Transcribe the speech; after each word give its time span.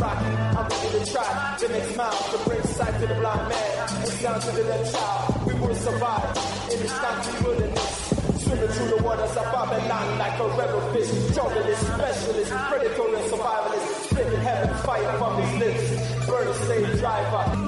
I'm 0.00 0.68
ready 0.68 1.04
to 1.04 1.12
try 1.12 1.56
the 1.60 1.68
next 1.68 1.96
mile 1.96 2.12
to 2.12 2.38
bring 2.48 2.62
sight 2.62 3.00
to 3.00 3.06
the 3.06 3.14
blind 3.14 3.48
man 3.48 3.88
and 3.98 4.08
sound 4.08 4.42
to 4.42 4.50
the 4.52 4.64
left 4.64 4.94
child. 4.94 5.46
We 5.46 5.54
will 5.54 5.74
survive 5.74 6.36
in 6.72 6.78
this 6.80 6.98
country 6.98 7.44
wilderness. 7.44 8.14
Swimming 8.44 8.68
through 8.68 8.96
the 8.96 9.02
waters 9.02 9.36
of 9.36 9.44
Babylon 9.44 10.18
like 10.18 10.38
a 10.38 10.48
rebel 10.56 10.80
fish. 10.92 11.10
Journalist, 11.34 11.82
specialist, 11.82 12.52
predator 12.52 13.16
and 13.16 13.30
survivalist. 13.30 14.10
Spitting 14.10 14.40
heaven 14.40 14.76
fire 14.84 15.18
from 15.18 15.42
his 15.42 15.58
lips. 15.58 16.26
Burn 16.26 16.54
slave 16.54 16.98
driver. 17.00 17.67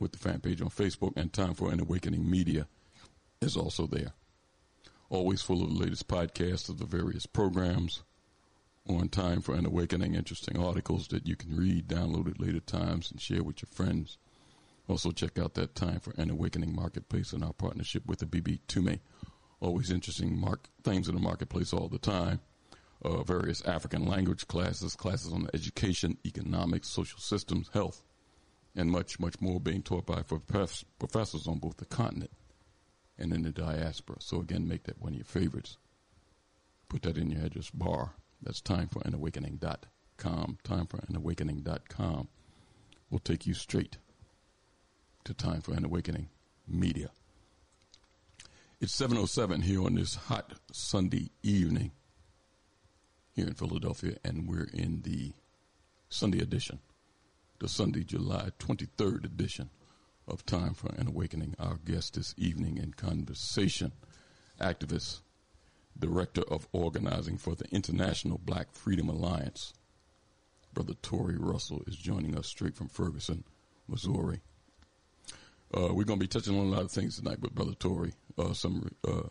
with 0.00 0.10
the 0.10 0.18
fan 0.18 0.40
page 0.40 0.60
on 0.60 0.68
Facebook, 0.70 1.12
and 1.16 1.32
Time 1.32 1.54
for 1.54 1.70
an 1.70 1.78
Awakening 1.78 2.28
Media 2.28 2.66
is 3.40 3.56
also 3.56 3.86
there. 3.86 4.14
Always 5.10 5.42
full 5.42 5.62
of 5.62 5.68
the 5.68 5.78
latest 5.78 6.08
podcasts 6.08 6.68
of 6.68 6.78
the 6.78 6.86
various 6.86 7.26
programs 7.26 8.02
on 8.88 9.08
Time 9.08 9.40
for 9.40 9.54
an 9.54 9.66
Awakening, 9.66 10.14
interesting 10.14 10.58
articles 10.58 11.08
that 11.08 11.26
you 11.26 11.36
can 11.36 11.56
read, 11.56 11.88
download 11.88 12.28
at 12.28 12.40
later 12.40 12.60
times, 12.60 13.10
and 13.10 13.20
share 13.20 13.42
with 13.42 13.62
your 13.62 13.68
friends. 13.72 14.18
Also, 14.88 15.10
check 15.12 15.38
out 15.38 15.54
that 15.54 15.74
Time 15.74 16.00
for 16.00 16.12
an 16.16 16.30
Awakening 16.30 16.74
marketplace 16.74 17.32
and 17.32 17.44
our 17.44 17.52
partnership 17.52 18.06
with 18.06 18.18
the 18.18 18.26
Abibitumi. 18.26 19.00
Always 19.60 19.90
interesting 19.90 20.38
mark 20.38 20.68
things 20.82 21.08
in 21.08 21.14
the 21.14 21.20
marketplace 21.20 21.72
all 21.72 21.88
the 21.88 21.98
time. 21.98 22.40
Uh, 23.02 23.22
various 23.22 23.62
African 23.62 24.06
language 24.06 24.46
classes, 24.46 24.94
classes 24.94 25.32
on 25.32 25.48
education, 25.54 26.18
economics, 26.26 26.88
social 26.88 27.18
systems, 27.18 27.70
health, 27.72 28.02
and 28.74 28.90
much, 28.90 29.18
much 29.18 29.40
more 29.40 29.60
being 29.60 29.82
taught 29.82 30.06
by 30.06 30.22
prof- 30.22 30.84
professors 30.98 31.46
on 31.46 31.58
both 31.58 31.76
the 31.78 31.86
continent 31.86 32.30
and 33.18 33.32
in 33.32 33.42
the 33.42 33.52
diaspora. 33.52 34.16
So 34.20 34.40
again, 34.40 34.66
make 34.66 34.84
that 34.84 35.00
one 35.00 35.12
of 35.12 35.18
your 35.18 35.24
favorites. 35.24 35.76
Put 36.88 37.02
that 37.02 37.16
in 37.16 37.30
your 37.30 37.44
address 37.44 37.70
bar. 37.70 38.14
That's 38.42 38.60
timeforanawakening.com. 38.60 40.58
Timeforanawakening.com 40.64 42.28
will 43.10 43.18
take 43.18 43.46
you 43.46 43.54
straight 43.54 43.98
to 45.24 45.34
Time 45.34 45.60
for 45.60 45.72
an 45.74 45.84
Awakening 45.84 46.28
Media. 46.66 47.10
It's 48.80 48.98
7.07 48.98 49.64
here 49.64 49.82
on 49.82 49.94
this 49.96 50.14
hot 50.14 50.54
Sunday 50.72 51.30
evening 51.42 51.92
here 53.32 53.46
in 53.46 53.54
Philadelphia, 53.54 54.16
and 54.24 54.48
we're 54.48 54.70
in 54.72 55.02
the 55.02 55.32
Sunday 56.08 56.40
edition, 56.40 56.78
the 57.58 57.68
Sunday, 57.68 58.04
July 58.04 58.50
23rd 58.58 59.24
edition 59.24 59.70
of 60.26 60.46
Time 60.46 60.74
for 60.74 60.88
an 60.96 61.06
Awakening. 61.08 61.54
Our 61.58 61.76
guest 61.84 62.14
this 62.14 62.34
evening 62.38 62.78
in 62.78 62.92
conversation, 62.94 63.92
activist, 64.60 65.20
director 66.00 66.42
of 66.48 66.66
organizing 66.72 67.38
for 67.38 67.54
the 67.54 67.66
International 67.70 68.40
Black 68.42 68.72
Freedom 68.72 69.08
Alliance. 69.08 69.72
Brother 70.72 70.94
Tory 71.02 71.36
Russell 71.36 71.82
is 71.86 71.96
joining 71.96 72.36
us 72.36 72.46
straight 72.46 72.76
from 72.76 72.88
Ferguson, 72.88 73.44
Missouri. 73.88 74.40
Uh, 75.72 75.92
we're 75.92 76.04
going 76.04 76.18
to 76.18 76.24
be 76.24 76.26
touching 76.26 76.58
on 76.58 76.66
a 76.66 76.70
lot 76.70 76.82
of 76.82 76.90
things 76.90 77.16
tonight 77.16 77.40
with 77.40 77.54
Brother 77.54 77.74
Tory. 77.74 78.14
Uh, 78.38 78.52
some 78.52 78.90
uh, 79.06 79.28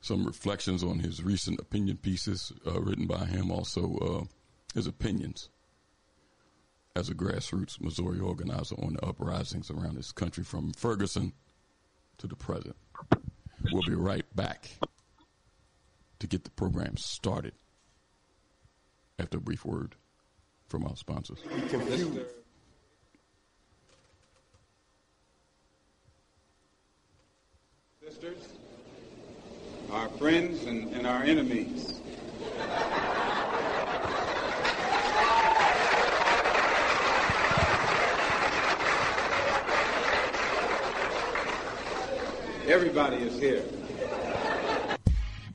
some 0.00 0.24
reflections 0.24 0.82
on 0.82 1.00
his 1.00 1.22
recent 1.22 1.60
opinion 1.60 1.96
pieces 1.96 2.52
uh, 2.66 2.80
written 2.80 3.06
by 3.06 3.24
him, 3.24 3.50
also 3.50 3.96
uh, 3.96 4.24
his 4.74 4.86
opinions 4.86 5.48
as 6.94 7.08
a 7.08 7.14
grassroots 7.14 7.80
Missouri 7.80 8.18
organizer 8.18 8.76
on 8.76 8.94
the 8.94 9.04
uprisings 9.04 9.70
around 9.70 9.96
this 9.96 10.12
country 10.12 10.44
from 10.44 10.72
Ferguson 10.72 11.32
to 12.18 12.26
the 12.26 12.36
present. 12.36 12.76
We'll 13.72 13.82
be 13.82 13.94
right 13.94 14.24
back 14.34 14.70
to 16.20 16.26
get 16.26 16.44
the 16.44 16.50
program 16.50 16.96
started 16.96 17.52
after 19.18 19.38
a 19.38 19.40
brief 19.40 19.64
word 19.64 19.94
from 20.66 20.84
our 20.84 20.96
sponsors. 20.96 21.38
Sisters, 28.02 28.48
our 29.92 30.08
friends 30.10 30.64
and, 30.64 30.92
and 30.94 31.06
our 31.06 31.22
enemies. 31.22 32.00
Everybody 42.66 43.16
is 43.16 43.40
here. 43.40 43.62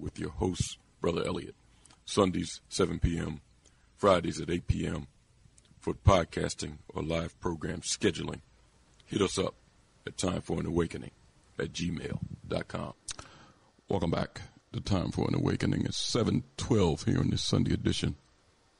with 0.00 0.18
your 0.18 0.30
host, 0.30 0.78
Brother 1.00 1.24
Elliot. 1.26 1.54
Sundays, 2.04 2.60
7 2.68 2.98
p.m., 2.98 3.40
Fridays 3.96 4.40
at 4.40 4.50
8 4.50 4.66
p.m. 4.66 5.06
for 5.78 5.94
podcasting 5.94 6.78
or 6.88 7.02
live 7.02 7.38
program 7.40 7.82
scheduling. 7.82 8.40
Hit 9.04 9.20
us 9.20 9.38
up 9.38 9.54
at 10.06 10.16
Time 10.16 10.40
for 10.40 10.58
an 10.58 10.66
Awakening 10.66 11.10
at 11.58 11.72
gmail.com. 11.72 12.94
Welcome 13.88 14.10
back 14.10 14.40
to 14.72 14.80
Time 14.80 15.10
for 15.10 15.28
an 15.28 15.34
Awakening. 15.34 15.84
It's 15.84 15.96
712 15.98 17.04
here 17.04 17.20
in 17.20 17.30
this 17.30 17.42
Sunday 17.42 17.74
edition 17.74 18.16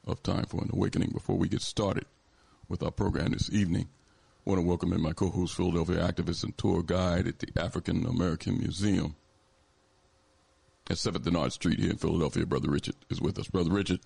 of 0.05 0.23
Time 0.23 0.45
for 0.45 0.61
an 0.61 0.69
Awakening. 0.73 1.11
Before 1.11 1.37
we 1.37 1.47
get 1.47 1.61
started 1.61 2.05
with 2.67 2.81
our 2.81 2.91
program 2.91 3.31
this 3.31 3.49
evening, 3.51 3.87
I 4.45 4.49
want 4.49 4.61
to 4.61 4.67
welcome 4.67 4.91
in 4.91 5.01
my 5.01 5.13
co-host, 5.13 5.55
Philadelphia 5.55 5.97
activist 5.97 6.43
and 6.43 6.57
tour 6.57 6.81
guide 6.81 7.27
at 7.27 7.39
the 7.39 7.49
African 7.61 8.05
American 8.05 8.57
Museum, 8.57 9.15
at 10.91 10.97
7th 10.97 11.25
and 11.25 11.37
Arch 11.37 11.53
Street 11.53 11.79
here 11.79 11.89
in 11.89 11.97
Philadelphia. 11.97 12.45
Brother 12.45 12.69
Richard 12.69 12.95
is 13.09 13.21
with 13.21 13.39
us. 13.39 13.47
Brother 13.47 13.71
Richard. 13.71 14.01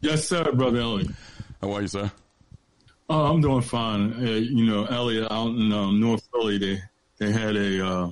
Yes, 0.00 0.26
sir, 0.26 0.50
Brother 0.52 0.80
Elliot. 0.80 1.10
How 1.60 1.72
are 1.72 1.82
you, 1.82 1.88
sir? 1.88 2.10
Oh, 3.08 3.26
I'm 3.26 3.40
doing 3.40 3.60
fine. 3.60 4.14
Uh, 4.14 4.30
you 4.30 4.64
know, 4.66 4.86
Elliot, 4.86 5.30
out 5.30 5.48
in 5.48 5.72
um, 5.72 6.00
North 6.00 6.26
Philly, 6.32 6.58
they 6.58 6.82
they 7.18 7.32
had 7.32 7.56
a 7.56 7.86
uh, 7.86 8.10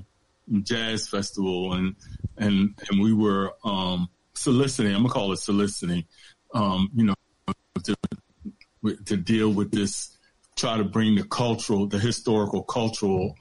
jazz 0.62 1.08
festival, 1.08 1.72
and 1.72 1.96
and 2.36 2.74
and 2.88 3.00
we 3.00 3.12
were 3.12 3.54
um, 3.64 4.08
soliciting. 4.34 4.94
I'm 4.94 5.02
gonna 5.02 5.12
call 5.12 5.32
it 5.32 5.38
soliciting. 5.38 6.04
Um, 6.52 6.90
you 6.94 7.04
know, 7.04 7.14
to 7.84 7.96
to 9.06 9.16
deal 9.16 9.52
with 9.52 9.72
this, 9.72 10.16
try 10.56 10.76
to 10.76 10.84
bring 10.84 11.16
the 11.16 11.24
cultural, 11.24 11.86
the 11.86 11.98
historical, 11.98 12.62
cultural 12.62 13.34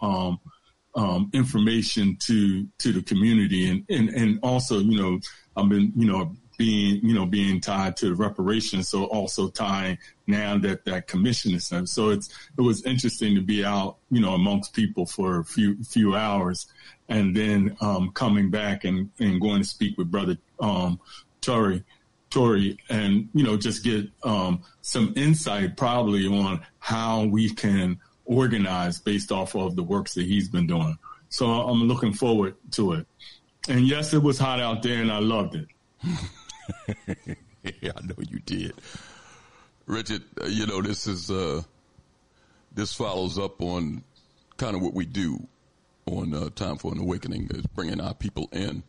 um, 0.95 1.29
information 1.33 2.17
to 2.27 2.67
to 2.79 2.93
the 2.93 3.01
community, 3.01 3.69
and, 3.69 3.85
and 3.89 4.09
and 4.09 4.39
also, 4.43 4.79
you 4.79 4.99
know, 5.01 5.19
I've 5.55 5.69
been, 5.69 5.93
you 5.95 6.07
know, 6.11 6.35
being, 6.57 7.03
you 7.03 7.13
know, 7.13 7.25
being 7.25 7.59
tied 7.59 7.97
to 7.97 8.09
the 8.09 8.15
reparations. 8.15 8.89
So 8.89 9.05
also 9.05 9.49
tying 9.49 9.97
now 10.27 10.57
that 10.59 10.85
that 10.85 11.07
commission 11.07 11.53
is. 11.55 11.71
So 11.85 12.09
it's, 12.09 12.29
it 12.57 12.61
was 12.61 12.85
interesting 12.85 13.35
to 13.35 13.41
be 13.41 13.65
out, 13.65 13.97
you 14.11 14.21
know, 14.21 14.33
amongst 14.33 14.73
people 14.73 15.05
for 15.05 15.39
a 15.39 15.43
few, 15.43 15.83
few 15.83 16.15
hours 16.15 16.67
and 17.09 17.35
then, 17.35 17.75
um, 17.81 18.11
coming 18.13 18.51
back 18.51 18.83
and, 18.83 19.09
and 19.19 19.41
going 19.41 19.61
to 19.61 19.67
speak 19.67 19.97
with 19.97 20.11
brother, 20.11 20.37
um, 20.59 20.99
Tory, 21.41 21.83
Tory 22.29 22.77
and, 22.89 23.29
you 23.33 23.43
know, 23.43 23.57
just 23.57 23.83
get, 23.83 24.07
um, 24.23 24.61
some 24.81 25.13
insight 25.15 25.75
probably 25.75 26.27
on 26.27 26.61
how 26.79 27.25
we 27.25 27.49
can 27.49 27.99
organize 28.25 28.99
based 28.99 29.31
off 29.31 29.55
of 29.55 29.75
the 29.75 29.83
works 29.83 30.13
that 30.15 30.25
he's 30.25 30.49
been 30.49 30.67
doing. 30.67 30.97
So 31.29 31.47
I'm 31.47 31.83
looking 31.83 32.13
forward 32.13 32.55
to 32.71 32.93
it. 32.93 33.07
And 33.67 33.87
yes, 33.87 34.13
it 34.13 34.21
was 34.21 34.37
hot 34.37 34.59
out 34.59 34.83
there 34.83 35.01
and 35.01 35.11
I 35.11 35.19
loved 35.19 35.55
it. 35.55 35.67
yeah, 37.81 37.91
I 37.95 38.01
know 38.05 38.15
you 38.29 38.39
did. 38.39 38.73
Richard, 39.85 40.23
uh, 40.41 40.45
you 40.45 40.65
know, 40.65 40.81
this 40.81 41.07
is, 41.07 41.31
uh, 41.31 41.61
this 42.73 42.93
follows 42.93 43.37
up 43.37 43.61
on 43.61 44.03
kind 44.57 44.75
of 44.75 44.81
what 44.81 44.93
we 44.93 45.05
do 45.05 45.47
on 46.05 46.33
uh, 46.33 46.49
Time 46.55 46.77
for 46.77 46.91
an 46.91 46.99
Awakening 46.99 47.49
is 47.53 47.65
bringing 47.67 48.01
our 48.01 48.13
people 48.13 48.49
in 48.51 48.83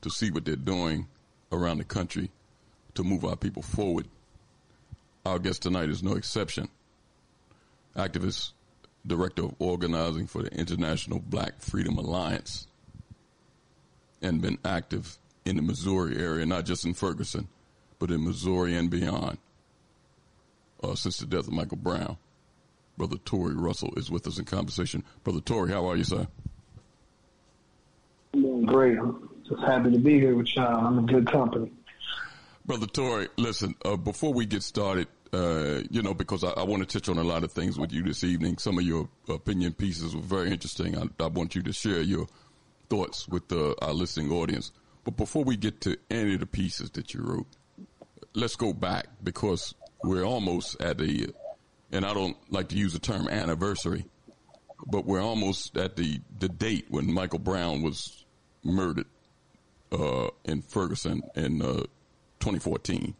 to 0.00 0.10
see 0.10 0.30
what 0.30 0.44
they're 0.44 0.56
doing 0.56 1.06
around 1.52 1.78
the 1.78 1.84
country 1.84 2.30
to 2.94 3.04
move 3.04 3.24
our 3.24 3.36
people 3.36 3.62
forward. 3.62 4.06
Our 5.24 5.38
guest 5.38 5.62
tonight 5.62 5.88
is 5.88 6.02
no 6.02 6.14
exception. 6.14 6.68
Activist, 7.96 8.52
Director 9.06 9.44
of 9.44 9.54
Organizing 9.58 10.26
for 10.26 10.42
the 10.42 10.52
International 10.54 11.18
Black 11.20 11.60
Freedom 11.60 11.96
Alliance, 11.98 12.66
and 14.20 14.42
been 14.42 14.58
active 14.64 15.18
in 15.44 15.56
the 15.56 15.62
Missouri 15.62 16.16
area, 16.16 16.44
not 16.44 16.66
just 16.66 16.84
in 16.84 16.94
Ferguson, 16.94 17.48
but 17.98 18.10
in 18.10 18.24
Missouri 18.24 18.76
and 18.76 18.90
beyond. 18.90 19.38
Uh, 20.82 20.94
since 20.94 21.18
the 21.18 21.26
death 21.26 21.48
of 21.48 21.52
Michael 21.52 21.76
Brown, 21.76 22.16
Brother 22.96 23.16
Tory 23.24 23.54
Russell 23.54 23.92
is 23.96 24.10
with 24.10 24.26
us 24.26 24.38
in 24.38 24.44
conversation. 24.44 25.04
Brother 25.24 25.40
Tory, 25.40 25.70
how 25.70 25.86
are 25.86 25.96
you, 25.96 26.04
sir? 26.04 26.26
I'm 28.34 28.42
doing 28.42 28.66
great. 28.66 28.98
Just 29.48 29.62
happy 29.62 29.90
to 29.90 29.98
be 29.98 30.20
here 30.20 30.34
with 30.34 30.54
y'all. 30.54 30.86
I'm 30.86 30.98
in 30.98 31.06
good 31.06 31.26
company. 31.30 31.72
Brother 32.66 32.86
Tory, 32.86 33.28
listen, 33.38 33.74
uh, 33.84 33.96
before 33.96 34.34
we 34.34 34.44
get 34.44 34.62
started, 34.62 35.08
uh, 35.32 35.82
you 35.90 36.02
know, 36.02 36.14
because 36.14 36.44
I, 36.44 36.50
I, 36.50 36.62
want 36.62 36.88
to 36.88 36.98
touch 36.98 37.08
on 37.08 37.18
a 37.18 37.24
lot 37.24 37.44
of 37.44 37.52
things 37.52 37.78
with 37.78 37.92
you 37.92 38.02
this 38.02 38.24
evening. 38.24 38.58
Some 38.58 38.78
of 38.78 38.84
your 38.84 39.08
opinion 39.28 39.74
pieces 39.74 40.14
were 40.14 40.22
very 40.22 40.50
interesting. 40.50 40.96
I, 40.96 41.08
I 41.22 41.26
want 41.26 41.54
you 41.54 41.62
to 41.62 41.72
share 41.72 42.00
your 42.00 42.26
thoughts 42.88 43.28
with 43.28 43.48
the, 43.48 43.74
our 43.82 43.92
listening 43.92 44.30
audience. 44.32 44.72
But 45.04 45.16
before 45.16 45.44
we 45.44 45.56
get 45.56 45.80
to 45.82 45.96
any 46.10 46.34
of 46.34 46.40
the 46.40 46.46
pieces 46.46 46.90
that 46.92 47.14
you 47.14 47.22
wrote, 47.22 47.46
let's 48.34 48.56
go 48.56 48.72
back 48.72 49.06
because 49.22 49.74
we're 50.02 50.24
almost 50.24 50.80
at 50.80 50.98
the, 50.98 51.34
and 51.92 52.04
I 52.04 52.14
don't 52.14 52.36
like 52.50 52.68
to 52.68 52.76
use 52.76 52.92
the 52.92 52.98
term 52.98 53.28
anniversary, 53.28 54.04
but 54.86 55.04
we're 55.04 55.22
almost 55.22 55.76
at 55.76 55.96
the, 55.96 56.20
the 56.38 56.48
date 56.48 56.86
when 56.88 57.12
Michael 57.12 57.38
Brown 57.38 57.82
was 57.82 58.24
murdered 58.62 59.06
uh, 59.92 60.28
in 60.44 60.62
Ferguson 60.62 61.22
in 61.34 61.62
uh, 61.62 61.84
2014. 62.40 63.14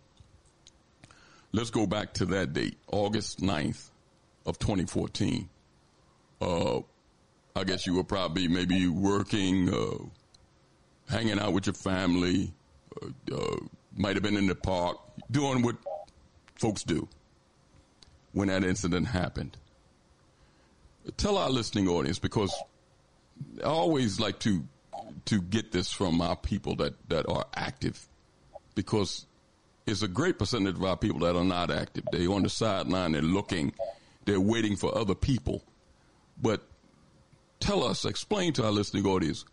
Let's 1.59 1.71
go 1.71 1.89
back 1.89 2.15
to 2.15 2.27
that 2.27 2.53
date, 2.53 2.79
August 2.87 3.41
9th 3.41 3.91
of 4.47 4.61
2014. 4.61 5.49
Uh, 6.41 6.79
I 7.57 7.65
guess 7.65 7.85
you 7.85 7.97
were 7.97 8.05
probably 8.05 8.47
maybe 8.47 8.87
working, 8.87 9.69
uh, 9.69 10.05
hanging 11.11 11.41
out 11.41 11.53
with 11.55 11.67
your 11.67 11.75
family, 11.75 12.53
uh, 13.03 13.35
uh, 13.35 13.57
might 13.97 14.15
have 14.15 14.23
been 14.23 14.37
in 14.37 14.47
the 14.47 14.55
park, 14.55 14.99
doing 15.33 15.63
what 15.63 15.75
folks 16.55 16.85
do 16.85 17.09
when 18.31 18.47
that 18.47 18.63
incident 18.63 19.09
happened. 19.09 19.57
Tell 21.17 21.37
our 21.37 21.51
listening 21.51 21.89
audience 21.89 22.21
because 22.21 22.55
I 23.65 23.67
always 23.67 24.21
like 24.21 24.39
to 24.41 24.63
to 25.25 25.43
get 25.43 25.73
this 25.73 25.91
from 25.91 26.21
our 26.21 26.37
people 26.37 26.77
that, 26.77 26.95
that 27.09 27.29
are 27.29 27.47
active 27.57 28.07
because 28.77 29.27
it's 29.89 30.03
a 30.03 30.09
great 30.09 30.39
percentage 30.39 30.77
of 30.77 30.85
our 30.85 30.97
people 30.97 31.21
that 31.21 31.37
are 31.37 31.45
not 31.45 31.71
active. 31.71 32.05
They're 32.13 32.31
on 32.31 32.43
the 32.43 32.51
sideline, 32.51 33.13
they're 33.13 33.23
looking, 33.23 33.73
they're 34.25 34.41
waiting 34.41 34.77
for 34.77 34.97
other 34.97 35.15
people. 35.15 35.63
But 36.41 36.63
tell 37.61 37.83
us, 37.85 38.05
explain 38.05 38.53
to 38.55 38.65
our 38.65 38.71
listening 38.71 39.07
audience 39.07 39.45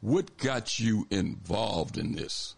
what 0.00 0.36
got 0.36 0.78
you 0.78 1.06
involved 1.10 1.98
in 1.98 2.14
this? 2.14 2.54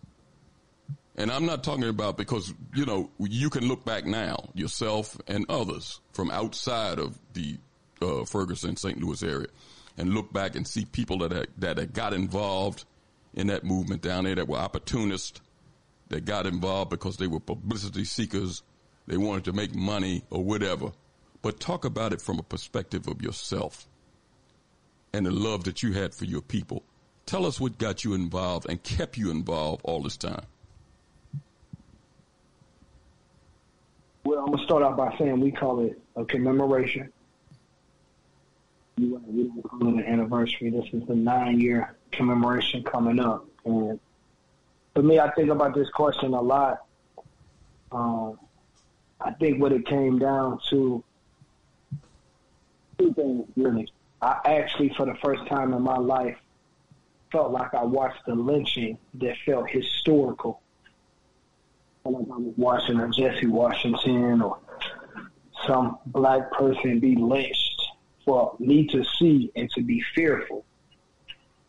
And 1.16 1.30
I'm 1.30 1.46
not 1.46 1.64
talking 1.64 1.84
about 1.84 2.16
because, 2.16 2.54
you 2.74 2.86
know, 2.86 3.10
you 3.18 3.50
can 3.50 3.66
look 3.66 3.84
back 3.84 4.06
now, 4.06 4.50
yourself 4.54 5.16
and 5.26 5.44
others 5.48 6.00
from 6.12 6.30
outside 6.30 6.98
of 6.98 7.18
the 7.32 7.58
uh, 8.00 8.24
Ferguson, 8.24 8.76
St. 8.76 9.00
Louis 9.02 9.22
area, 9.22 9.48
and 9.96 10.14
look 10.14 10.32
back 10.32 10.54
and 10.54 10.66
see 10.66 10.84
people 10.84 11.18
that 11.18 11.48
that 11.58 11.78
had 11.78 11.92
got 11.92 12.12
involved 12.12 12.84
in 13.34 13.48
that 13.48 13.64
movement 13.64 14.02
down 14.02 14.24
there 14.24 14.36
that 14.36 14.46
were 14.46 14.58
opportunists, 14.58 15.40
that 16.08 16.24
got 16.24 16.46
involved 16.46 16.90
because 16.90 17.16
they 17.16 17.26
were 17.26 17.40
publicity 17.40 18.04
seekers, 18.04 18.62
they 19.06 19.16
wanted 19.16 19.44
to 19.44 19.52
make 19.52 19.74
money 19.74 20.22
or 20.30 20.42
whatever. 20.42 20.92
But 21.42 21.60
talk 21.60 21.84
about 21.84 22.12
it 22.12 22.20
from 22.20 22.38
a 22.38 22.42
perspective 22.42 23.06
of 23.08 23.22
yourself 23.22 23.86
and 25.12 25.26
the 25.26 25.30
love 25.30 25.64
that 25.64 25.82
you 25.82 25.92
had 25.92 26.14
for 26.14 26.24
your 26.24 26.42
people. 26.42 26.82
Tell 27.26 27.46
us 27.46 27.60
what 27.60 27.78
got 27.78 28.04
you 28.04 28.14
involved 28.14 28.68
and 28.68 28.82
kept 28.82 29.16
you 29.16 29.30
involved 29.30 29.82
all 29.84 30.02
this 30.02 30.16
time. 30.16 30.44
Well, 34.24 34.40
I'm 34.40 34.50
gonna 34.52 34.64
start 34.64 34.82
out 34.82 34.96
by 34.96 35.16
saying 35.16 35.40
we 35.40 35.52
call 35.52 35.80
it 35.80 36.00
a 36.16 36.24
commemoration. 36.24 37.12
We 38.98 39.10
don't 39.10 39.62
call 39.62 39.88
it 39.88 39.94
an 39.94 40.04
anniversary. 40.04 40.70
This 40.70 40.86
is 40.92 41.06
the 41.06 41.14
nine-year 41.14 41.96
commemoration 42.10 42.82
coming 42.82 43.20
up, 43.20 43.46
and 43.64 44.00
for 44.98 45.04
me, 45.04 45.20
I 45.20 45.30
think 45.30 45.48
about 45.48 45.76
this 45.76 45.88
question 45.90 46.34
a 46.34 46.40
lot. 46.40 46.84
Um, 47.92 48.36
I 49.20 49.30
think 49.30 49.62
what 49.62 49.70
it 49.70 49.86
came 49.86 50.18
down 50.18 50.58
to 50.70 51.04
two 52.98 53.14
things. 53.14 53.90
I 54.20 54.40
actually, 54.44 54.92
for 54.96 55.06
the 55.06 55.14
first 55.22 55.46
time 55.46 55.72
in 55.72 55.82
my 55.82 55.98
life, 55.98 56.36
felt 57.30 57.52
like 57.52 57.74
I 57.74 57.84
watched 57.84 58.26
a 58.26 58.34
lynching 58.34 58.98
that 59.14 59.36
felt 59.46 59.70
historical. 59.70 60.62
Like 62.04 62.16
I 62.16 62.36
was 62.36 62.54
watching 62.56 62.98
a 62.98 63.08
Jesse 63.08 63.46
Washington 63.46 64.42
or 64.42 64.58
some 65.64 65.98
black 66.06 66.50
person 66.50 66.98
be 66.98 67.14
lynched 67.14 67.82
for 68.24 68.56
me 68.58 68.88
to 68.88 69.04
see 69.04 69.52
and 69.54 69.70
to 69.76 69.80
be 69.80 70.02
fearful. 70.16 70.64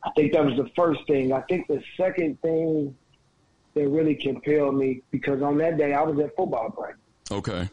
I 0.02 0.10
think 0.16 0.34
that 0.34 0.44
was 0.44 0.58
the 0.58 0.72
first 0.76 1.06
thing. 1.06 1.32
I 1.32 1.42
think 1.42 1.68
the 1.68 1.84
second 1.96 2.42
thing 2.42 2.96
that 3.80 3.90
really 3.90 4.16
compelled 4.16 4.76
me 4.76 5.02
because 5.12 5.42
on 5.42 5.58
that 5.58 5.78
day 5.78 5.94
I 5.94 6.02
was 6.02 6.20
at 6.20 6.36
football 6.36 6.70
practice. 6.70 7.02
Okay. 7.32 7.70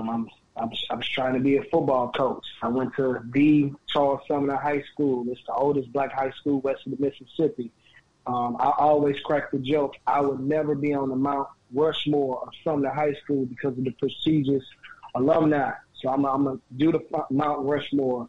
Um, 0.00 0.28
I 0.56 0.64
was, 0.64 0.86
I 0.90 0.94
was 0.94 1.08
trying 1.08 1.34
to 1.34 1.40
be 1.40 1.56
a 1.56 1.62
football 1.64 2.12
coach. 2.12 2.44
I 2.62 2.68
went 2.68 2.94
to 2.96 3.20
the 3.32 3.72
Charles 3.88 4.20
Sumner 4.26 4.56
High 4.56 4.82
School. 4.92 5.26
It's 5.28 5.40
the 5.46 5.52
oldest 5.52 5.92
black 5.92 6.12
high 6.12 6.30
school 6.30 6.60
west 6.60 6.86
of 6.86 6.96
the 6.96 7.04
Mississippi. 7.04 7.70
Um, 8.26 8.56
I 8.58 8.72
always 8.78 9.20
crack 9.20 9.50
the 9.50 9.58
joke. 9.58 9.96
I 10.06 10.20
would 10.20 10.40
never 10.40 10.74
be 10.74 10.94
on 10.94 11.10
the 11.10 11.16
Mount 11.16 11.48
Rushmore 11.72 12.42
of 12.42 12.48
Sumner 12.62 12.90
High 12.90 13.14
School 13.14 13.44
because 13.46 13.76
of 13.76 13.84
the 13.84 13.90
prestigious 13.90 14.64
alumni. 15.14 15.72
So 16.00 16.08
I'm, 16.08 16.24
I'm 16.24 16.44
going 16.44 16.56
to 16.56 16.62
do 16.76 16.92
the 16.92 17.24
Mount 17.30 17.66
Rushmore 17.66 18.28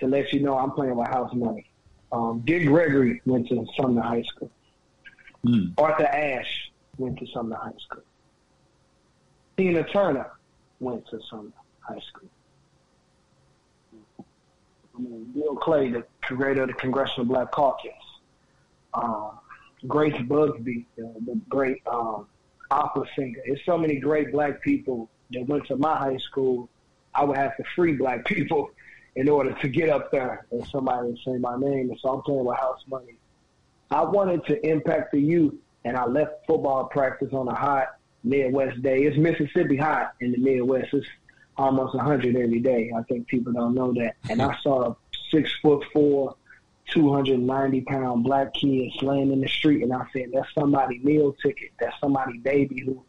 to 0.00 0.06
let 0.06 0.32
you 0.32 0.40
know 0.40 0.56
I'm 0.56 0.70
playing 0.70 0.96
with 0.96 1.08
house 1.08 1.34
money. 1.34 1.68
Um, 2.12 2.42
Dick 2.44 2.66
Gregory 2.66 3.20
went 3.26 3.48
to 3.48 3.66
Sumner 3.76 4.02
High 4.02 4.22
School. 4.22 4.50
Mm. 5.46 5.74
Arthur 5.78 6.06
Ashe 6.06 6.72
went 6.98 7.18
to 7.20 7.26
Sumner 7.32 7.56
High 7.56 7.72
School. 7.78 8.02
Tina 9.56 9.84
Turner 9.84 10.30
went 10.80 11.06
to 11.08 11.20
Sumner 11.30 11.52
high 11.80 12.00
school. 12.10 12.28
I 14.96 15.00
mean, 15.00 15.30
Bill 15.34 15.56
Clay, 15.56 15.90
the 15.90 16.04
creator 16.22 16.62
of 16.62 16.68
the 16.68 16.74
Congressional 16.74 17.26
Black 17.26 17.52
Caucus, 17.52 17.92
um, 18.94 19.38
Grace 19.86 20.14
Bumbry, 20.14 20.84
uh, 20.98 21.06
the 21.26 21.40
great 21.48 21.82
um, 21.86 22.26
opera 22.70 23.04
singer. 23.14 23.40
There's 23.46 23.60
so 23.64 23.78
many 23.78 23.96
great 23.96 24.32
black 24.32 24.62
people 24.62 25.08
that 25.30 25.46
went 25.46 25.66
to 25.66 25.76
my 25.76 25.96
high 25.96 26.16
school. 26.18 26.68
I 27.14 27.24
would 27.24 27.36
have 27.36 27.56
to 27.56 27.64
free 27.74 27.92
black 27.92 28.24
people 28.26 28.70
in 29.14 29.28
order 29.28 29.52
to 29.52 29.68
get 29.68 29.88
up 29.88 30.10
there 30.10 30.46
and 30.50 30.66
somebody 30.68 31.08
would 31.08 31.18
say 31.24 31.38
my 31.38 31.56
name. 31.56 31.90
And 31.90 31.98
so 32.00 32.10
I'm 32.10 32.22
playing 32.22 32.44
with 32.44 32.58
house 32.58 32.82
money. 32.88 33.16
I 33.90 34.02
wanted 34.04 34.44
to 34.46 34.66
impact 34.66 35.12
the 35.12 35.20
youth, 35.20 35.54
and 35.84 35.96
I 35.96 36.06
left 36.06 36.46
football 36.46 36.84
practice 36.84 37.32
on 37.32 37.48
a 37.48 37.54
hot 37.54 37.96
Midwest 38.24 38.82
day. 38.82 39.04
It's 39.04 39.16
Mississippi 39.16 39.76
hot 39.76 40.14
in 40.20 40.32
the 40.32 40.38
Midwest. 40.38 40.92
It's 40.92 41.06
almost 41.56 41.94
100 41.94 42.36
every 42.36 42.60
day. 42.60 42.90
I 42.96 43.02
think 43.02 43.26
people 43.28 43.52
don't 43.52 43.74
know 43.74 43.92
that. 43.94 44.16
And 44.28 44.42
I 44.42 44.56
saw 44.62 44.90
a 44.90 44.96
six 45.30 45.50
foot 45.62 45.84
four, 45.92 46.34
290 46.92 47.80
pound 47.82 48.24
black 48.24 48.54
kid 48.54 48.90
laying 49.02 49.32
in 49.32 49.40
the 49.40 49.48
street, 49.48 49.82
and 49.82 49.92
I 49.92 50.04
said, 50.12 50.30
that's 50.32 50.52
somebody 50.54 50.98
meal 50.98 51.34
ticket. 51.42 51.70
That's 51.78 51.98
somebody 52.00 52.38
baby 52.38 52.82
who 52.84 53.04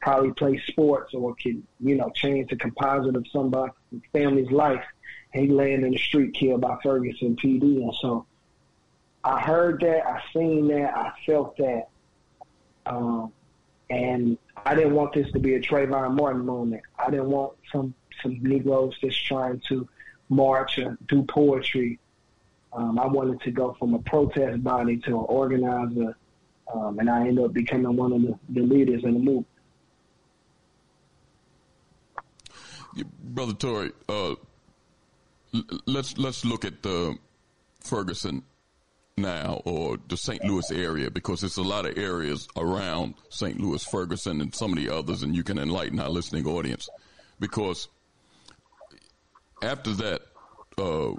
probably 0.00 0.32
plays 0.32 0.60
sports 0.68 1.12
or 1.14 1.34
can, 1.34 1.66
you 1.80 1.96
know, 1.96 2.10
change 2.14 2.50
the 2.50 2.56
composite 2.56 3.16
of 3.16 3.26
somebody's 3.32 3.72
family's 4.12 4.50
life. 4.50 4.84
He 5.32 5.48
laying 5.48 5.82
in 5.84 5.90
the 5.90 5.98
street 5.98 6.34
killed 6.34 6.60
by 6.60 6.78
Ferguson 6.82 7.36
PD. 7.36 7.82
And 7.82 7.94
so 8.00 8.26
I 9.24 9.40
heard 9.40 9.80
that, 9.80 10.06
I 10.06 10.22
seen 10.32 10.68
that, 10.68 10.96
I 10.96 11.12
felt 11.26 11.56
that. 11.58 11.88
Um, 12.86 13.32
and 13.90 14.38
I 14.64 14.74
didn't 14.74 14.94
want 14.94 15.12
this 15.14 15.30
to 15.32 15.38
be 15.38 15.54
a 15.54 15.60
Trayvon 15.60 16.14
Martin 16.14 16.44
moment. 16.44 16.82
I 16.98 17.10
didn't 17.10 17.30
want 17.30 17.54
some 17.72 17.94
some 18.22 18.38
Negroes 18.42 18.98
just 19.00 19.24
trying 19.26 19.62
to 19.68 19.88
march 20.28 20.78
or 20.78 20.98
do 21.08 21.22
poetry. 21.22 21.98
Um, 22.72 22.98
I 22.98 23.06
wanted 23.06 23.40
to 23.42 23.50
go 23.50 23.74
from 23.78 23.94
a 23.94 23.98
protest 24.00 24.62
body 24.62 24.98
to 24.98 25.10
an 25.10 25.26
organizer, 25.28 26.16
um, 26.72 26.98
and 26.98 27.08
I 27.08 27.20
ended 27.20 27.44
up 27.44 27.52
becoming 27.52 27.96
one 27.96 28.12
of 28.12 28.22
the, 28.22 28.38
the 28.50 28.60
leaders 28.60 29.04
in 29.04 29.14
the 29.14 29.20
movement. 29.20 29.46
Brother 33.22 33.52
Tory, 33.52 33.92
uh, 34.08 34.34
let's 35.86 36.18
let's 36.18 36.44
look 36.44 36.64
at 36.64 36.82
the 36.82 37.16
Ferguson 37.80 38.42
now 39.20 39.62
or 39.64 39.98
the 40.08 40.16
St. 40.16 40.42
Louis 40.44 40.70
area 40.70 41.10
because 41.10 41.40
there's 41.40 41.56
a 41.56 41.62
lot 41.62 41.86
of 41.86 41.98
areas 41.98 42.48
around 42.56 43.14
St. 43.30 43.60
Louis, 43.60 43.84
Ferguson, 43.84 44.40
and 44.40 44.54
some 44.54 44.72
of 44.72 44.78
the 44.78 44.94
others, 44.94 45.22
and 45.22 45.34
you 45.34 45.42
can 45.42 45.58
enlighten 45.58 46.00
our 46.00 46.08
listening 46.08 46.46
audience 46.46 46.88
because 47.40 47.88
after 49.62 49.92
that, 49.94 50.22
uh, 50.76 51.12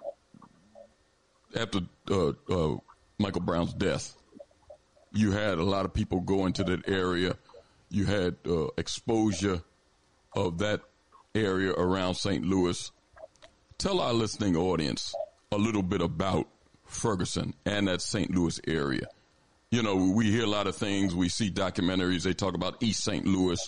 after 1.56 1.80
uh, 2.10 2.34
uh, 2.50 2.78
Michael 3.18 3.42
Brown's 3.42 3.74
death, 3.74 4.16
you 5.12 5.32
had 5.32 5.58
a 5.58 5.64
lot 5.64 5.86
of 5.86 5.94
people 5.94 6.22
go 6.22 6.46
into 6.46 6.64
that 6.64 6.88
area. 6.88 7.36
You 7.90 8.06
had 8.06 8.36
uh, 8.48 8.68
exposure 8.78 9.62
of 10.36 10.60
that 10.60 10.82
area 11.34 11.72
around 11.72 12.16
St. 12.16 12.46
Louis. 12.46 12.92
Tell 13.78 14.00
our 14.00 14.14
listening 14.14 14.56
audience 14.56 15.14
a 15.52 15.58
little 15.58 15.82
bit 15.82 16.02
about 16.02 16.48
Ferguson 16.90 17.54
and 17.66 17.88
that 17.88 18.02
St. 18.02 18.32
Louis 18.32 18.60
area. 18.68 19.08
You 19.72 19.84
know, 19.84 19.96
we 19.96 20.32
hear 20.32 20.44
a 20.44 20.48
lot 20.48 20.68
of 20.68 20.76
things. 20.76 21.16
We 21.16 21.30
see 21.30 21.52
documentaries. 21.52 22.24
They 22.24 22.34
talk 22.34 22.56
about 22.56 22.82
East 22.82 23.04
St. 23.04 23.26
Louis. 23.26 23.60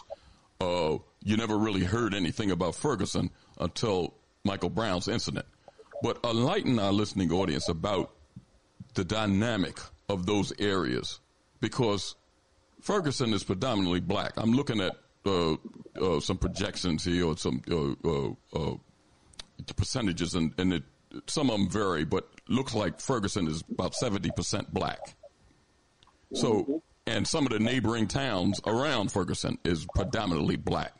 Uh, 0.59 0.97
you 1.23 1.37
never 1.37 1.57
really 1.57 1.83
heard 1.83 2.13
anything 2.13 2.51
about 2.51 2.75
Ferguson 2.75 3.29
until 3.59 4.15
Michael 4.43 4.69
Brown's 4.69 5.07
incident. 5.07 5.45
But 6.01 6.19
enlighten 6.23 6.79
our 6.79 6.91
listening 6.91 7.31
audience 7.31 7.69
about 7.69 8.11
the 8.95 9.05
dynamic 9.05 9.79
of 10.09 10.25
those 10.25 10.51
areas 10.59 11.19
because 11.59 12.15
Ferguson 12.81 13.33
is 13.33 13.43
predominantly 13.43 13.99
black. 13.99 14.33
I'm 14.37 14.53
looking 14.53 14.81
at 14.81 14.95
uh, 15.25 15.53
uh, 16.01 16.19
some 16.19 16.37
projections 16.37 17.05
here 17.05 17.27
or 17.27 17.37
some 17.37 17.61
uh, 17.69 18.09
uh, 18.09 18.31
uh 18.55 18.75
percentages, 19.75 20.33
and, 20.33 20.53
and 20.57 20.73
it, 20.73 20.83
some 21.27 21.49
of 21.49 21.57
them 21.57 21.69
vary, 21.69 22.03
but 22.03 22.27
looks 22.47 22.73
like 22.73 22.99
Ferguson 22.99 23.47
is 23.47 23.63
about 23.69 23.93
70% 23.93 24.71
black. 24.71 25.15
So, 26.33 26.81
and 27.05 27.27
some 27.27 27.45
of 27.45 27.51
the 27.51 27.59
neighboring 27.59 28.07
towns 28.07 28.61
around 28.65 29.11
Ferguson 29.11 29.57
is 29.63 29.85
predominantly 29.93 30.55
black. 30.55 30.93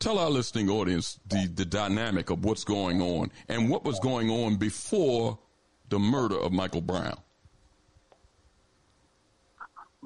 Tell 0.00 0.18
our 0.18 0.30
listening 0.30 0.70
audience 0.70 1.18
the, 1.28 1.50
the 1.52 1.64
dynamic 1.64 2.30
of 2.30 2.44
what's 2.44 2.64
going 2.64 3.02
on 3.02 3.32
and 3.48 3.68
what 3.68 3.84
was 3.84 3.98
going 3.98 4.30
on 4.30 4.56
before 4.56 5.38
the 5.88 5.98
murder 5.98 6.38
of 6.38 6.52
Michael 6.52 6.82
Brown. 6.82 7.18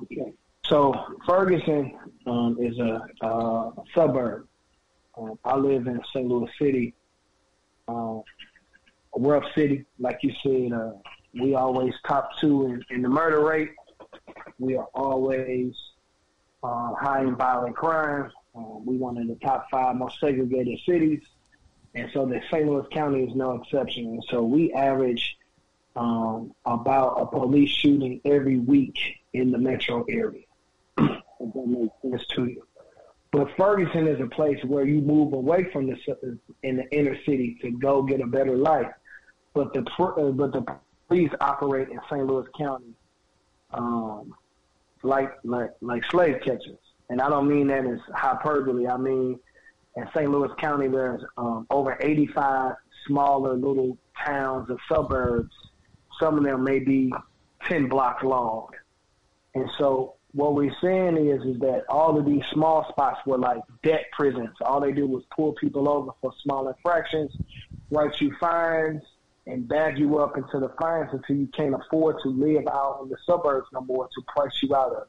Okay. 0.03 0.33
So 0.67 0.95
Ferguson 1.29 1.93
um, 2.27 2.57
is 2.61 2.79
a, 2.79 3.73
suburb. 3.95 4.47
Um, 5.19 5.39
I 5.45 5.57
live 5.57 5.87
in 5.87 6.01
St. 6.15 6.27
Louis 6.27 6.49
City, 6.59 6.95
a 7.89 8.21
rough 9.17 9.45
city, 9.55 9.85
like 9.99 10.21
you 10.23 10.33
said. 10.43 10.73
Uh, 10.73 10.93
we 11.41 11.55
always 11.55 11.95
top 12.07 12.31
two 12.41 12.67
in, 12.67 12.85
in 12.91 13.03
the 13.03 13.09
murder 13.09 13.41
rate. 13.41 13.71
We 14.59 14.77
are 14.77 14.89
always 14.95 15.75
uh, 16.63 16.95
high 16.95 17.23
in 17.23 17.37
violent 17.37 17.77
crime. 17.77 18.31
Um, 18.55 18.85
we 18.85 18.97
one 18.97 19.17
of 19.17 19.27
the 19.29 19.37
top 19.37 19.67
five 19.71 19.97
most 19.97 20.21
segregated 20.21 20.79
cities, 20.87 21.23
and 21.95 22.11
so 22.13 22.27
the 22.27 22.43
St. 22.51 22.67
Louis 22.67 22.87
County 22.93 23.25
is 23.25 23.35
no 23.35 23.53
exception. 23.53 24.07
And 24.07 24.25
so 24.29 24.43
we 24.43 24.73
average 24.73 25.39
um, 25.97 26.55
about 26.65 27.21
a 27.21 27.27
police 27.27 27.71
shooting 27.71 28.21
every 28.25 28.59
week 28.59 28.99
in 29.33 29.51
the 29.51 29.59
metro 29.59 30.05
area. 30.09 30.45
if 30.99 31.55
that 31.55 31.67
makes 31.67 31.95
sense 32.03 32.27
to 32.35 32.47
you. 32.47 32.67
But 33.31 33.49
Ferguson 33.57 34.07
is 34.07 34.21
a 34.21 34.27
place 34.27 34.63
where 34.65 34.85
you 34.85 35.01
move 35.01 35.33
away 35.33 35.71
from 35.73 35.87
the 35.87 36.39
in 36.63 36.77
the 36.77 36.91
inner 36.91 37.17
city 37.25 37.59
to 37.63 37.71
go 37.71 38.03
get 38.03 38.21
a 38.21 38.27
better 38.27 38.57
life. 38.57 38.93
But 39.55 39.73
the 39.75 39.81
uh, 39.81 40.31
but 40.31 40.53
the 40.53 40.65
police 41.09 41.31
operate 41.41 41.89
in 41.89 42.01
St. 42.09 42.27
Louis 42.27 42.47
County 42.57 42.95
um, 43.73 44.35
like 45.03 45.33
like 45.45 45.71
like 45.81 46.03
slave 46.11 46.37
catchers, 46.45 46.79
and 47.11 47.21
I 47.21 47.29
don't 47.29 47.49
mean 47.49 47.67
that 47.69 47.87
as 47.87 47.99
hyperbole. 48.15 48.87
I 48.87 48.97
mean 48.97 49.39
in 49.97 50.09
St. 50.15 50.31
Louis 50.31 50.51
County 50.59 50.89
there's 50.89 51.23
um, 51.37 51.67
over 51.71 51.97
85 52.01 52.75
smaller 53.07 53.55
little 53.55 53.97
towns 54.25 54.69
and 54.71 54.79
suburbs. 54.89 55.53
Some 56.21 56.39
of 56.39 56.45
them 56.45 56.63
may 56.63 56.79
be 56.79 57.13
10 57.69 57.89
blocks 57.89 58.23
long, 58.23 58.69
and 59.55 59.69
so 59.79 60.15
what 60.33 60.55
we're 60.55 60.75
saying 60.81 61.17
is 61.17 61.43
is 61.45 61.61
that 61.61 61.85
all 61.89 62.19
of 62.19 62.25
these 62.25 62.43
small 62.53 62.87
spots 62.89 63.21
were 63.27 63.39
like 63.39 63.61
debt 63.83 64.05
prisons. 64.13 64.57
All 64.63 64.81
they 64.81 64.93
do 64.93 65.07
was 65.07 65.25
pull 65.35 65.53
people 65.55 65.89
over 65.89 66.13
for 66.21 66.33
small 66.43 66.69
infractions, 66.69 67.33
write 67.91 68.19
you 68.21 68.35
fines, 68.41 69.03
and 69.47 69.67
bag 69.67 69.99
you 69.99 70.19
up 70.19 70.37
into 70.37 70.61
the 70.61 70.69
fines 70.81 71.09
until 71.13 71.37
you 71.37 71.49
can't 71.49 71.75
afford 71.75 72.17
to 72.23 72.29
live 72.29 72.67
out 72.69 73.01
in 73.03 73.09
the 73.09 73.17
suburbs 73.27 73.67
no 73.73 73.81
more 73.81 74.09
to 74.15 74.23
price 74.29 74.63
you 74.63 74.75
out 74.75 74.93
of 74.93 75.03
it. 75.03 75.09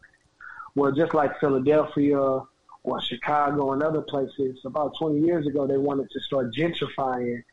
Well, 0.75 0.91
just 0.91 1.13
like 1.13 1.39
Philadelphia 1.39 2.41
or 2.83 3.01
Chicago 3.01 3.73
and 3.73 3.83
other 3.83 4.01
places, 4.01 4.57
about 4.65 4.93
20 4.97 5.19
years 5.19 5.45
ago, 5.45 5.67
they 5.67 5.77
wanted 5.77 6.09
to 6.11 6.19
start 6.21 6.53
gentrifying 6.53 7.43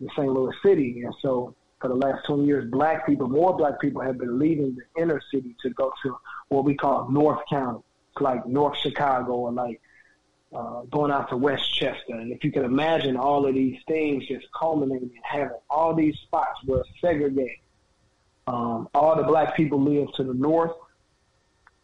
the 0.00 0.08
St. 0.16 0.28
Louis 0.28 0.54
city. 0.64 1.02
And 1.04 1.14
so 1.20 1.54
for 1.80 1.88
the 1.88 1.94
last 1.94 2.24
20 2.26 2.46
years, 2.46 2.70
black 2.70 3.04
people, 3.04 3.28
more 3.28 3.56
black 3.56 3.80
people 3.80 4.00
have 4.00 4.18
been 4.18 4.38
leaving 4.38 4.76
the 4.76 5.02
inner 5.02 5.20
city 5.32 5.56
to 5.62 5.70
go 5.70 5.92
to 6.04 6.16
what 6.48 6.64
we 6.64 6.74
call 6.74 7.08
North 7.10 7.40
County, 7.50 7.80
like 8.20 8.46
North 8.46 8.76
Chicago 8.78 9.32
or 9.32 9.52
like 9.52 9.80
uh, 10.54 10.82
going 10.90 11.10
out 11.10 11.28
to 11.30 11.36
Westchester. 11.36 12.14
And 12.14 12.32
if 12.32 12.44
you 12.44 12.52
can 12.52 12.64
imagine 12.64 13.16
all 13.16 13.46
of 13.46 13.54
these 13.54 13.78
things 13.86 14.26
just 14.26 14.46
culminating 14.58 15.10
and 15.14 15.24
having 15.24 15.58
all 15.68 15.94
these 15.94 16.16
spots 16.22 16.58
where 16.64 16.82
segregated. 17.00 17.58
Um, 18.46 18.88
all 18.94 19.14
the 19.14 19.24
black 19.24 19.54
people 19.56 19.78
live 19.82 20.08
to 20.14 20.24
the 20.24 20.32
north 20.32 20.72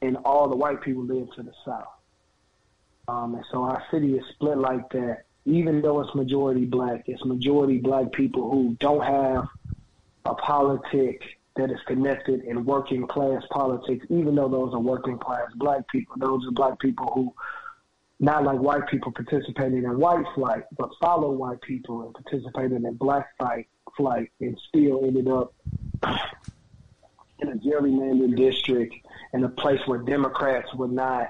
and 0.00 0.16
all 0.24 0.48
the 0.48 0.56
white 0.56 0.80
people 0.80 1.04
live 1.04 1.30
to 1.34 1.42
the 1.42 1.52
south. 1.64 1.88
Um, 3.06 3.34
and 3.34 3.44
so 3.50 3.62
our 3.64 3.82
city 3.90 4.14
is 4.16 4.24
split 4.32 4.58
like 4.58 4.88
that. 4.90 5.24
Even 5.44 5.82
though 5.82 6.00
it's 6.00 6.14
majority 6.14 6.64
black, 6.64 7.04
it's 7.06 7.22
majority 7.24 7.76
black 7.78 8.12
people 8.12 8.50
who 8.50 8.76
don't 8.80 9.04
have 9.04 9.46
a 10.24 10.34
politic 10.34 11.22
that 11.56 11.70
is 11.70 11.78
connected 11.86 12.42
in 12.44 12.64
working 12.64 13.06
class 13.06 13.42
politics, 13.50 14.06
even 14.08 14.34
though 14.34 14.48
those 14.48 14.72
are 14.72 14.80
working 14.80 15.18
class 15.18 15.48
black 15.56 15.86
people. 15.88 16.16
Those 16.18 16.46
are 16.46 16.50
black 16.50 16.78
people 16.78 17.10
who, 17.14 17.34
not 18.24 18.44
like 18.44 18.58
white 18.58 18.86
people 18.88 19.12
participating 19.12 19.84
in 19.84 19.98
white 19.98 20.24
flight, 20.34 20.64
but 20.78 20.90
follow 21.00 21.30
white 21.30 21.60
people 21.60 22.02
and 22.02 22.14
participated 22.14 22.82
in 22.84 22.94
black 22.94 23.28
fight 23.38 23.68
flight 23.96 24.30
and 24.40 24.58
still 24.68 25.04
ended 25.04 25.28
up 25.28 25.54
in 27.38 27.48
a 27.48 27.56
gerrymandered 27.56 28.36
district 28.36 28.94
in 29.32 29.44
a 29.44 29.48
place 29.48 29.80
where 29.86 29.98
Democrats 29.98 30.72
would 30.74 30.92
not 30.92 31.28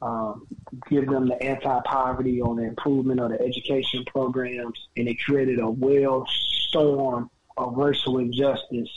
um, 0.00 0.46
give 0.88 1.06
them 1.06 1.28
the 1.28 1.40
anti-poverty 1.42 2.40
or 2.40 2.56
the 2.56 2.62
improvement 2.62 3.20
of 3.20 3.30
the 3.30 3.40
education 3.40 4.04
programs, 4.06 4.88
and 4.96 5.06
it 5.06 5.16
created 5.20 5.60
a 5.60 5.70
whale 5.70 6.26
storm 6.68 7.30
of 7.56 7.76
racial 7.76 8.18
injustice. 8.18 8.90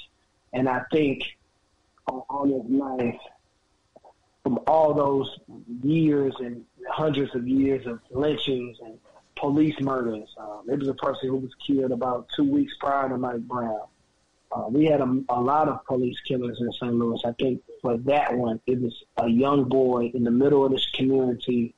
And 0.53 0.67
I 0.67 0.81
think 0.91 1.23
on 2.07 2.23
August 2.29 2.71
9th, 2.71 3.19
from 4.45 4.59
all 4.67 4.93
those 4.93 5.39
years 5.81 6.35
and 6.37 6.63
hundreds 6.87 7.33
of 7.33 7.47
years 7.47 7.87
of 7.87 7.99
lynchings 8.11 8.77
and 8.79 8.99
police 9.35 9.73
murders, 9.81 10.29
um, 10.37 10.61
it 10.69 10.77
was 10.77 10.87
a 10.87 10.93
person 10.93 11.29
who 11.29 11.37
was 11.37 11.49
killed 11.65 11.91
about 11.91 12.27
two 12.35 12.43
weeks 12.43 12.71
prior 12.79 13.09
to 13.09 13.17
Mike 13.17 13.39
Brown. 13.39 13.81
Uh, 14.51 14.65
we 14.69 14.85
had 14.85 15.01
a, 15.01 15.23
a 15.29 15.41
lot 15.41 15.67
of 15.67 15.83
police 15.87 16.15
killers 16.27 16.59
in 16.61 16.71
St. 16.73 16.93
Louis. 16.93 17.19
I 17.25 17.31
think 17.39 17.63
for 17.81 17.97
that 17.97 18.37
one, 18.37 18.61
it 18.67 18.79
was 18.79 18.93
a 19.17 19.27
young 19.27 19.63
boy 19.63 20.11
in 20.13 20.23
the 20.23 20.29
middle 20.29 20.63
of 20.63 20.71
this 20.71 20.87
community 20.91 21.73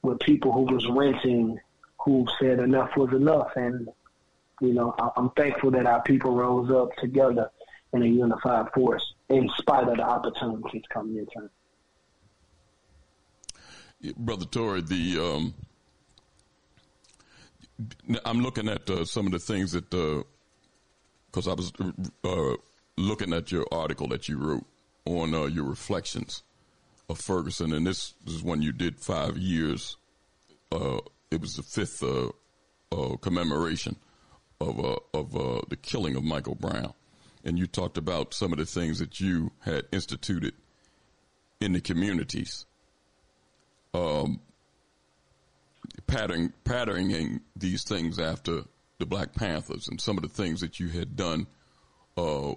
with 0.00 0.18
people 0.20 0.52
who 0.52 0.62
was 0.62 0.86
renting 0.88 1.60
who 2.00 2.26
said 2.40 2.60
enough 2.60 2.96
was 2.96 3.12
enough. 3.12 3.50
And 3.56 3.90
you 4.62 4.72
know, 4.72 4.94
I, 4.98 5.10
I'm 5.18 5.28
thankful 5.36 5.70
that 5.72 5.84
our 5.84 6.00
people 6.00 6.34
rose 6.34 6.70
up 6.70 6.96
together. 6.96 7.50
in 7.92 8.02
a 8.02 8.06
unified 8.06 8.72
force 8.72 9.12
in 9.28 9.50
spite 9.58 9.86
of 9.86 9.98
the 9.98 10.02
opportunities 10.02 10.82
coming 10.88 11.18
in 11.18 11.26
turn. 11.26 11.50
Brother 14.16 14.44
Tory, 14.46 14.82
the 14.82 15.18
um, 15.18 15.54
I'm 18.24 18.40
looking 18.40 18.68
at 18.68 18.88
uh, 18.88 19.04
some 19.04 19.26
of 19.26 19.32
the 19.32 19.38
things 19.38 19.72
that 19.72 19.90
because 19.90 21.46
uh, 21.46 21.50
I 21.50 21.54
was 21.54 21.72
uh, 22.24 22.56
looking 22.96 23.32
at 23.32 23.52
your 23.52 23.66
article 23.70 24.08
that 24.08 24.28
you 24.28 24.38
wrote 24.38 24.64
on 25.04 25.34
uh, 25.34 25.44
your 25.44 25.64
reflections 25.64 26.42
of 27.08 27.18
Ferguson, 27.18 27.72
and 27.72 27.86
this, 27.86 28.14
is 28.26 28.42
when 28.42 28.62
you 28.62 28.72
did 28.72 28.98
five 28.98 29.36
years. 29.36 29.96
Uh, 30.72 30.98
it 31.30 31.40
was 31.40 31.56
the 31.56 31.62
fifth 31.62 32.02
uh, 32.02 33.16
commemoration 33.20 33.96
of 34.60 34.78
of 35.12 35.32
the 35.68 35.76
killing 35.76 36.16
of 36.16 36.24
Michael 36.24 36.54
Brown, 36.54 36.94
and 37.44 37.58
you 37.58 37.66
talked 37.66 37.98
about 37.98 38.32
some 38.32 38.52
of 38.52 38.58
the 38.58 38.66
things 38.66 38.98
that 39.00 39.20
you 39.20 39.52
had 39.60 39.84
instituted 39.92 40.54
in 41.60 41.72
the 41.72 41.80
communities. 41.80 42.64
Um, 43.96 44.40
patterning, 46.06 46.52
patterning 46.64 47.40
these 47.56 47.84
things 47.84 48.18
after 48.18 48.62
the 48.98 49.06
Black 49.06 49.34
Panthers 49.34 49.88
and 49.88 50.00
some 50.00 50.16
of 50.16 50.22
the 50.22 50.28
things 50.28 50.60
that 50.60 50.78
you 50.80 50.88
had 50.88 51.16
done, 51.16 51.46
uh, 52.16 52.52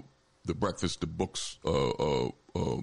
the 0.46 0.54
breakfast, 0.54 1.02
the 1.02 1.08
books, 1.08 1.58
uh, 1.66 1.90
uh, 1.90 2.30
uh, 2.56 2.82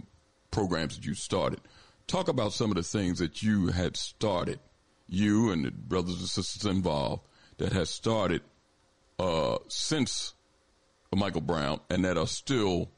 programs 0.51 0.97
that 0.97 1.07
you 1.07 1.15
started. 1.15 1.61
Talk 2.07 2.29
about 2.29 2.53
some 2.53 2.71
of 2.71 2.77
the 2.77 2.83
things 2.83 3.19
that 3.19 3.43
you 3.43 3.69
had 3.69 3.97
started, 3.97 4.61
you 5.07 5.51
and 5.51 5.65
the 5.65 5.71
brothers 5.71 6.19
and 6.21 6.29
sisters 6.29 6.65
involved 6.65 7.23
that 7.59 7.73
has 7.73 7.91
started 7.91 8.43
uh, 9.19 9.59
since 9.69 10.35
Michael 11.15 11.41
Brown 11.41 11.81
and 11.89 12.05
that 12.05 12.19
are 12.19 12.27
still 12.27 12.91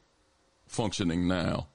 functioning 0.67 1.27
now. 1.27 1.67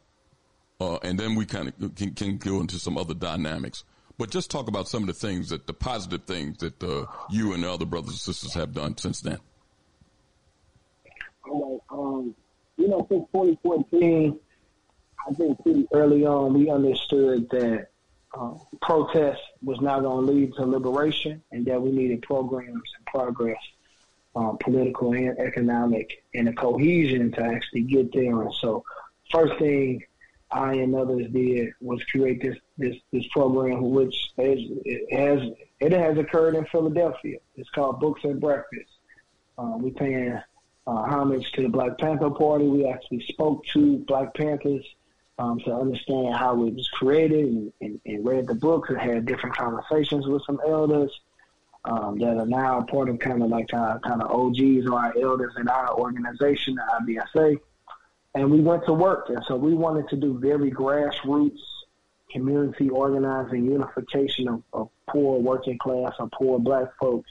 Uh, 0.84 0.98
and 1.02 1.18
then 1.18 1.34
we 1.34 1.46
kind 1.46 1.68
of 1.68 1.94
can, 1.94 2.12
can 2.12 2.36
go 2.36 2.60
into 2.60 2.78
some 2.78 2.98
other 2.98 3.14
dynamics. 3.14 3.84
But 4.18 4.30
just 4.30 4.50
talk 4.50 4.68
about 4.68 4.86
some 4.86 5.02
of 5.02 5.06
the 5.06 5.14
things 5.14 5.48
that 5.48 5.66
the 5.66 5.72
positive 5.72 6.24
things 6.24 6.58
that 6.58 6.82
uh, 6.82 7.06
you 7.30 7.54
and 7.54 7.64
the 7.64 7.72
other 7.72 7.86
brothers 7.86 8.10
and 8.10 8.18
sisters 8.18 8.52
have 8.54 8.74
done 8.74 8.96
since 8.98 9.20
then. 9.20 9.38
Um, 11.90 12.34
you 12.76 12.88
know, 12.88 13.06
since 13.08 13.26
2014, 13.32 14.38
I 15.26 15.32
think 15.32 15.62
pretty 15.62 15.86
early 15.92 16.26
on 16.26 16.52
we 16.52 16.70
understood 16.70 17.48
that 17.50 17.88
uh, 18.38 18.54
protest 18.82 19.40
was 19.62 19.80
not 19.80 20.02
going 20.02 20.26
to 20.26 20.32
lead 20.32 20.54
to 20.54 20.66
liberation, 20.66 21.42
and 21.50 21.64
that 21.66 21.80
we 21.80 21.92
needed 21.92 22.22
programs 22.22 22.90
and 22.96 23.06
progress, 23.06 23.58
uh, 24.36 24.52
political 24.60 25.12
and 25.12 25.38
economic, 25.38 26.24
and 26.34 26.48
a 26.48 26.52
cohesion 26.52 27.32
to 27.32 27.42
actually 27.42 27.82
get 27.82 28.12
there. 28.12 28.42
And 28.42 28.52
so, 28.54 28.84
first 29.30 29.58
thing 29.58 30.02
I 30.54 30.74
and 30.74 30.94
others 30.94 31.26
did 31.32 31.72
was 31.80 32.02
create 32.04 32.40
this 32.40 32.56
this 32.78 32.96
this 33.12 33.26
program, 33.28 33.90
which 33.90 34.14
is, 34.38 34.60
it 34.84 35.12
has 35.12 35.40
it 35.80 35.92
has 35.92 36.16
occurred 36.16 36.54
in 36.54 36.64
Philadelphia. 36.66 37.38
It's 37.56 37.68
called 37.70 37.98
Books 37.98 38.22
and 38.22 38.40
Breakfast. 38.40 38.90
Uh, 39.58 39.76
we 39.78 39.90
paying 39.90 40.32
uh, 40.86 40.90
homage 40.90 41.50
to 41.52 41.62
the 41.62 41.68
Black 41.68 41.98
Panther 41.98 42.30
Party. 42.30 42.66
We 42.66 42.86
actually 42.86 43.24
spoke 43.28 43.64
to 43.72 43.98
Black 44.06 44.32
Panthers 44.34 44.84
um, 45.38 45.58
to 45.60 45.74
understand 45.74 46.36
how 46.36 46.64
it 46.64 46.74
was 46.74 46.88
created 46.88 47.46
and, 47.46 47.72
and, 47.80 48.00
and 48.06 48.24
read 48.24 48.46
the 48.46 48.54
books 48.54 48.90
and 48.90 48.98
had 48.98 49.26
different 49.26 49.56
conversations 49.56 50.26
with 50.28 50.42
some 50.44 50.60
elders 50.66 51.10
um, 51.84 52.18
that 52.20 52.36
are 52.38 52.46
now 52.46 52.82
part 52.82 53.08
of 53.08 53.18
kind 53.18 53.42
of 53.42 53.50
like 53.50 53.74
our 53.74 53.98
kind 54.00 54.22
of 54.22 54.30
OGs 54.30 54.86
or 54.86 54.98
our 54.98 55.14
elders 55.20 55.54
in 55.58 55.68
our 55.68 55.98
organization, 55.98 56.76
the 56.76 57.20
IBFA 57.34 57.58
and 58.34 58.50
we 58.50 58.60
went 58.60 58.84
to 58.86 58.92
work. 58.92 59.28
And 59.28 59.44
so 59.46 59.56
we 59.56 59.74
wanted 59.74 60.08
to 60.08 60.16
do 60.16 60.38
very 60.38 60.70
grassroots 60.70 61.60
community 62.34 62.90
organizing, 62.90 63.64
unification 63.64 64.48
of, 64.48 64.62
of 64.72 64.88
poor 65.08 65.38
working 65.38 65.78
class 65.78 66.12
or 66.18 66.28
poor 66.36 66.58
black 66.58 66.88
folks. 66.98 67.30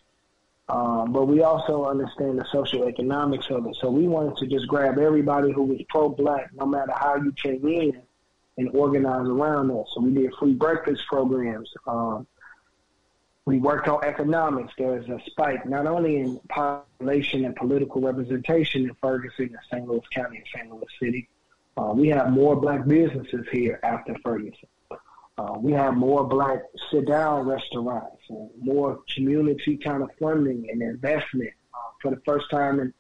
Um, 0.69 1.11
but 1.11 1.25
we 1.25 1.43
also 1.43 1.85
understand 1.85 2.39
the 2.39 2.45
social 2.51 2.87
economics 2.87 3.47
of 3.49 3.67
it. 3.67 3.75
So 3.81 3.91
we 3.91 4.07
wanted 4.07 4.37
to 4.37 4.47
just 4.47 4.65
grab 4.67 4.97
everybody 4.97 5.51
who 5.51 5.63
was 5.63 5.81
pro 5.89 6.07
black, 6.07 6.51
no 6.53 6.65
matter 6.65 6.93
how 6.95 7.17
you 7.17 7.33
came 7.33 7.67
in, 7.67 8.01
and 8.57 8.69
organize 8.73 9.27
around 9.27 9.67
that. 9.67 9.85
So 9.93 9.99
we 9.99 10.11
did 10.11 10.33
free 10.39 10.53
breakfast 10.53 11.03
programs. 11.07 11.69
Um, 11.85 12.25
we 13.45 13.59
worked 13.59 13.87
on 13.87 14.03
economics. 14.05 14.73
There 14.77 14.97
is 14.97 15.07
a 15.09 15.19
spike 15.25 15.65
not 15.65 15.85
only 15.85 16.17
in 16.17 16.39
population 16.49 17.45
and 17.45 17.55
political 17.55 18.01
representation 18.01 18.85
in 18.85 18.95
Ferguson 19.01 19.45
and 19.47 19.57
St. 19.69 19.87
Louis 19.87 20.01
County 20.13 20.37
and 20.37 20.45
St. 20.53 20.71
Louis 20.71 20.85
City. 20.99 21.29
Uh, 21.75 21.91
we 21.93 22.07
have 22.09 22.31
more 22.31 22.55
black 22.55 22.87
businesses 22.87 23.45
here 23.51 23.79
after 23.83 24.15
Ferguson. 24.23 24.69
Uh, 25.37 25.55
we 25.57 25.71
have 25.73 25.95
more 25.95 26.23
black 26.23 26.61
sit-down 26.91 27.45
restaurants 27.47 28.21
and 28.29 28.49
more 28.59 28.99
community 29.13 29.77
kind 29.77 30.03
of 30.03 30.09
funding 30.19 30.67
and 30.69 30.81
investment. 30.81 31.49
Uh, 31.73 31.77
for 32.01 32.11
the 32.11 32.21
first 32.25 32.49
time 32.51 32.79
in 32.79 32.93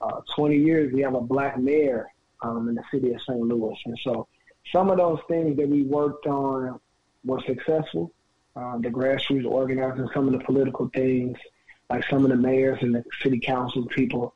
uh, 0.00 0.20
20 0.36 0.56
years, 0.56 0.92
we 0.92 1.02
have 1.02 1.14
a 1.14 1.20
black 1.20 1.58
mayor 1.58 2.06
um, 2.42 2.68
in 2.68 2.76
the 2.76 2.84
city 2.90 3.12
of 3.12 3.20
St. 3.22 3.40
Louis. 3.40 3.76
And 3.84 3.98
so 4.04 4.28
some 4.72 4.88
of 4.88 4.98
those 4.98 5.18
things 5.28 5.56
that 5.56 5.68
we 5.68 5.82
worked 5.82 6.26
on 6.26 6.80
were 7.24 7.40
successful 7.44 8.12
um, 8.56 8.82
the 8.82 8.88
grassroots 8.88 9.46
organizing 9.46 10.08
some 10.14 10.26
of 10.26 10.32
the 10.32 10.44
political 10.44 10.88
things, 10.94 11.36
like 11.90 12.04
some 12.08 12.24
of 12.24 12.30
the 12.30 12.36
mayors 12.36 12.78
and 12.82 12.94
the 12.94 13.04
city 13.22 13.38
council 13.40 13.86
people 13.86 14.34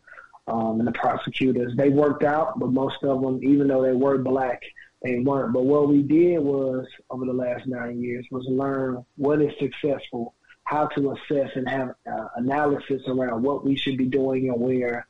um, 0.48 0.80
and 0.80 0.88
the 0.88 0.92
prosecutors. 0.92 1.74
They 1.76 1.90
worked 1.90 2.24
out, 2.24 2.58
but 2.58 2.72
most 2.72 3.02
of 3.02 3.20
them, 3.20 3.40
even 3.42 3.68
though 3.68 3.82
they 3.82 3.92
were 3.92 4.18
black, 4.18 4.62
they 5.02 5.20
weren't. 5.20 5.52
But 5.52 5.64
what 5.64 5.88
we 5.88 6.02
did 6.02 6.40
was, 6.40 6.86
over 7.10 7.24
the 7.24 7.32
last 7.32 7.66
nine 7.66 8.02
years, 8.02 8.26
was 8.30 8.44
learn 8.48 9.04
what 9.16 9.40
is 9.40 9.52
successful, 9.58 10.34
how 10.64 10.86
to 10.88 11.12
assess 11.12 11.50
and 11.54 11.68
have 11.68 11.90
uh, 12.10 12.28
analysis 12.36 13.02
around 13.06 13.42
what 13.42 13.64
we 13.64 13.76
should 13.76 13.96
be 13.96 14.06
doing 14.06 14.48
and 14.48 14.60
where, 14.60 15.06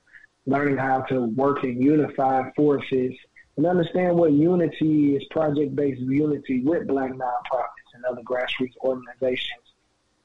learning 0.47 0.77
how 0.77 1.03
to 1.03 1.27
work 1.27 1.65
in 1.65 1.81
unified 1.81 2.53
forces, 2.55 3.15
and 3.57 3.67
understand 3.67 4.17
what 4.17 4.33
unity 4.33 5.17
is 5.17 5.25
project-based 5.31 6.01
unity 6.01 6.61
with 6.63 6.87
black 6.87 7.11
nonprofits 7.11 7.78
and 7.99 8.05
other 8.07 8.23
grassroots 8.23 8.77
organizations 8.83 9.63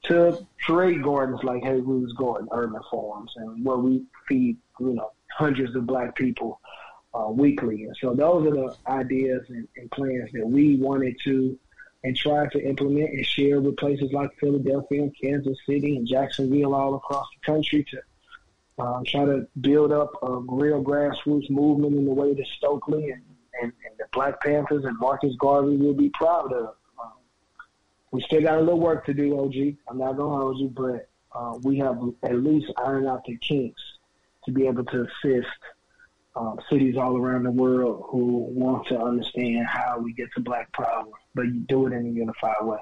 to 0.04 0.46
create 0.64 1.02
gardens 1.02 1.42
like 1.42 1.62
Haywood's 1.62 2.12
Garden 2.14 2.48
Urban 2.52 2.80
Farms 2.90 3.32
and 3.36 3.64
where 3.64 3.78
we 3.78 4.04
feed, 4.28 4.56
you 4.78 4.94
know, 4.94 5.12
hundreds 5.36 5.74
of 5.74 5.86
black 5.86 6.14
people 6.14 6.60
uh, 7.14 7.28
weekly. 7.30 7.84
And 7.84 7.96
so 8.00 8.14
those 8.14 8.46
are 8.46 8.50
the 8.50 8.76
ideas 8.86 9.42
and, 9.48 9.66
and 9.76 9.90
plans 9.90 10.30
that 10.32 10.46
we 10.46 10.76
wanted 10.76 11.16
to 11.24 11.58
and 12.04 12.14
try 12.14 12.46
to 12.48 12.62
implement 12.62 13.10
and 13.10 13.24
share 13.24 13.60
with 13.60 13.76
places 13.78 14.12
like 14.12 14.30
Philadelphia 14.38 15.02
and 15.02 15.16
Kansas 15.20 15.56
City 15.66 15.96
and 15.96 16.06
Jacksonville 16.06 16.74
all 16.74 16.94
across 16.96 17.26
the 17.34 17.52
country 17.52 17.84
to 17.90 18.82
um, 18.82 19.04
try 19.06 19.24
to 19.24 19.46
build 19.60 19.90
up 19.90 20.12
a 20.22 20.36
real 20.48 20.84
grassroots 20.84 21.48
movement 21.48 21.96
in 21.96 22.04
the 22.04 22.12
way 22.12 22.34
that 22.34 22.46
Stokely 22.58 23.10
and, 23.10 23.22
and, 23.62 23.72
and 23.86 23.98
the 23.98 24.04
Black 24.12 24.40
Panthers 24.42 24.84
and 24.84 24.98
Marcus 24.98 25.34
Garvey 25.38 25.76
will 25.76 25.94
be 25.94 26.10
proud 26.10 26.52
of 26.52 26.74
we 28.14 28.22
still 28.22 28.42
got 28.42 28.58
a 28.58 28.60
little 28.60 28.78
work 28.78 29.04
to 29.06 29.12
do, 29.12 29.40
OG. 29.40 29.76
I'm 29.88 29.98
not 29.98 30.16
gonna 30.16 30.36
hold 30.36 30.58
you, 30.60 30.68
but 30.68 31.08
uh, 31.32 31.58
we 31.64 31.78
have 31.78 31.98
at 32.22 32.36
least 32.36 32.72
ironed 32.76 33.08
out 33.08 33.24
the 33.24 33.36
kinks 33.38 33.82
to 34.44 34.52
be 34.52 34.68
able 34.68 34.84
to 34.84 35.02
assist 35.02 35.48
um, 36.36 36.60
cities 36.70 36.96
all 36.96 37.16
around 37.16 37.42
the 37.42 37.50
world 37.50 38.04
who 38.10 38.46
want 38.52 38.86
to 38.86 39.00
understand 39.00 39.66
how 39.66 39.98
we 39.98 40.12
get 40.12 40.28
to 40.36 40.40
black 40.40 40.72
power, 40.72 41.06
but 41.34 41.42
you 41.42 41.58
do 41.68 41.88
it 41.88 41.92
in 41.92 42.06
a 42.06 42.10
unified 42.10 42.54
way. 42.62 42.78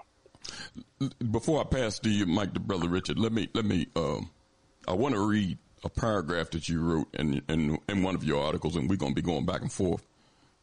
Before 1.31 1.63
I 1.63 1.65
pass 1.65 1.99
to 2.01 2.11
you, 2.11 2.27
Mike, 2.27 2.53
to 2.53 2.61
brother 2.61 2.91
Richard, 2.91 3.19
let 3.19 3.33
me 3.33 3.49
let 3.55 3.65
me. 3.65 3.87
Um, 3.97 4.29
I 4.87 4.93
want 4.93 5.15
to 5.15 5.27
read 5.27 5.57
a 5.83 5.89
paragraph 5.89 6.51
that 6.51 6.69
you 6.69 6.83
wrote 6.83 7.09
in 7.15 7.41
in, 7.49 7.79
in 7.89 8.03
one 8.03 8.17
of 8.17 8.23
your 8.23 8.45
articles, 8.45 8.77
and 8.77 8.87
we're 8.87 8.97
to 8.97 9.15
be 9.15 9.23
going 9.23 9.47
back 9.47 9.63
and 9.63 9.73
forth. 9.73 10.07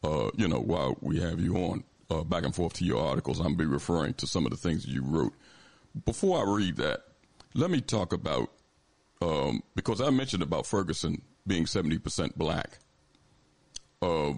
Uh, 0.04 0.30
you 0.36 0.46
know, 0.46 0.60
while 0.60 0.96
we 1.00 1.18
have 1.18 1.40
you 1.40 1.56
on 1.56 1.82
uh, 2.10 2.24
back 2.24 2.44
and 2.44 2.54
forth 2.54 2.74
to 2.74 2.84
your 2.84 3.02
articles. 3.02 3.40
I'm 3.40 3.54
be 3.54 3.64
referring 3.64 4.14
to 4.14 4.26
some 4.26 4.44
of 4.44 4.50
the 4.50 4.56
things 4.56 4.86
you 4.86 5.02
wrote. 5.02 5.32
Before 6.04 6.38
I 6.38 6.56
read 6.56 6.76
that, 6.76 7.04
let 7.54 7.70
me 7.70 7.80
talk 7.80 8.12
about 8.12 8.50
um, 9.22 9.62
because 9.74 10.00
I 10.00 10.10
mentioned 10.10 10.42
about 10.42 10.66
Ferguson 10.66 11.22
being 11.46 11.64
70% 11.64 12.36
black. 12.36 12.78
Uh, 14.00 14.32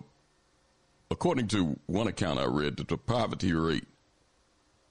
according 1.10 1.48
to 1.48 1.78
one 1.86 2.08
account 2.08 2.38
I 2.38 2.46
read, 2.46 2.78
that 2.78 2.88
the 2.88 2.96
poverty 2.96 3.52
rate 3.52 3.86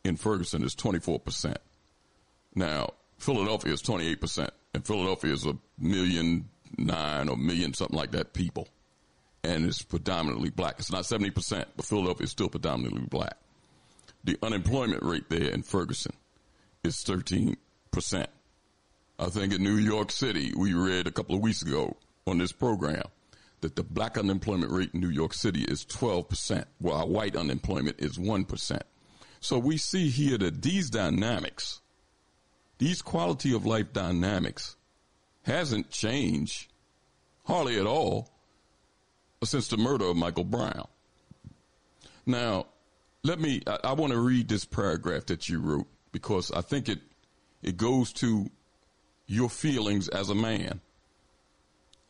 in 0.04 0.16
Ferguson 0.16 0.64
is 0.64 0.76
24%. 0.76 1.56
Now, 2.56 2.92
Philadelphia 3.18 3.74
is 3.74 3.82
28%, 3.82 4.50
and 4.74 4.86
Philadelphia 4.86 5.34
is 5.34 5.46
a 5.46 5.58
million 5.78 6.50
nine 6.78 7.28
or 7.28 7.36
million 7.36 7.74
something 7.74 7.98
like 7.98 8.12
that 8.12 8.34
people 8.34 8.68
and 9.44 9.66
it's 9.66 9.82
predominantly 9.82 10.50
black. 10.50 10.76
It's 10.80 10.92
not 10.92 11.04
70%, 11.04 11.66
but 11.76 11.86
Philadelphia 11.86 12.26
is 12.26 12.32
still 12.32 12.50
predominantly 12.50 13.02
black. 13.02 13.38
The 14.24 14.38
unemployment 14.44 15.04
rate 15.04 15.30
there 15.30 15.50
in 15.50 15.64
Ferguson 15.64 16.14
is 16.84 17.04
13%. 17.04 17.56
I 19.20 19.26
think 19.26 19.54
in 19.54 19.64
New 19.64 19.78
York 19.78 20.12
City, 20.12 20.54
we 20.56 20.74
read 20.74 21.08
a 21.08 21.12
couple 21.12 21.36
of 21.36 21.42
weeks 21.42 21.62
ago 21.62 21.96
on 22.28 22.38
this 22.38 22.52
program 22.52 23.04
that 23.62 23.76
the 23.76 23.84
black 23.84 24.18
unemployment 24.18 24.72
rate 24.72 24.92
in 24.94 25.00
New 25.00 25.10
York 25.10 25.34
City 25.34 25.64
is 25.64 25.86
12%, 25.86 26.66
while 26.80 27.08
white 27.08 27.36
unemployment 27.36 28.00
is 28.00 28.18
1%. 28.18 28.82
So 29.40 29.58
we 29.58 29.78
see 29.78 30.10
here 30.10 30.38
that 30.38 30.62
these 30.62 30.90
dynamics, 30.90 31.82
these 32.78 33.02
quality 33.02 33.56
of 33.56 33.66
life 33.66 33.94
dynamics, 33.94 34.76
hasn't 35.44 35.90
changed 35.90 36.72
hardly 37.46 37.80
at 37.80 37.88
all 37.88 38.30
since 39.44 39.68
the 39.68 39.78
murder 39.78 40.06
of 40.06 40.18
Michael 40.18 40.44
Brown. 40.44 40.88
Now, 42.26 42.68
let 43.24 43.40
me, 43.40 43.62
I, 43.68 43.80
I 43.86 43.94
want 43.94 44.14
to 44.14 44.20
read 44.20 44.48
this 44.48 44.66
paragraph 44.66 45.28
that 45.28 45.50
you 45.50 45.60
wrote 45.60 45.88
because 46.12 46.52
I 46.52 46.62
think 46.62 46.90
it, 46.90 47.00
it 47.62 47.78
goes 47.78 48.14
to 48.14 48.50
your 49.28 49.50
feelings 49.50 50.08
as 50.10 50.30
a 50.30 50.36
man 50.36 50.82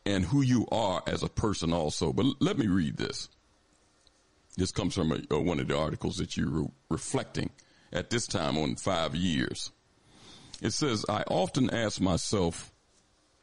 and 0.04 0.24
who 0.24 0.42
you 0.42 0.66
are 0.72 1.02
as 1.06 1.22
a 1.22 1.28
person 1.28 1.72
also. 1.72 2.12
But 2.12 2.26
let 2.40 2.58
me 2.58 2.66
read 2.66 2.96
this. 2.96 3.28
This 4.56 4.72
comes 4.72 4.94
from 4.94 5.12
a, 5.12 5.34
uh, 5.34 5.40
one 5.40 5.60
of 5.60 5.68
the 5.68 5.78
articles 5.78 6.16
that 6.16 6.36
you 6.36 6.48
wrote 6.48 6.72
reflecting 6.90 7.50
at 7.92 8.10
this 8.10 8.26
time 8.26 8.58
on 8.58 8.76
five 8.76 9.14
years. 9.14 9.70
It 10.60 10.72
says, 10.72 11.04
I 11.08 11.22
often 11.22 11.70
ask 11.70 12.00
myself, 12.00 12.72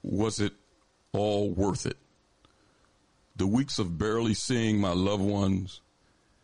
was 0.04 0.40
it 0.40 0.54
all 1.12 1.52
worth 1.52 1.86
it? 1.86 1.98
The 3.40 3.48
weeks 3.48 3.80
of 3.80 3.98
barely 3.98 4.34
seeing 4.34 4.82
my 4.82 4.92
loved 4.92 5.24
ones, 5.24 5.80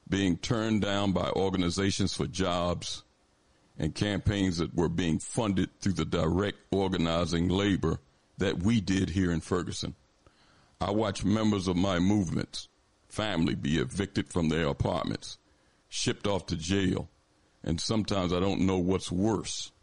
being 0.08 0.38
turned 0.38 0.82
down 0.82 1.12
by 1.12 1.30
organizations 1.30 2.16
for 2.16 2.26
jobs, 2.26 3.04
and 3.78 3.94
campaigns 3.94 4.60
that 4.60 4.74
were 4.74 4.88
being 4.88 5.20
funded 5.20 5.78
through 5.82 5.92
the 5.92 6.06
direct 6.06 6.58
organizing 6.72 7.50
labor 7.50 8.00
that 8.38 8.64
we 8.64 8.80
did 8.80 9.10
here 9.10 9.30
in 9.34 9.42
Ferguson. 9.42 9.94
I 10.80 10.92
watched 10.92 11.26
members 11.26 11.68
of 11.68 11.76
my 11.76 12.00
movements, 12.00 12.70
family 13.10 13.56
be 13.56 13.78
evicted 13.78 14.30
from 14.30 14.48
their 14.48 14.68
apartments, 14.68 15.38
shipped 15.90 16.26
off 16.26 16.46
to 16.46 16.56
jail, 16.56 17.10
and 17.62 17.82
sometimes 17.82 18.32
I 18.32 18.40
don't 18.40 18.62
know 18.62 18.78
what's 18.78 19.12
worse. 19.12 19.74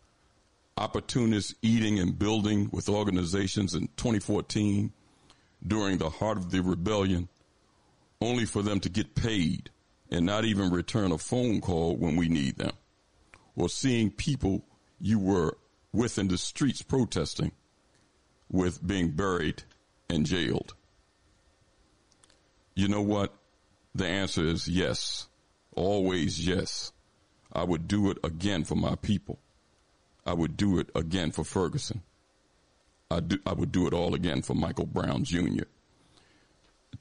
Opportunists 0.79 1.55
eating 1.61 1.99
and 1.99 2.19
building 2.19 2.71
with 2.73 2.89
organizations 2.89 3.75
in 3.75 3.89
2014 3.99 4.95
during 5.67 5.99
the 5.99 6.11
heart 6.11 6.39
of 6.39 6.51
the 6.51 6.61
rebellion, 6.61 7.29
only 8.21 8.45
for 8.45 8.63
them 8.63 8.81
to 8.81 8.89
get 8.89 9.15
paid 9.15 9.71
and 10.11 10.27
not 10.27 10.45
even 10.45 10.71
return 10.71 11.13
a 11.13 11.19
phone 11.19 11.61
call 11.61 11.97
when 11.97 12.17
we 12.17 12.29
need 12.29 12.57
them 12.57 12.73
or 13.57 13.69
seeing 13.69 14.11
people 14.11 14.65
you 15.01 15.19
were 15.19 15.57
with 15.93 16.19
in 16.19 16.29
the 16.29 16.39
streets 16.39 16.83
protesting 16.83 17.53
with 18.51 18.87
being 18.87 19.11
buried 19.11 19.63
and 20.09 20.27
jailed? 20.27 20.75
You 22.75 22.89
know 22.89 23.03
what? 23.03 23.35
The 23.95 24.07
answer 24.07 24.45
is 24.45 24.69
yes. 24.69 25.29
Always 25.75 26.47
yes. 26.47 26.93
I 27.53 27.65
would 27.65 27.87
do 27.87 28.11
it 28.11 28.19
again 28.25 28.65
for 28.65 28.77
my 28.77 28.95
people. 28.97 29.39
I 30.25 30.33
would 30.33 30.57
do 30.57 30.79
it 30.79 30.89
again 30.95 31.33
for 31.33 31.45
Ferguson. 31.45 32.03
I, 33.13 33.21
do, 33.21 33.39
I 33.47 33.53
would 33.53 33.73
do 33.73 33.87
it 33.87 33.93
all 33.93 34.15
again 34.15 34.43
for 34.43 34.55
Michael 34.55 34.87
Brown 34.87 35.25
Jr. 35.25 35.65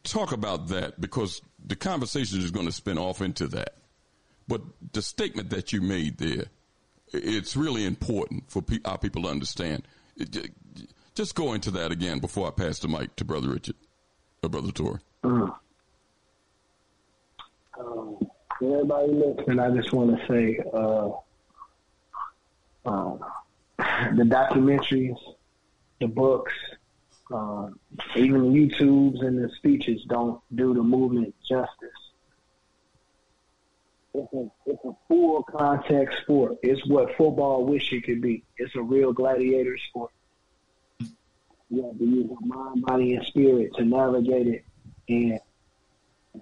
Talk 0.03 0.31
about 0.31 0.67
that 0.69 0.99
because 0.99 1.41
the 1.63 1.75
conversation 1.75 2.39
is 2.39 2.51
going 2.51 2.65
to 2.65 2.71
spin 2.71 2.97
off 2.97 3.21
into 3.21 3.47
that. 3.47 3.75
But 4.47 4.61
the 4.93 5.01
statement 5.01 5.49
that 5.51 5.71
you 5.71 5.81
made 5.81 6.17
there, 6.17 6.45
it's 7.13 7.55
really 7.55 7.85
important 7.85 8.49
for 8.49 8.61
pe- 8.61 8.79
our 8.85 8.97
people 8.97 9.23
to 9.23 9.29
understand. 9.29 9.87
It, 10.17 10.51
just 11.15 11.35
go 11.35 11.53
into 11.53 11.71
that 11.71 11.91
again 11.91 12.19
before 12.19 12.47
I 12.47 12.51
pass 12.51 12.79
the 12.79 12.87
mic 12.87 13.15
to 13.17 13.25
Brother 13.25 13.49
Richard 13.49 13.75
or 14.41 14.49
Brother 14.49 14.71
Tor. 14.71 15.01
Mm. 15.23 15.55
Um, 17.79 18.17
everybody 18.61 19.11
listening, 19.13 19.59
I 19.59 19.71
just 19.75 19.93
want 19.93 20.17
to 20.17 20.27
say 20.27 20.59
uh, 20.73 21.09
uh, 22.85 23.17
the 24.15 24.23
documentaries, 24.23 25.17
the 26.01 26.07
books, 26.07 26.53
uh, 27.33 27.69
even 28.17 28.51
YouTubes 28.51 29.25
and 29.25 29.41
the 29.41 29.49
speeches 29.55 30.03
don't 30.09 30.41
do 30.53 30.73
the 30.73 30.83
movement 30.83 31.33
justice 31.47 32.01
it's 34.13 34.33
a 34.33 34.51
it's 34.65 34.83
a 34.83 34.91
full 35.07 35.43
contact 35.43 36.15
sport. 36.21 36.57
It's 36.63 36.85
what 36.87 37.15
football 37.15 37.65
wish 37.65 37.91
it 37.93 38.03
could 38.03 38.21
be. 38.21 38.43
It's 38.57 38.75
a 38.75 38.81
real 38.81 39.13
gladiator 39.13 39.77
sport. 39.89 40.11
You 40.99 41.85
have 41.85 41.97
to 41.97 42.03
use 42.03 42.27
your 42.27 42.41
mind, 42.41 42.81
body, 42.83 43.15
and 43.15 43.25
spirit 43.25 43.73
to 43.75 43.85
navigate 43.85 44.47
it. 44.47 44.65
And 45.07 45.39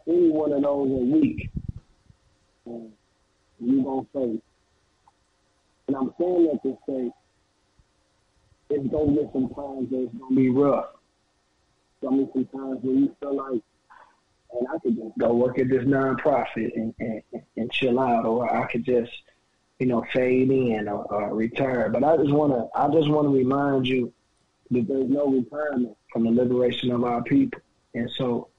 any 0.08 0.30
one 0.30 0.54
of 0.54 0.64
those 0.64 0.90
are 0.90 1.20
weak, 1.20 1.50
and 2.66 2.92
you 3.60 3.84
gonna 3.84 4.08
face. 4.14 4.42
And 5.88 5.98
I'm 5.98 6.14
saying 6.20 6.50
that 6.52 6.64
to 6.64 6.78
say 6.88 7.12
it's 8.70 8.88
gonna 8.88 9.14
get 9.14 9.32
some 9.34 9.50
times 9.50 9.90
that 9.90 10.04
it's 10.04 10.18
gonna 10.18 10.36
be 10.36 10.50
rough. 10.50 10.90
Some 12.04 12.30
some 12.34 12.46
times 12.46 12.80
where 12.82 12.96
you 12.96 13.16
feel 13.20 13.36
like 13.36 13.62
and 14.52 14.68
I 14.68 14.80
could 14.80 14.96
just 14.96 15.18
go 15.18 15.34
work 15.34 15.60
at 15.60 15.70
this 15.70 15.84
nonprofit 15.84 16.76
and, 16.76 16.94
and, 17.00 17.22
and 17.56 17.72
chill 17.72 18.00
out, 18.00 18.26
or 18.26 18.54
I 18.54 18.66
could 18.72 18.84
just, 18.84 19.12
you 19.80 19.86
know, 19.86 20.04
fade 20.12 20.50
in 20.50 20.88
or, 20.88 21.06
or 21.06 21.36
retire. 21.36 21.90
But 21.90 22.04
I 22.04 22.18
just 22.18 22.32
want 22.32 22.54
to, 22.54 22.68
I 22.80 22.88
just 22.88 23.10
want 23.10 23.28
to 23.28 23.34
remind 23.34 23.88
you 23.88 24.12
that 24.72 24.88
there's 24.88 25.10
no 25.10 25.28
retirement 25.28 25.96
from 26.12 26.24
the 26.24 26.32
liberation 26.32 26.92
of 26.92 27.04
our 27.04 27.24
people. 27.24 27.62
And 27.94 28.10
so, 28.18 28.50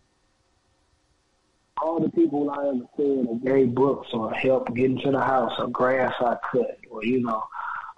all 1.82 1.98
the 1.98 2.10
people 2.10 2.50
I 2.50 2.68
ever 2.68 2.86
said 2.96 3.26
or 3.26 3.38
gave 3.40 3.74
books 3.74 4.08
or 4.12 4.32
helped 4.32 4.74
get 4.74 4.90
into 4.90 5.10
the 5.10 5.20
house 5.20 5.52
or 5.58 5.68
grass 5.68 6.14
I 6.20 6.36
cut, 6.52 6.78
or 6.90 7.04
you 7.04 7.22
know, 7.22 7.42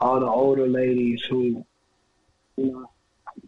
all 0.01 0.21
the 0.21 0.27
older 0.27 0.67
ladies 0.67 1.23
who, 1.29 1.67
you 2.57 2.73
know, 2.73 2.91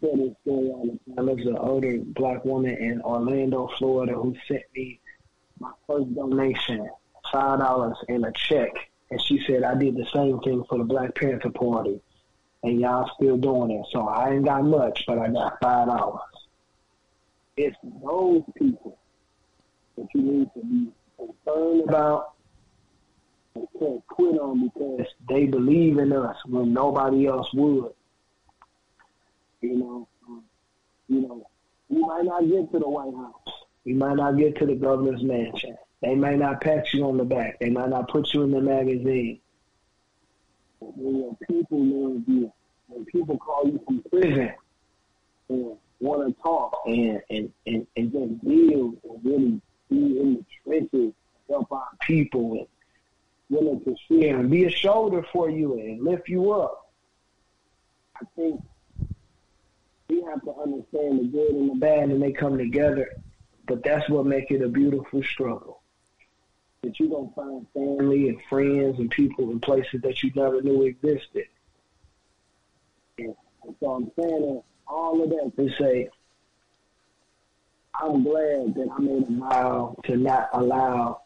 tell 0.01 0.17
this 0.17 0.35
story 0.41 0.67
all 0.67 0.99
the 1.05 1.15
time. 1.15 1.25
There's 1.25 1.47
an 1.47 1.57
older 1.57 1.97
black 1.99 2.43
woman 2.45 2.75
in 2.77 3.01
Orlando, 3.01 3.69
Florida, 3.77 4.13
who 4.13 4.35
sent 4.47 4.63
me 4.75 4.99
my 5.59 5.71
first 5.87 6.13
donation, 6.15 6.89
five 7.31 7.59
dollars 7.59 7.97
and 8.09 8.25
a 8.25 8.31
check, 8.33 8.71
and 9.11 9.21
she 9.21 9.41
said 9.47 9.63
I 9.63 9.75
did 9.75 9.95
the 9.95 10.07
same 10.13 10.39
thing 10.41 10.63
for 10.69 10.77
the 10.77 10.83
Black 10.83 11.15
Panther 11.15 11.49
Party, 11.49 12.01
and 12.63 12.79
y'all 12.79 13.09
still 13.15 13.37
doing 13.37 13.71
it. 13.71 13.85
So 13.91 14.07
I 14.07 14.31
ain't 14.31 14.45
got 14.45 14.65
much, 14.65 15.03
but 15.07 15.19
I 15.19 15.29
got 15.29 15.59
five 15.61 15.87
dollars. 15.87 16.21
It's 17.57 17.77
those 18.03 18.43
people 18.57 18.97
that 19.97 20.07
you 20.13 20.21
need 20.21 20.49
to 20.53 20.61
be 20.61 20.91
concerned 21.17 21.87
about 21.87 22.33
and 23.55 23.67
can't 23.79 24.05
quit 24.07 24.39
on 24.39 24.69
because 24.69 25.07
they 25.29 25.45
believe 25.45 25.97
in 25.97 26.11
us 26.11 26.35
when 26.45 26.73
nobody 26.73 27.27
else 27.27 27.47
would. 27.53 27.93
You 29.65 29.79
know, 29.79 30.07
um, 30.27 30.43
you 31.07 31.21
know, 31.21 31.47
you 31.89 32.05
might 32.05 32.25
not 32.25 32.47
get 32.47 32.71
to 32.71 32.79
the 32.79 32.89
White 32.89 33.15
House. 33.15 33.55
You 33.83 33.95
might 33.95 34.15
not 34.15 34.37
get 34.37 34.57
to 34.59 34.65
the 34.65 34.75
governor's 34.75 35.23
mansion. 35.23 35.75
They 36.01 36.15
might 36.15 36.37
not 36.37 36.61
pat 36.61 36.93
you 36.93 37.03
on 37.05 37.17
the 37.17 37.23
back. 37.23 37.59
They 37.59 37.69
might 37.69 37.89
not 37.89 38.09
put 38.09 38.33
you 38.33 38.43
in 38.43 38.51
the 38.51 38.61
magazine. 38.61 39.39
When 40.79 41.17
your 41.17 41.37
people 41.47 41.83
love 41.83 42.23
you, 42.27 42.51
when 42.87 43.05
people 43.05 43.37
call 43.37 43.65
you 43.65 43.81
from 43.85 44.03
prison 44.11 44.53
and 45.49 45.77
want 45.99 46.27
to 46.27 46.41
talk 46.43 46.81
and, 46.85 47.21
and, 47.29 47.51
and, 47.65 47.87
and 47.95 48.11
just 48.11 48.45
deal 48.45 48.93
and 49.03 49.25
really 49.25 49.61
be 49.89 50.19
in 50.19 50.35
the 50.35 50.45
trenches, 50.63 51.13
help 51.49 51.71
our 51.71 51.89
people 52.01 52.53
and 52.53 52.67
willing 53.49 53.83
to 53.83 53.95
share 54.07 54.39
and 54.39 54.51
be 54.51 54.65
a 54.65 54.69
shoulder 54.69 55.25
for 55.31 55.49
you 55.49 55.79
and 55.79 56.03
lift 56.03 56.29
you 56.29 56.51
up. 56.51 56.91
I 58.21 58.25
think 58.35 58.61
we 60.09 60.21
have 60.23 60.41
to 60.43 60.53
understand 60.55 61.19
the 61.19 61.27
good 61.31 61.51
and 61.51 61.71
the 61.71 61.75
bad, 61.75 62.09
and 62.09 62.21
they 62.21 62.31
come 62.31 62.57
together. 62.57 63.11
But 63.67 63.83
that's 63.83 64.07
what 64.09 64.25
makes 64.25 64.51
it 64.51 64.61
a 64.61 64.67
beautiful 64.67 65.23
struggle. 65.23 65.81
That 66.83 66.99
you're 66.99 67.09
gonna 67.09 67.31
find 67.35 67.65
family 67.73 68.29
and 68.29 68.39
friends 68.47 68.99
and 68.99 69.09
people 69.09 69.51
in 69.51 69.59
places 69.59 70.01
that 70.01 70.21
you 70.21 70.31
never 70.35 70.61
knew 70.61 70.83
existed. 70.83 71.47
And 73.17 73.35
so 73.79 73.91
I'm 73.91 74.11
saying 74.19 74.61
all 74.87 75.23
of 75.23 75.29
that 75.29 75.51
to 75.57 75.69
say, 75.77 76.09
I'm 77.99 78.23
glad 78.23 78.75
that 78.75 78.89
I 78.95 78.99
made 78.99 79.23
a 79.23 79.39
vow 79.39 79.95
to 80.03 80.17
not 80.17 80.49
allow 80.53 81.21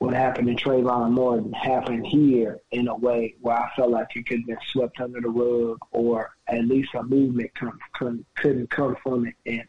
what 0.00 0.14
happened 0.14 0.48
to 0.48 0.64
Trayvon 0.64 1.12
Martin 1.12 1.52
happened 1.52 2.06
here 2.06 2.58
in 2.70 2.88
a 2.88 2.96
way 2.96 3.34
where 3.42 3.58
I 3.58 3.70
felt 3.76 3.90
like 3.90 4.08
it 4.16 4.26
could 4.26 4.38
have 4.38 4.46
been 4.46 4.58
swept 4.72 4.98
under 4.98 5.20
the 5.20 5.28
rug 5.28 5.78
or 5.92 6.34
at 6.48 6.64
least 6.64 6.94
a 6.94 7.02
movement 7.02 7.54
come, 7.54 7.78
couldn't, 7.92 8.26
couldn't 8.34 8.70
come 8.70 8.96
from 9.02 9.26
it. 9.26 9.34
And 9.44 9.64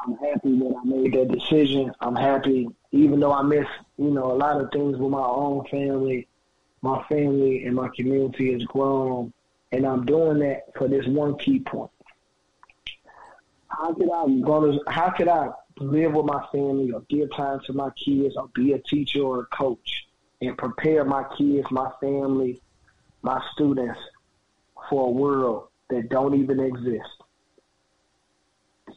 I'm 0.00 0.16
happy 0.16 0.58
that 0.58 0.74
I 0.82 0.84
made 0.84 1.14
that 1.14 1.28
decision. 1.28 1.92
I'm 2.00 2.16
happy, 2.16 2.68
even 2.90 3.20
though 3.20 3.32
I 3.32 3.42
miss, 3.42 3.66
you 3.96 4.10
know, 4.10 4.32
a 4.32 4.34
lot 4.34 4.60
of 4.60 4.72
things 4.72 4.98
with 4.98 5.10
my 5.10 5.26
own 5.26 5.64
family. 5.66 6.26
My 6.82 7.02
family 7.08 7.64
and 7.64 7.76
my 7.76 7.88
community 7.96 8.52
has 8.52 8.62
grown, 8.64 9.32
and 9.72 9.86
I'm 9.86 10.04
doing 10.04 10.40
that 10.40 10.64
for 10.76 10.88
this 10.88 11.06
one 11.06 11.38
key 11.38 11.60
point. 11.60 11.90
how 13.68 13.94
could 13.94 14.10
I 14.10 14.92
how 14.92 15.10
could 15.10 15.28
I 15.28 15.48
live 15.78 16.12
with 16.12 16.26
my 16.26 16.44
family 16.52 16.90
or 16.92 17.02
give 17.08 17.34
time 17.34 17.60
to 17.66 17.72
my 17.72 17.90
kids 17.90 18.36
or 18.36 18.48
be 18.54 18.72
a 18.72 18.78
teacher 18.78 19.22
or 19.22 19.40
a 19.40 19.46
coach 19.46 20.06
and 20.40 20.56
prepare 20.56 21.04
my 21.04 21.24
kids, 21.36 21.66
my 21.70 21.90
family, 22.00 22.60
my 23.22 23.42
students 23.52 23.98
for 24.88 25.08
a 25.08 25.10
world 25.10 25.68
that 25.90 26.08
don't 26.08 26.34
even 26.34 26.60
exist. 26.60 27.08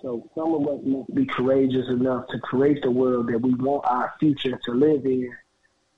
So 0.01 0.29
some 0.35 0.53
of 0.53 0.67
us 0.67 0.79
must 0.85 1.13
be 1.13 1.25
courageous 1.25 1.87
enough 1.89 2.27
to 2.27 2.39
create 2.39 2.81
the 2.81 2.91
world 2.91 3.27
that 3.27 3.41
we 3.41 3.53
want 3.55 3.85
our 3.85 4.13
future 4.19 4.57
to 4.65 4.71
live 4.71 5.05
in. 5.05 5.35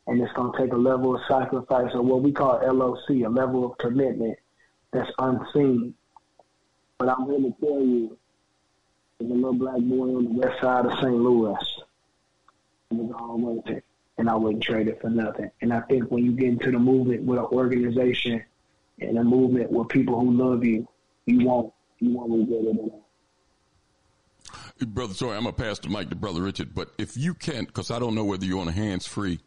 And 0.08 0.20
it's 0.20 0.34
going 0.34 0.52
to 0.52 0.58
take 0.58 0.74
a 0.74 0.78
level 0.78 1.16
of 1.16 1.22
sacrifice 1.28 1.92
or 1.94 2.02
what 2.02 2.24
we 2.24 2.32
call 2.32 2.60
LOC, 2.66 3.10
a 3.10 3.30
level 3.30 3.70
of 3.70 3.78
commitment 3.78 4.38
that's 4.92 5.12
unseen. 5.20 5.94
But 6.98 7.10
I'm 7.10 7.26
here 7.28 7.38
to 7.38 7.56
tell 7.60 7.82
you, 7.82 8.18
as 9.22 9.30
a 9.30 9.34
little 9.34 9.54
black 9.54 9.80
boy 9.80 10.16
on 10.16 10.26
the 10.26 10.32
west 10.32 10.62
side 10.62 10.86
of 10.86 10.94
St. 10.94 11.14
Louis, 11.14 11.58
it 12.92 12.96
was 12.96 13.16
all 13.20 13.38
worth 13.38 13.68
it. 13.68 13.84
And 14.18 14.30
I 14.30 14.36
wouldn't 14.36 14.64
trade 14.64 14.88
it 14.88 15.02
for 15.02 15.10
nothing. 15.10 15.50
And 15.62 15.74
I 15.74 15.82
think 15.82 16.12
when 16.12 16.26
you 16.26 16.34
get 16.34 16.50
into 16.50 16.72
the 16.72 16.80
movement 16.80 17.24
with 17.24 17.40
an 17.40 17.46
organization 17.46 18.44
and 19.00 19.18
a 19.18 19.24
movement 19.24 19.72
with 19.72 19.90
people 19.90 20.20
who 20.20 20.32
love 20.32 20.64
you, 20.64 20.88
you 21.26 21.46
won't 21.46 21.74
you 22.00 22.12
won't 22.12 22.32
regret 22.32 22.64
it 22.64 22.80
at 22.80 22.80
all. 22.80 23.06
Brother, 24.88 25.14
Tory, 25.14 25.38
I'm 25.38 25.44
gonna 25.44 25.54
pass 25.54 25.80
the 25.80 25.90
mic 25.90 26.10
to 26.10 26.16
Brother 26.16 26.42
Richard, 26.42 26.74
but 26.74 26.92
if 26.98 27.16
you 27.16 27.34
can't, 27.34 27.68
because 27.68 27.92
I 27.92 28.00
don't 28.00 28.16
know 28.16 28.26
whether 28.26 28.46
you're 28.46 28.60
on 28.60 28.68
a 28.68 28.72
hands 28.72 29.08
free, 29.08 29.40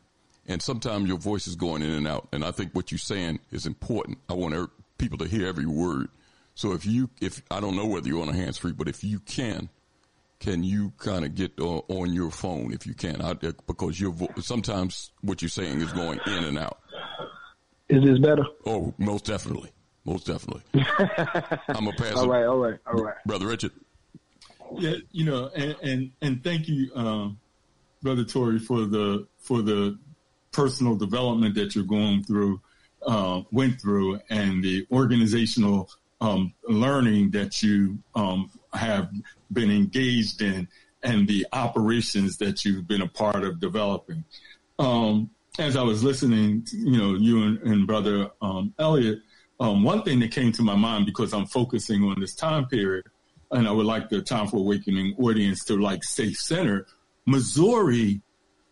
and 0.46 0.62
sometimes 0.62 1.08
your 1.08 1.18
voice 1.18 1.46
is 1.46 1.56
going 1.56 1.82
in 1.82 1.90
and 1.90 2.06
out, 2.06 2.28
and 2.32 2.44
I 2.44 2.52
think 2.52 2.72
what 2.72 2.92
you're 2.92 2.98
saying 2.98 3.40
is 3.50 3.66
important. 3.66 4.18
I 4.28 4.34
want 4.34 4.54
er, 4.54 4.68
people 4.98 5.18
to 5.18 5.26
hear 5.26 5.46
every 5.46 5.66
word. 5.66 6.08
So 6.54 6.72
if 6.72 6.86
you, 6.86 7.10
if 7.20 7.42
I 7.50 7.60
don't 7.60 7.76
know 7.76 7.86
whether 7.86 8.08
you're 8.08 8.22
on 8.22 8.28
a 8.28 8.34
hands 8.34 8.58
free, 8.58 8.72
but 8.72 8.88
if 8.88 9.02
you 9.02 9.18
can, 9.20 9.68
can 10.38 10.62
you 10.62 10.92
kind 10.98 11.24
of 11.24 11.34
get 11.34 11.52
uh, 11.58 11.78
on 11.88 12.12
your 12.12 12.30
phone 12.30 12.72
if 12.72 12.86
you 12.86 12.94
can? 12.94 13.20
I, 13.20 13.32
because 13.32 13.98
your 13.98 14.12
vo- 14.12 14.32
sometimes 14.40 15.10
what 15.22 15.42
you're 15.42 15.48
saying 15.48 15.80
is 15.80 15.92
going 15.92 16.20
in 16.26 16.44
and 16.44 16.58
out. 16.58 16.78
Is 17.88 18.02
this 18.04 18.18
better? 18.18 18.44
Oh, 18.66 18.94
most 18.98 19.24
definitely, 19.24 19.70
most 20.04 20.26
definitely. 20.26 20.62
I'm 21.68 21.86
a 21.86 21.92
pass. 21.92 22.14
all 22.16 22.28
right, 22.28 22.44
all 22.44 22.58
right, 22.58 22.78
all 22.86 23.02
right, 23.02 23.16
brother 23.26 23.46
Richard. 23.46 23.72
Yeah, 24.76 24.96
you 25.12 25.24
know, 25.24 25.50
and 25.54 25.76
and, 25.82 26.10
and 26.22 26.44
thank 26.44 26.68
you, 26.68 26.90
um, 26.94 27.38
brother 28.02 28.24
Tory, 28.24 28.58
for 28.58 28.84
the 28.86 29.26
for 29.38 29.60
the 29.60 29.98
personal 30.52 30.94
development 30.94 31.54
that 31.56 31.74
you're 31.74 31.84
going 31.84 32.22
through, 32.22 32.60
uh, 33.06 33.42
went 33.50 33.80
through, 33.80 34.20
and 34.30 34.62
the 34.62 34.86
organizational 34.90 35.90
um, 36.24 36.54
learning 36.66 37.30
that 37.32 37.62
you 37.62 37.98
um, 38.14 38.50
have 38.72 39.10
been 39.52 39.70
engaged 39.70 40.40
in, 40.40 40.66
and 41.02 41.28
the 41.28 41.46
operations 41.52 42.38
that 42.38 42.64
you've 42.64 42.88
been 42.88 43.02
a 43.02 43.08
part 43.08 43.44
of 43.44 43.60
developing. 43.60 44.24
Um, 44.78 45.28
as 45.58 45.76
I 45.76 45.82
was 45.82 46.02
listening, 46.02 46.66
you 46.72 46.96
know, 46.96 47.14
you 47.14 47.42
and, 47.42 47.58
and 47.58 47.86
brother 47.86 48.30
um, 48.40 48.72
Elliot, 48.78 49.18
um, 49.60 49.84
one 49.84 50.02
thing 50.02 50.18
that 50.20 50.32
came 50.32 50.50
to 50.52 50.62
my 50.62 50.74
mind 50.74 51.04
because 51.04 51.34
I'm 51.34 51.46
focusing 51.46 52.02
on 52.04 52.18
this 52.18 52.34
time 52.34 52.66
period 52.66 53.04
and 53.50 53.68
I 53.68 53.70
would 53.70 53.86
like 53.86 54.08
the 54.08 54.22
Time 54.22 54.48
for 54.48 54.56
Awakening 54.56 55.14
audience 55.18 55.62
to 55.66 55.76
like 55.76 56.02
safe 56.02 56.38
center. 56.38 56.86
Missouri 57.26 58.22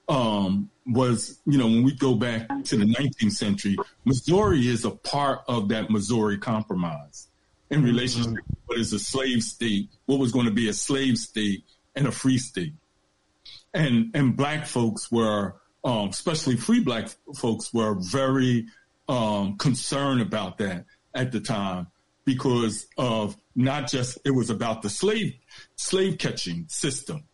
um, 0.09 0.71
was, 0.87 1.39
you 1.45 1.59
know, 1.59 1.67
when 1.67 1.83
we 1.83 1.95
go 1.95 2.15
back 2.15 2.49
to 2.65 2.77
the 2.79 2.87
19th 2.87 3.33
century, 3.33 3.77
Missouri 4.07 4.67
is 4.67 4.87
a 4.87 4.91
part 4.91 5.43
of 5.47 5.69
that 5.69 5.91
Missouri 5.91 6.39
Compromise 6.39 7.29
in 7.73 7.83
relationship 7.83 8.33
mm-hmm. 8.33 8.53
what 8.67 8.79
is 8.79 8.93
a 8.93 8.99
slave 8.99 9.43
state, 9.43 9.89
what 10.07 10.19
was 10.19 10.31
going 10.31 10.47
to 10.47 10.53
be 10.53 10.69
a 10.69 10.75
slave 10.75 11.17
state 11.17 11.65
and 11.97 12.07
a 12.07 12.13
free 12.13 12.39
state. 12.39 12.75
And 13.75 14.11
and 14.15 14.37
black 14.37 14.67
folks 14.67 15.11
were, 15.11 15.57
um, 15.83 16.11
especially 16.11 16.57
free 16.57 16.81
black 16.81 17.09
folks, 17.35 17.73
were 17.73 17.95
very 17.95 18.67
um, 19.09 19.57
concerned 19.57 20.21
about 20.21 20.59
that 20.59 20.85
at 21.15 21.33
the 21.33 21.41
time 21.41 21.87
because 22.25 22.87
of 22.99 23.37
not 23.57 23.91
just 23.91 24.19
it 24.25 24.31
was 24.31 24.51
about 24.51 24.83
the 24.83 24.91
slave 24.91 25.35
slave 25.77 26.19
catching 26.19 26.67
system 26.69 27.25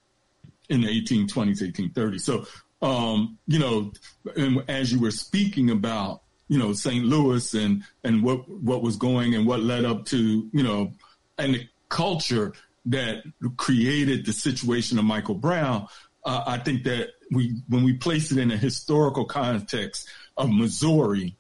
in 0.69 0.81
the 0.81 0.89
1820s 0.89 1.63
1830s 1.63 2.21
so 2.21 2.47
um, 2.81 3.39
you 3.47 3.59
know 3.59 3.93
and 4.37 4.65
as 4.69 4.91
you 4.91 4.99
were 4.99 5.11
speaking 5.11 5.71
about 5.71 6.23
you 6.49 6.59
know 6.59 6.73
St. 6.73 7.05
Louis 7.05 7.55
and 7.55 7.85
and 8.05 8.23
what 8.23 8.49
what 8.49 8.83
was 8.83 8.97
going 8.97 9.35
and 9.35 9.47
what 9.47 9.61
led 9.61 9.85
up 9.85 10.05
to 10.07 10.49
you 10.53 10.63
know 10.63 10.93
and 11.39 11.55
the 11.55 11.69
culture 11.89 12.53
that 12.87 13.23
created 13.57 14.25
the 14.25 14.33
situation 14.33 14.99
of 14.99 15.05
Michael 15.05 15.35
Brown 15.35 15.87
uh, 16.25 16.45
I 16.47 16.59
think 16.59 16.85
that 16.85 17.11
we 17.31 17.63
when 17.69 17.85
we 17.85 17.95
place 17.95 18.33
it 18.33 18.39
in 18.39 18.51
a 18.51 18.57
historical 18.57 19.25
context 19.25 20.09
of 20.37 20.51
Missouri 20.51 21.37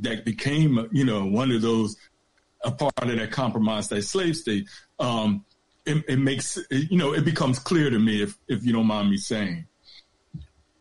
that 0.00 0.24
became 0.24 0.88
you 0.92 1.04
know 1.04 1.26
one 1.26 1.50
of 1.50 1.62
those 1.62 1.96
a 2.64 2.70
part 2.70 2.92
of 2.98 3.16
that 3.18 3.30
compromise, 3.30 3.88
that 3.88 4.02
slave 4.02 4.36
state, 4.36 4.68
um, 4.98 5.44
it, 5.84 6.02
it, 6.08 6.18
makes 6.18 6.58
you 6.70 6.96
know 6.96 7.12
it 7.12 7.24
becomes 7.24 7.58
clear 7.58 7.90
to 7.90 7.98
me 7.98 8.22
if 8.22 8.38
if 8.48 8.64
you 8.64 8.72
don't 8.72 8.86
mind 8.86 9.10
me 9.10 9.18
saying. 9.18 9.66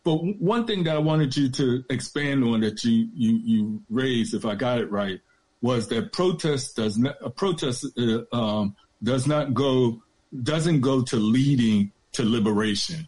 But 0.04 0.16
one 0.40 0.68
thing 0.68 0.84
that 0.84 0.96
I 0.96 1.00
wanted 1.00 1.36
you 1.36 1.50
to 1.50 1.84
expand 1.90 2.44
on 2.44 2.62
that 2.62 2.84
you 2.84 3.08
you 3.16 3.40
you 3.44 3.84
raised, 3.90 4.34
if 4.34 4.46
I 4.46 4.56
got 4.56 4.80
it 4.80 4.92
right, 4.92 5.20
was 5.62 5.88
that 5.88 6.12
protest 6.12 6.76
does 6.76 6.98
not 6.98 7.16
a 7.22 7.30
protest 7.30 7.88
uh, 7.98 8.24
um, 8.36 8.76
does 9.02 9.28
not 9.28 9.54
go 9.54 10.02
doesn't 10.44 10.82
go 10.82 11.04
to 11.04 11.16
leading 11.16 11.92
to 12.14 12.24
liberation. 12.24 13.08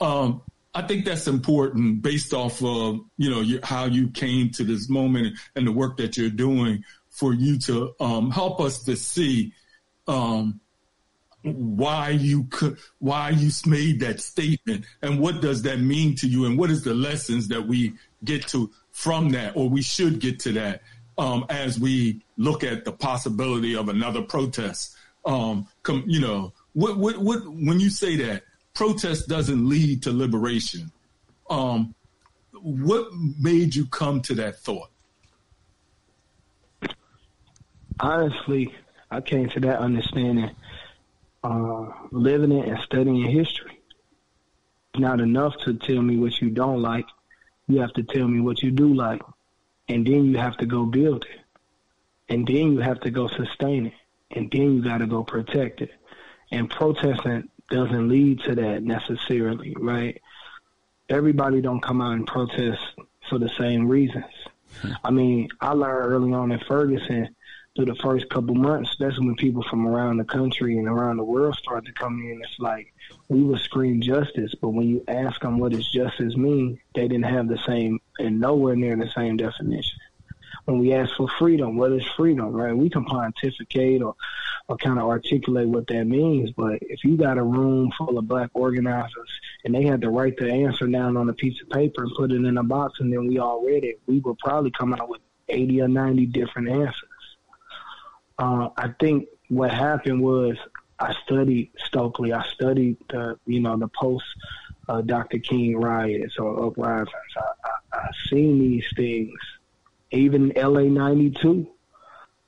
Um, 0.00 0.42
I 0.74 0.82
think 0.82 1.04
that's 1.04 1.26
important 1.26 2.02
based 2.02 2.34
off 2.34 2.62
of 2.62 3.00
you 3.16 3.30
know 3.30 3.40
your, 3.40 3.60
how 3.64 3.86
you 3.86 4.08
came 4.10 4.50
to 4.52 4.64
this 4.64 4.90
moment 4.90 5.38
and 5.56 5.66
the 5.66 5.72
work 5.72 5.96
that 5.96 6.16
you're 6.16 6.30
doing 6.30 6.84
for 7.08 7.32
you 7.32 7.58
to 7.60 7.94
um, 8.00 8.30
help 8.30 8.60
us 8.60 8.82
to 8.84 8.96
see 8.96 9.52
um, 10.08 10.60
why 11.42 12.10
you 12.10 12.44
could, 12.44 12.78
why 12.98 13.30
you 13.30 13.50
made 13.66 14.00
that 14.00 14.20
statement, 14.20 14.84
and 15.02 15.18
what 15.18 15.40
does 15.40 15.62
that 15.62 15.80
mean 15.80 16.14
to 16.16 16.28
you, 16.28 16.46
and 16.46 16.58
what 16.58 16.70
is 16.70 16.84
the 16.84 16.94
lessons 16.94 17.48
that 17.48 17.66
we 17.66 17.94
get 18.24 18.46
to 18.48 18.70
from 18.90 19.30
that, 19.30 19.56
or 19.56 19.68
we 19.68 19.82
should 19.82 20.20
get 20.20 20.38
to 20.40 20.52
that 20.52 20.82
um, 21.18 21.44
as 21.48 21.78
we 21.78 22.22
look 22.36 22.62
at 22.64 22.84
the 22.84 22.92
possibility 22.92 23.74
of 23.76 23.88
another 23.88 24.22
protest. 24.22 24.96
Um, 25.24 25.68
com, 25.82 26.04
you 26.06 26.20
know, 26.20 26.52
what, 26.72 26.96
what, 26.96 27.18
what, 27.18 27.44
when 27.46 27.80
you 27.80 27.90
say 27.90 28.16
that 28.16 28.42
protest 28.74 29.28
doesn't 29.28 29.68
lead 29.68 30.02
to 30.04 30.12
liberation, 30.12 30.90
um, 31.50 31.94
what 32.52 33.08
made 33.40 33.74
you 33.74 33.86
come 33.86 34.20
to 34.22 34.34
that 34.34 34.58
thought? 34.58 34.88
honestly, 38.02 38.74
I 39.10 39.20
came 39.20 39.48
to 39.50 39.60
that 39.60 39.78
understanding 39.78 40.50
uh, 41.42 41.86
living 42.10 42.52
it 42.52 42.68
and 42.68 42.78
studying 42.80 43.30
history. 43.30 43.80
It's 44.92 45.00
not 45.00 45.20
enough 45.20 45.56
to 45.64 45.74
tell 45.74 46.02
me 46.02 46.16
what 46.16 46.40
you 46.40 46.50
don't 46.50 46.82
like. 46.82 47.06
You 47.66 47.80
have 47.80 47.92
to 47.94 48.02
tell 48.02 48.28
me 48.28 48.40
what 48.40 48.62
you 48.62 48.70
do 48.70 48.92
like. 48.92 49.22
And 49.88 50.06
then 50.06 50.26
you 50.26 50.38
have 50.38 50.56
to 50.58 50.66
go 50.66 50.84
build 50.84 51.24
it. 51.24 51.40
And 52.28 52.46
then 52.46 52.72
you 52.72 52.78
have 52.78 53.00
to 53.00 53.10
go 53.10 53.28
sustain 53.28 53.86
it. 53.86 53.94
And 54.30 54.50
then 54.50 54.76
you 54.76 54.82
got 54.82 54.98
to 54.98 55.06
go 55.06 55.22
protect 55.22 55.80
it. 55.80 55.90
And 56.50 56.70
protesting 56.70 57.48
doesn't 57.70 58.08
lead 58.08 58.40
to 58.40 58.54
that 58.54 58.82
necessarily, 58.82 59.74
right? 59.78 60.20
Everybody 61.08 61.60
don't 61.60 61.82
come 61.82 62.00
out 62.00 62.12
and 62.12 62.26
protest 62.26 62.80
for 63.28 63.38
the 63.38 63.50
same 63.58 63.88
reasons. 63.88 64.24
Hmm. 64.80 64.92
I 65.04 65.10
mean, 65.10 65.48
I 65.60 65.72
learned 65.72 66.12
early 66.12 66.32
on 66.32 66.52
in 66.52 66.60
Ferguson 66.60 67.34
through 67.74 67.86
the 67.86 67.94
first 67.96 68.28
couple 68.28 68.54
months, 68.54 68.90
especially 68.90 69.26
when 69.26 69.36
people 69.36 69.62
from 69.62 69.86
around 69.86 70.18
the 70.18 70.24
country 70.24 70.76
and 70.76 70.86
around 70.86 71.16
the 71.16 71.24
world 71.24 71.56
started 71.56 71.86
to 71.86 71.92
come 71.92 72.20
in, 72.20 72.40
it's 72.42 72.58
like 72.58 72.92
we 73.28 73.42
would 73.42 73.60
scream 73.60 74.02
justice, 74.02 74.54
but 74.60 74.70
when 74.70 74.88
you 74.88 75.02
ask 75.08 75.40
them 75.40 75.58
what 75.58 75.72
does 75.72 75.90
justice 75.90 76.36
mean, 76.36 76.78
they 76.94 77.08
didn't 77.08 77.24
have 77.24 77.48
the 77.48 77.58
same 77.66 77.98
and 78.18 78.40
nowhere 78.40 78.76
near 78.76 78.96
the 78.96 79.10
same 79.14 79.38
definition. 79.38 79.98
When 80.66 80.78
we 80.78 80.92
ask 80.92 81.16
for 81.16 81.28
freedom, 81.38 81.76
what 81.76 81.92
is 81.92 82.04
freedom, 82.16 82.52
right? 82.52 82.76
We 82.76 82.90
can 82.90 83.04
pontificate 83.04 84.02
or, 84.02 84.14
or 84.68 84.76
kind 84.76 84.98
of 84.98 85.06
articulate 85.06 85.66
what 85.66 85.86
that 85.88 86.04
means, 86.04 86.50
but 86.52 86.78
if 86.82 87.02
you 87.04 87.16
got 87.16 87.38
a 87.38 87.42
room 87.42 87.90
full 87.96 88.18
of 88.18 88.28
black 88.28 88.50
organizers 88.52 89.40
and 89.64 89.74
they 89.74 89.82
had 89.82 90.02
to 90.02 90.10
write 90.10 90.36
the 90.36 90.52
answer 90.52 90.86
down 90.86 91.16
on 91.16 91.28
a 91.30 91.32
piece 91.32 91.60
of 91.62 91.70
paper 91.70 92.02
and 92.02 92.14
put 92.16 92.32
it 92.32 92.44
in 92.44 92.58
a 92.58 92.62
box 92.62 93.00
and 93.00 93.10
then 93.10 93.26
we 93.26 93.38
all 93.38 93.64
read 93.64 93.82
it, 93.82 93.98
we 94.06 94.20
would 94.20 94.38
probably 94.38 94.70
come 94.70 94.92
out 94.92 95.08
with 95.08 95.22
80 95.48 95.80
or 95.80 95.88
90 95.88 96.26
different 96.26 96.68
answers 96.68 97.08
uh, 98.38 98.68
I 98.76 98.88
think 98.98 99.28
what 99.48 99.70
happened 99.70 100.22
was 100.22 100.56
I 100.98 101.14
studied 101.24 101.72
Stokely. 101.86 102.32
I 102.32 102.44
studied 102.48 102.96
the, 103.10 103.38
you 103.46 103.60
know, 103.60 103.76
the 103.76 103.88
post 103.88 104.24
uh, 104.88 105.00
Dr. 105.00 105.38
King 105.38 105.78
riots 105.78 106.38
or 106.38 106.66
uprisings. 106.66 107.10
I, 107.36 107.40
I, 107.40 107.98
I 107.98 108.10
seen 108.28 108.58
these 108.58 108.84
things. 108.96 109.32
Even 110.10 110.52
LA 110.54 110.82
'92, 110.82 111.66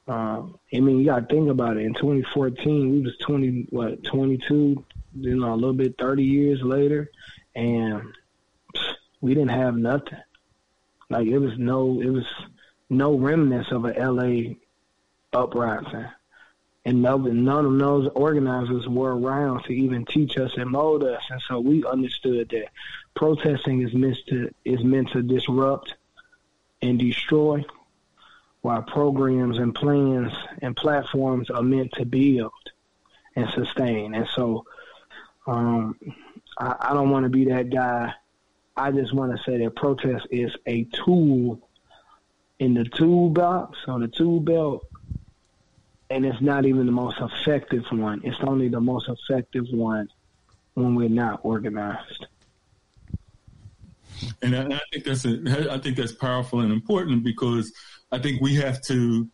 Um, 0.07 0.59
I 0.73 0.81
mean, 0.81 0.99
you 0.99 1.07
got 1.07 1.29
to 1.29 1.35
think 1.35 1.49
about 1.49 1.79
it. 1.79 1.85
In 1.85 1.95
2014, 1.95 2.91
we 2.91 3.01
was 3.01 3.17
20, 3.23 3.69
what, 3.71 4.05
22, 4.05 4.85
you 5.19 5.37
know, 5.37 5.55
a 5.55 5.57
little 5.57 5.73
bit 5.73 5.97
30 5.99 6.23
years 6.23 6.61
later, 6.63 7.11
and 7.55 8.03
we 9.23 9.33
didn't 9.35 9.51
have 9.51 9.77
nothing. 9.77 10.19
Like 11.09 11.27
it 11.27 11.39
was 11.39 11.57
no, 11.59 12.01
it 12.03 12.11
was 12.11 12.27
no 12.91 13.15
remnants 13.17 13.73
of 13.73 13.85
a 13.87 13.93
LA 13.93 14.55
uprising, 15.35 16.07
and 16.85 17.03
none, 17.03 17.45
none 17.45 17.67
of 17.67 17.79
those 17.79 18.11
organizers 18.15 18.87
were 18.89 19.19
around 19.19 19.65
to 19.65 19.73
even 19.73 20.05
teach 20.05 20.37
us 20.39 20.53
and 20.57 20.71
mold 20.71 21.03
us. 21.03 21.23
And 21.31 21.43
so 21.49 21.61
we 21.61 21.85
understood 21.85 22.51
that 22.51 22.69
protesting 23.15 23.83
is 23.83 23.95
meant 23.95 24.19
to 24.29 24.55
is 24.65 24.83
meant 24.85 25.11
to 25.11 25.23
disrupt 25.23 25.95
and 26.83 26.99
destroy, 26.99 27.65
while 28.61 28.83
programs 28.83 29.59
and 29.59 29.75
plans 29.75 30.33
and 30.63 30.77
platforms 30.77 31.51
are 31.51 31.63
meant 31.63 31.93
to 31.93 32.05
build 32.05 32.53
and 33.37 33.49
sustain. 33.51 34.15
And 34.15 34.29
so, 34.35 34.65
um, 35.47 35.99
I, 36.59 36.77
I 36.81 36.95
don't 36.95 37.11
want 37.11 37.25
to 37.25 37.31
be 37.31 37.47
that 37.47 37.71
guy. 37.71 38.13
I 38.77 38.91
just 38.91 39.15
want 39.15 39.37
to 39.37 39.43
say 39.45 39.59
that 39.59 39.77
protest 39.77 40.27
is 40.31 40.53
a 40.67 40.85
tool 40.85 41.61
in 42.59 42.75
the 42.75 42.85
toolbox 42.85 43.79
or 43.87 43.99
the 44.01 44.09
tool 44.09 44.41
belt, 44.41 44.87
and 46.11 46.25
it's 46.27 46.41
not 46.41 46.67
even 46.67 46.87
the 46.87 46.93
most 46.93 47.19
effective 47.21 47.85
one. 47.91 48.21
It's 48.25 48.37
only 48.43 48.69
the 48.69 48.81
most 48.81 49.09
effective 49.09 49.67
one 49.71 50.09
when 50.75 50.95
we're 50.95 51.09
not 51.09 51.41
organized. 51.43 52.27
And 54.43 54.57
I, 54.57 54.77
I 54.77 54.81
think 54.93 55.05
that's 55.05 55.25
a, 55.25 55.73
I 55.73 55.79
think 55.79 55.97
that's 55.97 56.13
powerful 56.13 56.61
and 56.61 56.73
important 56.73 57.25
because 57.25 57.73
I 58.13 58.19
think 58.19 58.41
we 58.41 58.55
have 58.57 58.81
to. 58.83 59.29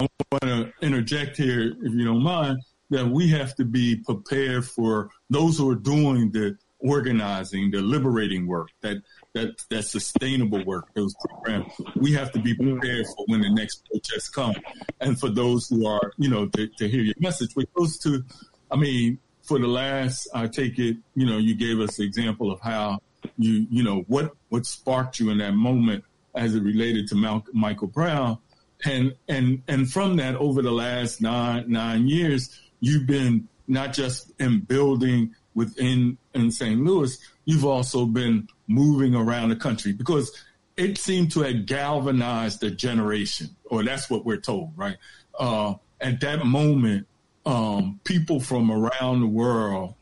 I 0.00 0.08
want 0.30 0.42
to 0.42 0.72
interject 0.80 1.36
here, 1.36 1.72
if 1.82 1.92
you 1.92 2.04
don't 2.04 2.22
mind, 2.22 2.58
that 2.90 3.08
we 3.08 3.28
have 3.30 3.56
to 3.56 3.64
be 3.64 3.96
prepared 3.96 4.64
for 4.64 5.10
those 5.28 5.58
who 5.58 5.68
are 5.70 5.74
doing 5.74 6.30
the 6.30 6.56
organizing, 6.78 7.72
the 7.72 7.82
liberating 7.82 8.46
work, 8.46 8.68
that 8.82 8.98
that 9.34 9.54
that 9.70 9.84
sustainable 9.84 10.64
work, 10.64 10.88
those 10.94 11.14
programs. 11.14 11.72
We 11.96 12.12
have 12.12 12.32
to 12.32 12.38
be 12.38 12.54
prepared 12.54 13.06
for 13.06 13.24
when 13.26 13.40
the 13.40 13.50
next 13.50 13.86
protests 13.90 14.28
come, 14.28 14.54
and 15.00 15.18
for 15.18 15.28
those 15.30 15.68
who 15.68 15.86
are, 15.86 16.12
you 16.18 16.28
know, 16.28 16.46
to, 16.48 16.66
to 16.66 16.88
hear 16.88 17.02
your 17.02 17.14
message. 17.18 17.54
Which 17.54 17.72
goes 17.74 17.98
to, 18.00 18.24
I 18.70 18.76
mean, 18.76 19.18
for 19.42 19.58
the 19.58 19.66
last, 19.66 20.28
I 20.34 20.46
take 20.48 20.78
it, 20.78 20.98
you 21.14 21.26
know, 21.26 21.38
you 21.38 21.54
gave 21.54 21.80
us 21.80 21.96
the 21.96 22.04
example 22.04 22.50
of 22.50 22.60
how 22.60 22.98
you, 23.38 23.66
you 23.70 23.82
know, 23.82 24.04
what 24.08 24.32
what 24.50 24.66
sparked 24.66 25.18
you 25.18 25.30
in 25.30 25.38
that 25.38 25.54
moment 25.54 26.04
as 26.34 26.54
it 26.54 26.62
related 26.62 27.08
to 27.08 27.14
Mal- 27.14 27.46
Michael 27.52 27.88
Brown, 27.88 28.38
and 28.84 29.14
and 29.28 29.62
and 29.66 29.90
from 29.90 30.16
that, 30.16 30.36
over 30.36 30.60
the 30.60 30.72
last 30.72 31.22
nine 31.22 31.70
nine 31.70 32.06
years, 32.06 32.60
you've 32.80 33.06
been 33.06 33.48
not 33.66 33.94
just 33.94 34.30
in 34.38 34.60
building 34.60 35.34
within 35.54 36.18
in 36.34 36.50
St. 36.50 36.80
Louis, 36.82 37.18
you've 37.44 37.64
also 37.64 38.06
been 38.06 38.48
moving 38.68 39.14
around 39.14 39.50
the 39.50 39.56
country 39.56 39.92
because 39.92 40.32
it 40.76 40.98
seemed 40.98 41.32
to 41.32 41.40
have 41.40 41.66
galvanized 41.66 42.62
a 42.62 42.70
generation, 42.70 43.50
or 43.66 43.84
that's 43.84 44.08
what 44.08 44.24
we're 44.24 44.40
told, 44.40 44.72
right? 44.76 44.96
Uh, 45.38 45.74
at 46.00 46.20
that 46.20 46.44
moment, 46.44 47.06
um, 47.44 48.00
people 48.04 48.40
from 48.40 48.70
around 48.70 49.20
the 49.20 49.26
world, 49.26 49.94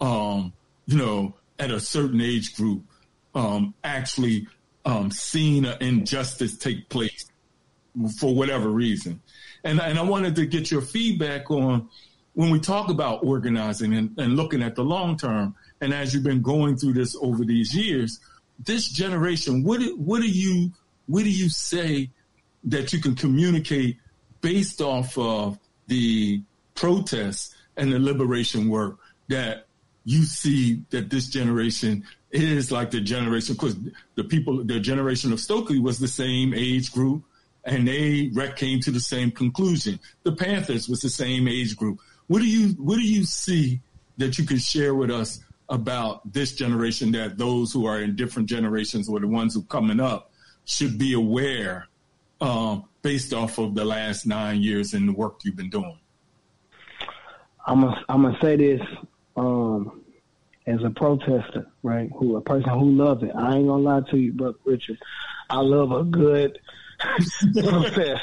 um, 0.00 0.52
you 0.86 0.96
know, 0.96 1.34
at 1.58 1.70
a 1.70 1.80
certain 1.80 2.20
age 2.20 2.54
group, 2.56 2.82
um, 3.34 3.74
actually 3.84 4.46
um, 4.84 5.10
seen 5.10 5.64
an 5.64 5.76
injustice 5.80 6.56
take 6.56 6.88
place 6.88 7.30
for 8.18 8.34
whatever 8.34 8.68
reason. 8.68 9.20
And, 9.64 9.80
and 9.80 9.98
I 9.98 10.02
wanted 10.02 10.36
to 10.36 10.46
get 10.46 10.70
your 10.70 10.80
feedback 10.80 11.50
on 11.50 11.88
when 12.38 12.50
we 12.50 12.60
talk 12.60 12.88
about 12.88 13.24
organizing 13.24 13.94
and, 13.94 14.16
and 14.16 14.36
looking 14.36 14.62
at 14.62 14.76
the 14.76 14.84
long 14.84 15.16
term, 15.16 15.56
and 15.80 15.92
as 15.92 16.14
you've 16.14 16.22
been 16.22 16.40
going 16.40 16.76
through 16.76 16.92
this 16.92 17.16
over 17.20 17.44
these 17.44 17.74
years, 17.74 18.20
this 18.64 18.88
generation, 18.88 19.64
what 19.64 19.80
do, 19.80 19.96
what 19.96 20.20
do 20.20 20.28
you 20.28 20.70
what 21.06 21.24
do 21.24 21.30
you 21.30 21.48
say 21.48 22.08
that 22.62 22.92
you 22.92 23.00
can 23.00 23.16
communicate 23.16 23.96
based 24.40 24.80
off 24.80 25.18
of 25.18 25.58
the 25.88 26.40
protests 26.76 27.56
and 27.76 27.92
the 27.92 27.98
liberation 27.98 28.68
work 28.68 28.98
that 29.26 29.66
you 30.04 30.22
see 30.22 30.80
that 30.90 31.10
this 31.10 31.26
generation 31.26 32.04
is 32.30 32.70
like 32.70 32.92
the 32.92 33.00
generation 33.00 33.56
because 33.56 33.76
the 34.14 34.22
people 34.22 34.62
the 34.62 34.78
generation 34.78 35.32
of 35.32 35.40
Stokely 35.40 35.80
was 35.80 35.98
the 35.98 36.06
same 36.06 36.54
age 36.54 36.92
group 36.92 37.24
and 37.64 37.88
they 37.88 38.30
came 38.54 38.78
to 38.78 38.92
the 38.92 39.00
same 39.00 39.32
conclusion. 39.32 39.98
The 40.22 40.32
Panthers 40.32 40.88
was 40.88 41.00
the 41.00 41.10
same 41.10 41.48
age 41.48 41.76
group. 41.76 41.98
What 42.28 42.40
do 42.40 42.46
you 42.46 42.68
what 42.74 42.96
do 42.96 43.02
you 43.02 43.24
see 43.24 43.80
that 44.18 44.38
you 44.38 44.44
can 44.44 44.58
share 44.58 44.94
with 44.94 45.10
us 45.10 45.40
about 45.68 46.32
this 46.32 46.52
generation 46.52 47.12
that 47.12 47.38
those 47.38 47.72
who 47.72 47.86
are 47.86 48.00
in 48.00 48.16
different 48.16 48.48
generations 48.48 49.08
or 49.08 49.20
the 49.20 49.26
ones 49.26 49.54
who 49.54 49.60
are 49.60 49.64
coming 49.64 50.00
up 50.00 50.30
should 50.64 50.98
be 50.98 51.14
aware 51.14 51.88
um, 52.40 52.84
based 53.02 53.32
off 53.32 53.58
of 53.58 53.74
the 53.74 53.84
last 53.84 54.26
nine 54.26 54.62
years 54.62 54.94
and 54.94 55.08
the 55.08 55.12
work 55.12 55.40
you've 55.42 55.56
been 55.56 55.70
doing? 55.70 55.98
I'm 57.66 57.80
gonna 57.80 58.04
I'm 58.08 58.22
gonna 58.22 58.38
say 58.42 58.56
this 58.56 58.80
um, 59.36 60.02
as 60.66 60.82
a 60.84 60.90
protester, 60.90 61.66
right? 61.82 62.10
Who 62.16 62.36
a 62.36 62.40
person 62.42 62.70
who 62.70 62.92
loves 62.92 63.22
it. 63.22 63.30
I 63.34 63.56
ain't 63.56 63.68
gonna 63.68 63.82
lie 63.82 64.02
to 64.10 64.18
you, 64.18 64.32
but 64.34 64.54
Richard, 64.64 64.98
I 65.48 65.60
love 65.60 65.92
a 65.92 66.04
good 66.04 66.58
protest. 67.54 68.22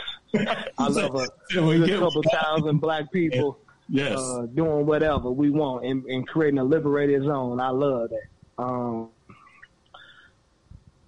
I 0.77 0.87
love 0.89 1.15
a 1.15 1.27
good 1.49 1.99
couple 1.99 2.23
thousand 2.23 2.79
black 2.79 3.11
people 3.11 3.59
yes. 3.89 4.17
uh, 4.17 4.45
doing 4.53 4.85
whatever 4.85 5.31
we 5.31 5.49
want 5.49 5.85
and, 5.85 6.05
and, 6.05 6.27
creating 6.27 6.59
a 6.59 6.63
liberated 6.63 7.23
zone. 7.23 7.59
I 7.59 7.69
love 7.69 8.09
that. 8.09 8.63
Um, 8.63 9.09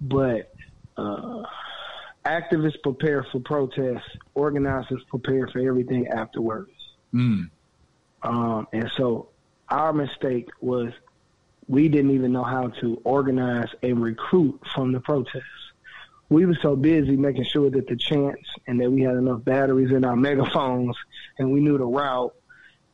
but 0.02 0.54
uh, 0.98 1.44
activists 2.26 2.82
prepare 2.84 3.26
for 3.32 3.40
protests, 3.40 4.08
organizers 4.36 5.02
prepare 5.10 5.48
for 5.48 5.60
everything 5.60 6.08
afterwards. 6.08 6.72
Mm. 7.14 7.50
Um, 8.24 8.68
and 8.74 8.92
so 8.98 9.30
our 9.70 9.94
mistake 9.94 10.50
was 10.62 10.92
we 11.68 11.90
didn't 11.90 12.12
even 12.12 12.32
know 12.32 12.44
how 12.44 12.70
to 12.82 13.02
organize 13.04 13.70
and 13.84 14.02
recruit 14.02 14.60
from 14.74 14.92
the 14.92 15.00
protests. 15.00 15.44
We 16.30 16.46
were 16.46 16.58
so 16.62 16.76
busy 16.76 17.16
making 17.16 17.46
sure 17.46 17.70
that 17.70 17.88
the 17.88 17.96
chants 17.96 18.48
and 18.68 18.80
that 18.82 18.92
we 18.92 19.02
had 19.02 19.16
enough 19.16 19.44
batteries 19.44 19.92
in 19.92 20.04
our 20.04 20.16
megaphones 20.16 20.96
and 21.38 21.52
we 21.52 21.60
knew 21.60 21.78
the 21.78 21.86
route 21.86 22.34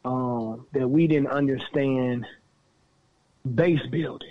um, 0.06 0.66
that 0.74 0.88
we 0.88 1.08
didn't 1.08 1.28
understand 1.28 2.26
base 3.56 3.86
building. 3.90 4.30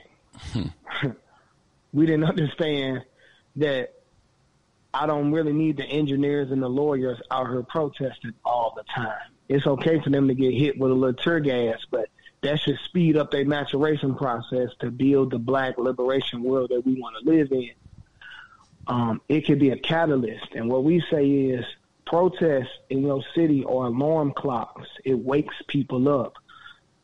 we 1.92 2.06
didn't 2.06 2.24
understand 2.24 3.02
that 3.56 3.94
I 4.94 5.06
don't 5.06 5.32
really 5.32 5.52
need 5.52 5.78
the 5.78 5.84
engineers 5.84 6.50
and 6.50 6.62
the 6.62 6.68
lawyers 6.68 7.20
out 7.30 7.48
here 7.48 7.62
protesting 7.62 8.34
all 8.44 8.74
the 8.76 8.84
time. 8.94 9.30
It's 9.48 9.66
okay 9.66 10.00
for 10.00 10.10
them 10.10 10.28
to 10.28 10.34
get 10.34 10.54
hit 10.54 10.78
with 10.78 10.90
a 10.90 10.94
little 10.94 11.14
tear 11.14 11.40
gas, 11.40 11.78
but 11.90 12.08
that 12.42 12.60
should 12.60 12.78
speed 12.84 13.16
up 13.16 13.30
their 13.30 13.44
maturation 13.44 14.14
process 14.14 14.70
to 14.80 14.90
build 14.90 15.30
the 15.30 15.38
black 15.38 15.78
liberation 15.78 16.42
world 16.42 16.70
that 16.70 16.84
we 16.84 16.94
want 16.94 17.16
to 17.22 17.30
live 17.30 17.52
in. 17.52 17.70
Um, 18.86 19.20
it 19.28 19.46
could 19.46 19.60
be 19.60 19.70
a 19.70 19.78
catalyst. 19.78 20.54
And 20.54 20.68
what 20.68 20.84
we 20.84 21.02
say 21.10 21.26
is 21.26 21.64
protests 22.06 22.72
in 22.90 23.02
your 23.02 23.22
city 23.34 23.64
are 23.64 23.86
alarm 23.86 24.32
clocks. 24.36 24.88
It 25.04 25.18
wakes 25.18 25.54
people 25.68 26.08
up. 26.08 26.34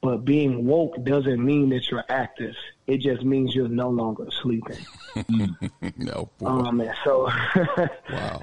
But 0.01 0.24
being 0.24 0.64
woke 0.64 1.03
doesn't 1.05 1.44
mean 1.44 1.70
that 1.70 1.90
you're 1.90 2.05
active. 2.09 2.55
It 2.86 2.99
just 2.99 3.24
means 3.24 3.55
you're 3.55 3.68
no 3.68 3.90
longer 3.90 4.28
sleeping. 4.30 4.78
no. 5.96 6.30
Boy. 6.38 6.46
Um, 6.46 6.80
and 6.80 6.94
so, 7.03 7.24
wow. 8.12 8.40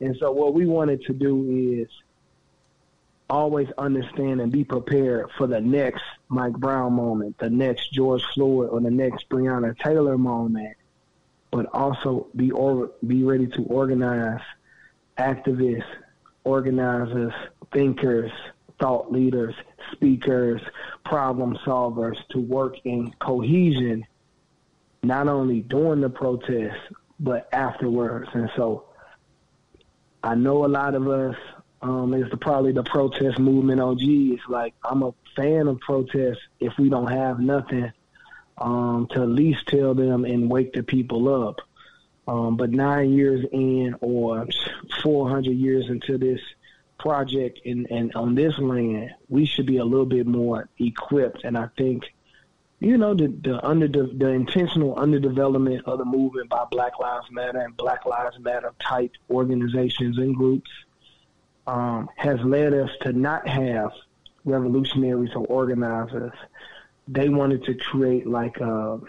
and 0.00 0.16
so 0.18 0.32
what 0.32 0.52
we 0.52 0.66
wanted 0.66 1.02
to 1.04 1.12
do 1.12 1.80
is 1.80 1.88
always 3.30 3.68
understand 3.78 4.40
and 4.40 4.50
be 4.50 4.64
prepared 4.64 5.30
for 5.36 5.46
the 5.46 5.60
next 5.60 6.02
Mike 6.28 6.54
Brown 6.54 6.94
moment, 6.94 7.38
the 7.38 7.50
next 7.50 7.92
George 7.92 8.24
Floyd, 8.34 8.70
or 8.70 8.80
the 8.80 8.90
next 8.90 9.28
Breonna 9.28 9.78
Taylor 9.78 10.18
moment, 10.18 10.76
but 11.50 11.66
also 11.72 12.26
be 12.34 12.50
or, 12.50 12.90
be 13.06 13.22
ready 13.22 13.46
to 13.48 13.62
organize 13.64 14.42
activists, 15.18 15.84
organizers, 16.44 17.32
thinkers, 17.72 18.30
thought 18.80 19.10
leaders, 19.10 19.54
speakers, 19.92 20.60
problem 21.04 21.56
solvers 21.64 22.16
to 22.30 22.38
work 22.38 22.76
in 22.84 23.12
cohesion, 23.18 24.06
not 25.02 25.28
only 25.28 25.60
during 25.60 26.00
the 26.00 26.10
protest, 26.10 26.76
but 27.18 27.48
afterwards. 27.52 28.28
And 28.34 28.50
so 28.56 28.84
I 30.22 30.34
know 30.34 30.64
a 30.64 30.68
lot 30.68 30.94
of 30.94 31.08
us 31.08 31.36
um, 31.82 32.14
is 32.14 32.30
the, 32.30 32.36
probably 32.36 32.72
the 32.72 32.82
protest 32.82 33.38
movement 33.38 33.80
OG. 33.80 34.00
It's 34.02 34.42
like 34.48 34.74
I'm 34.84 35.02
a 35.02 35.14
fan 35.36 35.68
of 35.68 35.78
protests 35.80 36.40
if 36.60 36.72
we 36.78 36.88
don't 36.88 37.10
have 37.10 37.38
nothing 37.38 37.92
um, 38.58 39.06
to 39.12 39.22
at 39.22 39.28
least 39.28 39.66
tell 39.68 39.94
them 39.94 40.24
and 40.24 40.50
wake 40.50 40.72
the 40.72 40.82
people 40.82 41.48
up. 41.48 41.60
Um, 42.28 42.56
but 42.56 42.70
nine 42.70 43.12
years 43.12 43.44
in, 43.52 43.94
or 44.00 44.46
400 45.02 45.50
years 45.52 45.88
into 45.88 46.18
this 46.18 46.40
project 46.98 47.60
and, 47.64 47.86
and 47.90 48.14
on 48.14 48.34
this 48.34 48.58
land, 48.58 49.10
we 49.28 49.46
should 49.46 49.66
be 49.66 49.78
a 49.78 49.84
little 49.84 50.06
bit 50.06 50.26
more 50.26 50.68
equipped. 50.78 51.44
And 51.44 51.56
I 51.56 51.68
think, 51.78 52.04
you 52.80 52.98
know, 52.98 53.14
the 53.14 53.28
the 53.28 53.64
under 53.66 53.88
the 53.88 54.28
intentional 54.28 54.96
underdevelopment 54.96 55.84
of 55.84 55.98
the 55.98 56.04
movement 56.04 56.50
by 56.50 56.64
Black 56.70 56.98
Lives 56.98 57.30
Matter 57.30 57.60
and 57.60 57.76
Black 57.76 58.04
Lives 58.04 58.38
Matter 58.38 58.72
type 58.80 59.12
organizations 59.30 60.18
and 60.18 60.34
groups 60.36 60.70
um, 61.66 62.08
has 62.16 62.38
led 62.40 62.74
us 62.74 62.90
to 63.02 63.12
not 63.12 63.48
have 63.48 63.92
revolutionaries 64.44 65.30
or 65.34 65.46
organizers. 65.46 66.32
They 67.08 67.28
wanted 67.28 67.64
to 67.64 67.74
create 67.74 68.26
like 68.26 68.58
a, 68.58 69.00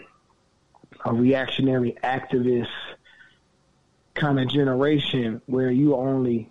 a 1.04 1.12
reactionary 1.12 1.96
activist 2.02 2.68
kind 4.18 4.40
of 4.40 4.48
generation 4.48 5.40
where 5.46 5.70
you 5.70 5.94
only 5.94 6.50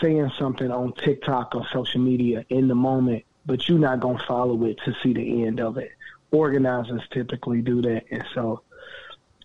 saying 0.00 0.30
something 0.38 0.70
on 0.70 0.92
TikTok 0.94 1.54
or 1.54 1.66
social 1.72 2.00
media 2.00 2.44
in 2.48 2.68
the 2.68 2.74
moment, 2.74 3.24
but 3.46 3.68
you're 3.68 3.78
not 3.78 4.00
to 4.00 4.24
follow 4.26 4.64
it 4.64 4.78
to 4.84 4.94
see 5.02 5.12
the 5.12 5.44
end 5.44 5.60
of 5.60 5.76
it. 5.76 5.90
Organizers 6.30 7.02
typically 7.10 7.60
do 7.60 7.82
that. 7.82 8.04
And 8.10 8.24
so 8.34 8.62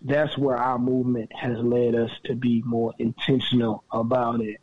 that's 0.02 0.36
where 0.38 0.56
our 0.56 0.78
movement 0.78 1.30
has 1.34 1.58
led 1.58 1.94
us 1.94 2.10
to 2.24 2.34
be 2.34 2.62
more 2.64 2.94
intentional 2.98 3.84
about 3.92 4.40
it. 4.40 4.60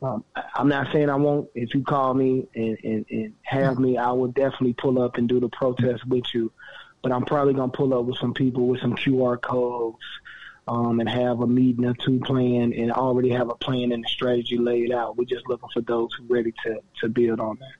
Um, 0.00 0.24
I'm 0.54 0.68
not 0.68 0.92
saying 0.92 1.10
I 1.10 1.16
won't. 1.16 1.48
If 1.54 1.74
you 1.74 1.82
call 1.82 2.14
me 2.14 2.46
and, 2.54 2.78
and, 2.84 3.06
and 3.10 3.34
have 3.42 3.78
me, 3.78 3.98
I 3.98 4.12
will 4.12 4.28
definitely 4.28 4.74
pull 4.74 5.02
up 5.02 5.16
and 5.16 5.28
do 5.28 5.40
the 5.40 5.48
protest 5.48 6.06
with 6.06 6.24
you. 6.32 6.52
But 7.02 7.12
I'm 7.12 7.24
probably 7.24 7.54
gonna 7.54 7.72
pull 7.72 7.94
up 7.94 8.04
with 8.04 8.18
some 8.18 8.34
people 8.34 8.68
with 8.68 8.80
some 8.80 8.94
QR 8.94 9.40
codes, 9.40 9.98
um, 10.68 11.00
and 11.00 11.08
have 11.08 11.40
a 11.40 11.46
meeting 11.46 11.86
or 11.86 11.94
two 11.94 12.20
planned 12.20 12.74
and 12.74 12.92
already 12.92 13.30
have 13.30 13.48
a 13.48 13.54
plan 13.54 13.90
and 13.92 14.04
a 14.04 14.08
strategy 14.08 14.58
laid 14.58 14.92
out. 14.92 15.16
We're 15.16 15.24
just 15.24 15.48
looking 15.48 15.68
for 15.72 15.80
those 15.80 16.10
who 16.14 16.24
are 16.24 16.36
ready 16.36 16.52
to, 16.64 16.80
to 17.00 17.08
build 17.08 17.40
on 17.40 17.58
that. 17.60 17.72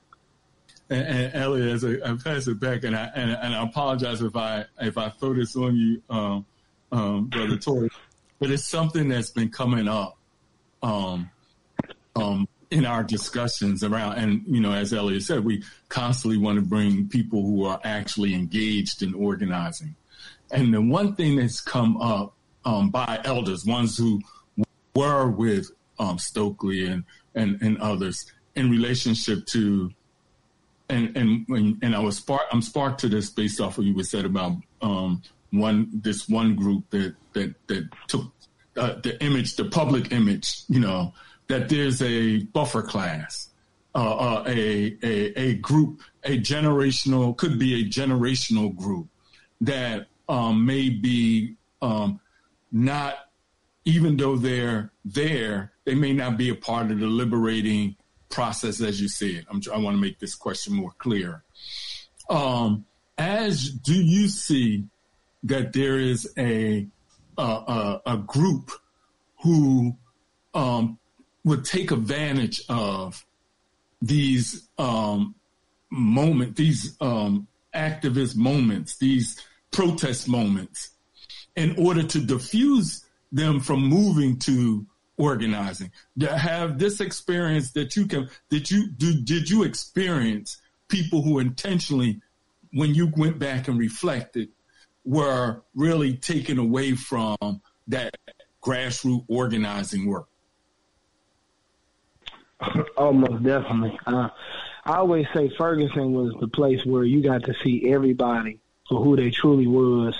And, 0.89 1.07
and 1.07 1.35
Elliot, 1.35 1.67
as 1.67 1.85
I, 1.85 1.97
I 2.03 2.15
pass 2.15 2.47
it 2.47 2.59
back, 2.59 2.83
and 2.83 2.95
I 2.95 3.11
and, 3.13 3.31
and, 3.31 3.53
I 3.53 3.63
apologize 3.63 4.23
if 4.23 4.35
I 4.35 4.65
if 4.81 4.97
I 4.97 5.09
throw 5.09 5.35
this 5.35 5.55
on 5.55 5.75
you, 5.75 6.01
um, 6.09 6.45
um, 6.91 7.25
brother 7.27 7.57
Tory, 7.57 7.89
but 8.39 8.49
it's 8.49 8.67
something 8.67 9.07
that's 9.07 9.29
been 9.29 9.49
coming 9.49 9.87
up 9.87 10.17
um, 10.81 11.29
um, 12.15 12.47
in 12.71 12.87
our 12.87 13.03
discussions 13.03 13.83
around, 13.83 14.17
and 14.17 14.43
you 14.47 14.61
know, 14.61 14.71
as 14.71 14.91
Elliot 14.91 15.21
said, 15.21 15.45
we 15.45 15.63
constantly 15.89 16.39
want 16.39 16.57
to 16.57 16.65
bring 16.65 17.07
people 17.07 17.43
who 17.43 17.65
are 17.65 17.79
actually 17.83 18.33
engaged 18.33 19.03
in 19.03 19.13
organizing. 19.13 19.95
And 20.51 20.73
the 20.73 20.81
one 20.81 21.13
thing 21.13 21.35
that's 21.35 21.61
come 21.61 21.97
up 22.01 22.33
um, 22.65 22.89
by 22.89 23.19
elders, 23.23 23.65
ones 23.65 23.97
who 23.97 24.21
were 24.95 25.29
with 25.29 25.71
um, 25.99 26.17
Stokely 26.17 26.85
and, 26.85 27.03
and, 27.35 27.61
and 27.61 27.77
others 27.79 28.31
in 28.55 28.69
relationship 28.69 29.45
to, 29.45 29.91
and 30.89 31.15
and 31.15 31.45
and 31.81 31.95
I 31.95 31.99
was 31.99 32.17
spark, 32.17 32.41
I'm 32.51 32.61
sparked 32.61 32.99
to 33.01 33.09
this 33.09 33.29
based 33.29 33.61
off 33.61 33.77
of 33.77 33.85
what 33.85 33.95
you 33.95 34.03
said 34.03 34.25
about 34.25 34.53
um, 34.81 35.21
one 35.51 35.89
this 35.93 36.27
one 36.27 36.55
group 36.55 36.89
that 36.89 37.15
that 37.33 37.53
that 37.67 37.89
took 38.07 38.31
uh, 38.75 38.95
the 39.01 39.21
image, 39.23 39.55
the 39.55 39.65
public 39.65 40.11
image, 40.11 40.63
you 40.67 40.79
know, 40.79 41.13
that 41.47 41.69
there's 41.69 42.01
a 42.01 42.39
buffer 42.45 42.81
class, 42.81 43.49
uh, 43.95 44.15
uh, 44.15 44.43
a, 44.47 44.97
a 45.03 45.39
a 45.39 45.53
group, 45.55 46.01
a 46.23 46.39
generational 46.39 47.37
could 47.37 47.59
be 47.59 47.81
a 47.81 47.89
generational 47.89 48.75
group 48.75 49.07
that 49.61 50.07
um, 50.27 50.65
may 50.65 50.89
be 50.89 51.55
um, 51.81 52.19
not, 52.71 53.15
even 53.85 54.17
though 54.17 54.35
they're 54.35 54.91
there, 55.05 55.71
they 55.85 55.95
may 55.95 56.13
not 56.13 56.37
be 56.37 56.49
a 56.49 56.55
part 56.55 56.91
of 56.91 56.99
the 56.99 57.07
liberating 57.07 57.95
process 58.29 58.81
as 58.81 59.01
you 59.01 59.07
see 59.07 59.35
it. 59.35 59.45
I'm, 59.49 59.61
i 59.73 59.77
want 59.77 59.95
to 59.95 60.01
make 60.01 60.19
this 60.19 60.35
question 60.35 60.73
more 60.73 60.91
clear. 60.97 61.43
Um, 62.29 62.85
as 63.17 63.69
do 63.69 63.93
you 63.93 64.27
see 64.27 64.85
that 65.43 65.73
there 65.73 65.97
is 65.97 66.31
a 66.37 66.87
a, 67.37 67.41
a, 67.41 68.01
a 68.05 68.17
group 68.17 68.71
who 69.43 69.95
um, 70.53 70.99
would 71.45 71.63
take 71.63 71.91
advantage 71.91 72.61
of 72.67 73.25
these 74.01 74.67
um, 74.77 75.35
moment, 75.89 76.55
these 76.55 76.97
um, 77.01 77.47
activist 77.73 78.35
moments, 78.35 78.97
these 78.97 79.41
protest 79.71 80.27
moments, 80.27 80.91
in 81.55 81.75
order 81.77 82.03
to 82.03 82.19
diffuse 82.19 83.05
them 83.31 83.59
from 83.59 83.83
moving 83.83 84.37
to 84.39 84.85
organizing. 85.17 85.91
To 86.19 86.37
have 86.37 86.79
this 86.79 87.01
experience 87.01 87.73
that 87.73 87.95
you 87.95 88.07
can, 88.07 88.29
that 88.49 88.71
you 88.71 88.87
do, 88.87 89.13
did 89.21 89.49
you 89.49 89.63
experience 89.63 90.57
people 90.87 91.21
who 91.21 91.39
intentionally, 91.39 92.21
when 92.73 92.95
you 92.95 93.11
went 93.15 93.37
back 93.37 93.67
and 93.67 93.77
reflected, 93.77 94.49
were 95.05 95.61
really 95.75 96.15
taken 96.15 96.57
away 96.57 96.93
from 96.93 97.61
that 97.87 98.15
grassroots 98.63 99.25
organizing 99.27 100.07
work? 100.07 100.27
Almost 102.97 103.43
definitely. 103.43 103.97
Uh, 104.05 104.29
I 104.85 104.95
always 104.97 105.27
say 105.33 105.51
Ferguson 105.57 106.13
was 106.13 106.33
the 106.39 106.47
place 106.47 106.85
where 106.85 107.03
you 107.03 107.21
got 107.21 107.43
to 107.43 107.53
see 107.63 107.89
everybody 107.91 108.59
for 108.87 109.03
who 109.03 109.15
they 109.15 109.29
truly 109.29 109.67
was 109.67 110.15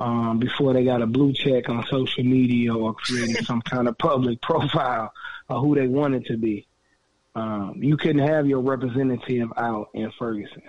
um, 0.00 0.38
before 0.38 0.72
they 0.72 0.82
got 0.82 1.02
a 1.02 1.06
blue 1.06 1.32
check 1.32 1.68
on 1.68 1.84
social 1.86 2.24
media 2.24 2.74
or 2.74 2.94
creating 2.94 3.36
some 3.44 3.60
kind 3.60 3.86
of 3.86 3.96
public 3.98 4.40
profile 4.42 5.12
of 5.48 5.62
who 5.62 5.74
they 5.74 5.86
wanted 5.86 6.24
to 6.26 6.36
be. 6.36 6.66
Um, 7.34 7.74
you 7.76 7.96
couldn't 7.96 8.26
have 8.26 8.46
your 8.46 8.60
representative 8.60 9.52
out 9.56 9.90
in 9.94 10.10
Ferguson. 10.18 10.62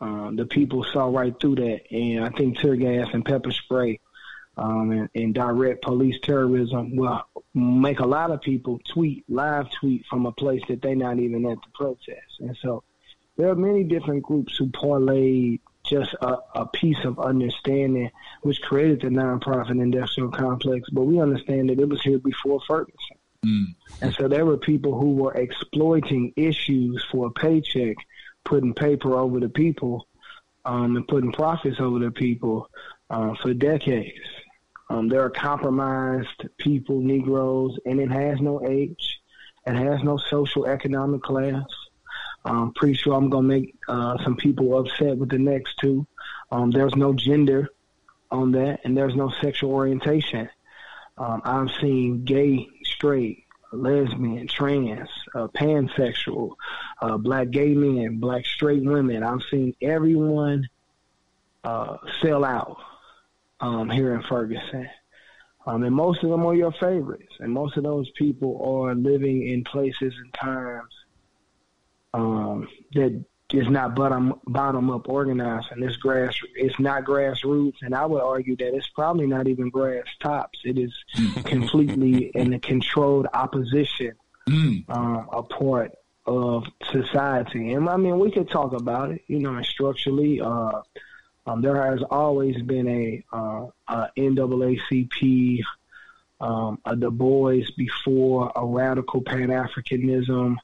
Um, 0.00 0.36
the 0.36 0.46
people 0.46 0.84
saw 0.84 1.06
right 1.06 1.34
through 1.40 1.56
that, 1.56 1.80
and 1.90 2.24
I 2.24 2.30
think 2.30 2.58
tear 2.58 2.76
gas 2.76 3.08
and 3.12 3.24
pepper 3.24 3.50
spray 3.50 4.00
um, 4.56 4.90
and, 4.92 5.08
and 5.14 5.34
direct 5.34 5.82
police 5.82 6.16
terrorism 6.22 6.96
will 6.96 7.22
make 7.54 8.00
a 8.00 8.06
lot 8.06 8.30
of 8.30 8.40
people 8.40 8.78
tweet, 8.92 9.24
live 9.28 9.70
tweet 9.80 10.04
from 10.08 10.26
a 10.26 10.32
place 10.32 10.62
that 10.68 10.80
they're 10.80 10.94
not 10.94 11.18
even 11.18 11.44
at 11.46 11.58
the 11.58 11.70
protest. 11.74 12.40
And 12.40 12.56
so 12.62 12.82
there 13.36 13.48
are 13.48 13.56
many 13.56 13.84
different 13.84 14.22
groups 14.22 14.56
who 14.56 14.68
parlayed 14.68 15.60
just 15.90 16.14
a, 16.22 16.36
a 16.54 16.66
piece 16.66 17.04
of 17.04 17.18
understanding 17.18 18.10
which 18.42 18.62
created 18.62 19.00
the 19.00 19.08
nonprofit 19.08 19.70
industrial 19.70 20.30
complex, 20.30 20.88
but 20.90 21.02
we 21.02 21.20
understand 21.20 21.68
that 21.68 21.80
it 21.80 21.88
was 21.88 22.00
here 22.02 22.18
before 22.18 22.60
Ferguson. 22.66 23.16
Mm. 23.44 23.74
And 24.00 24.14
so 24.14 24.28
there 24.28 24.46
were 24.46 24.56
people 24.56 24.98
who 24.98 25.14
were 25.14 25.34
exploiting 25.34 26.32
issues 26.36 27.04
for 27.10 27.26
a 27.26 27.30
paycheck, 27.30 27.96
putting 28.44 28.74
paper 28.74 29.16
over 29.16 29.40
the 29.40 29.48
people, 29.48 30.06
um, 30.64 30.96
and 30.96 31.08
putting 31.08 31.32
profits 31.32 31.80
over 31.80 31.98
the 31.98 32.10
people 32.10 32.68
uh, 33.08 33.34
for 33.42 33.52
decades. 33.52 34.28
Um, 34.88 35.08
there 35.08 35.22
are 35.22 35.30
compromised 35.30 36.48
people, 36.58 37.00
Negroes, 37.00 37.78
and 37.86 38.00
it 38.00 38.10
has 38.10 38.40
no 38.40 38.66
age. 38.66 39.20
It 39.66 39.74
has 39.74 40.02
no 40.02 40.16
social 40.16 40.66
economic 40.66 41.22
class. 41.22 41.64
I'm 42.44 42.72
pretty 42.72 42.94
sure 42.94 43.14
I'm 43.14 43.30
gonna 43.30 43.46
make 43.46 43.74
uh, 43.88 44.16
some 44.24 44.36
people 44.36 44.78
upset 44.78 45.16
with 45.16 45.28
the 45.28 45.38
next 45.38 45.76
two. 45.78 46.06
Um, 46.50 46.70
there's 46.70 46.96
no 46.96 47.12
gender 47.12 47.68
on 48.30 48.52
that, 48.52 48.80
and 48.84 48.96
there's 48.96 49.14
no 49.14 49.30
sexual 49.42 49.72
orientation. 49.72 50.48
Um, 51.18 51.42
I've 51.44 51.70
seen 51.80 52.24
gay, 52.24 52.66
straight, 52.84 53.44
lesbian, 53.72 54.48
trans, 54.48 55.08
uh, 55.34 55.48
pansexual, 55.48 56.54
uh, 57.02 57.18
black 57.18 57.50
gay 57.50 57.74
men, 57.74 58.18
black 58.18 58.46
straight 58.46 58.82
women. 58.82 59.22
I've 59.22 59.42
seen 59.50 59.74
everyone 59.82 60.68
uh, 61.62 61.98
sell 62.22 62.44
out 62.44 62.78
um, 63.60 63.90
here 63.90 64.14
in 64.14 64.22
Ferguson. 64.22 64.88
Um, 65.66 65.82
and 65.82 65.94
most 65.94 66.24
of 66.24 66.30
them 66.30 66.46
are 66.46 66.54
your 66.54 66.72
favorites. 66.72 67.34
And 67.38 67.52
most 67.52 67.76
of 67.76 67.84
those 67.84 68.10
people 68.16 68.62
are 68.64 68.94
living 68.94 69.46
in 69.46 69.62
places 69.64 70.14
and 70.16 70.34
times 70.34 70.92
um, 72.14 72.68
that 72.94 73.24
is 73.52 73.68
not 73.68 73.94
bottom 73.94 74.34
bottom 74.46 74.90
up 74.90 75.08
organized 75.08 75.66
and 75.72 75.82
it's 75.82 75.96
grass 75.96 76.34
it's 76.54 76.78
not 76.78 77.04
grassroots 77.04 77.82
and 77.82 77.94
I 77.94 78.06
would 78.06 78.22
argue 78.22 78.56
that 78.56 78.74
it's 78.74 78.88
probably 78.88 79.26
not 79.26 79.48
even 79.48 79.70
grass 79.70 80.04
tops. 80.20 80.60
It 80.64 80.78
is 80.78 80.92
completely 81.44 82.26
in 82.34 82.52
a 82.52 82.60
controlled 82.60 83.26
opposition 83.32 84.12
mm. 84.48 84.84
um, 84.88 85.28
a 85.32 85.42
part 85.42 85.92
of 86.26 86.64
society. 86.90 87.72
And 87.72 87.88
I 87.88 87.96
mean 87.96 88.18
we 88.18 88.30
could 88.30 88.50
talk 88.50 88.72
about 88.72 89.12
it, 89.12 89.22
you 89.26 89.40
know, 89.40 89.54
and 89.54 89.66
structurally, 89.66 90.40
uh, 90.40 90.82
um, 91.46 91.62
there 91.62 91.90
has 91.90 92.02
always 92.10 92.60
been 92.62 92.86
a, 92.86 93.24
uh, 93.32 93.66
a 93.88 94.10
NAACP, 94.16 95.60
um, 96.40 96.78
a 96.84 96.94
Du 96.94 97.10
Bois 97.10 97.62
before 97.76 98.52
a 98.54 98.64
radical 98.64 99.22
Pan 99.22 99.48
Africanism 99.48 100.56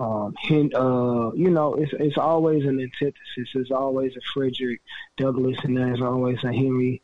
um, 0.00 0.34
hint, 0.40 0.72
you 0.72 1.50
know, 1.50 1.74
it's 1.74 1.92
it's 1.98 2.18
always 2.18 2.64
an 2.64 2.80
antithesis. 2.80 3.48
It's 3.54 3.70
always 3.70 4.16
a 4.16 4.20
Frederick 4.32 4.80
Douglass, 5.16 5.58
and 5.62 5.76
there's 5.76 6.00
always 6.00 6.42
a 6.44 6.52
Henry 6.52 7.02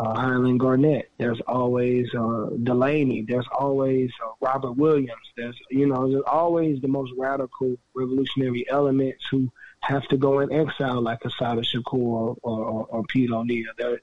uh, 0.00 0.14
Highland 0.14 0.60
Garnet. 0.60 1.10
There's 1.18 1.40
always 1.46 2.08
uh, 2.14 2.50
Delany. 2.62 3.22
There's 3.28 3.46
always 3.58 4.10
uh, 4.24 4.30
Robert 4.40 4.72
Williams. 4.72 5.12
There's 5.36 5.58
you 5.70 5.86
know 5.86 6.08
there's 6.10 6.24
always 6.26 6.80
the 6.80 6.88
most 6.88 7.12
radical 7.18 7.76
revolutionary 7.94 8.64
elements 8.70 9.24
who 9.30 9.50
have 9.80 10.06
to 10.08 10.16
go 10.16 10.40
in 10.40 10.52
exile 10.52 11.00
like 11.00 11.24
Assata 11.24 11.62
Shakur 11.62 11.94
or, 11.94 12.36
or, 12.42 12.86
or 12.86 13.04
Pete 13.04 13.30
O'Neal. 13.30 13.72
There, 13.78 14.00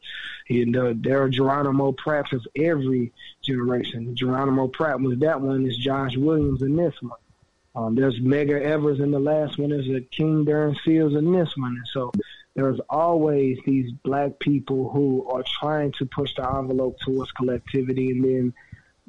you 0.47 0.65
know, 0.65 0.93
there 0.93 1.21
are 1.23 1.29
Geronimo 1.29 1.91
Pratts 1.91 2.33
of 2.33 2.45
every 2.55 3.11
generation. 3.41 4.15
Geronimo 4.15 4.67
Pratt 4.67 4.99
was 4.99 5.19
that 5.19 5.41
one. 5.41 5.65
Is 5.65 5.77
Josh 5.77 6.15
Williams 6.15 6.61
in 6.61 6.75
this 6.75 6.95
one. 7.01 7.19
Um, 7.77 7.93
there's 7.93 8.19
Medgar 8.19 8.59
Evers 8.59 8.99
in 8.99 9.11
the 9.11 9.19
last 9.19 9.59
one. 9.59 9.69
There's 9.69 9.87
a 9.87 10.01
King 10.01 10.45
Darren 10.45 10.75
Seals 10.83 11.13
in 11.13 11.31
this 11.31 11.55
one. 11.55 11.75
And 11.75 11.87
so 11.93 12.11
there's 12.55 12.79
always 12.89 13.59
these 13.67 13.91
black 14.03 14.39
people 14.39 14.89
who 14.89 15.29
are 15.29 15.43
trying 15.59 15.91
to 15.99 16.05
push 16.07 16.33
the 16.35 16.49
envelope 16.49 16.97
towards 17.05 17.31
collectivity 17.33 18.09
and 18.09 18.23
then 18.23 18.53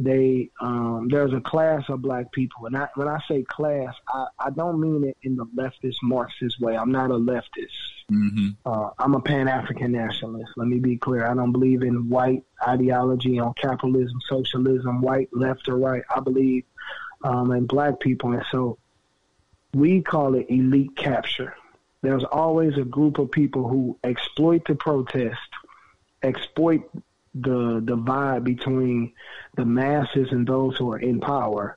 they 0.00 0.48
um 0.60 1.08
there's 1.10 1.32
a 1.32 1.40
class 1.40 1.82
of 1.88 2.00
black 2.00 2.30
people 2.30 2.66
and 2.66 2.76
I, 2.76 2.88
when 2.94 3.08
I 3.08 3.18
say 3.26 3.42
class 3.42 3.92
I, 4.08 4.26
I 4.38 4.50
don't 4.50 4.80
mean 4.80 5.02
it 5.02 5.16
in 5.22 5.34
the 5.34 5.44
leftist 5.46 5.96
Marxist 6.04 6.60
way. 6.60 6.76
I'm 6.76 6.92
not 6.92 7.10
a 7.10 7.14
leftist. 7.14 7.72
Mm-hmm. 8.12 8.48
Uh, 8.64 8.90
I'm 8.98 9.14
a 9.14 9.20
Pan 9.20 9.48
African 9.48 9.92
nationalist. 9.92 10.52
Let 10.56 10.68
me 10.68 10.78
be 10.78 10.98
clear. 10.98 11.26
I 11.26 11.34
don't 11.34 11.52
believe 11.52 11.82
in 11.82 12.08
white 12.08 12.44
ideology 12.66 13.40
on 13.40 13.54
capitalism, 13.54 14.18
socialism, 14.28 15.00
white, 15.00 15.30
left 15.32 15.68
or 15.68 15.76
right. 15.78 16.02
I 16.14 16.20
believe 16.20 16.64
um, 17.22 17.52
in 17.52 17.66
black 17.66 18.00
people, 18.00 18.32
and 18.32 18.44
so 18.50 18.78
we 19.74 20.02
call 20.02 20.34
it 20.34 20.46
elite 20.48 20.96
capture 20.96 21.54
there's 22.02 22.24
always 22.24 22.76
a 22.76 22.84
group 22.84 23.18
of 23.18 23.30
people 23.30 23.68
who 23.68 23.98
exploit 24.04 24.64
the 24.66 24.74
protest, 24.74 25.38
exploit 26.22 26.88
the 27.34 27.82
divide 27.84 28.44
between 28.44 29.12
the 29.56 29.64
masses 29.64 30.28
and 30.30 30.46
those 30.46 30.76
who 30.76 30.92
are 30.92 30.98
in 30.98 31.20
power, 31.20 31.76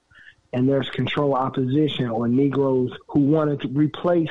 and 0.54 0.70
there's 0.70 0.90
control 0.90 1.34
opposition 1.34 2.10
or 2.10 2.28
Negroes 2.28 2.92
who 3.08 3.22
wanted 3.22 3.62
to 3.62 3.68
replace 3.70 4.30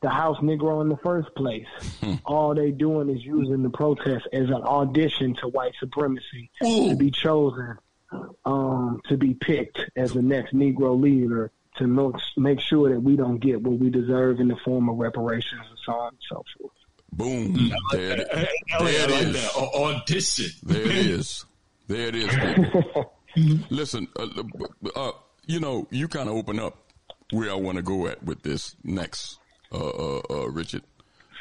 the 0.00 0.08
house 0.08 0.38
Negro 0.38 0.80
in 0.80 0.88
the 0.88 0.96
first 0.98 1.34
place. 1.34 1.66
Hmm. 2.00 2.14
All 2.24 2.54
they 2.54 2.70
doing 2.70 3.10
is 3.10 3.24
using 3.24 3.62
the 3.62 3.70
protest 3.70 4.28
as 4.32 4.48
an 4.48 4.62
audition 4.62 5.34
to 5.36 5.48
white 5.48 5.74
supremacy 5.80 6.50
to 6.62 6.94
be 6.96 7.10
chosen, 7.10 7.76
um, 8.44 9.00
to 9.08 9.16
be 9.16 9.34
picked 9.34 9.80
as 9.96 10.12
the 10.12 10.22
next 10.22 10.54
Negro 10.54 11.00
leader 11.00 11.50
to 11.76 11.86
make, 11.86 12.14
make 12.36 12.60
sure 12.60 12.90
that 12.92 13.00
we 13.00 13.16
don't 13.16 13.38
get 13.38 13.62
what 13.62 13.78
we 13.78 13.90
deserve 13.90 14.40
in 14.40 14.48
the 14.48 14.56
form 14.64 14.88
of 14.88 14.96
reparations 14.96 15.60
and 15.68 15.78
so 15.84 15.92
on 15.92 16.08
and 16.08 16.18
so 16.28 16.44
forth. 16.58 16.72
Boom. 17.12 17.70
There 17.92 18.20
it, 18.20 18.28
Hey, 18.32 18.48
there 18.80 18.80
Elliot, 18.80 19.00
I 19.00 19.04
it 19.04 19.10
like 19.10 19.22
is. 19.26 19.32
that. 19.34 19.50
Au- 19.56 19.84
Audition. 19.94 20.50
There 20.62 20.82
it 20.82 20.88
is. 21.06 21.44
There 21.86 22.08
it 22.08 22.14
is. 22.16 23.64
Listen, 23.70 24.08
uh, 24.18 24.26
uh, 24.96 25.12
you 25.46 25.60
know, 25.60 25.86
you 25.90 26.08
kind 26.08 26.28
of 26.28 26.34
open 26.36 26.58
up 26.58 26.76
where 27.30 27.50
I 27.50 27.54
want 27.54 27.76
to 27.76 27.82
go 27.82 28.06
at 28.06 28.22
with 28.22 28.42
this 28.42 28.74
next, 28.84 29.38
uh, 29.72 29.76
uh, 29.88 30.20
uh, 30.30 30.48
Richard. 30.50 30.82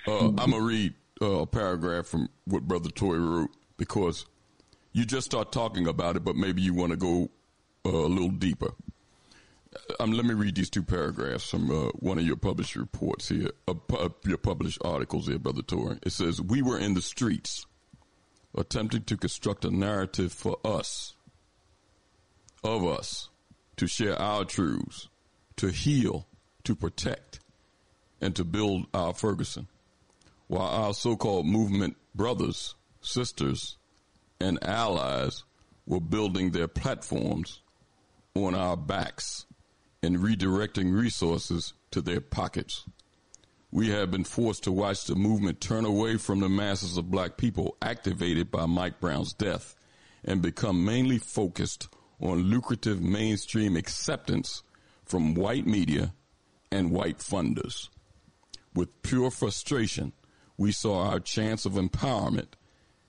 Uh, 0.08 0.28
I'm 0.30 0.36
gonna 0.52 0.62
read 0.62 0.94
uh, 1.22 1.40
a 1.42 1.46
paragraph 1.46 2.06
from 2.06 2.30
what 2.46 2.68
Brother 2.68 2.90
Tory 2.90 3.20
wrote 3.20 3.50
because 3.78 4.26
you 4.98 5.06
just 5.06 5.28
start 5.28 5.52
talking 5.52 5.88
about 5.88 6.16
it, 6.16 6.24
but 6.24 6.36
maybe 6.36 6.60
you 6.60 6.74
want 6.74 6.90
to 6.90 6.98
go 6.98 7.30
uh, 7.86 7.90
a 7.90 8.10
little 8.10 8.32
deeper. 8.32 8.72
Um, 10.00 10.12
let 10.12 10.26
me 10.26 10.34
read 10.34 10.56
these 10.56 10.72
two 10.72 10.82
paragraphs 10.82 11.48
from 11.52 11.70
uh, 11.70 11.92
one 12.00 12.18
of 12.18 12.26
your 12.26 12.36
published 12.36 12.76
reports 12.76 13.30
here, 13.30 13.52
uh, 13.68 13.76
uh, 13.94 14.10
your 14.26 14.40
published 14.40 14.80
articles 14.84 15.28
here, 15.28 15.38
Brother 15.38 15.62
Tory. 15.62 16.00
It 16.02 16.14
says, 16.14 16.42
We 16.42 16.64
were 16.64 16.80
in 16.80 16.96
the 16.96 17.04
streets 17.04 17.68
attempting 18.56 19.04
to 19.04 19.18
construct 19.18 19.66
a 19.66 19.70
narrative 19.70 20.34
for 20.34 20.58
us, 20.66 21.14
of 22.64 22.84
us, 22.84 23.30
to 23.76 23.86
share 23.86 24.20
our 24.20 24.46
truths, 24.46 25.10
to 25.58 25.68
heal, 25.68 26.26
to 26.64 26.76
protect, 26.76 27.40
and 28.20 28.36
to 28.36 28.44
build 28.44 28.88
our 28.96 29.14
Ferguson. 29.14 29.68
While 30.48 30.68
our 30.68 30.94
so 30.96 31.16
called 31.16 31.46
movement 31.46 31.98
brothers, 32.16 32.74
sisters, 33.02 33.78
and 34.40 34.64
allies 34.64 35.44
were 35.86 36.00
building 36.00 36.52
their 36.52 36.68
platforms 36.68 37.62
on 38.36 38.54
our 38.54 38.78
backs 38.78 39.46
and 40.04 40.18
redirecting 40.18 40.94
resources 40.94 41.74
to 41.92 42.02
their 42.02 42.22
pockets. 42.22 42.86
We 43.72 43.90
have 43.90 44.12
been 44.12 44.24
forced 44.24 44.64
to 44.64 44.72
watch 44.72 45.06
the 45.06 45.16
movement 45.16 45.60
turn 45.60 45.86
away 45.86 46.18
from 46.18 46.40
the 46.40 46.50
masses 46.50 46.98
of 46.98 47.12
black 47.12 47.38
people 47.38 47.76
activated 47.82 48.50
by 48.52 48.66
Mike 48.66 49.00
Brown's 49.00 49.34
death 49.34 49.76
and 50.24 50.42
become 50.42 50.86
mainly 50.86 51.18
focused 51.18 51.88
on 52.20 52.44
lucrative 52.44 53.02
mainstream 53.02 53.76
acceptance 53.76 54.64
from 55.06 55.36
white 55.36 55.66
media 55.66 56.14
and 56.72 56.92
white 56.92 57.20
funders. 57.20 57.90
With 58.74 59.02
pure 59.02 59.32
frustration, 59.32 60.14
we 60.58 60.72
saw 60.72 61.10
our 61.10 61.20
chance 61.20 61.66
of 61.66 61.74
empowerment 61.74 62.50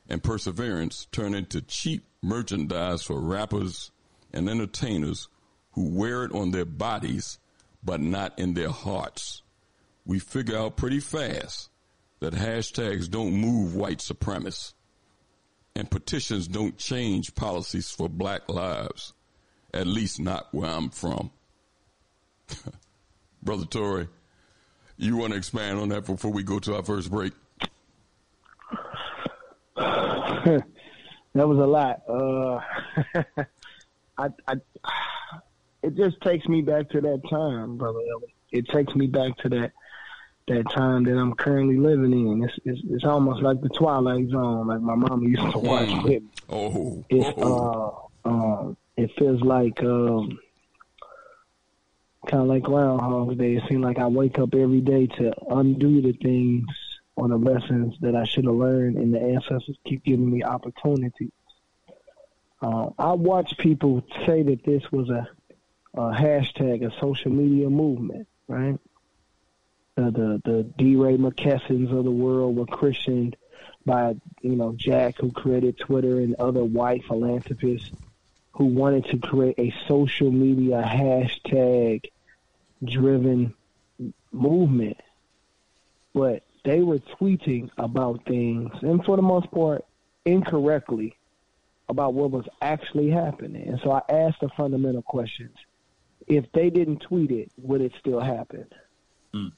and 0.08 0.22
perseverance 0.22 1.06
turn 1.12 1.34
into 1.34 1.60
cheap 1.60 2.04
merchandise 2.22 3.02
for 3.02 3.20
rappers 3.20 3.90
and 4.32 4.48
entertainers 4.48 5.28
who 5.72 5.88
wear 5.90 6.24
it 6.24 6.32
on 6.32 6.50
their 6.50 6.64
bodies 6.64 7.38
but 7.82 8.00
not 8.00 8.38
in 8.38 8.54
their 8.54 8.70
hearts. 8.70 9.42
We 10.04 10.18
figure 10.18 10.58
out 10.58 10.76
pretty 10.76 11.00
fast 11.00 11.70
that 12.20 12.34
hashtags 12.34 13.08
don't 13.10 13.34
move 13.34 13.76
white 13.76 13.98
supremacists 13.98 14.74
and 15.76 15.88
petitions 15.88 16.48
don't 16.48 16.76
change 16.76 17.36
policies 17.36 17.88
for 17.88 18.08
black 18.08 18.48
lives, 18.48 19.12
at 19.72 19.86
least 19.86 20.18
not 20.18 20.48
where 20.52 20.68
I'm 20.68 20.90
from. 20.90 21.30
Brother 23.42 23.66
Tory, 23.66 24.08
you 24.96 25.16
want 25.16 25.32
to 25.32 25.38
expand 25.38 25.78
on 25.78 25.90
that 25.90 26.04
before 26.04 26.32
we 26.32 26.42
go 26.42 26.58
to 26.58 26.74
our 26.74 26.82
first 26.82 27.10
break? 27.10 27.32
that 31.34 31.48
was 31.48 31.58
a 31.58 31.66
lot. 31.66 32.02
Uh, 32.08 32.60
I, 34.18 34.28
I, 34.46 34.54
it 35.82 35.96
just 35.96 36.20
takes 36.22 36.46
me 36.48 36.62
back 36.62 36.90
to 36.90 37.00
that 37.00 37.22
time, 37.30 37.76
brother. 37.76 38.00
It 38.50 38.68
takes 38.68 38.94
me 38.94 39.06
back 39.06 39.36
to 39.38 39.48
that 39.50 39.72
that 40.48 40.64
time 40.70 41.04
that 41.04 41.16
I'm 41.16 41.34
currently 41.34 41.76
living 41.76 42.12
in. 42.12 42.44
It's 42.44 42.58
it's, 42.64 42.80
it's 42.90 43.04
almost 43.04 43.42
like 43.42 43.60
the 43.60 43.68
Twilight 43.68 44.28
Zone, 44.30 44.66
like 44.66 44.80
my 44.80 44.94
mama 44.94 45.22
used 45.28 45.52
to 45.52 45.58
watch 45.58 45.88
with 46.02 46.22
me. 46.22 46.28
Oh, 46.48 47.04
It 47.10 47.38
uh, 47.38 47.90
um, 48.28 48.76
it 48.96 49.10
feels 49.18 49.40
like 49.42 49.80
um, 49.82 50.38
kind 52.26 52.42
of 52.42 52.48
like 52.48 52.62
Groundhog 52.62 53.38
Day. 53.38 53.56
It 53.56 53.62
seems 53.68 53.84
like 53.84 53.98
I 53.98 54.06
wake 54.06 54.38
up 54.38 54.54
every 54.54 54.80
day 54.80 55.06
to 55.06 55.32
undo 55.50 56.02
the 56.02 56.12
things 56.14 56.66
or 57.18 57.26
the 57.26 57.36
lessons 57.36 57.96
that 58.00 58.14
I 58.14 58.22
should 58.22 58.44
have 58.44 58.54
learned, 58.54 58.96
and 58.96 59.12
the 59.12 59.20
ancestors 59.20 59.76
keep 59.84 60.04
giving 60.04 60.30
me 60.30 60.44
opportunities. 60.44 61.32
Uh, 62.62 62.90
I 62.96 63.12
watch 63.14 63.58
people 63.58 64.04
say 64.24 64.44
that 64.44 64.62
this 64.64 64.84
was 64.92 65.10
a, 65.10 65.28
a 65.94 66.12
hashtag, 66.12 66.86
a 66.86 66.96
social 67.00 67.32
media 67.32 67.68
movement, 67.68 68.28
right? 68.46 68.78
The 69.96 70.12
the 70.12 70.42
the 70.44 70.62
DeRay 70.78 71.16
McKessons 71.16 71.90
of 71.90 72.04
the 72.04 72.10
world 72.10 72.54
were 72.54 72.66
christened 72.66 73.34
by 73.84 74.14
you 74.40 74.54
know 74.54 74.74
Jack, 74.76 75.16
who 75.18 75.32
created 75.32 75.76
Twitter, 75.76 76.20
and 76.20 76.36
other 76.36 76.62
white 76.62 77.04
philanthropists 77.04 77.90
who 78.52 78.66
wanted 78.66 79.06
to 79.06 79.18
create 79.18 79.58
a 79.58 79.74
social 79.88 80.30
media 80.30 80.82
hashtag 80.86 82.04
driven 82.84 83.54
movement. 84.30 84.98
But 86.14 86.44
they 86.68 86.80
were 86.82 86.98
tweeting 87.18 87.70
about 87.78 88.22
things, 88.26 88.70
and 88.82 89.02
for 89.02 89.16
the 89.16 89.22
most 89.22 89.50
part, 89.50 89.86
incorrectly 90.26 91.16
about 91.88 92.12
what 92.12 92.30
was 92.30 92.44
actually 92.60 93.08
happening. 93.08 93.66
And 93.66 93.80
so 93.82 93.90
I 93.90 94.02
asked 94.10 94.40
the 94.42 94.50
fundamental 94.54 95.00
questions. 95.00 95.56
If 96.26 96.44
they 96.52 96.68
didn't 96.68 96.98
tweet 96.98 97.30
it, 97.30 97.50
would 97.56 97.80
it 97.80 97.92
still 97.98 98.20
happen? 98.20 98.66
Mm. 99.32 99.52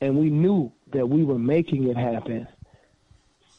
And 0.00 0.16
we 0.16 0.30
knew 0.30 0.72
that 0.92 1.06
we 1.06 1.22
were 1.22 1.38
making 1.38 1.86
it 1.88 1.98
happen 1.98 2.48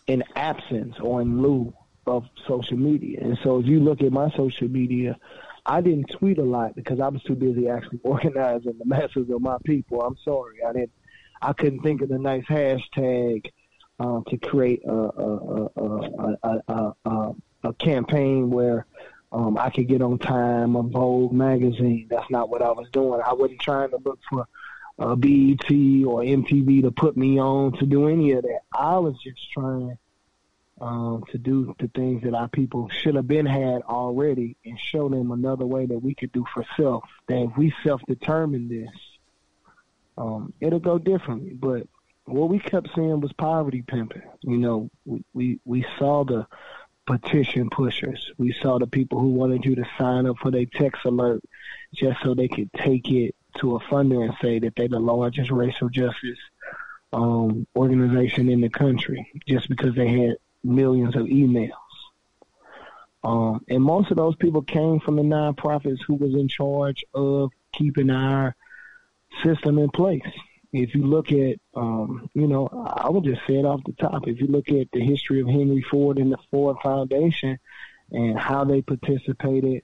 in 0.08 0.24
absence 0.36 0.96
or 1.00 1.22
in 1.22 1.44
lieu 1.44 1.72
of 2.08 2.26
social 2.48 2.78
media. 2.78 3.20
And 3.22 3.38
so 3.44 3.60
if 3.60 3.68
you 3.68 3.80
look 3.82 4.02
at 4.02 4.12
my 4.12 4.32
social 4.32 4.68
media, 4.68 5.16
I 5.64 5.82
didn't 5.82 6.10
tweet 6.18 6.40
a 6.40 6.44
lot 6.44 6.76
because 6.76 7.00
I 7.00 7.10
was 7.10 7.22
too 7.22 7.36
busy 7.36 7.70
actually 7.70 8.00
organizing 8.04 8.80
the 8.80 8.86
masses 8.86 9.30
of 9.30 9.42
my 9.42 9.58
people. 9.64 10.02
I'm 10.02 10.18
sorry. 10.26 10.64
I 10.68 10.74
didn't 10.74 10.97
I 11.42 11.54
couldn't 11.54 11.82
think 11.82 12.02
of 12.02 12.10
the 12.10 12.18
nice 12.18 12.46
hashtag 12.46 13.52
uh, 14.00 14.22
to 14.28 14.38
create 14.38 14.84
a 14.86 14.92
a, 14.92 15.70
a, 15.76 16.38
a, 16.44 16.94
a, 17.06 17.34
a, 17.64 17.74
campaign 17.74 18.50
where 18.50 18.86
um, 19.32 19.58
I 19.58 19.70
could 19.70 19.88
get 19.88 20.02
on 20.02 20.20
time 20.20 20.76
on 20.76 20.92
Vogue 20.92 21.34
magazine. 21.34 22.08
That's 22.10 22.30
not 22.30 22.50
what 22.50 22.62
I 22.62 22.72
was 22.72 22.88
doing. 22.92 23.22
I 23.26 23.34
wasn't 23.34 23.62
trying 23.62 23.90
to 23.90 23.98
look 23.98 24.20
for 24.30 24.48
uh, 25.00 25.16
BET 25.16 25.70
or 25.70 26.22
MTV 26.22 26.84
to 26.84 26.92
put 26.92 27.18
me 27.18 27.40
on 27.40 27.74
to 27.80 27.86
do 27.86 28.08
any 28.08 28.32
of 28.32 28.44
that. 28.44 28.62
I 28.74 28.98
was 28.98 29.16
just 29.24 29.52
trying 29.52 29.98
um, 30.80 31.24
to 31.32 31.38
do 31.38 31.76
the 31.80 31.88
things 31.90 32.24
that 32.24 32.34
our 32.34 32.48
people 32.48 32.90
should 32.90 33.16
have 33.16 33.28
been 33.28 33.46
had 33.46 33.82
already 33.84 34.58
and 34.66 34.80
show 34.80 35.10
them 35.10 35.32
another 35.32 35.66
way 35.66 35.86
that 35.86 35.98
we 35.98 36.14
could 36.14 36.32
do 36.32 36.46
for 36.54 36.66
self. 36.76 37.04
That 37.28 37.42
if 37.44 37.58
we 37.58 37.74
self 37.84 38.02
determine 38.08 38.68
this, 38.68 38.90
um, 40.18 40.54
it'll 40.60 40.80
go 40.80 40.98
differently. 40.98 41.54
But 41.54 41.88
what 42.26 42.50
we 42.50 42.60
kept 42.60 42.90
seeing 42.96 43.22
was 43.22 43.32
poverty 43.34 43.84
pimping. 43.84 44.24
You 44.42 44.58
know, 44.58 44.90
we, 45.06 45.24
we, 45.34 45.60
we 45.66 45.86
saw 45.98 46.24
the 46.24 46.48
petition 47.06 47.70
pushers. 47.70 48.32
We 48.38 48.54
saw 48.62 48.80
the 48.80 48.88
people 48.88 49.20
who 49.20 49.30
wanted 49.30 49.66
you 49.66 49.76
to 49.76 49.86
sign 49.98 50.26
up 50.26 50.38
for 50.40 50.52
their 50.52 50.66
text 50.66 51.06
alert 51.06 51.42
just 51.96 52.22
so 52.22 52.34
they 52.34 52.50
could 52.50 52.72
take 52.74 53.10
it 53.10 53.36
to 53.60 53.76
a 53.76 53.80
funder 53.80 54.24
and 54.24 54.36
say 54.42 54.60
that 54.60 54.76
they're 54.76 54.90
the 54.90 55.00
largest 55.00 55.50
racial 55.50 55.90
justice 55.90 56.38
um, 57.14 57.66
organization 57.76 58.50
in 58.50 58.62
the 58.62 58.70
country 58.70 59.32
just 59.48 59.70
because 59.70 59.96
they 59.96 60.08
had 60.10 60.36
millions 60.64 61.16
of 61.16 61.24
emails. 61.24 61.72
Um, 63.24 63.64
and 63.70 63.82
most 63.82 64.12
of 64.12 64.18
those 64.18 64.36
people 64.36 64.62
came 64.62 65.00
from 65.00 65.16
the 65.16 65.24
nonprofits 65.24 66.00
who 66.06 66.16
was 66.16 66.34
in 66.34 66.48
charge 66.48 67.04
of 67.14 67.52
keeping 67.74 68.10
our 68.10 68.56
system 69.44 69.78
in 69.78 69.90
place. 69.90 70.22
If 70.74 70.94
you 70.96 71.06
look 71.06 71.32
at, 71.32 71.60
um, 71.76 72.30
you 72.34 72.48
know, 72.48 72.68
I 72.68 73.10
will 73.10 73.22
just 73.22 73.42
say 73.48 73.56
it 73.56 73.66
off 73.66 73.82
the 73.86 73.94
top. 73.94 74.28
If 74.28 74.40
you 74.42 74.48
look 74.48 74.70
at 74.70 74.88
the 74.92 75.00
history 75.00 75.42
of 75.42 75.48
Henry 75.48 75.82
Ford 75.90 76.18
and 76.18 76.32
the 76.32 76.38
Ford 76.52 76.78
Foundation 76.84 77.58
and 78.12 78.38
how 78.38 78.64
they 78.66 78.82
participated 78.82 79.84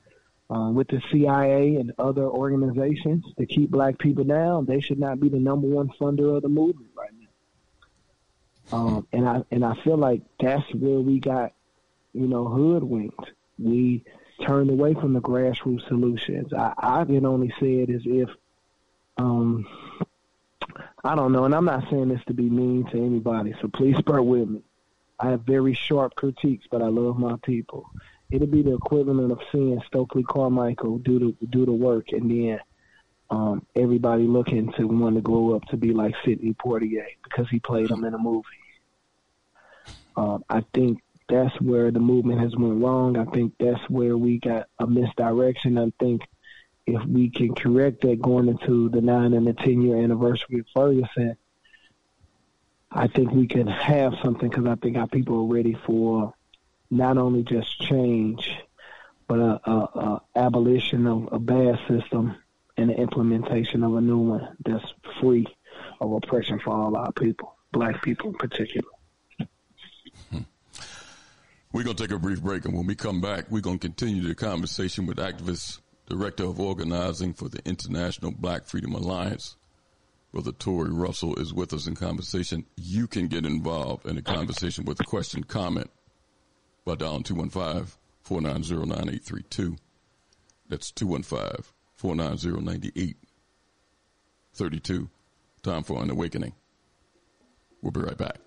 uh, 0.50 0.70
with 0.72 0.88
the 0.90 1.02
CIA 1.12 1.78
and 1.78 1.94
other 1.98 2.24
organizations 2.24 3.26
to 3.38 3.46
keep 3.46 3.72
black 3.72 3.98
people 3.98 4.24
down, 4.24 4.66
they 4.66 4.82
should 4.82 5.00
not 5.00 5.20
be 5.20 5.30
the 5.30 5.40
number 5.40 5.68
one 5.68 5.90
funder 6.00 6.36
of 6.36 6.44
the 6.44 6.50
movement 6.50 6.92
right 6.96 7.12
now. 7.20 8.78
Um, 8.78 9.08
and 9.12 9.28
I 9.28 9.44
and 9.52 9.64
I 9.66 9.76
feel 9.84 9.98
like 9.98 10.22
that's 10.40 10.74
where 10.74 11.00
we 11.00 11.20
got, 11.20 11.54
you 12.14 12.28
know, 12.28 12.48
hoodwinked. 12.48 13.32
We 13.58 14.04
turned 14.46 14.70
away 14.70 14.94
from 14.94 15.14
the 15.14 15.22
grassroots 15.22 15.88
solutions. 15.88 16.54
I, 16.54 16.74
I 16.78 17.06
can 17.06 17.26
only 17.26 17.54
say 17.60 17.76
it 17.76 17.90
as 17.90 18.02
if, 18.06 18.30
um, 19.18 19.66
I 21.04 21.16
don't 21.16 21.32
know, 21.32 21.46
and 21.46 21.54
I'm 21.54 21.66
not 21.66 21.90
saying 21.90 22.10
this 22.10 22.24
to 22.28 22.34
be 22.34 22.50
mean 22.50 22.86
to 22.92 22.98
anybody, 22.98 23.54
so 23.62 23.68
please 23.68 24.00
bear 24.02 24.22
with 24.22 24.50
me. 24.50 24.62
I 25.20 25.30
have 25.32 25.42
very 25.42 25.74
sharp 25.74 26.16
critiques, 26.16 26.66
but 26.72 26.82
I 26.82 26.88
love 26.88 27.18
my 27.18 27.36
people. 27.44 27.90
It'd 28.32 28.52
be 28.52 28.64
the 28.64 28.74
equivalent 28.74 29.32
of 29.32 29.40
seeing 29.52 29.82
Stokely 29.88 30.24
Carmichael 30.24 30.98
do 30.98 31.20
the 31.20 31.48
do 31.48 31.66
the 31.66 31.72
work, 31.72 32.08
and 32.12 32.32
then 32.32 32.60
um, 33.30 33.66
everybody 33.76 34.24
looking 34.24 34.72
to 34.74 34.86
want 34.86 35.16
to 35.16 35.22
grow 35.22 35.56
up 35.56 35.64
to 35.66 35.78
be 35.78 35.94
like 35.94 36.16
Sidney 36.26 36.54
Poitier 36.54 37.06
because 37.24 37.48
he 37.50 37.60
played 37.60 37.92
him 37.92 38.04
in 38.04 38.14
a 38.14 38.18
movie. 38.18 38.48
Um, 40.16 40.44
I 40.50 40.64
think 40.74 41.02
that's 41.30 41.60
where 41.62 41.92
the 41.92 42.00
movement 42.00 42.42
has 42.42 42.56
went 42.56 42.84
wrong. 42.84 43.18
I 43.18 43.26
think 43.26 43.54
that's 43.60 43.82
where 43.90 44.18
we 44.18 44.40
got 44.40 44.68
a 44.80 44.88
misdirection. 44.88 45.78
I 45.78 45.92
think 46.00 46.22
if 46.86 47.06
we 47.06 47.30
can 47.30 47.56
correct 47.56 48.02
that 48.02 48.22
going 48.22 48.48
into 48.48 48.90
the 48.90 49.02
nine 49.02 49.34
and 49.34 49.48
the 49.48 49.54
ten 49.54 49.82
year 49.82 49.98
anniversary 49.98 50.60
of 50.60 50.66
Ferguson, 50.74 51.38
I 52.92 53.08
think 53.08 53.32
we 53.32 53.48
can 53.48 53.68
have 53.68 54.14
something 54.24 54.50
because 54.50 54.66
I 54.66 54.76
think 54.76 54.98
our 54.98 55.08
people 55.08 55.38
are 55.38 55.54
ready 55.54 55.78
for 55.86 56.34
not 56.92 57.18
only 57.18 57.44
just 57.44 57.80
change, 57.82 58.52
but 59.28 59.40
a, 59.40 59.70
a, 59.70 59.74
a 59.74 60.22
abolition 60.36 61.08
of 61.08 61.30
a 61.32 61.40
bad 61.40 61.80
system 61.88 62.36
and 62.78 62.90
the 62.90 62.96
implementation 62.96 63.84
of 63.84 63.96
a 63.96 64.02
new 64.02 64.18
one 64.18 64.58
that's 64.64 64.86
free 65.20 65.48
of 66.02 66.12
oppression 66.12 66.60
for 66.60 66.72
all 66.72 66.96
our 66.96 67.12
people, 67.14 67.56
black 67.72 68.02
people 68.04 68.30
in 68.30 68.36
particular. 68.36 68.88
We're 71.72 71.84
going 71.84 71.96
to 71.96 72.04
take 72.04 72.16
a 72.16 72.20
brief 72.20 72.44
break, 72.44 72.66
and 72.66 72.76
when 72.76 72.86
we 72.86 72.94
come 72.94 73.20
back, 73.20 73.46
we're 73.50 73.62
going 73.62 73.80
to 73.80 73.88
continue 73.88 74.22
the 74.22 74.36
conversation 74.36 75.08
with 75.08 75.18
activist 75.18 75.80
director 76.08 76.46
of 76.46 76.60
organizing 76.60 77.34
for 77.34 77.50
the 77.50 77.60
International 77.66 78.32
Black 78.32 78.66
Freedom 78.66 78.94
Alliance. 78.94 79.56
Brother 80.32 80.52
Tory 80.52 80.92
Russell 80.92 81.40
is 81.40 81.54
with 81.54 81.74
us 81.74 81.88
in 81.88 81.96
conversation. 81.96 82.66
You 82.76 83.08
can 83.08 83.28
get 83.28 83.46
involved 83.46 84.08
in 84.08 84.16
the 84.16 84.22
conversation 84.22 84.86
with 84.86 85.00
a 85.00 85.04
question, 85.04 85.44
comment 85.44 85.90
by 86.86 86.96
dialing 86.96 87.24
215 87.24 87.88
490 88.24 88.88
9832. 88.88 89.76
That's 90.70 90.92
215 90.92 91.66
490 91.96 92.62
9832. 92.62 95.10
Time 95.62 95.84
for 95.84 96.02
an 96.02 96.10
awakening. 96.10 96.54
We'll 97.82 97.92
be 97.92 98.02
right 98.02 98.18
back. 98.18 98.38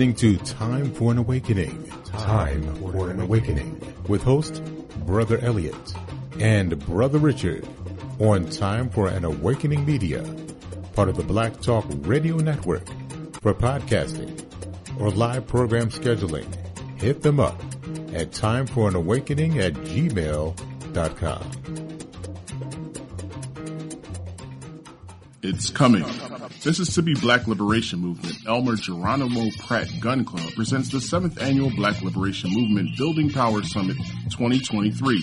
Listening 0.00 0.38
to 0.38 0.44
Time 0.54 0.90
for 0.94 1.12
an 1.12 1.18
Awakening. 1.18 1.92
Time 2.06 2.62
for 2.76 3.10
an 3.10 3.20
Awakening 3.20 3.78
with 4.08 4.22
host 4.22 4.64
Brother 5.04 5.36
Elliot 5.40 5.94
and 6.38 6.78
Brother 6.86 7.18
Richard 7.18 7.68
on 8.18 8.48
Time 8.48 8.88
for 8.88 9.08
an 9.08 9.26
Awakening 9.26 9.84
Media, 9.84 10.22
part 10.94 11.10
of 11.10 11.18
the 11.18 11.22
Black 11.22 11.60
Talk 11.60 11.84
Radio 11.98 12.36
Network. 12.38 12.86
For 13.42 13.52
podcasting 13.52 14.42
or 14.98 15.10
live 15.10 15.46
program 15.46 15.90
scheduling, 15.90 16.48
hit 16.98 17.20
them 17.20 17.38
up 17.38 17.60
at 18.14 18.30
timeforanawakening 18.30 19.56
at 19.60 19.74
gmail.com. 19.74 21.50
It's 25.42 25.68
coming. 25.68 26.06
Mississippi 26.64 27.14
Black 27.14 27.46
Liberation 27.46 27.98
Movement, 27.98 28.39
Elmer 28.50 28.74
Geronimo 28.74 29.48
Pratt 29.60 29.86
Gun 30.00 30.24
Club 30.24 30.52
presents 30.56 30.88
the 30.88 30.98
7th 30.98 31.40
Annual 31.40 31.70
Black 31.76 32.02
Liberation 32.02 32.50
Movement 32.52 32.98
Building 32.98 33.30
Power 33.30 33.62
Summit 33.62 33.96
2023. 34.28 35.22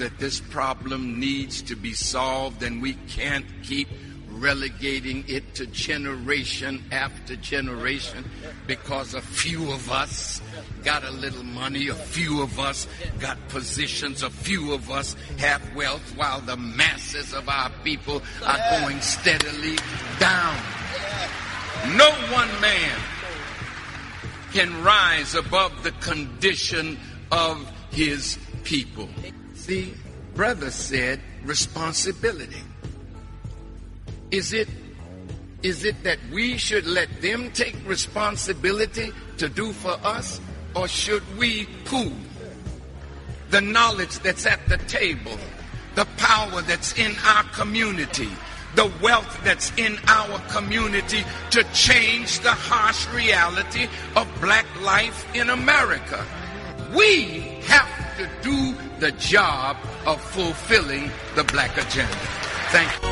That 0.00 0.18
this 0.18 0.40
problem 0.40 1.20
needs 1.20 1.60
to 1.60 1.76
be 1.76 1.92
solved 1.92 2.62
and 2.62 2.80
we 2.80 2.94
can't 3.06 3.44
keep 3.62 3.86
relegating 4.30 5.22
it 5.28 5.54
to 5.54 5.66
generation 5.66 6.82
after 6.90 7.36
generation 7.36 8.24
because 8.66 9.12
a 9.12 9.20
few 9.20 9.70
of 9.70 9.90
us 9.90 10.40
got 10.82 11.04
a 11.04 11.10
little 11.10 11.42
money, 11.42 11.88
a 11.88 11.94
few 11.94 12.42
of 12.42 12.58
us 12.58 12.88
got 13.18 13.36
positions, 13.50 14.22
a 14.22 14.30
few 14.30 14.72
of 14.72 14.90
us 14.90 15.14
have 15.36 15.62
wealth 15.76 16.16
while 16.16 16.40
the 16.40 16.56
masses 16.56 17.34
of 17.34 17.46
our 17.50 17.70
people 17.84 18.22
are 18.46 18.80
going 18.80 18.98
steadily 19.02 19.76
down. 20.18 20.56
No 21.94 22.10
one 22.32 22.48
man 22.62 22.98
can 24.54 24.82
rise 24.82 25.34
above 25.34 25.82
the 25.82 25.92
condition 25.92 26.98
of 27.30 27.70
his 27.90 28.38
people. 28.64 29.08
See, 29.60 29.92
brother 30.34 30.70
said 30.70 31.20
responsibility. 31.44 32.62
Is 34.30 34.54
it 34.54 34.68
is 35.62 35.84
it 35.84 36.02
that 36.02 36.18
we 36.32 36.56
should 36.56 36.86
let 36.86 37.20
them 37.20 37.50
take 37.52 37.76
responsibility 37.84 39.12
to 39.36 39.50
do 39.50 39.74
for 39.74 39.92
us 40.02 40.40
or 40.74 40.88
should 40.88 41.22
we 41.36 41.66
pool 41.84 42.10
the 43.50 43.60
knowledge 43.60 44.18
that's 44.20 44.46
at 44.46 44.66
the 44.66 44.78
table, 44.78 45.36
the 45.94 46.06
power 46.16 46.62
that's 46.62 46.98
in 46.98 47.12
our 47.26 47.42
community, 47.52 48.30
the 48.76 48.90
wealth 49.02 49.44
that's 49.44 49.70
in 49.76 49.98
our 50.08 50.38
community 50.48 51.22
to 51.50 51.62
change 51.74 52.40
the 52.40 52.52
harsh 52.52 53.06
reality 53.08 53.88
of 54.16 54.26
black 54.40 54.64
life 54.80 55.26
in 55.34 55.50
America. 55.50 56.24
We 56.96 57.60
have 57.68 58.09
to 58.20 58.28
do 58.42 58.74
the 58.98 59.12
job 59.12 59.76
of 60.06 60.20
fulfilling 60.20 61.10
the 61.36 61.44
black 61.44 61.76
agenda. 61.78 62.14
Thank 62.70 63.02
you. 63.02 63.10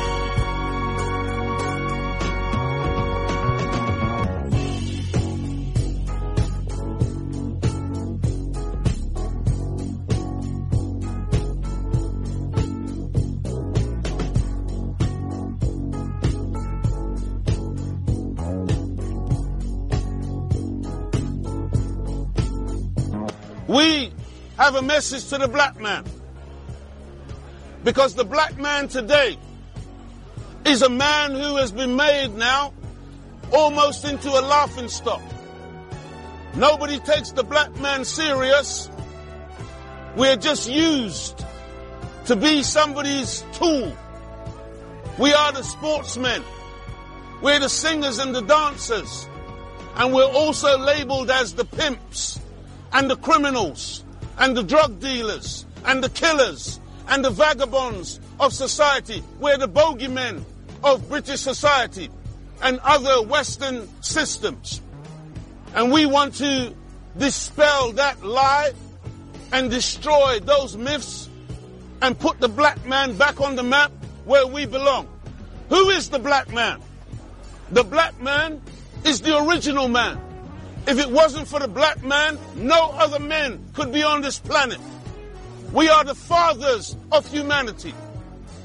We 23.67 24.08
have 24.59 24.75
a 24.75 24.81
message 24.81 25.29
to 25.29 25.37
the 25.37 25.47
black 25.47 25.79
man. 25.79 26.03
Because 27.85 28.13
the 28.15 28.25
black 28.25 28.57
man 28.57 28.89
today 28.89 29.37
is 30.65 30.81
a 30.81 30.89
man 30.89 31.31
who 31.31 31.55
has 31.55 31.71
been 31.71 31.95
made 31.95 32.35
now 32.35 32.73
almost 33.53 34.03
into 34.03 34.27
a 34.27 34.41
laughing 34.41 34.89
stock. 34.89 35.21
Nobody 36.55 36.99
takes 36.99 37.31
the 37.31 37.43
black 37.43 37.73
man 37.79 38.03
serious. 38.03 38.89
We're 40.17 40.35
just 40.35 40.69
used 40.69 41.45
to 42.25 42.35
be 42.35 42.61
somebody's 42.61 43.45
tool. 43.53 43.95
We 45.17 45.33
are 45.33 45.53
the 45.53 45.63
sportsmen. 45.63 46.43
We're 47.41 47.59
the 47.59 47.69
singers 47.69 48.19
and 48.19 48.35
the 48.35 48.41
dancers. 48.41 49.25
And 49.95 50.13
we're 50.13 50.25
also 50.25 50.77
labeled 50.77 51.31
as 51.31 51.53
the 51.53 51.63
pimps 51.63 52.41
and 52.91 53.09
the 53.09 53.15
criminals 53.15 54.03
and 54.39 54.55
the 54.55 54.63
drug 54.63 54.99
dealers 54.99 55.65
and 55.85 56.03
the 56.03 56.09
killers 56.09 56.79
and 57.09 57.23
the 57.23 57.29
vagabonds 57.29 58.19
of 58.39 58.53
society. 58.53 59.23
We're 59.39 59.57
the 59.57 59.67
bogeymen 59.67 60.43
of 60.83 61.07
British 61.09 61.41
society 61.41 62.09
and 62.61 62.79
other 62.79 63.21
Western 63.21 63.87
systems. 64.01 64.81
And 65.75 65.91
we 65.91 66.05
want 66.05 66.35
to 66.35 66.73
dispel 67.17 67.91
that 67.93 68.23
lie 68.23 68.71
and 69.51 69.69
destroy 69.69 70.39
those 70.39 70.77
myths 70.77 71.29
and 72.01 72.17
put 72.17 72.39
the 72.39 72.47
black 72.49 72.85
man 72.85 73.17
back 73.17 73.41
on 73.41 73.55
the 73.55 73.63
map 73.63 73.91
where 74.25 74.47
we 74.47 74.65
belong. 74.65 75.07
Who 75.69 75.89
is 75.89 76.09
the 76.09 76.19
black 76.19 76.51
man? 76.53 76.81
The 77.71 77.83
black 77.83 78.19
man 78.21 78.61
is 79.03 79.21
the 79.21 79.37
original 79.43 79.87
man. 79.87 80.19
If 80.87 80.97
it 80.99 81.09
wasn't 81.09 81.47
for 81.47 81.59
the 81.59 81.67
black 81.67 82.03
man, 82.03 82.37
no 82.55 82.91
other 82.91 83.19
men 83.19 83.63
could 83.73 83.91
be 83.91 84.03
on 84.03 84.21
this 84.21 84.39
planet. 84.39 84.79
We 85.71 85.87
are 85.89 86.03
the 86.03 86.15
fathers 86.15 86.95
of 87.11 87.29
humanity. 87.31 87.93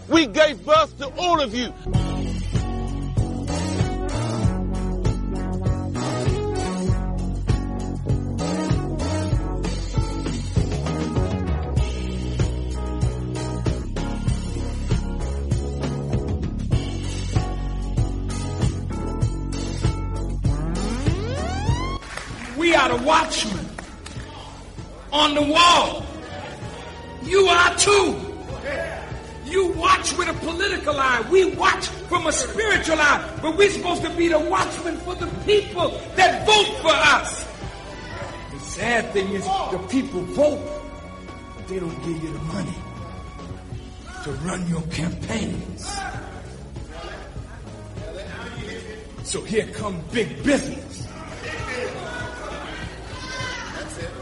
We 0.08 0.26
gave 0.26 0.64
birth 0.64 0.96
to 0.98 1.08
all 1.16 1.40
of 1.40 1.54
you. 1.54 1.72
We 22.84 22.90
are 22.90 22.98
the 22.98 23.04
watchmen 23.06 23.66
on 25.10 25.34
the 25.34 25.40
wall. 25.40 26.04
You 27.22 27.46
are 27.46 27.74
too. 27.76 28.20
You 29.46 29.72
watch 29.72 30.14
with 30.18 30.28
a 30.28 30.34
political 30.34 30.94
eye. 30.94 31.26
We 31.30 31.46
watch 31.46 31.86
from 31.86 32.26
a 32.26 32.32
spiritual 32.32 32.98
eye. 33.00 33.38
But 33.40 33.56
we're 33.56 33.70
supposed 33.70 34.02
to 34.02 34.10
be 34.10 34.28
the 34.28 34.38
watchmen 34.38 34.98
for 34.98 35.14
the 35.14 35.28
people 35.46 35.98
that 36.16 36.44
vote 36.44 36.76
for 36.82 36.92
us. 36.92 37.46
The 38.52 38.60
sad 38.60 39.10
thing 39.14 39.30
is 39.30 39.44
the 39.44 39.78
people 39.88 40.20
vote, 40.20 40.60
but 41.56 41.68
they 41.68 41.80
don't 41.80 41.98
give 42.04 42.22
you 42.22 42.32
the 42.34 42.44
money 42.52 42.74
to 44.24 44.30
run 44.46 44.68
your 44.68 44.82
campaigns. 44.88 45.90
So 49.22 49.40
here 49.40 49.66
come 49.68 50.02
big 50.12 50.44
business. 50.44 50.94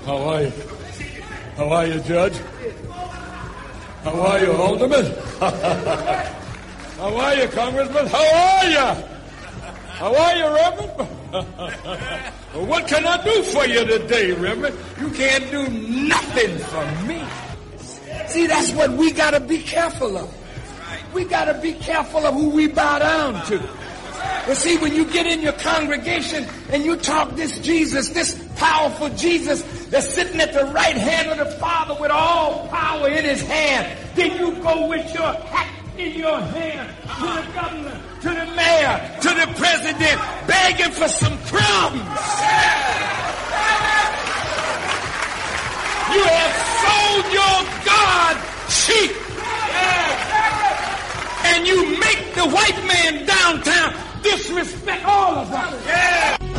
How 0.05 0.17
are 0.17 0.43
you? 0.43 0.53
How 1.57 1.69
are 1.69 1.87
you, 1.87 2.01
Judge? 2.01 2.37
How 4.03 4.21
are 4.21 4.41
you, 4.41 4.53
Alderman? 4.53 5.15
How 5.39 7.17
are 7.17 7.35
you, 7.37 7.47
Congressman? 7.49 8.07
How 8.09 8.19
are 8.19 8.69
you? 8.69 9.05
How 9.91 10.15
are 10.17 10.37
you, 10.37 10.55
Reverend? 10.55 10.91
what 12.69 12.89
can 12.89 13.07
I 13.07 13.23
do 13.23 13.43
for 13.45 13.65
you 13.65 13.87
today, 13.87 14.33
Reverend? 14.33 14.77
You 15.01 15.11
can't 15.11 15.49
do 15.53 15.69
nothing 15.69 16.59
for 16.59 17.07
me. 17.07 17.23
See, 18.27 18.49
that's 18.49 18.73
what 18.73 18.91
we 18.91 19.13
got 19.13 19.31
to 19.33 19.41
be 19.41 19.59
careful 19.59 20.17
of. 20.17 20.35
We 21.15 21.27
got 21.27 21.45
to 21.45 21.55
be 21.55 21.75
careful 21.75 22.27
of 22.27 22.35
who 22.35 22.51
we 22.51 22.67
bow 22.67 22.99
down 22.99 23.47
to. 23.47 23.59
But 24.47 24.57
see, 24.57 24.79
when 24.79 24.95
you 24.95 25.05
get 25.05 25.27
in 25.27 25.41
your 25.43 25.53
congregation 25.53 26.45
and 26.71 26.85
you 26.85 26.97
talk 26.97 27.37
this 27.37 27.61
Jesus, 27.61 28.09
this 28.09 28.42
powerful 28.63 29.09
Jesus 29.11 29.63
that's 29.87 30.09
sitting 30.15 30.41
at 30.41 30.53
the 30.53 30.65
right 30.67 30.97
hand 30.97 31.29
of 31.31 31.39
the 31.39 31.53
Father 31.57 31.97
with 32.01 32.13
all 32.13 32.69
power 32.69 33.09
in 33.09 33.25
his 33.25 33.43
hand, 33.43 33.99
then 34.15 34.39
you 34.39 34.63
go 34.63 34.87
with 34.89 35.13
your 35.13 35.33
hat 35.33 35.69
in 35.99 36.15
your 36.15 36.39
hand 36.39 36.89
to 37.19 37.27
the 37.27 37.53
governor, 37.53 38.01
to 38.21 38.29
the 38.29 38.47
mayor, 38.55 39.19
to 39.21 39.29
the 39.29 39.47
president, 39.59 40.21
begging 40.47 40.93
for 40.93 41.09
some 41.09 41.37
crumbs. 41.51 42.07
You 46.15 46.23
have 46.23 46.55
sold 46.83 47.25
your 47.35 47.59
God 47.85 48.35
cheap. 48.71 49.13
And 51.45 51.67
you 51.67 51.99
make 51.99 52.35
the 52.35 52.47
white 52.49 52.81
man 52.87 53.27
downtown 53.27 53.95
disrespect 54.23 55.05
all 55.05 55.39
of 55.39 55.53
us. 55.53 55.87
Yeah. 55.87 56.52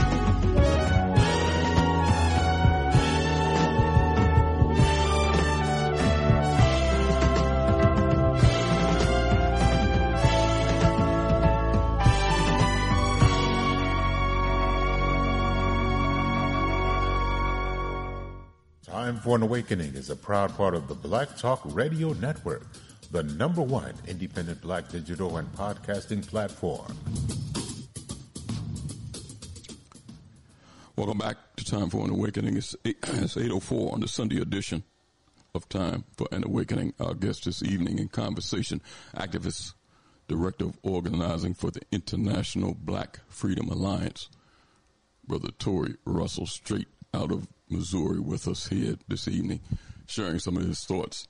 Time 19.04 19.18
for 19.18 19.36
an 19.36 19.44
Awakening 19.44 19.96
is 19.96 20.10
a 20.10 20.16
proud 20.16 20.56
part 20.56 20.74
of 20.74 20.88
the 20.88 20.96
Black 20.96 21.36
Talk 21.36 21.60
Radio 21.66 22.14
Network, 22.14 22.66
the 23.12 23.22
number 23.22 23.62
one 23.62 23.94
independent 24.08 24.62
black 24.62 24.88
digital 24.88 25.36
and 25.36 25.52
podcasting 25.52 26.26
platform. 26.26 26.88
Welcome 30.96 31.18
back 31.18 31.36
to 31.58 31.66
Time 31.66 31.90
for 31.90 32.06
an 32.06 32.12
Awakening. 32.12 32.56
It's, 32.56 32.78
eight, 32.86 32.96
it's 33.04 33.36
8.04 33.36 33.92
on 33.92 34.00
the 34.00 34.08
Sunday 34.08 34.40
edition 34.40 34.86
of 35.54 35.68
Time 35.68 36.06
for 36.16 36.30
an 36.32 36.46
Awakening. 36.46 36.94
Our 37.02 37.14
guest 37.14 37.44
this 37.44 37.62
evening 37.62 38.00
in 38.00 38.08
conversation, 38.08 38.82
activist, 39.18 39.74
director 40.30 40.64
of 40.64 40.80
organizing 40.82 41.56
for 41.56 41.72
the 41.72 41.82
International 41.92 42.74
Black 42.74 43.20
Freedom 43.28 43.68
Alliance, 43.68 44.30
Brother 45.28 45.50
Tory 45.60 45.96
Russell, 46.06 46.48
straight 46.48 46.88
out 47.14 47.34
of 47.34 47.50
Missouri, 47.74 48.20
with 48.20 48.48
us 48.48 48.68
here 48.68 48.96
this 49.08 49.28
evening, 49.28 49.60
sharing 50.08 50.40
some 50.40 50.58
of 50.58 50.66
his 50.66 50.84
thoughts 50.86 51.28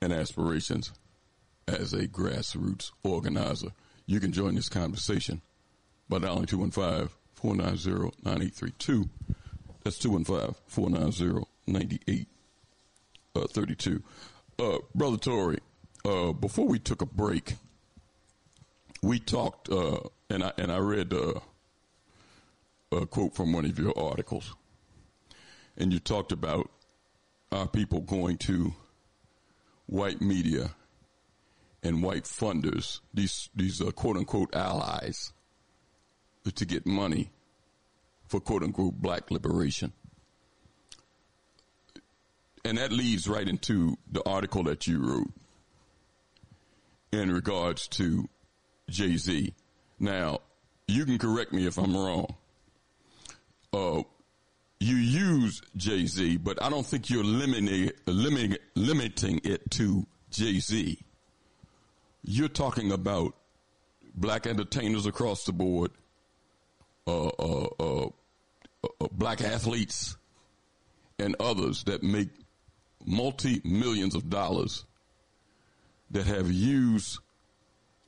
and 0.00 0.12
aspirations 0.12 0.92
as 1.66 1.92
a 1.92 2.06
grassroots 2.06 2.92
organizer. 3.02 3.72
You 4.06 4.20
can 4.20 4.30
join 4.32 4.54
this 4.54 4.68
conversation 4.68 5.42
by 6.08 6.18
dialing 6.18 6.46
215 6.46 7.08
490 7.34 8.16
9832. 8.22 9.08
That's 9.84 9.98
215 9.98 10.54
490 10.66 11.46
9832. 11.66 14.02
Uh, 14.58 14.78
Brother 14.94 15.18
Tory, 15.18 15.58
uh, 16.04 16.32
before 16.32 16.66
we 16.66 16.78
took 16.78 17.02
a 17.02 17.06
break, 17.06 17.54
we 19.02 19.20
talked, 19.20 19.70
uh, 19.70 20.00
and 20.28 20.42
I 20.42 20.52
and 20.58 20.72
I 20.72 20.78
read 20.78 21.12
uh, 21.12 21.34
a 22.90 23.06
quote 23.06 23.34
from 23.34 23.52
one 23.52 23.64
of 23.64 23.78
your 23.78 23.96
articles, 23.96 24.54
and 25.78 25.92
you 25.92 26.00
talked 26.00 26.32
about 26.32 26.68
our 27.50 27.66
people 27.66 28.00
going 28.00 28.36
to 28.36 28.74
white 29.86 30.20
media 30.20 30.72
and 31.82 32.02
white 32.02 32.24
funders, 32.24 33.00
these 33.14 33.48
these 33.54 33.80
uh, 33.80 33.90
quote 33.92 34.16
unquote 34.16 34.54
allies, 34.54 35.32
to 36.54 36.64
get 36.66 36.84
money 36.84 37.30
for 38.26 38.40
quote 38.40 38.62
unquote 38.62 38.94
black 39.00 39.30
liberation. 39.30 39.92
And 42.64 42.76
that 42.76 42.92
leads 42.92 43.28
right 43.28 43.48
into 43.48 43.96
the 44.10 44.22
article 44.28 44.64
that 44.64 44.86
you 44.86 44.98
wrote 44.98 45.30
in 47.12 47.32
regards 47.32 47.88
to 47.88 48.28
Jay 48.90 49.16
Z. 49.16 49.54
Now, 49.98 50.40
you 50.86 51.06
can 51.06 51.18
correct 51.18 51.52
me 51.52 51.66
if 51.66 51.78
I'm 51.78 51.96
wrong. 51.96 52.34
Uh, 53.72 54.02
you 54.80 54.96
use 54.96 55.60
Jay 55.76 56.06
Z, 56.06 56.36
but 56.38 56.62
I 56.62 56.70
don't 56.70 56.86
think 56.86 57.10
you're 57.10 57.24
limiting, 57.24 57.90
limiting, 58.06 58.56
limiting 58.74 59.40
it 59.44 59.70
to 59.72 60.06
Jay 60.30 60.60
Z. 60.60 60.98
You're 62.22 62.48
talking 62.48 62.92
about 62.92 63.34
black 64.14 64.46
entertainers 64.46 65.06
across 65.06 65.44
the 65.44 65.52
board, 65.52 65.90
uh, 67.06 67.28
uh, 67.28 67.68
uh, 67.80 68.06
uh 68.82 69.08
black 69.10 69.40
athletes, 69.40 70.16
and 71.18 71.34
others 71.40 71.84
that 71.84 72.02
make 72.02 72.28
multi 73.04 73.60
millions 73.64 74.14
of 74.14 74.30
dollars 74.30 74.84
that 76.10 76.26
have 76.26 76.50
used, 76.50 77.18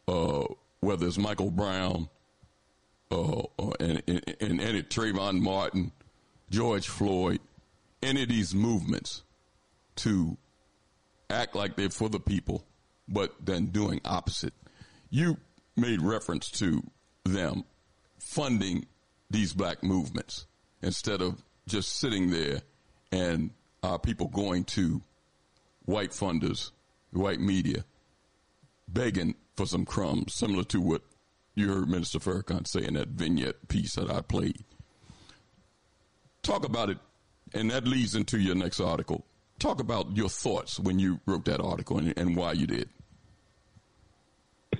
uh, 0.06 0.44
whether 0.80 1.06
it's 1.06 1.18
Michael 1.18 1.50
Brown, 1.50 2.08
uh, 3.10 3.42
and, 3.80 4.02
and, 4.06 4.36
and, 4.40 4.60
and 4.60 4.88
Trayvon 4.88 5.40
Martin, 5.40 5.92
George 6.50 6.88
Floyd, 6.88 7.40
any 8.02 8.22
of 8.22 8.28
these 8.28 8.54
movements 8.54 9.22
to 9.96 10.36
act 11.28 11.54
like 11.54 11.76
they're 11.76 11.90
for 11.90 12.08
the 12.08 12.20
people, 12.20 12.64
but 13.08 13.34
then 13.40 13.66
doing 13.66 14.00
opposite. 14.04 14.54
You 15.10 15.36
made 15.76 16.02
reference 16.02 16.50
to 16.52 16.82
them 17.24 17.64
funding 18.18 18.86
these 19.30 19.52
black 19.52 19.82
movements 19.82 20.46
instead 20.82 21.22
of 21.22 21.42
just 21.66 21.96
sitting 21.98 22.30
there 22.30 22.62
and 23.12 23.50
our 23.82 23.98
people 23.98 24.28
going 24.28 24.64
to 24.64 25.02
white 25.84 26.10
funders, 26.10 26.70
white 27.12 27.40
media, 27.40 27.84
begging 28.88 29.34
for 29.56 29.66
some 29.66 29.84
crumbs, 29.84 30.34
similar 30.34 30.64
to 30.64 30.80
what 30.80 31.02
you 31.54 31.68
heard 31.68 31.88
Minister 31.88 32.18
Farrakhan 32.18 32.66
say 32.66 32.84
in 32.84 32.94
that 32.94 33.08
vignette 33.08 33.68
piece 33.68 33.94
that 33.94 34.10
I 34.10 34.20
played. 34.20 34.64
Talk 36.42 36.64
about 36.64 36.90
it, 36.90 36.98
and 37.54 37.70
that 37.70 37.86
leads 37.86 38.14
into 38.14 38.38
your 38.38 38.54
next 38.54 38.80
article. 38.80 39.24
Talk 39.58 39.80
about 39.80 40.16
your 40.16 40.28
thoughts 40.28 40.80
when 40.80 40.98
you 40.98 41.20
wrote 41.26 41.44
that 41.44 41.60
article 41.60 41.98
and, 41.98 42.14
and 42.16 42.34
why 42.34 42.52
you 42.52 42.66
did. 42.66 42.88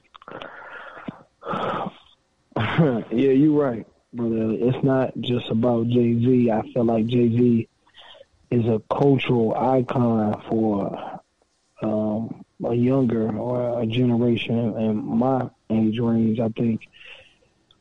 yeah, 2.56 3.02
you're 3.10 3.60
right, 3.60 3.86
brother. 4.12 4.52
It's 4.52 4.82
not 4.82 5.12
just 5.20 5.50
about 5.50 5.88
Jay 5.88 6.18
Z. 6.18 6.50
I 6.50 6.62
feel 6.72 6.84
like 6.84 7.06
Jay 7.06 7.28
Z 7.28 7.68
is 8.50 8.66
a 8.66 8.80
cultural 8.90 9.54
icon 9.54 10.42
for 10.48 11.20
um, 11.82 12.44
a 12.64 12.74
younger 12.74 13.30
or 13.36 13.82
a 13.82 13.86
generation 13.86 14.76
in 14.78 15.04
my 15.04 15.48
age 15.70 15.98
range. 15.98 16.40
I 16.40 16.48
think 16.48 16.88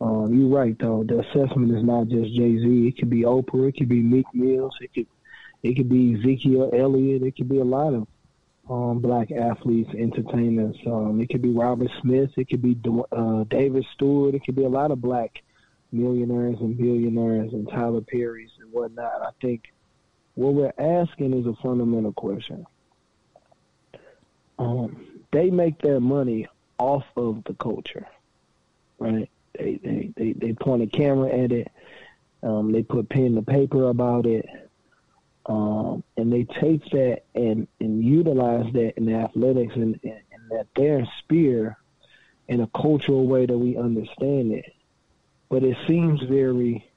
um, 0.02 0.34
you're 0.34 0.50
right 0.50 0.78
though. 0.80 1.04
The 1.04 1.20
assessment 1.20 1.76
is 1.76 1.84
not 1.84 2.08
just 2.08 2.34
Jay 2.34 2.58
Z. 2.58 2.88
It 2.88 2.98
could 2.98 3.10
be 3.10 3.24
Oprah. 3.24 3.70
It 3.70 3.78
could 3.78 3.90
be 3.90 4.02
Meek 4.02 4.26
Mills. 4.34 4.76
It 4.82 4.94
could 4.94 5.08
it 5.62 5.76
could 5.76 5.90
be 5.90 6.16
Ezekiel 6.16 6.72
Elliott. 6.74 7.24
It 7.24 7.36
could 7.36 7.50
be 7.50 7.60
a 7.60 7.66
lot 7.66 7.94
of 7.94 8.08
um, 8.70 9.00
black 9.00 9.32
athletes, 9.32 9.90
entertainers. 9.98 10.78
Um, 10.86 11.20
it 11.20 11.30
could 11.30 11.42
be 11.42 11.52
Robert 11.52 11.92
Smith. 12.02 12.32
It 12.38 12.50
could 12.50 12.62
be 12.62 12.78
uh, 13.12 13.44
David 13.46 13.86
Steward. 13.94 14.36
It 14.36 14.46
could 14.46 14.56
be 14.56 14.64
a 14.64 14.70
lot 14.70 14.92
of 14.92 15.02
black 15.02 15.42
millionaires 15.92 16.58
and 16.60 16.78
billionaires 16.78 17.52
and 17.52 17.68
Tyler 17.68 18.02
Perry's 18.02 18.52
and 18.62 18.72
whatnot. 18.72 19.22
I 19.22 19.32
think 19.42 19.74
what 20.36 20.54
we're 20.54 20.74
asking 20.78 21.34
is 21.34 21.46
a 21.46 21.56
fundamental 21.62 22.14
question. 22.14 22.66
Um, 24.58 25.08
they 25.32 25.50
make 25.50 25.82
their 25.82 26.00
money 26.00 26.48
off 26.78 27.06
of 27.16 27.44
the 27.46 27.54
culture, 27.56 28.08
right? 29.00 29.30
They 29.60 29.80
they 29.84 30.12
they, 30.16 30.34
they 30.34 30.54
point 30.54 30.84
a 30.84 30.88
camera 30.88 31.30
at 31.30 31.52
it. 31.52 31.72
Um, 32.42 32.72
they 32.72 32.84
put 32.84 33.10
pen 33.10 33.36
to 33.36 33.42
paper 33.42 33.90
about 33.90 34.26
it. 34.26 34.46
Um, 35.46 36.04
and 36.16 36.32
they 36.32 36.44
take 36.44 36.86
that 36.92 37.24
and, 37.34 37.68
and 37.80 38.04
utilize 38.04 38.72
that 38.74 38.94
in 38.98 39.14
athletics 39.14 39.74
and, 39.76 40.00
and, 40.04 40.22
and 40.32 40.52
that 40.52 40.68
their 40.76 41.08
spear 41.20 41.78
in 42.48 42.62
a 42.62 42.68
cultural 42.68 43.26
way 43.26 43.46
that 43.46 43.58
we 43.58 43.76
understand 43.76 44.52
it. 44.52 44.74
But 45.50 45.64
it 45.64 45.76
seems 45.88 46.22
very 46.22 46.88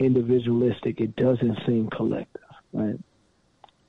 individualistic. 0.00 1.00
It 1.00 1.14
doesn't 1.14 1.64
seem 1.64 1.88
collective, 1.88 2.42
right? 2.72 2.98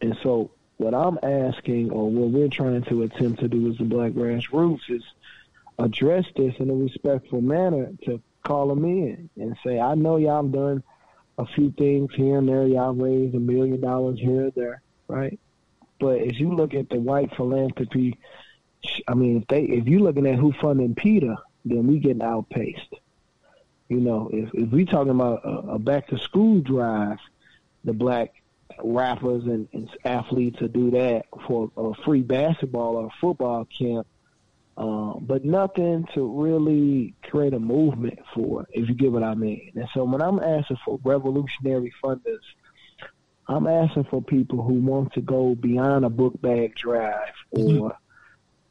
And 0.01 0.17
so 0.21 0.51
what 0.77 0.93
I'm 0.93 1.17
asking 1.23 1.91
or 1.91 2.09
what 2.09 2.29
we're 2.29 2.49
trying 2.49 2.83
to 2.83 3.03
attempt 3.03 3.39
to 3.39 3.47
do 3.47 3.71
as 3.71 3.77
the 3.77 3.85
Black 3.85 4.11
Grassroots 4.11 4.89
is 4.89 5.03
address 5.83 6.25
this 6.35 6.55
in 6.59 6.69
a 6.69 6.73
respectful 6.73 7.41
manner 7.41 7.91
to 8.05 8.21
call 8.43 8.67
them 8.69 8.85
in 8.85 9.29
and 9.35 9.57
say, 9.65 9.79
I 9.79 9.95
know 9.95 10.17
y'all 10.17 10.43
done 10.43 10.83
a 11.37 11.45
few 11.45 11.71
things 11.71 12.11
here 12.15 12.37
and 12.37 12.47
there. 12.47 12.67
Y'all 12.67 12.93
raised 12.93 13.35
a 13.35 13.39
million 13.39 13.81
dollars 13.81 14.19
here 14.19 14.47
or 14.47 14.51
there, 14.51 14.81
right? 15.07 15.39
But 15.99 16.21
as 16.21 16.39
you 16.39 16.53
look 16.53 16.73
at 16.73 16.89
the 16.89 16.99
white 16.99 17.35
philanthropy, 17.35 18.17
I 19.07 19.13
mean, 19.13 19.37
if 19.37 19.47
they 19.47 19.63
if 19.63 19.87
you're 19.87 20.01
looking 20.01 20.27
at 20.27 20.35
who 20.37 20.53
funding 20.53 20.95
PETA, 20.95 21.37
then 21.65 21.87
we 21.87 21.99
getting 21.99 22.21
outpaced. 22.21 22.95
You 23.89 23.99
know, 23.99 24.29
if 24.33 24.49
if 24.53 24.69
we 24.69 24.85
talking 24.85 25.11
about 25.11 25.45
a, 25.45 25.73
a 25.73 25.79
back 25.79 26.07
to 26.09 26.17
school 26.17 26.59
drive, 26.59 27.19
the 27.83 27.93
black 27.93 28.33
rappers 28.83 29.43
and, 29.45 29.67
and 29.73 29.89
athletes 30.03 30.59
to 30.59 30.67
do 30.67 30.91
that 30.91 31.25
for 31.47 31.71
a 31.77 31.93
free 32.03 32.21
basketball 32.21 32.95
or 32.97 33.09
football 33.21 33.65
camp, 33.65 34.07
um, 34.77 35.23
but 35.27 35.45
nothing 35.45 36.07
to 36.15 36.25
really 36.25 37.13
create 37.23 37.53
a 37.53 37.59
movement 37.59 38.19
for, 38.33 38.65
if 38.71 38.89
you 38.89 38.95
get 38.95 39.11
what 39.11 39.23
I 39.23 39.35
mean. 39.35 39.71
And 39.75 39.87
so 39.93 40.03
when 40.03 40.21
I'm 40.21 40.39
asking 40.39 40.77
for 40.83 40.99
revolutionary 41.03 41.93
funders, 42.03 42.41
I'm 43.47 43.67
asking 43.67 44.05
for 44.05 44.21
people 44.21 44.63
who 44.63 44.75
want 44.75 45.13
to 45.13 45.21
go 45.21 45.53
beyond 45.53 46.05
a 46.05 46.09
book 46.09 46.41
bag 46.41 46.75
drive 46.75 47.33
or 47.51 47.95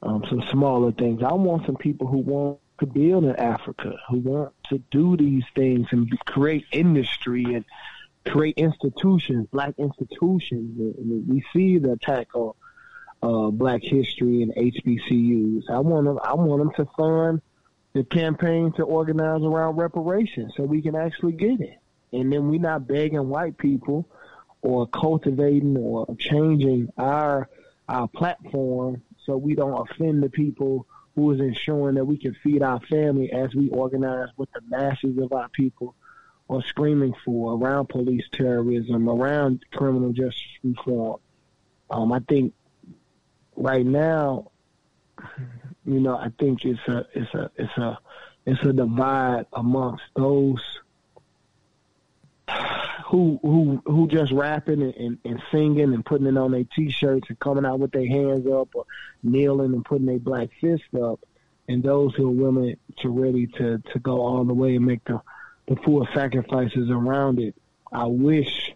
um, 0.02 0.24
some 0.28 0.42
smaller 0.50 0.92
things. 0.92 1.22
I 1.22 1.32
want 1.34 1.66
some 1.66 1.76
people 1.76 2.06
who 2.06 2.18
want 2.18 2.58
to 2.80 2.86
build 2.86 3.24
in 3.24 3.36
Africa, 3.36 3.94
who 4.08 4.18
want 4.18 4.52
to 4.70 4.78
do 4.90 5.16
these 5.16 5.44
things 5.54 5.86
and 5.92 6.10
create 6.26 6.64
industry 6.72 7.44
and 7.44 7.64
create 8.26 8.54
institutions, 8.56 9.46
black 9.52 9.74
institutions. 9.78 10.78
And 10.98 11.28
we 11.28 11.44
see 11.52 11.78
the 11.78 11.92
attack 11.92 12.34
on 12.34 12.54
uh, 13.22 13.50
Black 13.50 13.82
History 13.82 14.42
and 14.42 14.54
HBCUs. 14.54 15.70
I 15.70 15.78
want 15.78 16.06
them. 16.06 16.18
I 16.22 16.34
want 16.34 16.60
them 16.60 16.86
to 16.86 16.92
fund 16.96 17.42
the 17.92 18.04
campaign 18.04 18.72
to 18.72 18.82
organize 18.82 19.42
around 19.42 19.76
reparations, 19.76 20.54
so 20.56 20.64
we 20.64 20.82
can 20.82 20.96
actually 20.96 21.32
get 21.32 21.60
it. 21.60 21.78
And 22.12 22.32
then 22.32 22.48
we're 22.48 22.60
not 22.60 22.86
begging 22.86 23.28
white 23.28 23.56
people 23.58 24.08
or 24.62 24.86
cultivating 24.86 25.76
or 25.76 26.06
changing 26.18 26.88
our 26.98 27.48
our 27.88 28.08
platform 28.08 29.02
so 29.24 29.36
we 29.36 29.54
don't 29.54 29.88
offend 29.88 30.22
the 30.22 30.30
people 30.30 30.86
who 31.14 31.30
is 31.32 31.40
ensuring 31.40 31.96
that 31.96 32.04
we 32.04 32.16
can 32.16 32.34
feed 32.42 32.62
our 32.62 32.80
family 32.80 33.30
as 33.32 33.54
we 33.54 33.68
organize 33.70 34.28
with 34.36 34.50
the 34.52 34.60
masses 34.68 35.18
of 35.18 35.32
our 35.32 35.48
people 35.50 35.94
or 36.48 36.62
screaming 36.62 37.14
for 37.24 37.54
around 37.54 37.88
police 37.88 38.24
terrorism, 38.32 39.08
around 39.08 39.64
criminal 39.72 40.12
justice 40.12 40.42
reform. 40.62 41.20
Um, 41.90 42.12
I 42.12 42.20
think 42.20 42.54
right 43.56 43.84
now, 43.84 44.50
you 45.84 46.00
know, 46.00 46.16
I 46.16 46.28
think 46.38 46.64
it's 46.64 46.80
a 46.88 47.06
it's 47.14 47.34
a 47.34 47.50
it's 47.56 47.76
a 47.76 47.98
it's 48.46 48.62
a 48.62 48.72
divide 48.72 49.46
amongst 49.52 50.04
those 50.14 50.60
who 53.06 53.38
who 53.42 53.82
who 53.84 54.08
just 54.08 54.32
rapping 54.32 54.82
and, 54.82 54.94
and, 54.94 55.18
and 55.24 55.42
singing 55.50 55.92
and 55.92 56.04
putting 56.04 56.26
it 56.26 56.36
on 56.36 56.52
their 56.52 56.64
t-shirts 56.64 57.28
and 57.28 57.38
coming 57.38 57.64
out 57.64 57.78
with 57.78 57.92
their 57.92 58.06
hands 58.06 58.46
up 58.46 58.68
or 58.74 58.86
kneeling 59.22 59.74
and 59.74 59.84
putting 59.84 60.06
their 60.06 60.18
black 60.18 60.48
fist 60.60 60.82
up, 61.00 61.20
and 61.68 61.82
those 61.82 62.14
who 62.14 62.28
are 62.28 62.50
willing 62.50 62.76
to 63.00 63.08
ready 63.08 63.46
to 63.46 63.78
to 63.92 63.98
go 63.98 64.20
all 64.20 64.44
the 64.44 64.54
way 64.54 64.76
and 64.76 64.86
make 64.86 65.04
the 65.04 65.20
the 65.68 65.76
full 65.76 66.06
sacrifices 66.14 66.90
around 66.90 67.38
it. 67.38 67.54
I 67.92 68.06
wish, 68.06 68.72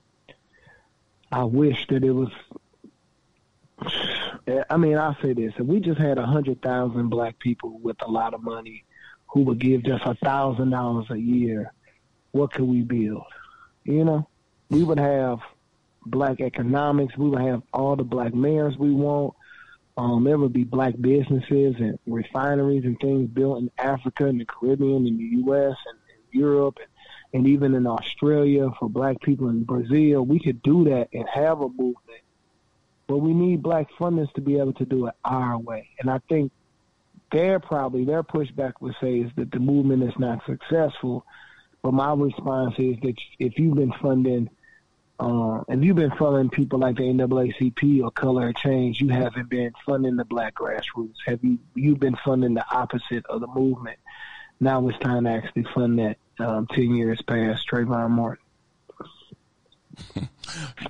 I 1.32 1.44
wish 1.44 1.86
that 1.88 2.04
it 2.04 2.12
was 2.12 2.30
I 4.70 4.76
mean, 4.76 4.96
I'll 4.96 5.16
say 5.22 5.32
this: 5.32 5.52
if 5.58 5.66
we 5.66 5.80
just 5.80 6.00
had 6.00 6.18
a 6.18 6.26
hundred 6.26 6.62
thousand 6.62 7.08
black 7.08 7.38
people 7.38 7.78
with 7.82 7.96
a 8.02 8.10
lot 8.10 8.34
of 8.34 8.42
money 8.42 8.84
who 9.28 9.42
would 9.42 9.58
give 9.58 9.84
just 9.84 10.04
a 10.06 10.14
thousand 10.14 10.70
dollars 10.70 11.06
a 11.10 11.18
year, 11.18 11.72
what 12.32 12.52
could 12.52 12.64
we 12.64 12.82
build? 12.82 13.24
You 13.84 14.04
know, 14.04 14.28
we 14.70 14.82
would 14.82 14.98
have 14.98 15.40
black 16.04 16.40
economics. 16.40 17.16
We 17.16 17.28
would 17.28 17.42
have 17.42 17.62
all 17.72 17.96
the 17.96 18.04
black 18.04 18.34
mayors 18.34 18.76
we 18.78 18.92
want. 18.92 19.34
Um, 19.98 20.24
there 20.24 20.38
would 20.38 20.52
be 20.52 20.64
black 20.64 20.94
businesses 21.00 21.76
and 21.78 21.98
refineries 22.06 22.84
and 22.84 22.98
things 23.00 23.30
built 23.30 23.58
in 23.58 23.70
Africa 23.78 24.26
and 24.26 24.40
the 24.40 24.44
Caribbean 24.44 25.06
and 25.06 25.18
the 25.18 25.24
U.S. 25.44 25.76
and, 25.86 25.98
and 26.14 26.22
Europe 26.32 26.78
and, 26.78 26.88
and 27.32 27.48
even 27.48 27.74
in 27.74 27.86
Australia 27.86 28.68
for 28.78 28.90
black 28.90 29.20
people 29.22 29.48
in 29.48 29.64
Brazil. 29.64 30.24
We 30.24 30.38
could 30.38 30.62
do 30.62 30.84
that 30.84 31.08
and 31.14 31.26
have 31.32 31.60
a 31.60 31.68
movement 31.68 32.22
but 33.06 33.18
we 33.18 33.32
need 33.34 33.62
black 33.62 33.88
funders 33.98 34.32
to 34.34 34.40
be 34.40 34.58
able 34.58 34.72
to 34.74 34.84
do 34.84 35.06
it 35.06 35.14
our 35.24 35.58
way. 35.58 35.90
And 36.00 36.10
I 36.10 36.18
think 36.28 36.52
their 37.32 37.60
probably 37.60 38.04
their 38.04 38.22
pushback 38.22 38.74
would 38.80 38.94
say 39.00 39.20
is 39.20 39.30
that 39.36 39.50
the 39.50 39.58
movement 39.58 40.02
is 40.02 40.18
not 40.18 40.44
successful. 40.46 41.24
But 41.82 41.92
my 41.92 42.12
response 42.14 42.74
is 42.78 42.96
that 43.02 43.14
if 43.38 43.58
you've 43.58 43.76
been 43.76 43.92
funding, 44.02 44.50
uh, 45.20 45.62
if 45.68 45.82
you've 45.82 45.96
been 45.96 46.16
funding 46.18 46.50
people 46.50 46.80
like 46.80 46.96
the 46.96 47.04
NAACP 47.04 48.02
or 48.02 48.10
Color 48.10 48.52
Change, 48.52 49.00
you 49.00 49.08
haven't 49.08 49.48
been 49.48 49.72
funding 49.84 50.16
the 50.16 50.24
black 50.24 50.54
grassroots. 50.54 51.14
Have 51.26 51.44
you? 51.44 51.58
You've 51.74 52.00
been 52.00 52.16
funding 52.24 52.54
the 52.54 52.64
opposite 52.70 53.24
of 53.26 53.40
the 53.40 53.46
movement. 53.46 53.98
Now 54.58 54.88
it's 54.88 54.98
time 54.98 55.24
to 55.24 55.30
actually 55.30 55.66
fund 55.74 55.98
that. 55.98 56.18
Um, 56.38 56.66
Ten 56.66 56.94
years 56.94 57.22
past 57.22 57.66
Trayvon 57.66 58.10
Martin. 58.10 58.45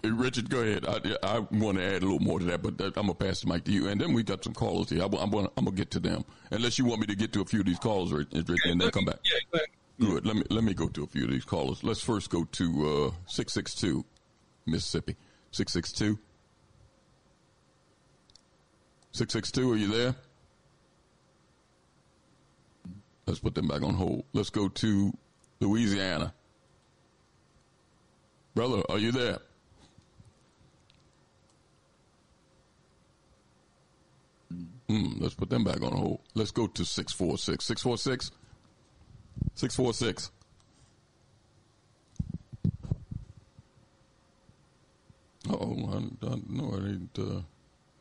Richard, 0.05 0.51
go 0.51 0.61
ahead. 0.61 0.85
I, 0.87 1.17
I, 1.23 1.39
want 1.39 1.79
to 1.79 1.85
add 1.85 2.03
a 2.03 2.07
little 2.07 2.21
more 2.21 2.39
to 2.39 2.45
that, 2.47 2.63
but 2.63 2.79
that, 2.79 2.97
I'm 2.97 3.07
gonna 3.07 3.15
pass 3.15 3.41
the 3.41 3.49
mic 3.49 3.65
to 3.65 3.73
you. 3.73 3.89
And 3.89 4.01
then 4.01 4.13
we 4.13 4.23
got 4.23 4.45
some 4.45 4.55
callers 4.55 4.91
here. 4.91 5.03
I, 5.03 5.05
am 5.05 5.31
gonna, 5.31 5.49
I'm 5.57 5.65
gonna 5.65 5.77
get 5.77 5.91
to 5.93 6.01
them, 6.01 6.25
unless 6.51 6.79
you 6.79 6.85
want 6.85 7.01
me 7.01 7.07
to 7.07 7.17
get 7.17 7.33
to 7.35 7.41
a 7.41 7.45
few 7.45 7.61
of 7.61 7.67
these 7.67 7.79
calls, 7.79 8.13
Richard, 8.13 8.35
and 8.65 8.81
then 8.81 8.91
come 8.91 9.05
back. 9.05 9.19
Yeah, 9.53 9.61
Good. 9.99 10.27
Let 10.27 10.37
me 10.37 10.43
let 10.51 10.63
me 10.63 10.75
go 10.75 10.89
to 10.89 11.05
a 11.05 11.07
few 11.07 11.25
of 11.25 11.31
these 11.31 11.45
callers. 11.45 11.83
Let's 11.83 12.03
first 12.03 12.29
go 12.29 12.45
to 12.45 12.89
uh, 12.89 13.15
six 13.27 13.55
six 13.55 13.75
two, 13.75 14.05
Mississippi. 14.67 15.17
Six 15.53 15.73
six 15.73 15.91
two. 15.91 16.19
Six 19.13 19.33
six 19.33 19.51
two. 19.51 19.73
Are 19.73 19.77
you 19.77 19.89
there? 19.89 20.15
Let's 23.27 23.41
put 23.41 23.55
them 23.55 23.69
back 23.69 23.83
on 23.83 23.95
hold. 23.95 24.25
Let's 24.35 24.51
go 24.51 24.69
to 24.69 25.13
Louisiana. 25.61 26.35
Brother, 28.57 28.83
are 28.89 28.99
you 28.99 29.13
there? 29.13 29.39
Hmm, 34.89 35.19
let's 35.19 35.35
put 35.35 35.51
them 35.51 35.63
back 35.63 35.83
on 35.83 35.93
hold. 35.93 36.21
Let's 36.33 36.53
go 36.53 36.67
to 36.67 36.83
646. 36.83 37.63
646? 37.63 38.31
646. 39.57 40.31
oh, 45.51 45.91
I, 45.93 46.27
I, 46.27 46.37
no, 46.49 46.73
I 46.73 46.89
ain't, 46.89 47.19
uh, 47.19 47.43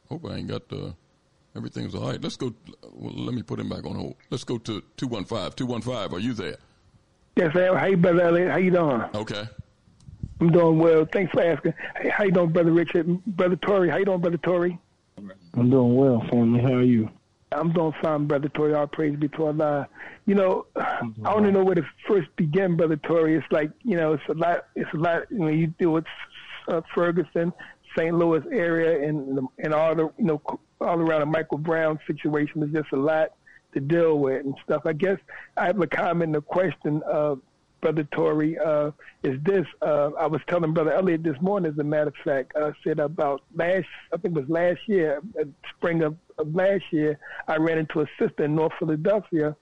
hope 0.08 0.26
I 0.26 0.36
ain't 0.36 0.48
got, 0.48 0.72
uh, 0.72 0.94
everything's 1.58 1.94
all 1.96 2.08
right. 2.08 2.22
Let's 2.22 2.38
go, 2.38 2.56
well, 2.94 3.12
let 3.12 3.36
me 3.36 3.44
put 3.44 3.60
him 3.60 3.68
back 3.68 3.86
on 3.86 3.96
hold. 3.96 4.16
Let's 4.30 4.46
go 4.46 4.58
to 4.60 4.82
215. 4.96 5.52
215, 5.52 6.16
are 6.16 6.22
you 6.22 6.34
there? 6.34 6.56
Yes, 7.36 7.52
sir. 7.52 7.88
You, 7.90 7.98
Brother 7.98 8.22
Elliott? 8.22 8.52
How 8.52 8.58
you 8.58 8.72
doing? 8.72 9.04
Okay. 9.14 9.50
I'm 10.40 10.52
doing 10.52 10.80
well. 10.80 11.08
Thanks 11.12 11.32
for 11.32 11.42
asking. 11.42 11.74
Hey, 11.96 12.10
how 12.10 12.26
you 12.26 12.32
doing, 12.32 12.52
Brother 12.52 12.72
Richard? 12.72 13.24
Brother 13.26 13.56
Tory, 13.56 13.90
how 13.90 13.98
you 13.98 14.06
doing, 14.06 14.20
Brother 14.20 14.38
Tory? 14.38 14.78
I'm 15.54 15.70
doing 15.70 15.96
well, 15.96 16.22
family. 16.30 16.62
How 16.62 16.74
are 16.74 16.84
you? 16.84 17.10
I'm 17.52 17.72
doing 17.72 17.94
fine, 18.02 18.28
Brother 18.28 18.50
Tory. 18.50 18.74
All 18.74 18.88
praise 18.88 19.18
be 19.18 19.30
to 19.30 19.46
Allah. 19.46 19.88
You 20.26 20.36
know, 20.36 20.66
I 20.76 21.00
don't 21.24 21.54
know 21.54 21.64
where 21.64 21.76
to 21.76 21.86
first 22.08 22.28
begin, 22.36 22.76
Brother 22.76 22.98
Tory. 22.98 23.36
It's 23.36 23.46
like, 23.52 23.72
you 23.84 23.96
know, 23.96 24.14
it's 24.14 24.24
a 24.28 24.34
lot, 24.34 24.68
it's 24.76 24.94
a 24.94 24.98
lot, 24.98 25.24
you 25.32 25.40
know, 25.40 25.48
you 25.48 25.68
deal 25.68 25.92
with 25.92 26.06
uh, 26.68 26.82
Ferguson, 26.94 27.54
St. 27.98 28.14
Louis 28.14 28.44
area, 28.52 29.08
and, 29.08 29.40
and 29.60 29.74
all 29.74 29.96
the, 29.96 30.12
you 30.18 30.26
know, 30.26 30.42
all 30.82 31.00
around 31.00 31.22
the 31.22 31.26
Michael 31.28 31.58
Brown 31.58 31.98
situation 32.06 32.62
is 32.62 32.72
just 32.74 32.92
a 32.92 32.98
lot 32.98 33.34
to 33.74 33.80
deal 33.80 34.20
with 34.20 34.44
and 34.44 34.56
stuff. 34.66 34.82
I 34.86 34.94
guess 34.94 35.20
I 35.56 35.68
have 35.68 35.80
a 35.80 35.88
comment, 35.88 36.36
a 36.36 36.42
question. 36.42 37.02
Uh, 37.10 37.36
Brother 37.82 38.04
Tory, 38.12 38.58
uh, 38.58 38.92
is 39.24 39.40
this. 39.44 39.66
Uh, 39.82 40.12
I 40.20 40.28
was 40.28 40.42
telling 40.48 40.74
Brother 40.74 40.94
Elliott 40.94 41.24
this 41.24 41.40
morning, 41.42 41.72
as 41.72 41.78
a 41.78 41.84
matter 41.84 42.10
of 42.10 42.16
fact, 42.24 42.54
I 42.56 42.72
said 42.84 43.00
about 43.00 43.42
last, 43.56 43.86
I 44.14 44.18
think 44.18 44.36
it 44.36 44.42
was 44.42 44.50
last 44.50 44.80
year, 44.88 45.22
uh, 45.40 45.46
spring 45.78 46.02
of, 46.04 46.16
of 46.38 46.54
last 46.54 46.84
year, 46.92 47.20
I 47.48 47.58
ran 47.58 47.78
into 47.78 48.02
a 48.02 48.08
sister 48.20 48.46
in 48.46 48.56
North 48.56 48.74
Philadelphia 48.80 49.56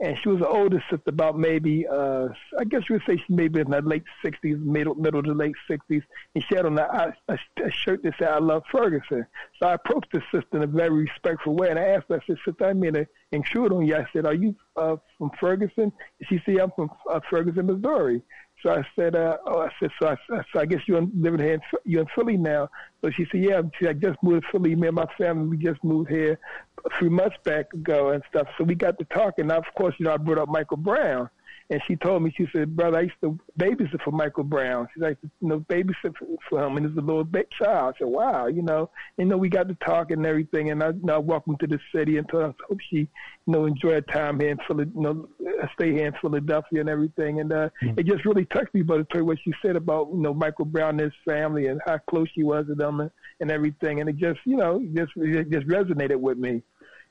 and 0.00 0.16
she 0.18 0.28
was 0.28 0.38
an 0.38 0.46
older 0.46 0.82
sister, 0.90 1.08
about 1.08 1.38
maybe 1.38 1.86
uh, 1.86 2.28
I 2.58 2.64
guess 2.64 2.82
you 2.88 2.94
would 2.94 3.02
say 3.06 3.16
she 3.16 3.32
maybe 3.32 3.60
in 3.60 3.70
the 3.70 3.82
late 3.82 4.04
sixties, 4.22 4.56
middle 4.58 4.94
middle 4.94 5.22
to 5.22 5.32
late 5.32 5.54
sixties, 5.68 6.02
and 6.34 6.42
she 6.44 6.54
had 6.56 6.66
on 6.66 6.78
a, 6.78 7.14
a, 7.28 7.38
a 7.64 7.70
shirt 7.70 8.02
that 8.02 8.14
said 8.18 8.28
"I 8.28 8.38
love 8.38 8.62
Ferguson." 8.72 9.26
So 9.58 9.68
I 9.68 9.74
approached 9.74 10.12
the 10.12 10.22
sister 10.32 10.56
in 10.56 10.62
a 10.62 10.66
very 10.66 10.90
respectful 10.90 11.54
way, 11.54 11.70
and 11.70 11.78
I 11.78 11.84
asked 11.84 12.06
her, 12.08 12.16
I 12.16 12.26
said, 12.26 12.38
"Sister, 12.44 12.64
I 12.64 12.72
made 12.72 12.96
an 12.96 13.06
intrude 13.32 13.72
on 13.72 13.86
you." 13.86 13.96
I 13.96 14.06
said, 14.12 14.24
"Are 14.24 14.34
you 14.34 14.56
uh, 14.76 14.96
from 15.18 15.30
Ferguson?" 15.38 15.92
And 16.18 16.28
she 16.28 16.40
said, 16.46 16.56
"I'm 16.56 16.70
from 16.70 16.90
uh, 17.10 17.20
Ferguson, 17.28 17.66
Missouri." 17.66 18.22
So 18.62 18.70
I 18.70 18.82
said, 18.94 19.16
uh, 19.16 19.38
oh, 19.46 19.60
I 19.60 19.70
said, 19.80 19.90
so 20.00 20.08
I, 20.08 20.16
so 20.52 20.60
I 20.60 20.66
guess 20.66 20.80
you're 20.86 21.06
living 21.14 21.40
here, 21.40 21.54
in, 21.54 21.60
you're 21.84 22.02
in 22.02 22.08
Philly 22.14 22.36
now. 22.36 22.68
So 23.00 23.10
she 23.10 23.26
said, 23.30 23.42
yeah, 23.42 23.62
she, 23.78 23.88
I 23.88 23.94
just 23.94 24.22
moved 24.22 24.44
to 24.44 24.58
Philly. 24.58 24.74
Me 24.74 24.88
and 24.88 24.96
my 24.96 25.06
family, 25.16 25.48
we 25.48 25.56
just 25.56 25.82
moved 25.82 26.10
here 26.10 26.38
a 26.84 26.98
few 26.98 27.10
months 27.10 27.36
back 27.44 27.72
ago 27.72 28.10
and 28.10 28.22
stuff. 28.28 28.46
So 28.58 28.64
we 28.64 28.74
got 28.74 28.98
to 28.98 29.04
talking. 29.06 29.46
Now, 29.46 29.58
of 29.58 29.64
course, 29.76 29.94
you 29.98 30.04
know, 30.04 30.12
I 30.12 30.16
brought 30.18 30.38
up 30.38 30.48
Michael 30.48 30.76
Brown. 30.76 31.30
And 31.70 31.80
she 31.86 31.94
told 31.94 32.24
me, 32.24 32.34
she 32.36 32.48
said, 32.52 32.74
brother, 32.74 32.98
I 32.98 33.02
used 33.02 33.14
to 33.22 33.38
babysit 33.58 34.02
for 34.02 34.10
Michael 34.10 34.42
Brown. 34.42 34.88
She's 34.92 35.02
like, 35.02 35.18
you 35.22 35.48
know, 35.48 35.60
babysit 35.60 36.16
for, 36.18 36.26
for 36.48 36.64
him, 36.66 36.76
and 36.76 36.84
he's 36.84 36.96
a 36.96 37.00
little 37.00 37.22
big 37.22 37.46
child. 37.50 37.94
I 37.94 37.98
said, 38.00 38.08
wow, 38.08 38.48
you 38.48 38.62
know, 38.62 38.90
you 39.16 39.24
know, 39.24 39.36
we 39.36 39.48
got 39.48 39.68
to 39.68 39.76
talk 39.76 40.10
and 40.10 40.26
everything, 40.26 40.70
and 40.70 40.82
I, 40.82 40.88
you 40.88 41.00
know, 41.04 41.14
I 41.14 41.18
welcome 41.18 41.56
to 41.58 41.68
the 41.68 41.78
city, 41.94 42.16
and 42.16 42.28
told 42.28 42.42
her, 42.42 42.48
I 42.48 42.54
hope 42.68 42.78
she, 42.90 42.96
you 42.96 43.08
know, 43.46 43.66
enjoy 43.66 43.92
her 43.92 44.00
time 44.00 44.40
here 44.40 44.50
in 44.50 44.58
Philadelphia, 44.66 44.94
you 44.96 45.02
know, 45.02 45.28
stay 45.74 45.92
here 45.92 46.06
in 46.06 46.14
Philadelphia 46.20 46.80
and 46.80 46.88
everything, 46.88 47.38
and 47.38 47.52
uh, 47.52 47.68
mm-hmm. 47.82 48.00
it 48.00 48.04
just 48.06 48.24
really 48.24 48.46
touched 48.46 48.74
me, 48.74 48.82
brother, 48.82 49.06
what 49.24 49.38
she 49.44 49.52
said 49.62 49.76
about, 49.76 50.08
you 50.10 50.18
know, 50.18 50.34
Michael 50.34 50.64
Brown 50.64 50.98
and 50.98 51.00
his 51.02 51.12
family 51.24 51.68
and 51.68 51.80
how 51.86 51.98
close 51.98 52.26
she 52.34 52.42
was 52.42 52.66
to 52.66 52.74
them 52.74 52.98
and, 52.98 53.12
and 53.38 53.50
everything, 53.52 54.00
and 54.00 54.10
it 54.10 54.16
just, 54.16 54.40
you 54.44 54.56
know, 54.56 54.84
just 54.92 55.12
it 55.16 55.48
just 55.50 55.68
resonated 55.68 56.16
with 56.16 56.36
me, 56.36 56.62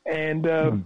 and. 0.06 0.46
Uh, 0.46 0.72
mm-hmm 0.72 0.82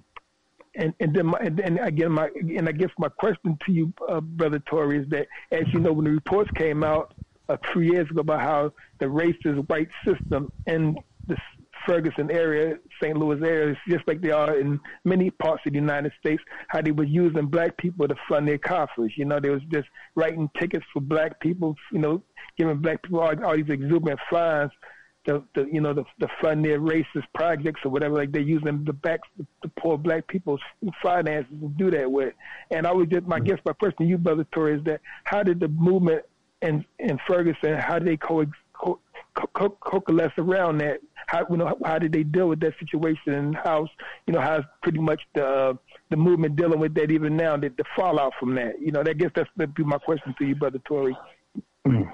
and 0.75 0.93
and 0.99 1.15
then 1.15 1.27
my, 1.27 1.37
and, 1.39 1.59
and 1.59 1.79
again 1.79 2.11
my 2.11 2.29
and 2.35 2.67
I 2.67 2.71
guess 2.71 2.89
my 2.97 3.09
question 3.09 3.57
to 3.65 3.71
you, 3.71 3.93
uh, 4.09 4.21
brother 4.21 4.59
Tory, 4.69 4.99
is 4.99 5.09
that 5.09 5.27
as 5.51 5.63
you 5.73 5.79
know 5.79 5.93
when 5.93 6.05
the 6.05 6.11
reports 6.11 6.49
came 6.57 6.83
out 6.83 7.13
a 7.49 7.59
few 7.71 7.81
years 7.81 8.09
ago 8.09 8.21
about 8.21 8.41
how 8.41 8.73
the 8.99 9.05
racist 9.05 9.67
white 9.69 9.89
system 10.05 10.51
in 10.65 10.95
the 11.27 11.37
Ferguson 11.85 12.31
area, 12.31 12.77
St. 13.01 13.17
Louis 13.17 13.41
area, 13.43 13.75
just 13.89 14.07
like 14.07 14.21
they 14.21 14.31
are 14.31 14.57
in 14.57 14.79
many 15.03 15.29
parts 15.29 15.63
of 15.65 15.73
the 15.73 15.79
United 15.79 16.13
States, 16.19 16.41
how 16.69 16.81
they 16.81 16.91
were 16.91 17.03
using 17.03 17.47
black 17.47 17.77
people 17.77 18.07
to 18.07 18.15
fund 18.29 18.47
their 18.47 18.57
coffers. 18.57 19.11
You 19.17 19.25
know, 19.25 19.39
they 19.39 19.49
was 19.49 19.61
just 19.71 19.87
writing 20.15 20.49
tickets 20.59 20.85
for 20.93 21.01
black 21.01 21.39
people, 21.41 21.75
you 21.91 21.99
know, 21.99 22.23
giving 22.57 22.77
black 22.77 23.03
people 23.03 23.19
all, 23.19 23.43
all 23.43 23.57
these 23.57 23.69
exuberant 23.69 24.19
fines 24.29 24.71
the, 25.25 25.43
the 25.55 25.67
you 25.71 25.81
know 25.81 25.93
the 25.93 26.03
the 26.19 26.27
fund 26.41 26.63
their 26.65 26.79
racist 26.79 27.25
projects 27.33 27.81
or 27.85 27.91
whatever 27.91 28.15
like 28.15 28.31
they're 28.31 28.41
using 28.41 28.83
the 28.85 28.93
back 28.93 29.21
the, 29.37 29.45
the 29.61 29.69
poor 29.79 29.97
black 29.97 30.27
people's 30.27 30.61
finances 31.01 31.53
to 31.61 31.67
do 31.77 31.91
that 31.91 32.11
with. 32.11 32.33
And 32.71 32.85
I 32.85 32.91
would 32.91 33.09
just 33.09 33.25
my 33.25 33.39
mm. 33.39 33.45
guess 33.45 33.59
my 33.65 33.73
question 33.73 33.97
to 33.99 34.05
you 34.05 34.17
brother 34.17 34.45
Tory 34.53 34.77
is 34.77 34.83
that 34.85 35.01
how 35.23 35.43
did 35.43 35.59
the 35.59 35.67
movement 35.69 36.23
and 36.61 36.85
and 36.99 37.19
Ferguson 37.27 37.77
how 37.79 37.99
did 37.99 38.07
they 38.07 38.17
co, 38.17 38.45
co, 38.73 38.99
co, 39.53 39.69
coalesce 39.69 40.33
around 40.37 40.79
that? 40.79 40.99
How 41.27 41.45
you 41.49 41.57
know 41.57 41.77
how 41.85 41.99
did 41.99 42.11
they 42.11 42.23
deal 42.23 42.49
with 42.49 42.59
that 42.59 42.73
situation 42.79 43.33
and 43.33 43.55
how 43.55 43.87
you 44.27 44.33
know 44.33 44.41
how's 44.41 44.63
pretty 44.81 44.99
much 44.99 45.21
the 45.35 45.77
the 46.09 46.17
movement 46.17 46.55
dealing 46.57 46.79
with 46.79 46.93
that 46.95 47.11
even 47.11 47.37
now 47.37 47.55
the, 47.55 47.69
the 47.69 47.85
fallout 47.95 48.33
from 48.39 48.55
that? 48.55 48.81
You 48.81 48.91
know 48.91 49.03
I 49.07 49.13
guess 49.13 49.31
that's 49.35 49.49
that'd 49.55 49.73
be 49.73 49.83
my 49.83 49.97
question 49.99 50.35
to 50.37 50.45
you 50.45 50.55
brother 50.55 50.79
Tory. 50.85 51.15
Mm. 51.87 52.11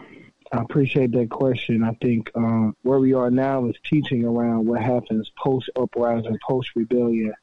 I 0.52 0.62
appreciate 0.62 1.12
that 1.12 1.30
question. 1.30 1.84
I 1.84 1.94
think 2.02 2.32
um, 2.36 2.76
where 2.82 3.00
we 3.00 3.14
are 3.14 3.30
now 3.30 3.68
is 3.68 3.76
teaching 3.86 4.26
around 4.26 4.66
what 4.66 4.82
happens 4.82 5.32
post 5.38 5.70
uprising, 5.76 6.38
post 6.48 6.70
rebellion, 6.76 7.34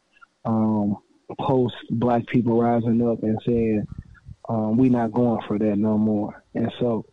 um, 0.45 0.97
post 1.39 1.77
black 1.91 2.27
people 2.27 2.61
rising 2.61 3.07
up 3.09 3.23
and 3.23 3.41
saying, 3.47 3.87
um, 4.49 4.77
we're 4.77 4.91
not 4.91 5.13
going 5.13 5.41
for 5.47 5.59
that 5.59 5.79
no 5.79 5.99
more. 5.99 6.43
And 6.55 6.73
so 6.81 7.07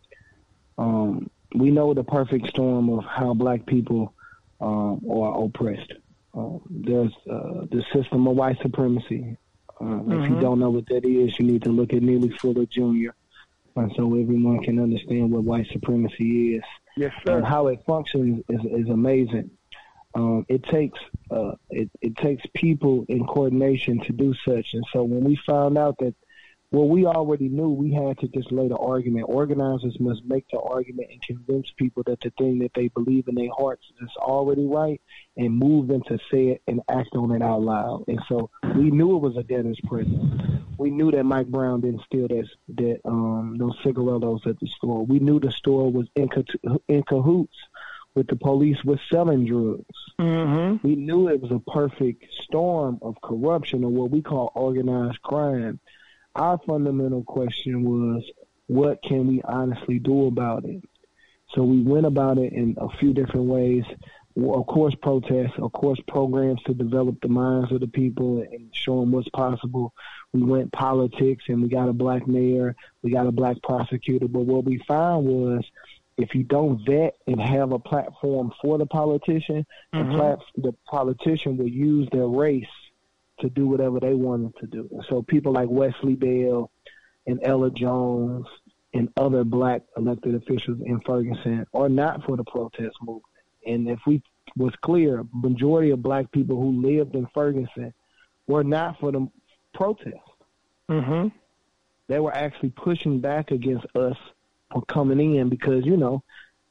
um, 0.78 1.30
we 1.54 1.70
know 1.70 1.94
the 1.94 2.04
perfect 2.04 2.48
storm 2.48 2.90
of 2.90 3.04
how 3.04 3.34
black 3.34 3.64
people 3.66 4.14
um, 4.60 5.00
are 5.08 5.44
oppressed. 5.44 5.92
Uh, 6.36 6.58
there's 6.68 7.12
uh, 7.30 7.66
the 7.70 7.84
system 7.92 8.26
of 8.26 8.34
white 8.34 8.60
supremacy. 8.62 9.36
Mm-hmm. 9.80 10.12
If 10.12 10.22
you 10.22 10.34
mm-hmm. 10.34 10.40
don't 10.40 10.58
know 10.58 10.70
what 10.70 10.86
that 10.86 11.04
is, 11.04 11.38
you 11.38 11.46
need 11.46 11.62
to 11.64 11.70
look 11.70 11.92
at 11.92 12.02
Neely 12.02 12.30
Fuller 12.30 12.66
Jr 12.66 13.10
and 13.76 13.92
so 13.96 14.14
everyone 14.14 14.62
can 14.62 14.78
understand 14.78 15.30
what 15.30 15.44
white 15.44 15.66
supremacy 15.72 16.56
is. 16.56 16.62
Yes, 16.96 17.12
sir. 17.26 17.38
And 17.38 17.46
how 17.46 17.68
it 17.68 17.80
functions 17.86 18.42
is, 18.48 18.60
is 18.64 18.88
amazing. 18.88 19.50
Um, 20.14 20.46
it 20.48 20.62
takes 20.64 20.98
uh, 21.30 21.52
it, 21.70 21.90
it 22.00 22.16
takes 22.18 22.42
people 22.54 23.04
in 23.08 23.26
coordination 23.26 24.00
to 24.00 24.12
do 24.12 24.32
such. 24.46 24.66
And 24.72 24.84
so 24.92 25.02
when 25.02 25.24
we 25.24 25.38
found 25.44 25.76
out 25.76 25.96
that 25.98 26.14
well, 26.74 26.88
we 26.88 27.06
already 27.06 27.48
knew 27.48 27.68
we 27.68 27.92
had 27.92 28.18
to 28.18 28.26
just 28.26 28.50
lay 28.50 28.66
the 28.66 28.76
argument. 28.76 29.26
Organizers 29.28 29.96
must 30.00 30.24
make 30.24 30.44
the 30.50 30.58
argument 30.58 31.08
and 31.12 31.22
convince 31.22 31.70
people 31.76 32.02
that 32.06 32.20
the 32.20 32.30
thing 32.36 32.58
that 32.58 32.72
they 32.74 32.88
believe 32.88 33.28
in 33.28 33.36
their 33.36 33.52
hearts 33.56 33.84
is 34.02 34.08
already 34.16 34.66
right 34.66 35.00
and 35.36 35.56
move 35.56 35.86
them 35.86 36.02
to 36.08 36.18
say 36.32 36.48
it 36.48 36.62
and 36.66 36.80
act 36.90 37.14
on 37.14 37.30
it 37.30 37.42
out 37.42 37.62
loud. 37.62 38.04
And 38.08 38.20
so 38.28 38.50
we 38.74 38.90
knew 38.90 39.14
it 39.14 39.20
was 39.20 39.36
a 39.36 39.44
debtor's 39.44 39.78
prison. 39.86 40.64
We 40.76 40.90
knew 40.90 41.12
that 41.12 41.22
Mike 41.22 41.46
Brown 41.46 41.80
didn't 41.80 42.02
steal 42.06 42.26
that, 42.26 42.48
that 42.70 43.00
um, 43.04 43.54
those 43.56 43.78
cigarillos 43.84 44.40
at 44.44 44.58
the 44.58 44.66
store. 44.66 45.06
We 45.06 45.20
knew 45.20 45.38
the 45.38 45.52
store 45.52 45.92
was 45.92 46.08
in, 46.16 46.28
in 46.88 47.04
cahoots 47.04 47.56
with 48.16 48.26
the 48.26 48.36
police 48.36 48.78
with 48.84 48.98
selling 49.12 49.46
drugs. 49.46 49.84
Mm-hmm. 50.20 50.86
We 50.86 50.96
knew 50.96 51.28
it 51.28 51.40
was 51.40 51.52
a 51.52 51.70
perfect 51.70 52.24
storm 52.42 52.98
of 53.00 53.14
corruption 53.22 53.84
or 53.84 53.90
what 53.90 54.10
we 54.10 54.22
call 54.22 54.50
organized 54.56 55.22
crime 55.22 55.78
our 56.34 56.58
fundamental 56.66 57.22
question 57.24 57.84
was, 57.84 58.24
what 58.66 59.02
can 59.02 59.26
we 59.26 59.42
honestly 59.42 59.98
do 59.98 60.26
about 60.26 60.64
it? 60.64 60.82
So 61.54 61.62
we 61.62 61.82
went 61.82 62.06
about 62.06 62.38
it 62.38 62.52
in 62.52 62.76
a 62.78 62.88
few 62.98 63.12
different 63.12 63.46
ways. 63.46 63.84
Of 64.36 64.66
course, 64.66 64.94
protests, 65.00 65.58
of 65.58 65.72
course, 65.72 66.00
programs 66.08 66.60
to 66.64 66.74
develop 66.74 67.20
the 67.20 67.28
minds 67.28 67.70
of 67.70 67.80
the 67.80 67.86
people 67.86 68.40
and 68.40 68.68
show 68.72 69.00
them 69.00 69.12
what's 69.12 69.28
possible. 69.28 69.92
We 70.32 70.42
went 70.42 70.72
politics 70.72 71.44
and 71.46 71.62
we 71.62 71.68
got 71.68 71.88
a 71.88 71.92
black 71.92 72.26
mayor, 72.26 72.74
we 73.02 73.12
got 73.12 73.28
a 73.28 73.32
black 73.32 73.62
prosecutor. 73.62 74.26
But 74.26 74.40
what 74.40 74.64
we 74.64 74.78
found 74.88 75.26
was 75.26 75.64
if 76.16 76.34
you 76.34 76.42
don't 76.42 76.84
vet 76.84 77.14
and 77.28 77.40
have 77.40 77.70
a 77.70 77.78
platform 77.78 78.52
for 78.60 78.76
the 78.76 78.86
politician, 78.86 79.64
mm-hmm. 79.94 80.10
the, 80.10 80.16
plat- 80.16 80.38
the 80.56 80.72
politician 80.86 81.56
will 81.56 81.68
use 81.68 82.08
their 82.10 82.26
race 82.26 82.66
to 83.40 83.48
do 83.50 83.66
whatever 83.66 84.00
they 84.00 84.14
wanted 84.14 84.56
to 84.60 84.66
do. 84.66 84.88
So 85.08 85.22
people 85.22 85.52
like 85.52 85.68
Wesley 85.68 86.14
Bell 86.14 86.70
and 87.26 87.40
Ella 87.42 87.70
Jones 87.70 88.46
and 88.92 89.08
other 89.16 89.44
black 89.44 89.82
elected 89.96 90.34
officials 90.34 90.78
in 90.84 91.00
Ferguson 91.00 91.66
are 91.74 91.88
not 91.88 92.24
for 92.24 92.36
the 92.36 92.44
protest 92.44 92.96
movement. 93.02 93.24
And 93.66 93.88
if 93.88 93.98
we 94.06 94.22
was 94.56 94.72
clear, 94.82 95.24
majority 95.32 95.90
of 95.90 96.02
black 96.02 96.30
people 96.30 96.56
who 96.56 96.80
lived 96.80 97.14
in 97.14 97.26
Ferguson 97.34 97.92
were 98.46 98.62
not 98.64 98.98
for 99.00 99.10
the 99.10 99.28
protest. 99.72 100.16
Mm-hmm. 100.88 101.28
They 102.06 102.20
were 102.20 102.34
actually 102.34 102.70
pushing 102.70 103.20
back 103.20 103.50
against 103.50 103.86
us 103.96 104.16
for 104.70 104.82
coming 104.82 105.36
in 105.36 105.48
because, 105.48 105.84
you 105.84 105.96
know, 105.96 106.22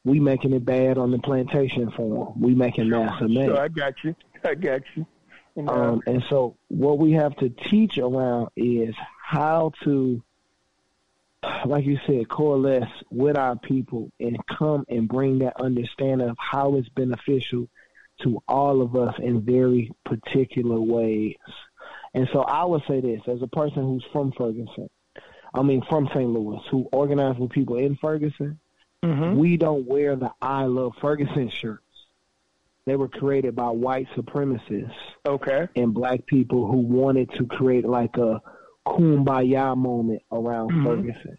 we 0.04 0.20
making 0.20 0.52
it 0.52 0.64
bad 0.64 0.98
on 0.98 1.10
the 1.10 1.18
plantation 1.18 1.90
farm. 1.90 2.40
We 2.40 2.54
making 2.54 2.90
massive 2.90 3.30
money. 3.30 3.46
Sure, 3.46 3.60
I 3.60 3.68
got 3.68 3.94
you. 4.04 4.14
I 4.44 4.54
got 4.54 4.82
you. 4.94 5.06
Um, 5.56 6.02
and 6.06 6.24
so 6.28 6.56
what 6.68 6.98
we 6.98 7.12
have 7.12 7.36
to 7.36 7.48
teach 7.48 7.98
around 7.98 8.48
is 8.56 8.94
how 9.22 9.72
to, 9.84 10.22
like 11.64 11.84
you 11.84 11.98
said, 12.06 12.28
coalesce 12.28 12.90
with 13.10 13.36
our 13.36 13.56
people 13.56 14.10
and 14.18 14.36
come 14.46 14.84
and 14.88 15.08
bring 15.08 15.40
that 15.40 15.60
understanding 15.60 16.28
of 16.28 16.36
how 16.38 16.76
it's 16.76 16.88
beneficial 16.88 17.68
to 18.22 18.42
all 18.48 18.82
of 18.82 18.96
us 18.96 19.14
in 19.18 19.42
very 19.42 19.92
particular 20.04 20.80
ways. 20.80 21.36
And 22.14 22.28
so 22.32 22.42
I 22.42 22.64
would 22.64 22.82
say 22.88 23.00
this 23.00 23.22
as 23.26 23.42
a 23.42 23.48
person 23.48 23.82
who's 23.82 24.04
from 24.12 24.32
Ferguson, 24.32 24.88
I 25.52 25.62
mean 25.62 25.82
from 25.88 26.08
St. 26.08 26.28
Louis, 26.28 26.60
who 26.70 26.88
organized 26.92 27.38
with 27.38 27.50
people 27.50 27.76
in 27.76 27.96
Ferguson, 27.96 28.58
mm-hmm. 29.04 29.36
we 29.36 29.56
don't 29.56 29.86
wear 29.86 30.16
the 30.16 30.32
I 30.40 30.64
Love 30.64 30.94
Ferguson 31.00 31.48
shirt 31.48 31.83
they 32.86 32.96
were 32.96 33.08
created 33.08 33.56
by 33.56 33.68
white 33.70 34.08
supremacists. 34.16 34.92
Okay. 35.26 35.68
And 35.76 35.94
black 35.94 36.26
people 36.26 36.66
who 36.66 36.78
wanted 36.78 37.30
to 37.38 37.46
create 37.46 37.84
like 37.84 38.16
a 38.16 38.42
kumbaya 38.86 39.76
moment 39.76 40.22
around 40.30 40.70
mm-hmm. 40.70 40.86
Ferguson. 40.86 41.38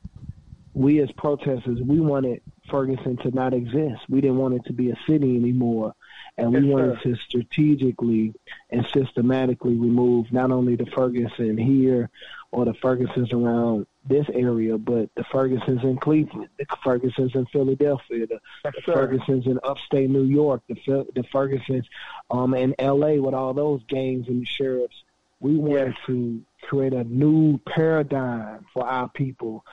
We 0.73 0.99
as 1.01 1.11
protesters, 1.13 1.79
we 1.81 1.99
wanted 1.99 2.41
Ferguson 2.69 3.17
to 3.17 3.31
not 3.31 3.53
exist. 3.53 4.01
We 4.09 4.21
didn't 4.21 4.37
want 4.37 4.55
it 4.55 4.65
to 4.65 4.73
be 4.73 4.91
a 4.91 4.97
city 5.07 5.37
anymore. 5.37 5.93
And 6.37 6.51
we 6.51 6.61
yes, 6.61 6.73
wanted 6.73 6.97
sir. 6.97 7.09
to 7.11 7.15
strategically 7.15 8.33
and 8.71 8.85
systematically 8.93 9.77
remove 9.77 10.33
not 10.33 10.51
only 10.51 10.75
the 10.75 10.87
Ferguson 10.87 11.57
here 11.57 12.09
or 12.51 12.65
the 12.65 12.73
Fergusons 12.73 13.31
around 13.31 13.87
this 14.07 14.25
area, 14.33 14.77
but 14.77 15.09
the 15.15 15.23
Fergusons 15.23 15.83
in 15.83 15.97
Cleveland, 15.97 16.49
the 16.57 16.65
Fergusons 16.83 17.35
in 17.35 17.45
Philadelphia, 17.47 18.27
the, 18.27 18.39
the 18.63 18.81
Fergusons 18.81 19.47
in 19.47 19.59
upstate 19.63 20.09
New 20.09 20.23
York, 20.23 20.61
the 20.67 20.75
the 21.15 21.23
Fergusons 21.33 21.85
um, 22.29 22.53
in 22.53 22.75
L.A. 22.77 23.19
with 23.19 23.33
all 23.33 23.53
those 23.53 23.81
gangs 23.87 24.27
and 24.27 24.41
the 24.41 24.45
sheriffs. 24.45 25.03
We 25.39 25.57
wanted 25.57 25.89
yes. 25.89 25.97
to 26.07 26.41
create 26.61 26.93
a 26.93 27.03
new 27.03 27.59
paradigm 27.59 28.65
for 28.73 28.87
our 28.87 29.09
people 29.09 29.65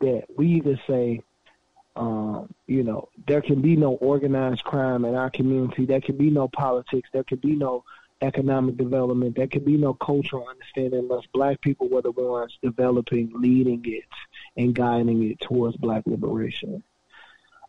that 0.00 0.24
we 0.34 0.46
either 0.54 0.80
say, 0.86 1.20
um, 1.94 2.52
you 2.66 2.82
know, 2.82 3.08
there 3.26 3.42
can 3.42 3.60
be 3.60 3.76
no 3.76 3.92
organized 3.92 4.64
crime 4.64 5.04
in 5.04 5.14
our 5.14 5.30
community. 5.30 5.84
There 5.84 6.00
can 6.00 6.16
be 6.16 6.30
no 6.30 6.48
politics. 6.48 7.10
There 7.12 7.24
can 7.24 7.38
be 7.38 7.54
no 7.54 7.84
economic 8.22 8.76
development. 8.76 9.36
There 9.36 9.46
could 9.46 9.64
be 9.64 9.76
no 9.76 9.94
cultural 9.94 10.46
understanding 10.48 11.00
unless 11.00 11.26
black 11.32 11.60
people 11.60 11.88
were 11.88 12.02
the 12.02 12.10
ones 12.10 12.58
developing, 12.62 13.32
leading 13.34 13.82
it, 13.84 14.04
and 14.56 14.74
guiding 14.74 15.30
it 15.30 15.40
towards 15.40 15.76
black 15.76 16.02
liberation. 16.06 16.82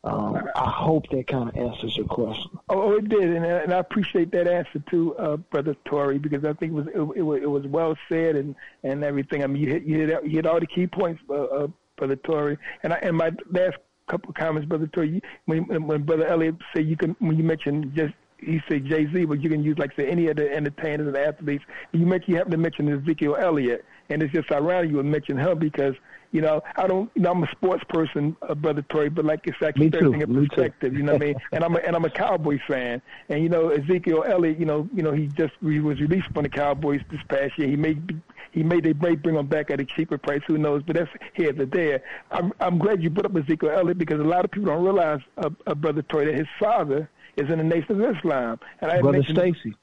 Um, 0.03 0.49
I 0.55 0.67
hope 0.67 1.09
that 1.11 1.27
kind 1.27 1.49
of 1.49 1.55
answers 1.55 1.95
your 1.95 2.07
question. 2.07 2.49
Oh, 2.69 2.93
it 2.93 3.07
did, 3.07 3.35
and, 3.35 3.45
and 3.45 3.71
I 3.71 3.77
appreciate 3.77 4.31
that 4.31 4.47
answer 4.47 4.81
too, 4.89 5.15
uh, 5.17 5.37
Brother 5.37 5.75
Tory, 5.85 6.17
because 6.17 6.43
I 6.43 6.53
think 6.53 6.71
it 6.71 6.75
was 6.75 6.87
it, 6.87 7.19
it, 7.19 7.21
was, 7.21 7.41
it 7.43 7.49
was 7.49 7.67
well 7.67 7.95
said 8.09 8.35
and 8.35 8.55
and 8.83 9.03
everything. 9.03 9.43
I 9.43 9.47
mean, 9.47 9.61
you 9.61 9.69
hit 9.69 9.83
you 9.83 9.99
hit, 9.99 10.23
you 10.23 10.31
hit 10.31 10.47
all 10.47 10.59
the 10.59 10.65
key 10.65 10.87
points, 10.87 11.21
uh, 11.29 11.43
uh, 11.43 11.67
Brother 11.97 12.15
Tory. 12.15 12.57
And 12.81 12.93
I 12.93 12.95
and 12.97 13.15
my 13.15 13.31
last 13.51 13.77
couple 14.07 14.29
of 14.29 14.35
comments, 14.35 14.67
Brother 14.67 14.87
Tory, 14.87 15.21
when 15.45 15.65
when 15.85 16.01
Brother 16.01 16.25
Elliott 16.25 16.55
said 16.75 16.87
you 16.87 16.97
can 16.97 17.15
when 17.19 17.37
you 17.37 17.43
mentioned 17.43 17.93
just 17.95 18.15
he 18.41 18.61
said 18.67 18.85
Jay 18.85 19.07
Z, 19.11 19.25
but 19.25 19.41
you 19.41 19.49
can 19.49 19.63
use 19.63 19.77
like 19.77 19.95
say 19.95 20.07
any 20.07 20.27
of 20.27 20.37
the 20.37 20.53
entertainers 20.53 21.07
and 21.07 21.17
athletes. 21.17 21.63
You 21.91 22.05
mentioned 22.05 22.29
you 22.29 22.35
happen 22.37 22.51
to 22.51 22.57
mention 22.57 22.89
Ezekiel 22.89 23.37
Elliott, 23.39 23.85
and 24.09 24.21
it's 24.21 24.33
just 24.33 24.51
ironic 24.51 24.89
you 24.89 24.97
would 24.97 25.05
mention 25.05 25.37
him 25.37 25.59
because 25.59 25.95
you 26.31 26.39
know, 26.39 26.63
I 26.77 26.87
don't. 26.87 27.11
You 27.13 27.23
know, 27.23 27.31
I'm 27.31 27.43
a 27.43 27.51
sports 27.51 27.83
person, 27.89 28.35
uh, 28.41 28.55
brother 28.55 28.81
Tory, 28.83 29.09
but 29.09 29.25
like 29.25 29.41
it's 29.47 29.59
like 29.59 29.75
everything 29.77 30.21
in 30.21 30.47
perspective. 30.47 30.93
You 30.93 31.03
know 31.03 31.13
what 31.13 31.23
I 31.23 31.25
mean? 31.25 31.35
And 31.51 31.63
I'm 31.63 31.75
a, 31.75 31.79
and 31.79 31.95
I'm 31.95 32.05
a 32.05 32.09
Cowboys 32.09 32.61
fan. 32.67 33.01
And 33.27 33.43
you 33.43 33.49
know, 33.49 33.69
Ezekiel 33.69 34.23
Elliott. 34.25 34.57
You 34.57 34.65
know, 34.65 34.89
you 34.95 35.03
know, 35.03 35.11
he 35.11 35.27
just 35.27 35.53
he 35.61 35.79
was 35.79 35.99
released 35.99 36.27
from 36.33 36.43
the 36.43 36.49
Cowboys 36.49 37.01
this 37.11 37.19
past 37.27 37.57
year. 37.57 37.67
He 37.67 37.75
may 37.75 37.93
be, 37.93 38.15
he 38.51 38.63
may 38.63 38.79
they 38.79 38.93
may 38.93 39.15
bring 39.15 39.35
him 39.35 39.47
back 39.47 39.71
at 39.71 39.81
a 39.81 39.85
cheaper 39.85 40.17
price. 40.17 40.41
Who 40.47 40.57
knows? 40.57 40.83
But 40.83 40.95
that's 40.95 41.11
here 41.33 41.51
to 41.51 41.65
there. 41.65 42.01
I'm 42.31 42.53
I'm 42.61 42.77
glad 42.77 43.03
you 43.03 43.09
put 43.09 43.25
up 43.25 43.35
Ezekiel 43.35 43.71
Elliott 43.71 43.97
because 43.97 44.21
a 44.21 44.23
lot 44.23 44.45
of 44.45 44.51
people 44.51 44.69
don't 44.69 44.83
realize, 44.83 45.19
uh, 45.37 45.49
uh, 45.67 45.75
brother 45.75 46.01
Tory, 46.01 46.27
that 46.27 46.35
his 46.35 46.47
father 46.57 47.09
is 47.37 47.49
in 47.49 47.57
the 47.57 47.63
Nation 47.63 48.01
of 48.01 48.15
Islam. 48.15 48.59
And 48.79 48.91
I 48.91 49.01
mentioned. 49.01 49.35
brother 49.35 49.53
Stacy. 49.53 49.75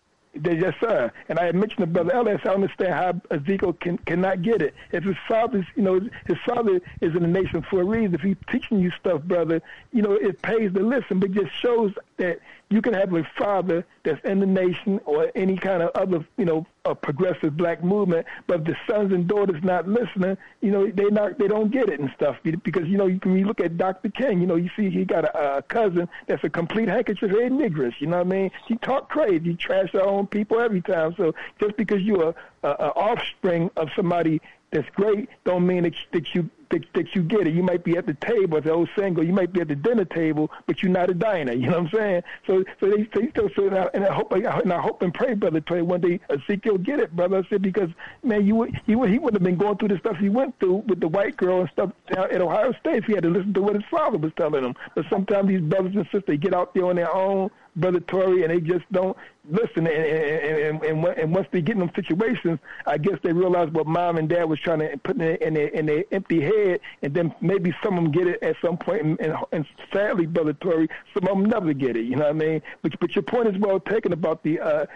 Yes, 0.44 0.74
sir. 0.80 1.10
And 1.28 1.38
I 1.38 1.46
had 1.46 1.54
mentioned 1.56 1.80
to 1.80 1.86
Brother 1.86 2.12
Ellis, 2.12 2.40
I 2.44 2.50
understand 2.50 2.92
how 2.92 3.20
Ezekiel 3.34 3.72
can, 3.72 3.98
cannot 3.98 4.42
get 4.42 4.62
it. 4.62 4.74
If 4.92 5.04
his 5.04 5.16
father's, 5.26 5.64
you 5.74 5.82
know, 5.82 6.00
his 6.26 6.36
father 6.46 6.80
is 7.00 7.16
in 7.16 7.22
the 7.22 7.28
nation 7.28 7.64
for 7.68 7.80
a 7.80 7.84
reason. 7.84 8.14
If 8.14 8.20
he's 8.20 8.36
teaching 8.50 8.78
you 8.78 8.92
stuff, 9.00 9.22
brother, 9.22 9.62
you 9.92 10.02
know, 10.02 10.12
it 10.12 10.40
pays 10.42 10.72
to 10.74 10.80
listen, 10.80 11.18
but 11.18 11.32
just 11.32 11.52
shows 11.58 11.92
that 12.18 12.38
you 12.70 12.82
can 12.82 12.92
have 12.92 13.12
a 13.14 13.24
father 13.36 13.84
that's 14.04 14.22
in 14.24 14.40
the 14.40 14.46
nation 14.46 15.00
or 15.06 15.30
any 15.34 15.56
kind 15.56 15.82
of 15.82 15.90
other, 15.94 16.24
you 16.36 16.44
know, 16.44 16.66
a 16.84 16.94
progressive 16.94 17.56
black 17.56 17.82
movement, 17.82 18.26
but 18.46 18.64
the 18.64 18.76
sons 18.86 19.12
and 19.12 19.26
daughters 19.26 19.62
not 19.62 19.88
listening, 19.88 20.36
you 20.60 20.70
know, 20.70 20.86
they 20.86 21.04
not 21.04 21.38
they 21.38 21.48
don't 21.48 21.70
get 21.70 21.88
it 21.88 22.00
and 22.00 22.10
stuff 22.14 22.36
because 22.62 22.86
you 22.86 22.96
know 22.96 23.06
you 23.06 23.18
can 23.18 23.36
you 23.36 23.46
look 23.46 23.60
at 23.60 23.76
Dr. 23.76 24.10
King, 24.10 24.40
you 24.40 24.46
know, 24.46 24.56
you 24.56 24.70
see 24.76 24.90
he 24.90 25.04
got 25.04 25.24
a, 25.24 25.58
a 25.58 25.62
cousin 25.62 26.08
that's 26.26 26.44
a 26.44 26.50
complete 26.50 26.88
handkerchief 26.88 27.30
head 27.30 27.52
nigress, 27.52 27.94
you 28.00 28.06
know 28.06 28.18
what 28.18 28.26
I 28.26 28.30
mean? 28.30 28.50
He 28.66 28.76
talk 28.76 29.08
crazy, 29.08 29.50
he 29.50 29.54
trash 29.54 29.94
our 29.94 30.04
own 30.04 30.26
people 30.26 30.60
every 30.60 30.82
time. 30.82 31.14
So 31.16 31.34
just 31.60 31.76
because 31.76 32.02
you're 32.02 32.30
a, 32.30 32.34
a, 32.62 32.68
a 32.68 32.88
offspring 32.96 33.70
of 33.76 33.88
somebody 33.94 34.40
that's 34.70 34.88
great 34.90 35.28
don't 35.44 35.66
mean 35.66 35.84
that, 35.84 35.94
that 36.12 36.34
you 36.34 36.50
that, 36.70 36.84
that 36.94 37.14
you 37.14 37.22
get 37.22 37.46
it. 37.46 37.54
You 37.54 37.62
might 37.62 37.84
be 37.84 37.96
at 37.96 38.06
the 38.06 38.14
table, 38.14 38.58
as 38.58 38.64
the 38.64 38.72
old 38.72 38.88
saying 38.96 39.18
you 39.18 39.32
might 39.32 39.52
be 39.52 39.60
at 39.60 39.68
the 39.68 39.74
dinner 39.74 40.04
table, 40.04 40.50
but 40.66 40.82
you're 40.82 40.92
not 40.92 41.10
a 41.10 41.14
diner. 41.14 41.52
You 41.52 41.70
know 41.70 41.80
what 41.80 41.94
I'm 41.94 41.98
saying? 41.98 42.22
So, 42.46 42.64
so 42.80 42.90
they, 42.90 43.02
they 43.14 43.32
so, 43.36 43.48
so 43.54 43.66
and 43.66 43.78
I, 43.78 43.90
and 43.94 44.04
I 44.04 44.12
hope, 44.12 44.32
and 44.32 44.72
I 44.72 44.80
hope 44.80 45.02
and 45.02 45.12
pray, 45.12 45.34
brother, 45.34 45.60
pray 45.60 45.82
one 45.82 46.00
day 46.00 46.20
Ezekiel 46.30 46.78
get 46.78 47.00
it, 47.00 47.14
brother. 47.14 47.38
I 47.38 47.48
said 47.48 47.62
because 47.62 47.90
man, 48.22 48.46
you 48.46 48.54
would, 48.56 48.80
he 48.86 48.94
would, 48.94 49.10
he 49.10 49.18
would 49.18 49.34
have 49.34 49.42
been 49.42 49.56
going 49.56 49.76
through 49.78 49.88
the 49.88 49.98
stuff 49.98 50.16
he 50.16 50.28
went 50.28 50.58
through 50.60 50.84
with 50.86 51.00
the 51.00 51.08
white 51.08 51.36
girl 51.36 51.60
and 51.60 51.70
stuff 51.70 51.90
at 52.10 52.40
Ohio 52.40 52.72
State 52.80 52.96
if 52.96 53.04
he 53.04 53.14
had 53.14 53.22
to 53.22 53.30
listen 53.30 53.54
to 53.54 53.62
what 53.62 53.74
his 53.74 53.84
father 53.90 54.18
was 54.18 54.32
telling 54.36 54.64
him. 54.64 54.74
But 54.94 55.06
sometimes 55.10 55.48
these 55.48 55.60
brothers 55.60 55.94
and 55.94 56.04
sisters 56.04 56.24
they 56.26 56.36
get 56.36 56.54
out 56.54 56.74
there 56.74 56.86
on 56.86 56.96
their 56.96 57.12
own 57.12 57.50
Brother 57.78 58.00
Tory, 58.00 58.42
and 58.42 58.52
they 58.52 58.60
just 58.60 58.84
don't 58.92 59.16
listen. 59.50 59.86
And 59.86 59.88
and, 59.88 60.82
and, 60.82 61.04
and 61.04 61.34
once 61.34 61.48
they 61.52 61.60
get 61.60 61.74
in 61.74 61.80
them 61.80 61.90
situations, 61.94 62.58
I 62.86 62.98
guess 62.98 63.18
they 63.22 63.32
realize 63.32 63.70
what 63.70 63.86
mom 63.86 64.16
and 64.16 64.28
dad 64.28 64.44
was 64.44 64.60
trying 64.60 64.80
to 64.80 64.96
put 64.98 65.16
in 65.16 65.18
their, 65.18 65.34
in 65.36 65.54
their, 65.54 65.68
in 65.68 65.86
their 65.86 66.04
empty 66.12 66.40
head, 66.40 66.80
and 67.02 67.14
then 67.14 67.34
maybe 67.40 67.74
some 67.82 67.96
of 67.96 68.04
them 68.04 68.12
get 68.12 68.26
it 68.26 68.42
at 68.42 68.56
some 68.62 68.76
point. 68.76 69.02
And, 69.02 69.20
and, 69.20 69.34
and 69.52 69.66
sadly, 69.92 70.26
Brother 70.26 70.52
Tory, 70.54 70.88
some 71.14 71.24
of 71.28 71.36
them 71.36 71.44
never 71.44 71.72
get 71.72 71.96
it. 71.96 72.04
You 72.04 72.16
know 72.16 72.24
what 72.24 72.44
I 72.44 72.46
mean? 72.46 72.62
But 72.82 72.98
but 73.00 73.14
your 73.14 73.22
point 73.22 73.48
is 73.48 73.58
well 73.58 73.80
taken 73.80 74.12
about 74.12 74.42
the 74.42 74.60
uh, 74.60 74.86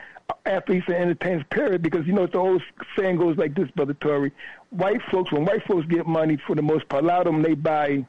athletes 0.46 0.86
and 0.88 0.96
entertainers, 0.96 1.44
period, 1.50 1.82
because 1.82 2.06
you 2.06 2.12
know 2.12 2.26
the 2.26 2.38
old 2.38 2.62
saying 2.98 3.16
goes 3.16 3.36
like 3.36 3.54
this, 3.54 3.70
Brother 3.70 3.94
Tory. 3.94 4.32
White 4.70 5.02
folks, 5.10 5.32
when 5.32 5.44
white 5.44 5.64
folks 5.66 5.86
get 5.86 6.06
money, 6.06 6.38
for 6.46 6.56
the 6.56 6.62
most 6.62 6.88
part, 6.88 7.04
a 7.04 7.06
lot 7.06 7.26
of 7.26 7.32
them 7.32 7.42
they 7.42 7.54
buy 7.54 8.06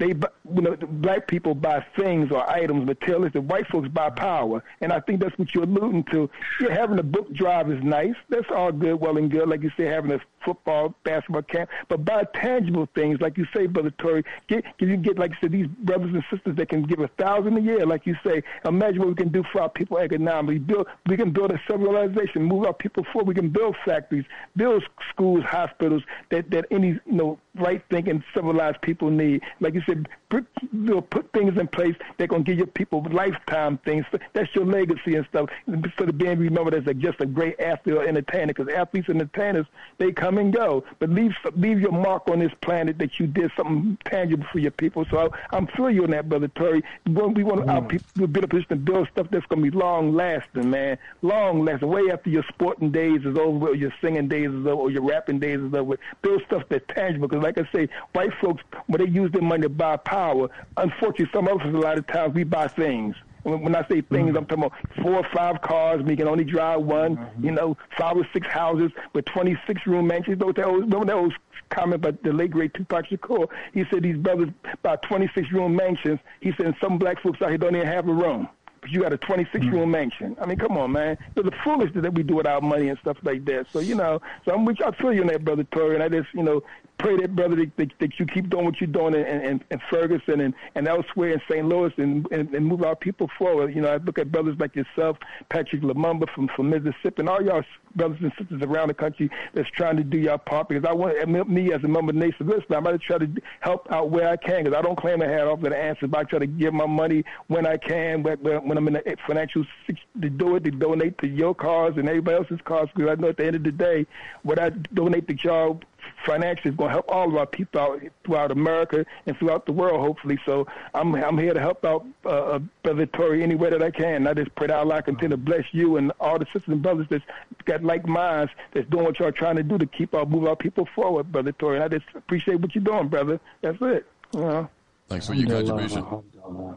they, 0.00 0.08
you 0.08 0.62
know, 0.62 0.76
black 0.76 1.28
people 1.28 1.54
buy 1.54 1.84
things 1.94 2.32
or 2.32 2.48
items, 2.48 2.86
materialistic. 2.86 3.42
White 3.42 3.66
folks 3.68 3.88
buy 3.88 4.08
power, 4.08 4.64
and 4.80 4.92
I 4.92 4.98
think 5.00 5.20
that's 5.20 5.38
what 5.38 5.54
you're 5.54 5.64
alluding 5.64 6.04
to. 6.04 6.28
Yeah, 6.60 6.72
having 6.72 6.98
a 6.98 7.02
book 7.02 7.32
drive 7.34 7.70
is 7.70 7.82
nice. 7.84 8.14
That's 8.30 8.50
all 8.50 8.72
good, 8.72 8.94
well 8.94 9.18
and 9.18 9.30
good. 9.30 9.46
Like 9.46 9.62
you 9.62 9.70
say, 9.76 9.84
having 9.84 10.10
a 10.10 10.20
football, 10.44 10.94
basketball 11.04 11.42
camp, 11.42 11.70
but 11.88 12.04
buy 12.04 12.24
tangible 12.34 12.88
things, 12.94 13.20
like 13.20 13.36
you 13.36 13.46
say, 13.54 13.66
Brother 13.66 13.92
Tory. 13.98 14.24
Get, 14.48 14.64
you 14.78 14.96
get, 14.96 15.18
like 15.18 15.30
you 15.32 15.36
said, 15.40 15.52
these 15.52 15.66
brothers 15.66 16.12
and 16.12 16.24
sisters 16.30 16.56
that 16.56 16.68
can 16.68 16.82
give 16.82 17.00
a 17.00 17.08
thousand 17.18 17.56
a 17.56 17.60
year, 17.60 17.86
like 17.86 18.06
you 18.06 18.16
say. 18.24 18.42
Imagine 18.64 19.00
what 19.00 19.08
we 19.08 19.14
can 19.14 19.28
do 19.28 19.42
for 19.52 19.62
our 19.62 19.68
people 19.68 19.98
economically. 19.98 20.58
Build, 20.58 20.86
we 21.06 21.16
can 21.16 21.30
build 21.30 21.50
a 21.50 21.60
civilization, 21.68 22.42
move 22.42 22.64
our 22.66 22.74
people 22.74 23.04
forward. 23.12 23.28
We 23.28 23.34
can 23.34 23.50
build 23.50 23.76
factories, 23.84 24.24
build 24.56 24.84
schools, 25.10 25.44
hospitals 25.44 26.02
that 26.30 26.50
that 26.50 26.66
any 26.70 26.88
you 26.88 27.00
know 27.06 27.38
right 27.56 27.82
thinking 27.90 28.22
civilized 28.34 28.80
people 28.82 29.10
need. 29.10 29.42
Like 29.60 29.74
you 29.74 29.82
said, 29.86 30.08
put, 30.28 30.46
you 30.62 30.68
know, 30.72 31.00
put 31.00 31.30
things 31.32 31.58
in 31.58 31.66
place 31.68 31.94
that 32.18 32.28
gonna 32.28 32.44
give 32.44 32.58
your 32.58 32.66
people 32.66 33.04
lifetime 33.10 33.78
things. 33.78 34.04
That's 34.32 34.54
your 34.54 34.64
legacy 34.64 35.16
and 35.16 35.26
stuff. 35.26 35.48
Instead 35.66 36.08
of 36.08 36.18
being 36.18 36.38
remembered 36.38 36.74
as 36.74 36.86
like 36.86 36.98
just 36.98 37.20
a 37.20 37.26
great 37.26 37.58
athlete 37.60 37.96
or 37.96 38.04
entertainer, 38.04 38.48
because 38.48 38.68
athletes 38.72 39.08
and 39.08 39.20
entertainers 39.20 39.66
they 39.98 40.12
come 40.12 40.29
and 40.38 40.52
go, 40.52 40.84
but 40.98 41.10
leave 41.10 41.32
leave 41.56 41.80
your 41.80 41.92
mark 41.92 42.28
on 42.28 42.38
this 42.38 42.52
planet 42.60 42.98
that 42.98 43.18
you 43.18 43.26
did 43.26 43.50
something 43.56 43.98
tangible 44.04 44.46
for 44.52 44.58
your 44.58 44.70
people. 44.70 45.04
So 45.10 45.30
I, 45.52 45.56
am 45.56 45.66
for 45.76 45.90
you 45.90 46.04
on 46.04 46.10
that, 46.10 46.28
brother 46.28 46.48
Tory. 46.48 46.82
We 47.06 47.12
want 47.44 47.68
our 47.68 47.80
mm. 47.82 47.88
people 47.88 48.08
to 48.18 48.26
be 48.26 48.38
in 48.38 48.44
a 48.44 48.48
position 48.48 48.68
to 48.70 48.76
build 48.76 49.08
stuff 49.12 49.28
that's 49.30 49.46
gonna 49.46 49.62
be 49.62 49.70
long 49.70 50.14
lasting, 50.14 50.70
man, 50.70 50.98
long 51.22 51.64
lasting. 51.64 51.88
Way 51.88 52.10
after 52.10 52.30
your 52.30 52.44
sporting 52.48 52.90
days 52.90 53.20
is 53.24 53.36
over, 53.36 53.68
or 53.68 53.74
your 53.74 53.92
singing 54.00 54.28
days 54.28 54.50
is 54.50 54.66
over, 54.66 54.82
or 54.82 54.90
your 54.90 55.02
rapping 55.02 55.38
days 55.38 55.60
is 55.60 55.74
over. 55.74 55.98
Build 56.22 56.42
stuff 56.46 56.62
that's 56.68 56.84
tangible. 56.88 57.28
Because 57.28 57.42
like 57.42 57.58
I 57.58 57.68
say, 57.72 57.88
white 58.12 58.32
folks 58.40 58.62
when 58.86 59.04
they 59.04 59.10
use 59.10 59.30
their 59.32 59.42
money 59.42 59.62
to 59.62 59.68
buy 59.68 59.96
power, 59.96 60.48
unfortunately, 60.76 61.30
some 61.32 61.48
of 61.48 61.60
us 61.60 61.66
a 61.66 61.70
lot 61.70 61.98
of 61.98 62.06
times 62.06 62.34
we 62.34 62.44
buy 62.44 62.68
things. 62.68 63.16
When 63.42 63.74
I 63.74 63.86
say 63.88 64.00
things, 64.02 64.30
mm-hmm. 64.30 64.36
I'm 64.36 64.46
talking 64.46 64.64
about 64.64 64.72
four 65.02 65.14
or 65.14 65.26
five 65.34 65.60
cars. 65.62 66.02
We 66.02 66.16
can 66.16 66.28
only 66.28 66.44
drive 66.44 66.82
one. 66.82 67.16
Mm-hmm. 67.16 67.44
You 67.44 67.50
know, 67.52 67.76
five 67.96 68.16
or 68.16 68.26
six 68.32 68.46
houses 68.46 68.90
with 69.14 69.24
26 69.26 69.86
room 69.86 70.06
mansions. 70.06 70.38
Those 70.38 70.54
that 70.56 70.70
was, 70.70 70.84
that 70.88 71.16
was 71.16 71.32
comment 71.70 72.02
by 72.02 72.10
the 72.22 72.32
late 72.32 72.50
great 72.50 72.74
Tupac 72.74 73.08
Shakur. 73.08 73.48
He 73.72 73.84
said 73.90 74.02
these 74.02 74.16
brothers 74.16 74.48
about 74.72 75.02
26 75.02 75.52
room 75.52 75.76
mansions. 75.76 76.18
He 76.40 76.52
said 76.60 76.74
some 76.82 76.98
black 76.98 77.22
folks 77.22 77.40
out 77.42 77.48
here 77.48 77.58
don't 77.58 77.76
even 77.76 77.86
have 77.86 78.08
a 78.08 78.12
room 78.12 78.48
but 78.59 78.59
you 78.88 79.02
got 79.02 79.12
a 79.12 79.18
26 79.18 79.66
room 79.66 79.74
mm-hmm. 79.74 79.90
mansion. 79.90 80.36
I 80.40 80.46
mean, 80.46 80.58
come 80.58 80.76
on, 80.76 80.92
man. 80.92 81.18
It's 81.36 81.44
the 81.44 81.56
foolishness 81.64 82.02
that 82.02 82.14
we 82.14 82.22
do 82.22 82.36
with 82.36 82.46
our 82.46 82.60
money 82.60 82.88
and 82.88 82.98
stuff 82.98 83.18
like 83.22 83.44
that. 83.46 83.66
So, 83.72 83.80
you 83.80 83.94
know, 83.94 84.20
so 84.44 84.52
I'm 84.52 84.64
with 84.64 84.78
you. 84.80 84.86
I 84.86 84.96
feel 84.96 85.12
you 85.12 85.22
on 85.22 85.28
that, 85.28 85.44
brother 85.44 85.64
Tory, 85.64 85.94
and 85.94 86.02
I 86.02 86.08
just, 86.08 86.28
you 86.34 86.42
know, 86.42 86.62
pray 86.98 87.16
that, 87.16 87.34
brother, 87.34 87.56
that, 87.56 87.76
that, 87.76 87.92
that 87.98 88.18
you 88.18 88.26
keep 88.26 88.50
doing 88.50 88.64
what 88.64 88.80
you're 88.80 88.86
doing 88.86 89.14
in, 89.14 89.26
in, 89.26 89.64
in 89.70 89.80
Ferguson 89.90 90.40
and, 90.40 90.54
and 90.74 90.86
elsewhere 90.86 91.30
in 91.30 91.40
St. 91.48 91.66
Louis 91.66 91.92
and, 91.96 92.26
and, 92.30 92.54
and 92.54 92.66
move 92.66 92.82
our 92.82 92.96
people 92.96 93.30
forward. 93.38 93.74
You 93.74 93.82
know, 93.82 93.92
I 93.92 93.96
look 93.96 94.18
at 94.18 94.30
brothers 94.30 94.56
like 94.58 94.76
yourself, 94.76 95.16
Patrick 95.48 95.82
Lumumba 95.82 96.28
from, 96.34 96.48
from 96.54 96.70
Mississippi, 96.70 97.20
and 97.20 97.28
all 97.28 97.42
y'all 97.42 97.64
brothers 97.96 98.18
and 98.20 98.32
sisters 98.38 98.62
around 98.62 98.88
the 98.88 98.94
country 98.94 99.30
that's 99.54 99.68
trying 99.70 99.96
to 99.96 100.04
do 100.04 100.18
your 100.18 100.38
part 100.38 100.68
because 100.68 100.84
I 100.84 100.92
want 100.92 101.48
me 101.48 101.72
as 101.72 101.82
a 101.82 101.88
member 101.88 102.10
of 102.10 102.18
the 102.18 102.26
Nation 102.26 102.48
of 102.48 102.62
Islam, 102.62 102.86
I 102.86 102.96
try 102.98 103.18
to 103.18 103.28
help 103.60 103.90
out 103.90 104.10
where 104.10 104.28
I 104.28 104.36
can 104.36 104.64
because 104.64 104.78
I 104.78 104.82
don't 104.82 104.98
claim 104.98 105.20
to 105.20 105.28
have 105.28 105.48
all 105.48 105.56
the 105.56 105.76
answers, 105.76 106.10
but 106.10 106.20
I 106.20 106.24
try 106.24 106.38
to 106.38 106.46
give 106.46 106.72
my 106.72 106.86
money 106.86 107.24
when 107.48 107.66
I 107.66 107.76
can, 107.76 108.22
when, 108.22 108.69
when 108.70 108.78
I'm 108.78 108.86
in 108.86 108.94
the 108.94 109.16
financial 109.26 109.66
to 109.88 110.30
do 110.30 110.54
it, 110.54 110.62
to 110.62 110.70
donate 110.70 111.18
to 111.18 111.26
your 111.26 111.56
cause 111.56 111.94
and 111.96 112.08
everybody 112.08 112.36
else's 112.36 112.60
cause 112.64 112.88
because 112.94 113.10
I 113.10 113.20
know 113.20 113.30
at 113.30 113.36
the 113.36 113.44
end 113.44 113.56
of 113.56 113.64
the 113.64 113.72
day, 113.72 114.06
what 114.44 114.60
I 114.60 114.70
donate 114.70 115.26
to 115.26 115.34
y'all 115.34 115.80
financially 116.24 116.70
is 116.70 116.76
going 116.76 116.90
to 116.90 116.92
help 116.92 117.06
all 117.08 117.28
of 117.28 117.34
our 117.34 117.46
people 117.46 117.80
out 117.80 118.00
throughout 118.24 118.52
America 118.52 119.04
and 119.26 119.36
throughout 119.36 119.66
the 119.66 119.72
world, 119.72 120.00
hopefully. 120.00 120.38
So 120.46 120.68
I'm 120.94 121.12
I'm 121.16 121.36
here 121.36 121.52
to 121.52 121.58
help 121.58 121.84
out 121.84 122.06
uh, 122.24 122.28
uh 122.28 122.58
Brother 122.84 123.06
Tory 123.06 123.42
any 123.42 123.56
way 123.56 123.70
that 123.70 123.82
I 123.82 123.90
can. 123.90 124.28
I 124.28 124.34
just 124.34 124.54
pray 124.54 124.68
that 124.68 124.78
Allah 124.78 125.02
continue 125.02 125.36
to 125.36 125.36
bless 125.36 125.64
you 125.72 125.96
and 125.96 126.12
all 126.20 126.38
the 126.38 126.46
sisters 126.46 126.68
and 126.68 126.80
brothers 126.80 127.08
that's 127.10 127.24
got 127.64 127.82
like 127.82 128.06
minds 128.06 128.52
that's 128.72 128.88
doing 128.88 129.04
what 129.04 129.18
y'all 129.18 129.32
trying 129.32 129.56
to 129.56 129.64
do 129.64 129.78
to 129.78 129.86
keep 129.86 130.14
our 130.14 130.24
move 130.24 130.46
our 130.46 130.54
people 130.54 130.86
forward, 130.94 131.32
Brother 131.32 131.50
Tory. 131.50 131.80
And 131.80 131.84
I 131.84 131.88
just 131.88 132.06
appreciate 132.14 132.60
what 132.60 132.72
you're 132.76 132.84
doing, 132.84 133.08
brother. 133.08 133.40
That's 133.62 133.78
it. 133.80 134.06
You 134.32 134.40
know? 134.42 134.70
Thanks 135.10 135.26
for 135.26 135.34
your 135.34 135.48
contribution. 135.48 136.06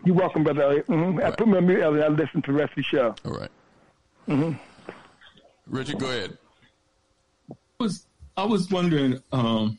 You're 0.06 0.16
welcome, 0.16 0.44
brother 0.44 0.64
Elliott. 0.64 0.88
Mm-hmm. 0.88 1.20
I 1.24 1.30
put 1.30 1.48
me 1.48 1.58
on 1.58 1.68
mute, 1.68 1.84
Elliott. 1.84 2.06
I 2.06 2.08
listen 2.08 2.42
to 2.42 2.52
the 2.52 2.58
rest 2.58 2.72
of 2.72 2.78
the 2.78 2.84
show. 2.84 3.16
All 3.26 3.32
right. 3.32 3.52
Mm-hmm. 4.28 4.54
Richard, 5.68 6.00
go 6.00 6.08
ahead. 6.08 6.36
I 7.52 7.56
Was 7.80 8.08
I 8.36 8.46
was 8.46 8.72
wondering, 8.72 9.22
um, 9.32 9.78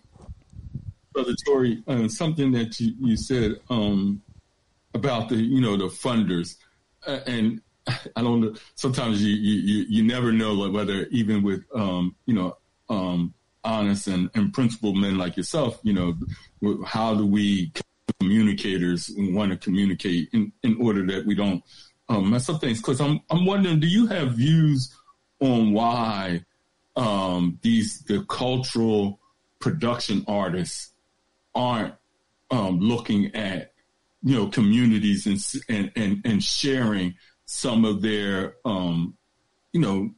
Brother 1.12 1.34
Tory, 1.44 1.82
uh, 1.88 2.06
something 2.06 2.52
that 2.52 2.78
you, 2.78 2.94
you 3.00 3.16
said 3.16 3.56
um, 3.70 4.22
about 4.94 5.30
the 5.30 5.36
you 5.36 5.60
know 5.60 5.76
the 5.76 5.86
funders, 5.86 6.54
uh, 7.08 7.18
and 7.26 7.60
I 7.88 8.22
don't 8.22 8.40
know. 8.40 8.54
Sometimes 8.76 9.20
you 9.20 9.34
you 9.34 9.84
you 9.88 10.04
never 10.04 10.30
know 10.30 10.68
whether 10.70 11.06
even 11.06 11.42
with 11.42 11.64
um, 11.74 12.14
you 12.26 12.34
know 12.34 12.56
um, 12.88 13.34
honest 13.64 14.06
and, 14.06 14.30
and 14.34 14.52
principled 14.52 14.96
men 14.96 15.18
like 15.18 15.36
yourself, 15.36 15.80
you 15.82 15.92
know, 15.92 16.14
how 16.84 17.14
do 17.14 17.26
we 17.26 17.72
communicators 18.24 19.10
want 19.16 19.52
to 19.52 19.58
communicate 19.58 20.28
in, 20.32 20.52
in 20.62 20.80
order 20.80 21.04
that 21.06 21.26
we 21.26 21.34
don't 21.34 21.62
um, 22.08 22.30
mess 22.30 22.48
up 22.48 22.60
things. 22.60 22.80
Because 22.80 23.00
I'm 23.00 23.20
I'm 23.30 23.44
wondering, 23.44 23.80
do 23.80 23.86
you 23.86 24.06
have 24.06 24.32
views 24.32 24.94
on 25.40 25.72
why 25.72 26.44
um, 26.96 27.58
these 27.62 28.00
the 28.00 28.24
cultural 28.24 29.20
production 29.60 30.24
artists 30.26 30.92
aren't 31.54 31.94
um, 32.50 32.78
looking 32.80 33.34
at 33.34 33.72
you 34.22 34.34
know 34.34 34.48
communities 34.48 35.26
and 35.26 35.38
and 35.68 35.92
and, 35.96 36.22
and 36.24 36.42
sharing 36.42 37.14
some 37.44 37.84
of 37.84 38.00
their 38.00 38.56
um, 38.64 39.16
you 39.72 39.80
know 39.80 40.10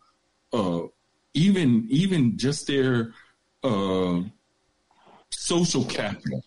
uh, 0.53 0.87
even 1.35 1.87
even 1.89 2.39
just 2.39 2.67
their 2.67 3.13
uh, 3.65 4.21
social 5.31 5.85
capital 5.85 6.43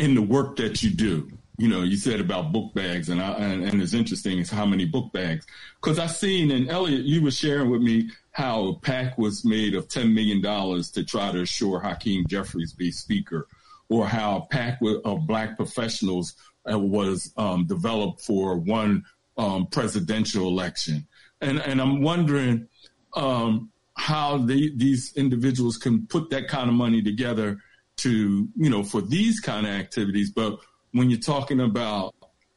in 0.00 0.14
the 0.14 0.22
work 0.22 0.56
that 0.56 0.82
you 0.82 0.90
do. 0.90 1.30
You 1.58 1.68
know, 1.68 1.82
you 1.82 1.98
said 1.98 2.20
about 2.20 2.52
book 2.52 2.72
bags, 2.72 3.10
and 3.10 3.20
I, 3.20 3.32
and, 3.32 3.62
and 3.62 3.82
it's 3.82 3.92
interesting 3.92 4.38
is 4.38 4.50
how 4.50 4.64
many 4.64 4.86
book 4.86 5.12
bags. 5.12 5.46
Because 5.80 5.98
I 5.98 6.06
seen, 6.06 6.50
and 6.50 6.70
Elliott, 6.70 7.04
you 7.04 7.22
were 7.22 7.30
sharing 7.30 7.68
with 7.68 7.82
me 7.82 8.08
how 8.32 8.68
a 8.68 8.78
PAC 8.78 9.18
was 9.18 9.44
made 9.44 9.74
of 9.74 9.86
ten 9.86 10.14
million 10.14 10.40
dollars 10.40 10.90
to 10.92 11.04
try 11.04 11.30
to 11.30 11.42
assure 11.42 11.78
Hakeem 11.78 12.24
Jeffries 12.28 12.72
be 12.72 12.90
speaker, 12.90 13.46
or 13.90 14.06
how 14.06 14.38
a 14.38 14.46
PAC 14.46 14.78
of 15.04 15.26
black 15.26 15.56
professionals 15.56 16.34
uh, 16.70 16.78
was 16.78 17.30
um, 17.36 17.66
developed 17.66 18.22
for 18.22 18.56
one 18.56 19.04
um, 19.36 19.66
presidential 19.66 20.48
election. 20.48 21.06
And 21.42 21.60
and 21.60 21.78
I'm 21.78 22.00
wondering 22.00 22.68
um, 23.14 23.70
how 23.98 24.38
they, 24.38 24.70
these 24.74 25.12
individuals 25.14 25.76
can 25.76 26.06
put 26.06 26.30
that 26.30 26.48
kind 26.48 26.70
of 26.70 26.74
money 26.74 27.02
together 27.02 27.58
to 28.00 28.48
you 28.56 28.70
know 28.70 28.82
for 28.82 29.00
these 29.00 29.40
kind 29.40 29.66
of 29.66 29.72
activities. 29.72 30.30
But 30.30 30.58
when 30.92 31.10
you're 31.10 31.20
talking 31.20 31.60
about 31.60 32.14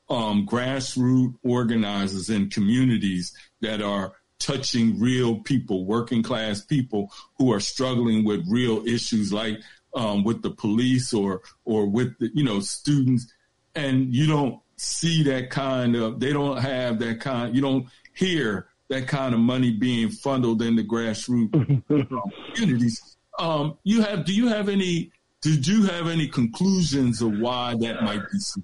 um, 0.10 0.45
grassroots 0.45 1.36
organizers 1.44 2.30
and 2.30 2.52
communities 2.52 3.34
that 3.61 3.82
are 3.82 4.14
touching 4.40 4.99
real 4.99 5.40
people, 5.40 5.86
working 5.86 6.22
class 6.22 6.61
people 6.61 7.11
who 7.38 7.52
are 7.53 7.60
struggling 7.60 8.26
with 8.26 8.45
real 8.49 8.86
issues 8.86 9.32
like 9.32 9.60
um, 9.95 10.24
with 10.24 10.41
the 10.41 10.52
police 10.52 11.14
or 11.14 11.41
or 11.65 11.88
with 11.88 12.18
the, 12.20 12.30
you 12.34 12.44
know 12.44 12.60
students, 12.60 13.32
and 13.76 14.14
you 14.14 14.28
don't 14.28 14.60
see 14.78 15.24
that 15.24 15.49
kind 15.49 15.95
of 15.95 16.20
they 16.20 16.34
don't 16.34 16.57
have 16.57 16.99
that 16.99 17.20
kind 17.20 17.56
you 17.56 17.61
don't 17.61 17.88
hear 18.14 18.68
that 18.90 19.07
kind 19.07 19.34
of 19.34 19.40
money 19.40 19.72
being 19.72 20.10
funneled 20.10 20.61
in 20.61 20.76
the 20.76 20.84
grassroots 20.84 21.52
communities. 22.56 23.18
Um, 23.40 23.78
you 23.84 24.02
have 24.02 24.26
do 24.26 24.34
you 24.34 24.48
have 24.48 24.70
any 24.70 25.11
did 25.44 25.68
you 25.68 25.84
have 25.84 26.07
any 26.07 26.28
conclusions 26.28 27.22
of 27.22 27.38
why 27.38 27.76
that 27.80 28.02
might 28.02 28.22
be 28.32 28.40
so? 28.40 28.61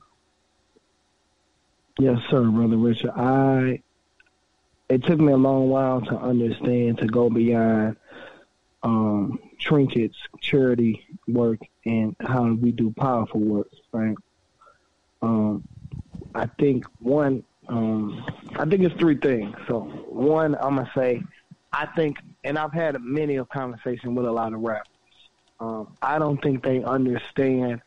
Yes, 1.99 2.17
sir, 2.29 2.43
brother 2.45 2.77
Richard. 2.77 3.11
I 3.11 3.81
it 4.87 5.03
took 5.03 5.19
me 5.19 5.33
a 5.33 5.37
long 5.37 5.69
while 5.69 6.01
to 6.01 6.17
understand 6.17 6.97
to 6.99 7.07
go 7.07 7.29
beyond 7.29 7.97
um, 8.83 9.39
trinkets, 9.59 10.15
charity 10.41 11.05
work, 11.27 11.59
and 11.85 12.15
how 12.21 12.53
we 12.53 12.71
do 12.71 12.91
powerful 12.97 13.41
work. 13.41 13.67
Right. 13.91 14.15
Um, 15.21 15.67
I 16.33 16.45
think 16.57 16.85
one, 16.99 17.43
um, 17.67 18.25
I 18.55 18.65
think 18.65 18.83
it's 18.83 18.95
three 18.95 19.17
things. 19.17 19.53
So 19.67 19.81
one, 19.81 20.55
I'm 20.55 20.77
gonna 20.77 20.89
say, 20.95 21.21
I 21.73 21.85
think, 21.97 22.15
and 22.45 22.57
I've 22.57 22.73
had 22.73 22.95
many 23.01 23.35
of 23.35 23.49
conversation 23.49 24.15
with 24.15 24.25
a 24.25 24.31
lot 24.31 24.53
of 24.53 24.61
rappers. 24.61 24.87
Um, 25.59 25.95
I 26.01 26.19
don't 26.19 26.41
think 26.41 26.63
they 26.63 26.83
understand 26.83 27.81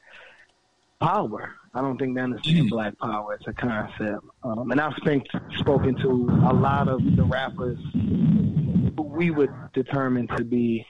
power. 1.01 1.55
I 1.75 1.81
don't 1.81 1.97
think 1.99 2.15
they 2.15 2.21
understand 2.21 2.69
black 2.69 2.99
power 2.99 3.35
as 3.35 3.47
a 3.47 3.53
concept. 3.53 4.25
Um, 4.43 4.71
and 4.71 4.81
I've 4.81 4.95
spent, 4.97 5.27
spoken 5.59 5.97
to 5.97 6.29
a 6.51 6.53
lot 6.53 6.89
of 6.89 7.01
the 7.17 7.25
rappers 7.25 7.79
who 7.95 9.03
we 9.03 9.31
would 9.31 9.51
determine 9.73 10.29
to 10.37 10.45
be 10.45 10.87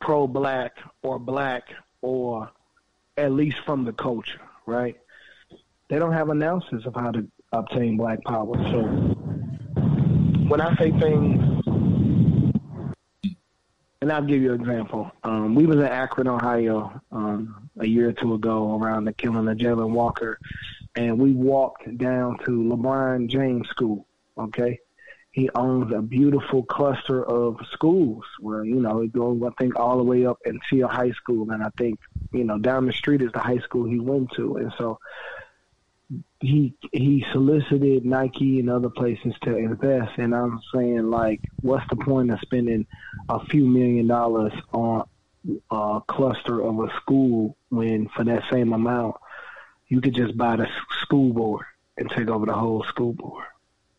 pro-black 0.00 0.72
or 1.02 1.18
black 1.18 1.64
or 2.00 2.50
at 3.16 3.32
least 3.32 3.58
from 3.64 3.84
the 3.84 3.92
culture, 3.92 4.40
right? 4.66 4.96
They 5.88 5.98
don't 5.98 6.12
have 6.12 6.30
analysis 6.30 6.84
of 6.86 6.94
how 6.94 7.10
to 7.12 7.26
obtain 7.52 7.96
black 7.96 8.22
power. 8.24 8.54
So 8.70 8.82
when 10.48 10.60
I 10.60 10.74
say 10.76 10.90
things, 10.92 11.55
and 14.00 14.12
I'll 14.12 14.22
give 14.24 14.42
you 14.42 14.52
an 14.52 14.60
example. 14.60 15.10
Um, 15.24 15.54
we 15.54 15.66
was 15.66 15.76
in 15.76 15.84
Akron, 15.84 16.28
Ohio, 16.28 17.00
um, 17.12 17.70
a 17.78 17.86
year 17.86 18.08
or 18.08 18.12
two 18.12 18.34
ago 18.34 18.78
around 18.78 19.04
the 19.04 19.12
killing 19.12 19.48
of 19.48 19.56
Jayland 19.56 19.90
Walker, 19.90 20.38
and 20.96 21.18
we 21.18 21.32
walked 21.32 21.96
down 21.98 22.38
to 22.44 22.50
LeBron 22.50 23.28
James 23.28 23.68
School. 23.68 24.06
Okay, 24.38 24.78
he 25.32 25.48
owns 25.54 25.92
a 25.94 26.02
beautiful 26.02 26.62
cluster 26.62 27.24
of 27.24 27.58
schools 27.72 28.24
where 28.40 28.64
you 28.64 28.76
know 28.76 29.00
it 29.00 29.12
goes, 29.12 29.40
I 29.42 29.50
think, 29.58 29.78
all 29.78 29.96
the 29.96 30.04
way 30.04 30.26
up 30.26 30.38
until 30.44 30.88
high 30.88 31.12
school, 31.12 31.50
and 31.50 31.62
I 31.62 31.70
think 31.78 31.98
you 32.32 32.44
know 32.44 32.58
down 32.58 32.86
the 32.86 32.92
street 32.92 33.22
is 33.22 33.32
the 33.32 33.40
high 33.40 33.58
school 33.58 33.86
he 33.86 33.98
went 33.98 34.30
to, 34.32 34.56
and 34.56 34.72
so 34.76 34.98
he 36.40 36.74
he 36.92 37.24
solicited 37.32 38.04
Nike 38.04 38.60
and 38.60 38.70
other 38.70 38.90
places 38.90 39.34
to 39.42 39.56
invest, 39.56 40.12
and 40.18 40.34
I'm 40.34 40.60
saying 40.74 41.10
like, 41.10 41.40
what's 41.62 41.88
the 41.90 41.96
point 41.96 42.30
of 42.30 42.40
spending 42.40 42.86
a 43.28 43.44
few 43.46 43.66
million 43.66 44.06
dollars 44.06 44.52
on 44.72 45.08
a 45.70 46.00
cluster 46.06 46.60
of 46.62 46.78
a 46.80 46.88
school 47.00 47.56
when 47.68 48.08
for 48.08 48.24
that 48.24 48.42
same 48.50 48.72
amount 48.72 49.16
you 49.88 50.00
could 50.00 50.14
just 50.14 50.36
buy 50.36 50.56
the 50.56 50.68
school 51.02 51.32
board 51.32 51.64
and 51.96 52.10
take 52.10 52.28
over 52.28 52.46
the 52.46 52.52
whole 52.52 52.84
school 52.84 53.12
board. 53.12 53.44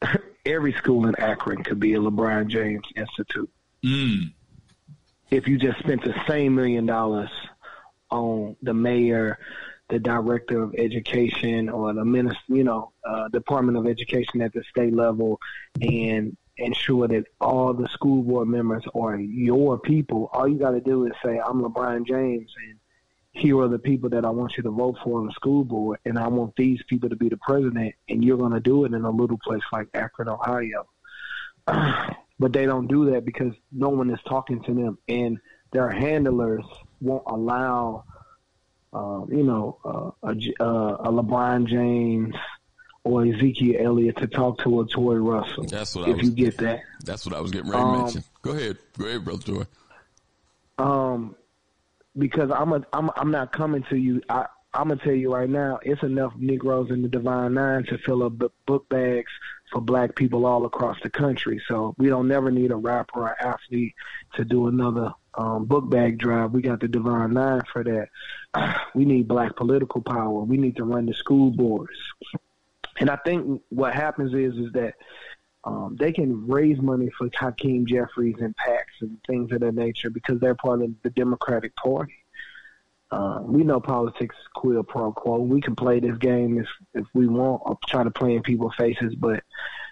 Every 0.46 0.74
school 0.74 1.08
in 1.08 1.16
Akron 1.16 1.64
could 1.64 1.80
be 1.80 1.94
a 1.94 2.00
LeBron 2.00 2.48
James 2.48 2.86
Institute. 2.96 3.50
Mm. 3.84 4.34
If 5.30 5.48
you 5.48 5.58
just 5.58 5.80
spent 5.80 6.04
the 6.04 6.16
same 6.28 6.56
million 6.56 6.86
dollars 6.86 7.30
on 8.10 8.56
the 8.62 8.74
mayor, 8.74 9.40
the 9.90 10.00
director 10.00 10.62
of 10.62 10.76
education 10.78 11.70
or 11.70 11.94
the 11.94 12.04
minister, 12.04 12.40
you 12.48 12.64
know, 12.64 12.92
uh, 13.06 13.28
Department 13.30 13.78
of 13.78 13.88
Education 13.88 14.42
at 14.42 14.54
the 14.54 14.64
state 14.70 14.94
level, 14.94 15.40
and 15.82 16.36
ensure 16.58 17.08
that 17.08 17.26
all 17.40 17.74
the 17.74 17.88
school 17.90 18.24
board 18.24 18.48
members 18.48 18.84
are 18.96 19.18
your 19.18 19.80
people. 19.80 20.30
All 20.34 20.48
you 20.48 20.58
got 20.58 20.72
to 20.72 20.82
do 20.82 21.06
is 21.06 21.14
say, 21.24 21.40
"I'm 21.40 21.62
LeBron 21.62 22.06
James," 22.06 22.54
and 22.68 22.80
here 23.32 23.60
are 23.60 23.68
the 23.68 23.80
people 23.80 24.10
that 24.10 24.26
I 24.26 24.30
want 24.30 24.58
you 24.58 24.64
to 24.64 24.72
vote 24.72 24.98
for 25.04 25.20
on 25.20 25.28
the 25.28 25.32
school 25.34 25.64
board, 25.64 26.00
and 26.06 26.18
I 26.18 26.28
want 26.28 26.56
these 26.56 26.82
people 26.90 27.10
to 27.10 27.16
be 27.16 27.30
the 27.30 27.38
president, 27.38 27.96
and 28.10 28.24
you're 28.24 28.38
going 28.38 28.54
to 28.54 28.60
do 28.60 28.86
it 28.86 28.94
in 28.94 29.06
a 29.06 29.12
little 29.12 29.38
place 29.38 29.62
like 29.72 29.88
Akron, 29.94 30.28
Ohio. 30.28 30.88
but 32.40 32.54
they 32.54 32.66
don't 32.66 32.88
do 32.88 33.12
that 33.12 33.26
because 33.26 33.54
no 33.72 33.90
one 33.90 34.10
is 34.10 34.20
talking 34.28 34.62
to 34.64 34.74
them, 34.74 34.98
and 35.08 35.38
their 35.72 35.90
handlers 35.90 36.66
won't 37.02 37.24
allow 37.28 38.04
um, 38.98 39.28
you 39.32 39.44
know, 39.44 39.78
uh, 39.86 40.12
a, 40.30 40.64
uh, 40.64 40.96
a 41.08 41.12
LeBron 41.12 41.68
James 41.68 42.36
or 43.04 43.26
Ezekiel 43.26 43.76
Elliott 43.80 44.18
to 44.18 44.28
talk 44.28 44.60
to 44.64 44.82
a 44.82 44.88
Tory 44.88 45.22
Russell. 45.22 45.66
That's 45.66 45.96
what 45.96 46.10
if 46.10 46.16
I 46.16 46.18
was, 46.18 46.24
you 46.28 46.32
get 46.32 46.58
that. 46.58 46.82
That's 47.06 47.26
what 47.26 47.36
I 47.36 47.40
was 47.42 47.52
getting 47.52 47.70
ready 47.70 47.84
to 47.84 47.88
Um, 47.88 48.02
mention. 48.04 48.24
Go 48.42 48.52
ahead, 48.52 48.78
go 48.98 49.06
ahead, 49.06 49.24
brother 49.24 49.44
Joy. 49.44 49.64
Um, 50.78 51.36
because 52.18 52.52
I'm 52.52 52.74
a, 52.74 52.82
I'm 52.94 53.10
I'm 53.16 53.32
not 53.32 53.52
coming 53.52 53.84
to 53.90 53.96
you. 53.96 54.22
I 54.30 54.46
I'm 54.74 54.90
gonna 54.90 55.00
tell 55.02 55.14
you 55.14 55.34
right 55.34 55.50
now, 55.50 55.80
it's 55.82 56.04
enough 56.04 56.34
Negroes 56.38 56.92
in 56.92 57.02
the 57.02 57.08
Divine 57.08 57.54
Nine 57.54 57.84
to 57.86 57.98
fill 58.00 58.24
up 58.24 58.34
book 58.66 58.90
bags 58.90 59.32
for 59.72 59.82
Black 59.82 60.16
people 60.16 60.46
all 60.46 60.66
across 60.66 60.98
the 61.02 61.10
country. 61.10 61.62
So 61.68 61.96
we 61.98 62.10
don't 62.10 62.28
never 62.28 62.52
need 62.52 62.72
a 62.72 62.76
rapper 62.76 63.22
or 63.28 63.42
athlete 63.42 63.96
to 64.36 64.46
do 64.46 64.68
another 64.68 65.14
um, 65.36 65.66
book 65.66 65.90
bag 65.90 66.18
drive. 66.20 66.52
We 66.52 66.62
got 66.62 66.80
the 66.80 66.88
Divine 66.88 67.34
Nine 67.34 67.62
for 67.72 67.84
that. 67.84 68.10
We 68.96 69.06
need 69.06 69.28
Black 69.28 69.56
political 69.56 70.02
power. 70.02 70.42
We 70.42 70.58
need 70.58 70.76
to 70.78 70.84
run 70.84 71.06
the 71.06 71.14
school 71.14 71.52
boards. 71.52 71.98
And 73.00 73.10
I 73.10 73.16
think 73.18 73.62
what 73.70 73.94
happens 73.94 74.34
is 74.34 74.56
is 74.58 74.72
that 74.74 74.96
um, 75.64 75.98
they 76.00 76.12
can 76.12 76.48
raise 76.48 76.80
money 76.80 77.10
for 77.18 77.30
Hakeem 77.38 77.86
Jeffries 77.86 78.38
and 78.40 78.56
PACs 78.56 79.02
and 79.02 79.18
things 79.28 79.52
of 79.52 79.60
that 79.60 79.76
nature 79.76 80.10
because 80.10 80.40
they're 80.40 80.56
part 80.56 80.82
of 80.82 80.92
the 81.04 81.10
Democratic 81.10 81.76
Party. 81.76 82.16
Uh, 83.12 83.40
we 83.44 83.64
know 83.64 83.80
politics 83.80 84.36
is 84.36 84.48
quid 84.56 84.86
pro 84.88 85.12
quo. 85.12 85.40
We 85.40 85.62
can 85.62 85.76
play 85.76 86.00
this 86.00 86.18
game 86.18 86.60
if 86.60 86.68
if 86.94 87.06
we 87.14 87.28
want, 87.28 87.62
or 87.66 87.78
try 87.88 88.04
to 88.04 88.12
play 88.12 88.36
in 88.36 88.44
people's 88.44 88.76
faces. 88.76 89.16
But 89.16 89.44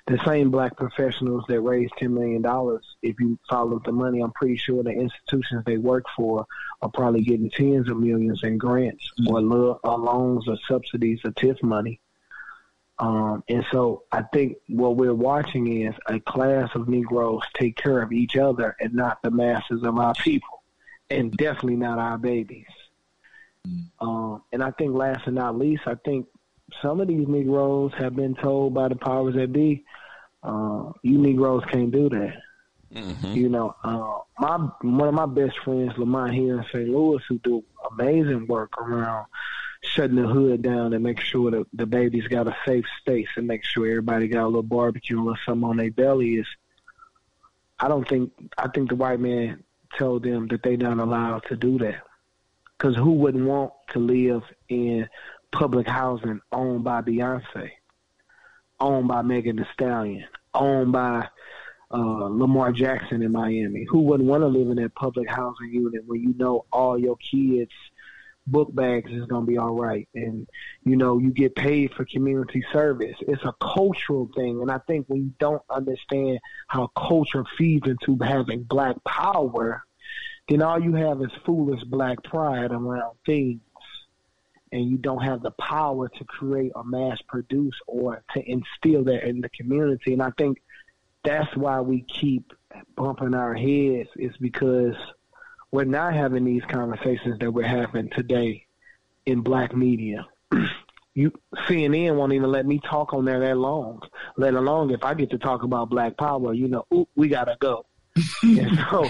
the 0.08 0.20
same 0.24 0.52
black 0.52 0.78
professionals 0.78 1.44
that 1.48 1.62
raised 1.62 1.94
ten 1.98 2.14
million 2.14 2.42
dollars, 2.42 2.86
if 3.02 3.20
you 3.20 3.40
follow 3.50 3.82
the 3.84 3.92
money, 3.92 4.22
I'm 4.22 4.32
pretty 4.34 4.58
sure 4.58 4.84
the 4.84 4.92
institutions 4.92 5.64
they 5.66 5.78
work 5.78 6.06
for 6.16 6.46
are 6.82 6.90
probably 6.90 7.22
getting 7.22 7.50
tens 7.50 7.90
of 7.90 7.98
millions 7.98 8.42
in 8.44 8.58
grants 8.58 9.10
or, 9.28 9.42
lo- 9.42 9.80
or 9.84 9.98
loans 9.98 10.48
or 10.48 10.58
subsidies 10.68 11.22
or 11.26 11.32
TIF 11.32 11.62
money. 11.64 12.00
Um, 13.00 13.44
and 13.50 13.66
so 13.72 14.04
I 14.12 14.22
think 14.22 14.58
what 14.68 14.96
we're 14.96 15.14
watching 15.14 15.82
is 15.82 15.96
a 16.08 16.20
class 16.20 16.70
of 16.76 16.88
Negroes 16.88 17.42
take 17.56 17.76
care 17.76 18.02
of 18.02 18.12
each 18.14 18.38
other 18.38 18.76
and 18.80 18.94
not 18.94 19.22
the 19.24 19.32
masses 19.32 19.84
of 19.84 19.98
our 19.98 20.14
people, 20.14 20.64
and 21.10 21.32
definitely 21.36 21.76
not 21.76 22.00
our 22.00 22.18
babies. 22.18 22.68
Um, 24.00 24.44
and 24.54 24.64
I 24.64 24.72
think 24.72 24.94
last 24.94 25.26
and 25.26 25.36
not 25.36 25.58
least, 25.58 25.84
I 25.88 25.96
think 26.06 26.28
some 26.82 27.02
of 27.02 27.08
these 27.08 27.28
Negroes 27.28 27.92
have 27.98 28.16
been 28.16 28.36
told 28.36 28.74
by 28.74 28.88
the 28.88 28.96
powers 28.96 29.36
that 29.36 29.52
be, 29.52 29.84
uh, 30.44 30.92
you 31.02 31.18
Negroes 31.18 31.64
can't 31.72 31.92
do 31.92 32.10
that. 32.10 32.36
Mm-hmm. 32.94 33.34
You 33.34 33.50
know, 33.50 33.76
uh, 33.84 34.20
my 34.40 34.58
one 34.82 35.08
of 35.08 35.14
my 35.14 35.26
best 35.26 35.58
friends, 35.60 35.94
Lamont 35.98 36.34
here 36.34 36.60
in 36.60 36.66
St. 36.66 36.88
Louis, 36.88 37.22
who 37.28 37.40
do 37.40 37.64
amazing 37.92 38.48
work 38.48 38.78
around 38.78 39.26
shutting 39.82 40.16
the 40.16 40.28
hood 40.28 40.62
down 40.62 40.94
and 40.94 41.04
make 41.04 41.20
sure 41.20 41.52
that 41.52 41.68
the 41.74 41.86
babies 41.86 42.28
got 42.28 42.48
a 42.48 42.56
safe 42.66 42.86
space 43.00 43.28
and 43.36 43.48
make 43.48 43.64
sure 43.64 43.86
everybody 43.86 44.28
got 44.28 44.44
a 44.44 44.48
little 44.48 44.64
barbecue 44.64 45.24
or 45.24 45.36
something 45.46 45.70
on 45.70 45.78
their 45.78 45.92
belly 45.92 46.36
is 46.36 46.48
I 47.80 47.88
don't 47.88 48.08
think 48.08 48.32
I 48.58 48.68
think 48.70 48.90
the 48.90 48.96
white 48.96 49.20
man 49.20 49.64
told 49.98 50.24
them 50.24 50.48
that 50.48 50.64
they're 50.64 50.78
not 50.78 51.00
allowed 51.00 51.44
to 51.50 51.56
do 51.56 51.78
that. 51.80 52.02
Because 52.78 52.96
who 52.96 53.12
wouldn't 53.12 53.46
want 53.46 53.74
to 53.94 54.00
live 54.00 54.44
in 54.68 55.08
public 55.56 55.88
housing 55.88 56.42
owned 56.52 56.84
by 56.84 57.02
Beyonce, 57.02 57.72
owned 58.80 59.08
by 59.08 59.22
Megan 59.22 59.56
Thee 59.56 59.64
Stallion, 59.74 60.28
owned 60.54 60.92
by 60.92 61.28
uh, 61.92 62.28
Lamar 62.28 62.74
Jackson 62.74 63.22
in 63.22 63.32
Miami? 63.32 63.86
Who 63.90 64.02
wouldn't 64.02 64.28
want 64.28 64.42
to 64.42 64.48
live 64.48 64.70
in 64.70 64.76
that 64.84 64.96
public 64.96 65.30
housing 65.30 65.70
unit 65.72 66.04
where 66.06 66.20
you 66.20 66.34
know 66.38 66.66
all 66.74 67.00
your 67.00 67.16
kids' 67.18 67.72
book 68.46 68.76
bags 68.76 69.10
is 69.12 69.26
going 69.28 69.46
to 69.46 69.52
be 69.52 69.58
all 69.58 69.74
right. 69.74 70.08
And 70.14 70.46
you 70.84 70.98
know 70.98 71.18
you 71.18 71.32
get 71.32 71.56
paid 71.56 71.94
for 71.94 72.06
community 72.06 72.64
service. 72.74 73.16
It's 73.22 73.44
a 73.44 73.54
cultural 73.62 74.30
thing. 74.36 74.62
And 74.62 74.70
i 74.70 74.80
think 74.88 75.08
when 75.08 75.22
you 75.22 75.32
don't 75.40 75.64
understand 75.70 76.40
how 76.68 76.88
culture 76.88 77.46
feeds 77.58 77.88
into 77.88 78.22
having 78.24 78.64
black 78.64 78.98
power 79.06 79.84
then 80.48 80.62
all 80.62 80.80
you 80.80 80.94
have 80.94 81.22
is 81.22 81.32
foolish 81.46 81.82
black 81.86 82.22
pride 82.24 82.72
around 82.72 83.16
things 83.26 83.60
and 84.76 84.90
you 84.90 84.98
don't 84.98 85.24
have 85.24 85.42
the 85.42 85.52
power 85.52 86.10
to 86.10 86.24
create 86.26 86.72
or 86.76 86.84
mass 86.84 87.20
produce 87.28 87.76
or 87.88 88.24
to 88.34 88.44
instill 88.50 89.04
that 89.04 89.28
in 89.28 89.42
the 89.42 89.50
community 89.50 90.14
and 90.14 90.22
i 90.22 90.32
think 90.38 90.62
that's 91.24 91.56
why 91.56 91.82
we 91.82 92.02
keep 92.02 92.54
bumping 92.96 93.34
our 93.34 93.56
heads 93.56 94.10
is 94.16 94.36
because 94.40 94.96
we're 95.72 95.84
not 95.84 96.14
having 96.14 96.46
these 96.46 96.64
conversations 96.70 97.40
that 97.40 97.52
we're 97.52 97.68
having 97.68 98.10
today 98.10 98.66
in 99.26 99.42
black 99.42 99.76
media. 99.76 100.26
you 101.16 101.34
CNN 101.68 102.16
won't 102.16 102.34
even 102.34 102.52
let 102.52 102.66
me 102.66 102.80
talk 102.80 103.14
on 103.14 103.26
there 103.26 103.40
that 103.40 103.58
long, 103.58 104.02
let 104.38 104.54
alone 104.54 104.92
if 104.92 105.04
I 105.04 105.14
get 105.14 105.32
to 105.32 105.38
talk 105.38 105.64
about 105.64 105.90
black 105.90 106.16
power, 106.18 106.54
you 106.54 106.68
know, 106.68 107.08
we 107.16 107.28
gotta 107.28 107.58
go. 107.60 107.86
and 108.44 108.80
so 108.90 109.10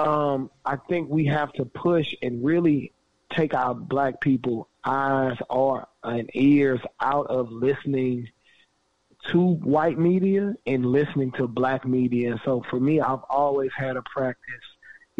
um, 0.00 0.50
I 0.64 0.76
think 0.88 1.10
we 1.10 1.26
have 1.26 1.52
to 1.54 1.64
push 1.64 2.14
and 2.22 2.42
really 2.42 2.92
take 3.34 3.54
our 3.54 3.74
black 3.74 4.20
people 4.20 4.68
eyes 4.84 5.36
or 5.48 5.86
and 6.02 6.30
ears 6.34 6.80
out 7.00 7.26
of 7.26 7.50
listening 7.50 8.28
to 9.30 9.38
white 9.38 9.98
media 9.98 10.54
and 10.66 10.86
listening 10.86 11.30
to 11.32 11.46
black 11.46 11.84
media. 11.84 12.32
And 12.32 12.40
so 12.44 12.62
for 12.70 12.80
me, 12.80 13.00
I've 13.00 13.22
always 13.28 13.70
had 13.76 13.96
a 13.96 14.02
practice 14.02 14.64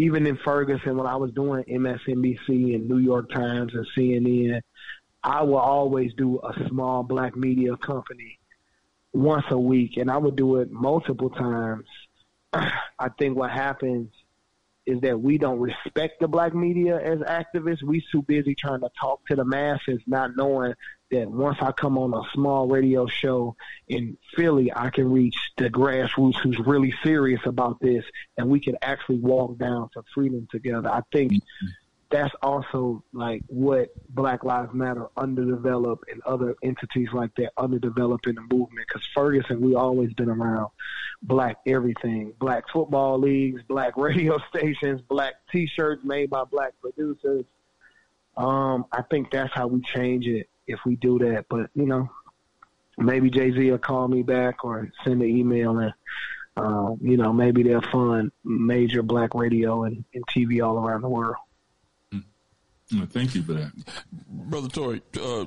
even 0.00 0.26
in 0.26 0.38
Ferguson 0.38 0.96
when 0.96 1.06
I 1.06 1.16
was 1.16 1.30
doing 1.32 1.62
MSNBC 1.64 2.74
and 2.74 2.88
New 2.88 2.98
York 2.98 3.30
Times 3.30 3.74
and 3.74 3.86
CNN, 3.94 4.62
I 5.22 5.42
will 5.42 5.58
always 5.58 6.14
do 6.14 6.40
a 6.40 6.68
small 6.68 7.02
black 7.02 7.36
media 7.36 7.76
company 7.76 8.38
once 9.12 9.44
a 9.50 9.58
week, 9.58 9.98
and 9.98 10.10
I 10.10 10.16
would 10.16 10.36
do 10.36 10.56
it 10.56 10.70
multiple 10.70 11.28
times. 11.28 11.84
I 12.54 13.08
think 13.18 13.36
what 13.36 13.50
happens 13.50 14.10
is 14.86 15.00
that 15.02 15.20
we 15.20 15.38
don't 15.38 15.58
respect 15.58 16.20
the 16.20 16.28
black 16.28 16.54
media 16.54 16.98
as 16.98 17.18
activists. 17.20 17.82
We 17.82 18.04
too 18.10 18.22
busy 18.22 18.54
trying 18.54 18.80
to 18.80 18.90
talk 19.00 19.26
to 19.26 19.36
the 19.36 19.44
masses, 19.44 20.00
not 20.06 20.36
knowing 20.36 20.74
that 21.10 21.28
once 21.28 21.58
I 21.60 21.72
come 21.72 21.98
on 21.98 22.14
a 22.14 22.22
small 22.32 22.68
radio 22.68 23.06
show 23.06 23.56
in 23.88 24.16
Philly, 24.36 24.72
I 24.74 24.90
can 24.90 25.10
reach 25.10 25.36
the 25.56 25.68
grassroots 25.68 26.40
who's 26.40 26.58
really 26.58 26.94
serious 27.02 27.40
about 27.44 27.80
this, 27.80 28.04
and 28.38 28.48
we 28.48 28.60
can 28.60 28.76
actually 28.80 29.18
walk 29.18 29.58
down 29.58 29.90
to 29.94 30.02
freedom 30.14 30.46
together. 30.50 30.88
I 30.88 31.02
think 31.12 31.32
mm-hmm. 31.32 31.66
That's 32.10 32.34
also 32.42 33.04
like 33.12 33.42
what 33.46 33.90
Black 34.08 34.42
Lives 34.42 34.74
Matter 34.74 35.06
underdeveloped 35.16 36.10
and 36.10 36.20
other 36.22 36.56
entities 36.62 37.08
like 37.12 37.30
that 37.36 37.52
underdeveloped 37.56 38.26
in 38.26 38.34
the 38.34 38.40
movement. 38.42 38.86
Because 38.88 39.06
Ferguson, 39.14 39.60
we 39.60 39.74
always 39.74 40.12
been 40.14 40.28
around 40.28 40.70
black 41.22 41.58
everything, 41.66 42.32
black 42.40 42.64
football 42.72 43.18
leagues, 43.18 43.62
black 43.68 43.96
radio 43.96 44.38
stations, 44.48 45.00
black 45.08 45.34
T-shirts 45.52 46.02
made 46.04 46.30
by 46.30 46.44
black 46.44 46.72
producers. 46.80 47.44
Um, 48.36 48.86
I 48.92 49.02
think 49.02 49.30
that's 49.30 49.52
how 49.52 49.68
we 49.68 49.80
change 49.80 50.26
it 50.26 50.48
if 50.66 50.80
we 50.84 50.96
do 50.96 51.20
that. 51.20 51.46
But 51.48 51.70
you 51.74 51.86
know, 51.86 52.10
maybe 52.98 53.30
Jay 53.30 53.52
Z 53.52 53.70
will 53.70 53.78
call 53.78 54.08
me 54.08 54.22
back 54.22 54.64
or 54.64 54.90
send 55.04 55.22
an 55.22 55.28
email 55.28 55.78
and. 55.78 55.94
Uh, 56.56 56.94
you 57.00 57.16
know, 57.16 57.32
maybe 57.32 57.62
they'll 57.62 57.80
fund 57.80 58.32
major 58.44 59.02
black 59.02 59.34
radio 59.34 59.84
and, 59.84 60.04
and 60.12 60.26
TV 60.26 60.62
all 60.62 60.84
around 60.84 61.00
the 61.00 61.08
world. 61.08 61.36
Thank 62.90 63.34
you 63.34 63.42
for 63.42 63.52
that, 63.52 63.72
brother 64.28 64.68
Tory. 64.68 65.02
Uh, 65.20 65.44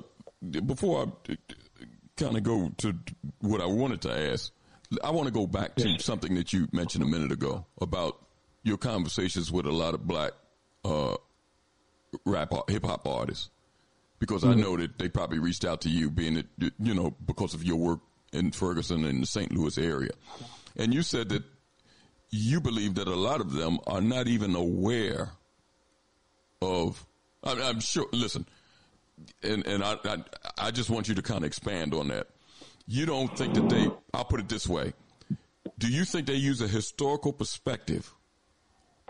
before 0.66 1.08
I 1.28 1.36
kind 2.16 2.38
of 2.38 2.44
go 2.44 2.72
to 2.78 2.96
what 3.40 3.62
I 3.62 3.66
wanted 3.66 4.02
to 4.02 4.32
ask, 4.32 4.52
I 5.04 5.12
want 5.12 5.28
to 5.28 5.34
go 5.34 5.46
back 5.48 5.76
to 5.76 6.00
something 6.00 6.36
that 6.36 6.54
you 6.54 6.68
mentioned 6.72 7.04
a 7.04 7.08
minute 7.08 7.32
ago 7.32 7.66
about 7.82 8.18
your 8.64 8.78
conversations 8.78 9.52
with 9.52 9.66
a 9.66 9.72
lot 9.72 9.94
of 9.94 10.08
black 10.08 10.32
uh, 10.86 11.18
rap 12.26 12.54
hip 12.70 12.86
hop 12.86 13.08
artists, 13.08 13.50
because 14.20 14.44
mm-hmm. 14.44 14.60
I 14.60 14.62
know 14.62 14.78
that 14.78 14.98
they 14.98 15.10
probably 15.10 15.40
reached 15.40 15.66
out 15.66 15.82
to 15.82 15.90
you, 15.90 16.10
being 16.10 16.36
that 16.36 16.48
you 16.80 16.94
know 16.94 17.14
because 17.26 17.54
of 17.54 17.64
your 17.64 17.78
work 17.78 18.00
in 18.32 18.52
Ferguson 18.52 19.04
and 19.06 19.22
the 19.22 19.28
St. 19.28 19.52
Louis 19.52 19.78
area, 19.78 20.12
and 20.78 20.94
you 20.94 21.02
said 21.02 21.30
that 21.30 21.44
you 22.30 22.62
believe 22.62 22.96
that 22.96 23.08
a 23.08 23.16
lot 23.16 23.42
of 23.42 23.54
them 23.54 23.80
are 23.86 24.02
not 24.02 24.28
even 24.28 24.56
aware 24.56 25.32
of 26.62 27.06
I'm, 27.44 27.62
I'm 27.62 27.80
sure. 27.80 28.08
Listen, 28.12 28.46
and 29.42 29.66
and 29.68 29.84
I, 29.84 29.98
I 30.06 30.18
I 30.58 30.72
just 30.72 30.90
want 30.90 31.08
you 31.08 31.16
to 31.16 31.22
kind 31.22 31.40
of 31.40 31.48
expand 31.48 31.94
on 31.94 32.08
that. 32.10 32.28
You 32.88 33.06
don't 33.06 33.36
think 33.38 33.54
that 33.56 33.70
they? 33.70 33.88
I'll 34.14 34.26
put 34.26 34.40
it 34.40 34.50
this 34.50 34.68
way. 34.68 34.94
Do 35.80 35.88
you 35.88 36.06
think 36.06 36.28
they 36.28 36.36
use 36.36 36.62
a 36.62 36.68
historical 36.68 37.34
perspective 37.34 38.14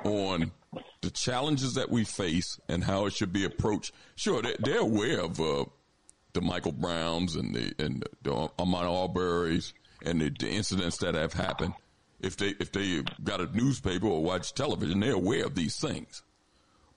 on 0.04 0.52
the 1.02 1.12
challenges 1.12 1.74
that 1.76 1.90
we 1.90 2.04
face 2.04 2.60
and 2.68 2.84
how 2.84 3.06
it 3.06 3.14
should 3.14 3.34
be 3.34 3.46
approached? 3.46 3.94
Sure, 4.16 4.42
they're, 4.42 4.56
they're 4.60 4.80
aware 4.80 5.20
of 5.22 5.40
uh, 5.40 5.66
the 6.34 6.42
Michael 6.42 6.72
Browns 6.72 7.36
and 7.36 7.54
the 7.56 7.74
and 7.80 8.04
the 8.24 8.32
Ahmaud 8.32 9.04
Arbery's 9.04 9.74
and 10.06 10.22
the, 10.22 10.30
the 10.30 10.50
incidents 10.50 10.98
that 10.98 11.16
have 11.16 11.34
happened. 11.34 11.74
If 12.20 12.38
they 12.38 12.56
if 12.60 12.72
they 12.72 13.02
got 13.24 13.42
a 13.42 13.46
newspaper 13.56 14.08
or 14.08 14.24
watch 14.24 14.54
television, 14.54 15.00
they're 15.00 15.14
aware 15.14 15.46
of 15.46 15.56
these 15.56 15.76
things. 15.78 16.24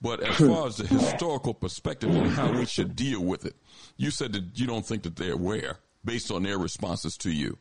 But 0.01 0.21
as 0.21 0.37
far 0.37 0.67
as 0.67 0.77
the 0.77 0.87
historical 0.87 1.55
perspective 1.55 2.15
and 2.15 2.31
how 2.31 2.53
we 2.53 2.67
should 2.67 2.95
deal 2.95 3.25
with 3.25 3.47
it, 3.47 3.57
you 3.97 4.11
said 4.11 4.33
that 4.35 4.45
you 4.55 4.67
don't 4.67 4.85
think 4.85 5.03
that 5.05 5.17
they're 5.17 5.33
aware 5.33 5.79
based 6.05 6.31
on 6.31 6.43
their 6.43 6.59
responses 6.59 7.17
to 7.19 7.31
you. 7.31 7.57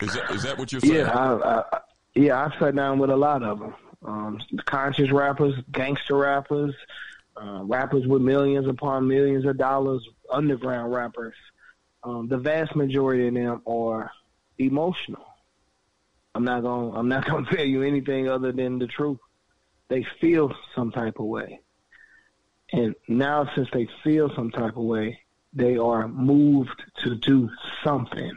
Is 0.00 0.14
that 0.14 0.30
is 0.30 0.42
that 0.44 0.58
what 0.58 0.72
you're 0.72 0.80
saying? 0.80 0.94
Yeah, 0.94 1.10
I, 1.10 1.60
I, 1.60 1.80
yeah, 2.14 2.44
I've 2.44 2.58
sat 2.58 2.74
down 2.74 2.98
with 2.98 3.10
a 3.10 3.16
lot 3.16 3.42
of 3.42 3.58
them. 3.58 3.74
Um, 4.02 4.40
conscious 4.64 5.12
rappers, 5.12 5.54
gangster 5.72 6.16
rappers, 6.16 6.74
uh, 7.36 7.60
rappers 7.64 8.06
with 8.06 8.22
millions 8.22 8.66
upon 8.66 9.06
millions 9.06 9.44
of 9.44 9.58
dollars, 9.58 10.02
underground 10.32 10.92
rappers. 10.92 11.34
Um, 12.02 12.28
the 12.28 12.38
vast 12.38 12.74
majority 12.74 13.28
of 13.28 13.34
them 13.34 13.62
are 13.66 14.10
emotional. 14.58 15.26
I'm 16.34 16.44
not 16.44 16.62
gonna 16.62 16.98
I'm 16.98 17.08
not 17.08 17.26
gonna 17.26 17.46
tell 17.50 17.64
you 17.64 17.82
anything 17.82 18.28
other 18.28 18.52
than 18.52 18.78
the 18.78 18.86
truth 18.86 19.18
they 19.90 20.06
feel 20.20 20.54
some 20.74 20.90
type 20.90 21.18
of 21.18 21.26
way. 21.26 21.60
And 22.72 22.94
now, 23.08 23.50
since 23.54 23.68
they 23.72 23.88
feel 24.02 24.32
some 24.34 24.50
type 24.50 24.76
of 24.76 24.84
way, 24.84 25.18
they 25.52 25.76
are 25.76 26.06
moved 26.06 26.80
to 27.02 27.16
do 27.16 27.50
something. 27.84 28.32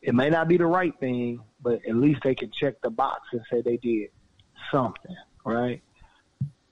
It 0.00 0.14
may 0.14 0.30
not 0.30 0.48
be 0.48 0.56
the 0.56 0.66
right 0.66 0.98
thing, 0.98 1.40
but 1.60 1.80
at 1.86 1.94
least 1.94 2.22
they 2.24 2.34
can 2.34 2.50
check 2.50 2.80
the 2.80 2.90
box 2.90 3.28
and 3.32 3.42
say 3.50 3.60
they 3.60 3.76
did 3.76 4.08
something, 4.72 5.16
right? 5.44 5.82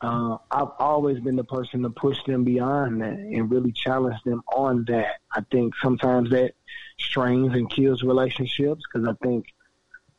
Uh, 0.00 0.38
I've 0.50 0.72
always 0.78 1.20
been 1.20 1.36
the 1.36 1.44
person 1.44 1.82
to 1.82 1.90
push 1.90 2.18
them 2.24 2.44
beyond 2.44 3.02
that 3.02 3.14
and 3.14 3.50
really 3.50 3.72
challenge 3.72 4.22
them 4.24 4.42
on 4.54 4.84
that. 4.88 5.20
I 5.34 5.42
think 5.50 5.74
sometimes 5.82 6.30
that 6.30 6.52
strains 6.98 7.54
and 7.54 7.68
kills 7.68 8.02
relationships 8.02 8.82
because 8.90 9.06
I 9.08 9.14
think 9.22 9.46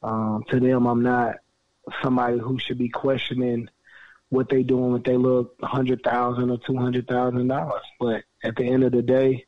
um, 0.03 0.44
to 0.49 0.60
them 0.60 0.86
I'm 0.86 1.02
not 1.02 1.38
somebody 2.03 2.38
who 2.38 2.60
should 2.60 2.78
be 2.78 2.90
questioning 2.90 3.69
what 4.30 4.49
they 4.49 4.64
doing 4.64 4.91
with 4.91 5.04
their 5.04 5.18
little 5.18 5.52
hundred 5.64 6.04
thousand 6.04 6.49
or 6.49 6.58
two 6.58 6.78
hundred 6.78 7.08
thousand 7.08 7.48
dollars. 7.48 7.84
But 7.99 8.24
at 8.44 8.56
the 8.56 8.66
end 8.66 8.84
of 8.84 8.91
the 8.91 9.02
day, 9.02 9.45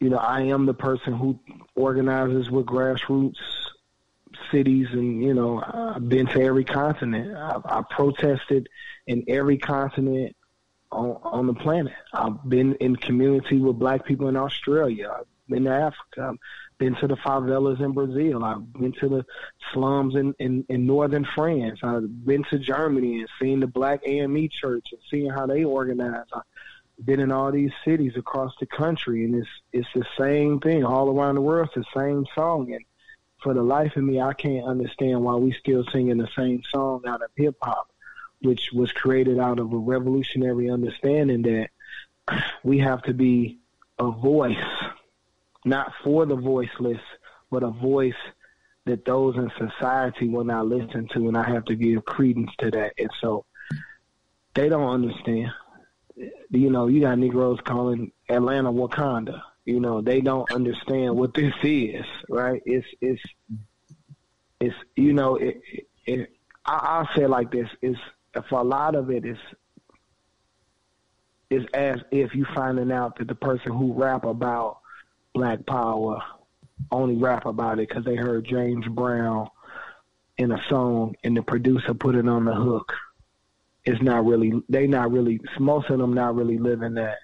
you 0.00 0.08
know, 0.08 0.18
I 0.18 0.42
am 0.42 0.66
the 0.66 0.74
person 0.74 1.12
who 1.12 1.38
organizes 1.74 2.50
with 2.50 2.66
grassroots 2.66 3.36
cities, 4.50 4.88
and 4.92 5.22
you 5.22 5.34
know, 5.34 5.62
I've 5.62 6.08
been 6.08 6.26
to 6.28 6.42
every 6.42 6.64
continent. 6.64 7.36
I've, 7.36 7.62
I've 7.64 7.88
protested 7.90 8.68
in 9.06 9.24
every 9.28 9.58
continent 9.58 10.34
on 10.90 11.18
on 11.22 11.46
the 11.46 11.54
planet. 11.54 11.94
I've 12.12 12.48
been 12.48 12.74
in 12.76 12.96
community 12.96 13.58
with 13.58 13.78
black 13.78 14.04
people 14.04 14.28
in 14.28 14.36
Australia. 14.36 15.10
I've 15.20 15.26
been 15.48 15.64
to 15.64 15.70
Africa. 15.70 16.34
Been 16.80 16.96
to 16.96 17.06
the 17.06 17.16
favelas 17.16 17.80
in 17.80 17.92
Brazil. 17.92 18.42
I've 18.42 18.72
been 18.72 18.92
to 19.00 19.08
the 19.08 19.26
slums 19.72 20.16
in, 20.16 20.34
in, 20.40 20.64
in 20.68 20.86
northern 20.86 21.24
France. 21.24 21.78
I've 21.82 22.24
been 22.24 22.42
to 22.44 22.58
Germany 22.58 23.20
and 23.20 23.28
seen 23.40 23.60
the 23.60 23.68
black 23.68 24.00
AME 24.06 24.48
church 24.48 24.88
and 24.90 25.00
seeing 25.10 25.30
how 25.30 25.46
they 25.46 25.62
organize. 25.62 26.24
I've 26.32 26.42
been 27.04 27.20
in 27.20 27.30
all 27.30 27.52
these 27.52 27.70
cities 27.84 28.14
across 28.16 28.54
the 28.58 28.66
country 28.66 29.24
and 29.24 29.36
it's 29.36 29.48
it's 29.72 29.88
the 29.94 30.06
same 30.18 30.58
thing 30.58 30.84
all 30.84 31.16
around 31.16 31.36
the 31.36 31.42
world. 31.42 31.68
It's 31.76 31.86
the 31.86 32.00
same 32.00 32.26
song 32.34 32.72
and 32.72 32.84
for 33.42 33.54
the 33.54 33.62
life 33.62 33.96
of 33.96 34.02
me 34.02 34.20
I 34.20 34.32
can't 34.32 34.66
understand 34.66 35.22
why 35.22 35.36
we 35.36 35.52
still 35.52 35.84
singing 35.92 36.18
the 36.18 36.28
same 36.34 36.62
song 36.72 37.02
out 37.06 37.22
of 37.22 37.30
hip 37.36 37.56
hop 37.62 37.90
which 38.42 38.70
was 38.72 38.90
created 38.92 39.38
out 39.38 39.58
of 39.58 39.72
a 39.72 39.76
revolutionary 39.76 40.70
understanding 40.70 41.42
that 41.42 41.70
we 42.62 42.78
have 42.78 43.02
to 43.02 43.14
be 43.14 43.58
a 43.98 44.10
voice, 44.10 44.56
not 45.64 45.92
for 46.02 46.26
the 46.26 46.36
voiceless, 46.36 47.00
but 47.50 47.62
a 47.62 47.70
voice 47.70 48.14
that 48.86 49.04
those 49.04 49.36
in 49.36 49.50
society 49.58 50.28
will 50.28 50.44
not 50.44 50.66
listen 50.66 51.08
to, 51.14 51.28
and 51.28 51.36
I 51.36 51.48
have 51.48 51.64
to 51.66 51.74
give 51.74 52.04
credence 52.04 52.50
to 52.58 52.70
that. 52.70 52.92
And 52.98 53.10
so 53.20 53.44
they 54.54 54.68
don't 54.68 54.88
understand. 54.88 55.50
You 56.50 56.70
know, 56.70 56.88
you 56.88 57.00
got 57.00 57.18
Negroes 57.18 57.58
calling 57.64 58.12
Atlanta 58.28 58.72
Wakanda. 58.72 59.40
You 59.64 59.80
know, 59.80 60.00
they 60.00 60.20
don't 60.20 60.50
understand 60.52 61.16
what 61.16 61.34
this 61.34 61.52
is, 61.62 62.04
right? 62.28 62.62
It's 62.64 62.86
it's 63.00 63.22
it's 64.60 64.74
you 64.96 65.12
know, 65.12 65.36
it, 65.36 65.60
it, 66.06 66.30
I, 66.64 66.74
I'll 66.82 67.08
say 67.16 67.26
like 67.26 67.52
this: 67.52 67.68
is 67.80 67.96
for 68.48 68.60
a 68.60 68.64
lot 68.64 68.94
of 68.94 69.10
it 69.10 69.24
is 69.24 69.38
is 71.50 71.64
as 71.74 71.96
if 72.10 72.34
you 72.34 72.46
finding 72.54 72.92
out 72.92 73.18
that 73.18 73.28
the 73.28 73.34
person 73.34 73.72
who 73.72 73.92
rap 73.92 74.24
about 74.24 74.79
black 75.34 75.64
power 75.66 76.20
only 76.90 77.16
rap 77.16 77.46
about 77.46 77.78
it 77.78 77.88
because 77.88 78.04
they 78.04 78.16
heard 78.16 78.46
James 78.46 78.86
Brown 78.88 79.48
in 80.38 80.52
a 80.52 80.62
song 80.68 81.14
and 81.22 81.36
the 81.36 81.42
producer 81.42 81.94
put 81.94 82.14
it 82.14 82.28
on 82.28 82.44
the 82.44 82.54
hook. 82.54 82.92
It's 83.84 84.02
not 84.02 84.24
really 84.24 84.52
they 84.68 84.86
not 84.86 85.10
really 85.10 85.40
most 85.58 85.90
of 85.90 85.98
them 85.98 86.14
not 86.14 86.34
really 86.34 86.58
living 86.58 86.94
that. 86.94 87.18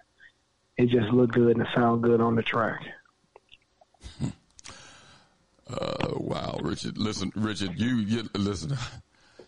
It 0.77 0.89
just 0.89 1.09
look 1.09 1.33
good 1.33 1.57
and 1.57 1.67
sound 1.75 2.03
good 2.03 2.21
on 2.21 2.37
the 2.37 2.43
track. 2.43 2.83
Uh, 5.69 6.13
wow, 6.19 6.57
Richard. 6.63 6.97
Listen, 6.97 7.33
Richard, 7.35 7.73
you, 7.77 7.97
you 7.97 8.29
listen. 8.35 8.77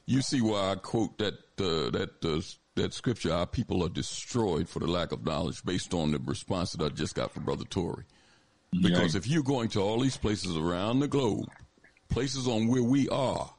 You 0.05 0.22
see 0.22 0.40
why 0.40 0.70
I 0.70 0.74
quote 0.76 1.18
that 1.18 1.35
uh, 1.60 1.90
that 1.90 2.24
uh, 2.24 2.40
that 2.76 2.94
scripture. 2.94 3.30
Our 3.30 3.47
people 3.47 3.85
are 3.85 3.90
destroyed 3.90 4.66
for 4.66 4.78
the 4.78 4.86
lack 4.86 5.12
of 5.12 5.22
knowledge, 5.22 5.62
based 5.66 5.93
on 5.93 6.12
the 6.12 6.18
response 6.18 6.72
that 6.72 6.82
I 6.82 6.89
just 6.89 7.14
got 7.14 7.30
from 7.30 7.44
Brother 7.44 7.66
Tory. 7.66 8.05
Because 8.72 9.14
yeah. 9.14 9.18
if 9.18 9.26
you're 9.26 9.42
going 9.42 9.68
to 9.70 9.80
all 9.80 10.00
these 10.00 10.16
places 10.16 10.56
around 10.56 11.00
the 11.00 11.08
globe, 11.08 11.48
places 12.08 12.46
on 12.46 12.68
where 12.68 12.82
we 12.82 13.08
are, 13.08 13.50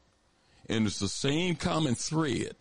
and 0.67 0.85
it's 0.85 0.99
the 0.99 1.07
same 1.07 1.55
common 1.55 1.95
thread. 1.95 2.55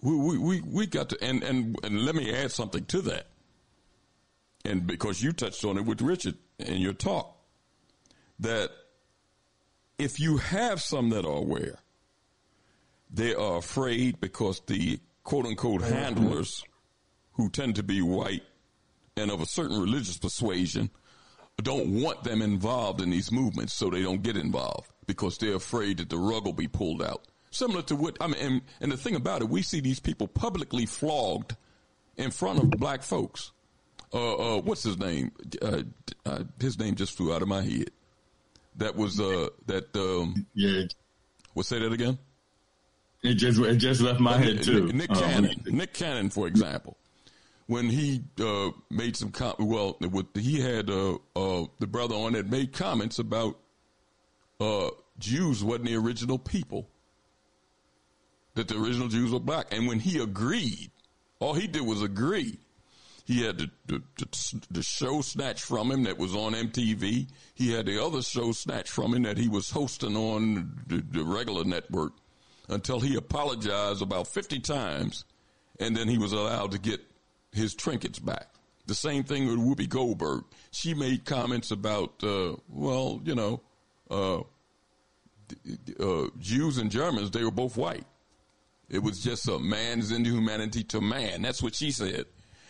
We 0.00 0.16
we 0.16 0.38
we, 0.38 0.60
we 0.62 0.86
got 0.86 1.10
to 1.10 1.22
and, 1.22 1.42
and 1.42 1.76
and 1.82 2.04
let 2.04 2.14
me 2.14 2.32
add 2.32 2.52
something 2.52 2.84
to 2.86 3.02
that. 3.02 3.26
And 4.64 4.86
because 4.86 5.22
you 5.22 5.32
touched 5.32 5.64
on 5.64 5.76
it 5.76 5.84
with 5.84 6.00
Richard 6.00 6.36
in 6.58 6.78
your 6.78 6.92
talk, 6.92 7.36
that 8.40 8.70
if 9.98 10.18
you 10.18 10.38
have 10.38 10.80
some 10.80 11.10
that 11.10 11.24
are 11.24 11.36
aware, 11.36 11.78
they 13.10 13.34
are 13.34 13.58
afraid 13.58 14.20
because 14.20 14.60
the 14.66 15.00
quote 15.22 15.46
unquote 15.46 15.82
mm-hmm. 15.82 15.94
handlers 15.94 16.64
who 17.32 17.50
tend 17.50 17.76
to 17.76 17.82
be 17.82 18.02
white 18.02 18.42
and 19.16 19.30
of 19.30 19.40
a 19.40 19.46
certain 19.46 19.80
religious 19.80 20.18
persuasion 20.18 20.90
don't 21.62 22.02
want 22.02 22.22
them 22.22 22.42
involved 22.42 23.00
in 23.00 23.10
these 23.10 23.32
movements 23.32 23.72
so 23.72 23.88
they 23.88 24.02
don't 24.02 24.22
get 24.22 24.36
involved 24.36 24.90
because 25.06 25.38
they're 25.38 25.54
afraid 25.54 25.98
that 25.98 26.10
the 26.10 26.18
rug 26.18 26.44
will 26.44 26.52
be 26.52 26.68
pulled 26.68 27.02
out. 27.02 27.26
Similar 27.50 27.82
to 27.82 27.96
what, 27.96 28.16
I 28.20 28.26
mean, 28.26 28.36
and, 28.40 28.62
and 28.80 28.92
the 28.92 28.96
thing 28.96 29.16
about 29.16 29.40
it, 29.40 29.48
we 29.48 29.62
see 29.62 29.80
these 29.80 30.00
people 30.00 30.28
publicly 30.28 30.84
flogged 30.84 31.56
in 32.16 32.30
front 32.30 32.58
of 32.58 32.70
black 32.72 33.02
folks. 33.02 33.52
Uh, 34.12 34.56
uh, 34.56 34.60
what's 34.60 34.82
his 34.82 34.98
name? 34.98 35.32
Uh, 35.62 35.82
uh 36.26 36.44
his 36.60 36.78
name 36.78 36.94
just 36.94 37.16
flew 37.16 37.34
out 37.34 37.42
of 37.42 37.48
my 37.48 37.62
head. 37.62 37.90
That 38.76 38.94
was, 38.94 39.18
uh, 39.18 39.48
that, 39.66 39.96
um, 39.96 40.46
yeah. 40.54 40.82
What 41.54 41.64
say 41.64 41.78
that 41.78 41.92
again? 41.92 42.18
It 43.22 43.34
just 43.34 43.58
it 43.58 43.76
just 43.76 44.02
left 44.02 44.20
my 44.20 44.36
head 44.36 44.62
too. 44.62 44.86
Nick, 44.86 44.94
Nick 44.94 45.10
Cannon, 45.14 45.62
Nick 45.66 45.94
Cannon, 45.94 46.30
for 46.30 46.46
example, 46.46 46.96
when 47.66 47.88
he 47.88 48.22
uh, 48.40 48.70
made 48.90 49.16
some 49.16 49.30
com- 49.30 49.56
well, 49.58 49.96
with, 50.00 50.26
he 50.36 50.60
had 50.60 50.88
uh, 50.88 51.14
uh, 51.34 51.66
the 51.78 51.86
brother 51.86 52.14
on 52.14 52.32
that 52.34 52.48
made 52.48 52.72
comments 52.72 53.18
about 53.18 53.58
uh, 54.60 54.90
Jews 55.18 55.64
wasn't 55.64 55.86
the 55.86 55.96
original 55.96 56.38
people, 56.38 56.88
that 58.54 58.68
the 58.68 58.78
original 58.78 59.08
Jews 59.08 59.32
were 59.32 59.40
black, 59.40 59.66
and 59.72 59.86
when 59.86 60.00
he 60.00 60.18
agreed, 60.18 60.90
all 61.40 61.54
he 61.54 61.66
did 61.66 61.82
was 61.82 62.02
agree. 62.02 62.58
He 63.24 63.42
had 63.42 63.58
the, 63.58 63.70
the, 63.86 64.02
the, 64.18 64.60
the, 64.70 64.82
show 64.84 65.20
snatched 65.20 65.64
from 65.64 65.90
him 65.90 66.04
that 66.04 66.16
was 66.16 66.36
on 66.36 66.52
MTV. 66.52 67.26
He 67.54 67.72
had 67.72 67.86
the 67.86 68.00
other 68.02 68.22
show 68.22 68.52
snatched 68.52 68.90
from 68.90 69.14
him 69.14 69.24
that 69.24 69.36
he 69.36 69.48
was 69.48 69.68
hosting 69.68 70.16
on 70.16 70.80
the, 70.86 71.02
the 71.10 71.24
regular 71.24 71.64
network 71.64 72.12
until 72.68 73.00
he 73.00 73.16
apologized 73.16 74.00
about 74.00 74.28
50 74.28 74.60
times 74.60 75.24
and 75.80 75.96
then 75.96 76.08
he 76.08 76.18
was 76.18 76.32
allowed 76.32 76.70
to 76.72 76.78
get 76.78 77.00
his 77.56 77.74
trinkets 77.74 78.18
back. 78.18 78.48
The 78.86 78.94
same 78.94 79.24
thing 79.24 79.46
with 79.46 79.58
Whoopi 79.58 79.88
Goldberg. 79.88 80.44
She 80.70 80.94
made 80.94 81.24
comments 81.24 81.70
about, 81.70 82.22
uh, 82.22 82.56
well, 82.68 83.20
you 83.24 83.34
know, 83.34 83.60
uh, 84.10 84.40
uh, 86.00 86.28
Jews 86.38 86.78
and 86.78 86.90
Germans, 86.90 87.30
they 87.30 87.42
were 87.42 87.50
both 87.50 87.76
white. 87.76 88.06
It 88.88 89.02
was 89.02 89.20
just 89.20 89.48
a 89.48 89.58
man's 89.58 90.12
inhumanity 90.12 90.84
to 90.84 91.00
man. 91.00 91.42
That's 91.42 91.62
what 91.62 91.74
she 91.74 91.90
said. 91.90 92.26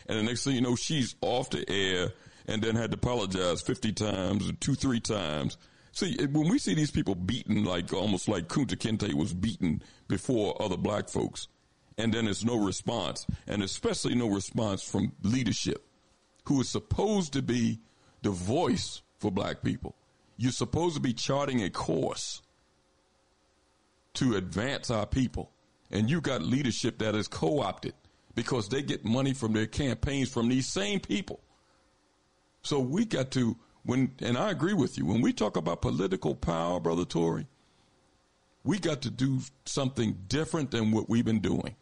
And 0.08 0.18
the 0.18 0.22
next 0.22 0.44
thing 0.44 0.54
you 0.54 0.62
know, 0.62 0.76
she's 0.76 1.14
off 1.20 1.50
the 1.50 1.68
air 1.70 2.12
and 2.46 2.62
then 2.62 2.76
had 2.76 2.92
to 2.92 2.96
apologize 2.96 3.60
50 3.60 3.92
times, 3.92 4.50
two, 4.60 4.74
three 4.74 5.00
times 5.00 5.58
See, 5.96 6.14
when 6.26 6.50
we 6.50 6.58
see 6.58 6.74
these 6.74 6.90
people 6.90 7.14
beaten, 7.14 7.64
like 7.64 7.90
almost 7.94 8.28
like 8.28 8.48
Kunta 8.48 8.76
Kinte 8.76 9.14
was 9.14 9.32
beaten 9.32 9.82
before 10.08 10.60
other 10.60 10.76
black 10.76 11.08
folks, 11.08 11.48
and 11.98 12.12
then 12.12 12.26
there's 12.26 12.44
no 12.44 12.56
response, 12.56 13.26
and 13.46 13.62
especially 13.62 14.14
no 14.14 14.28
response 14.28 14.82
from 14.82 15.12
leadership, 15.22 15.86
who 16.44 16.60
is 16.60 16.68
supposed 16.68 17.32
to 17.32 17.42
be 17.42 17.80
the 18.22 18.30
voice 18.30 19.02
for 19.18 19.30
black 19.30 19.62
people. 19.62 19.94
You're 20.36 20.52
supposed 20.52 20.94
to 20.96 21.00
be 21.00 21.12
charting 21.12 21.62
a 21.62 21.70
course 21.70 22.42
to 24.14 24.36
advance 24.36 24.90
our 24.90 25.06
people, 25.06 25.50
and 25.90 26.10
you 26.10 26.20
got 26.20 26.42
leadership 26.42 26.98
that 26.98 27.14
is 27.14 27.28
co-opted 27.28 27.94
because 28.34 28.68
they 28.68 28.82
get 28.82 29.04
money 29.04 29.32
from 29.32 29.52
their 29.52 29.66
campaigns 29.66 30.28
from 30.28 30.48
these 30.48 30.66
same 30.66 31.00
people. 31.00 31.40
So 32.62 32.80
we 32.80 33.04
got 33.04 33.30
to 33.32 33.56
when, 33.86 34.12
and 34.20 34.36
I 34.36 34.50
agree 34.50 34.74
with 34.74 34.98
you, 34.98 35.06
when 35.06 35.22
we 35.22 35.32
talk 35.32 35.56
about 35.56 35.80
political 35.80 36.34
power, 36.34 36.80
Brother 36.80 37.04
Tory, 37.04 37.46
we 38.64 38.80
got 38.80 39.02
to 39.02 39.10
do 39.10 39.38
something 39.64 40.18
different 40.26 40.72
than 40.72 40.90
what 40.90 41.08
we've 41.08 41.24
been 41.24 41.38
doing. 41.38 41.76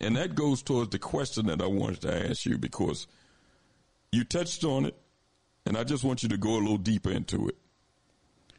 And 0.00 0.16
that 0.16 0.34
goes 0.34 0.62
towards 0.62 0.90
the 0.90 0.98
question 0.98 1.46
that 1.46 1.60
I 1.60 1.66
wanted 1.66 2.00
to 2.02 2.30
ask 2.30 2.46
you 2.46 2.56
because 2.56 3.06
you 4.12 4.24
touched 4.24 4.64
on 4.64 4.86
it, 4.86 4.96
and 5.66 5.76
I 5.76 5.84
just 5.84 6.04
want 6.04 6.22
you 6.22 6.28
to 6.30 6.36
go 6.36 6.54
a 6.56 6.60
little 6.60 6.78
deeper 6.78 7.10
into 7.10 7.48
it. 7.48 7.56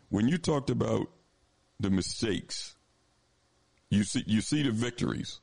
When 0.09 0.27
you 0.27 0.37
talked 0.37 0.69
about 0.69 1.07
the 1.79 1.89
mistakes, 1.89 2.75
you 3.89 4.03
see 4.03 4.23
you 4.27 4.41
see 4.41 4.61
the 4.63 4.71
victories, 4.71 5.39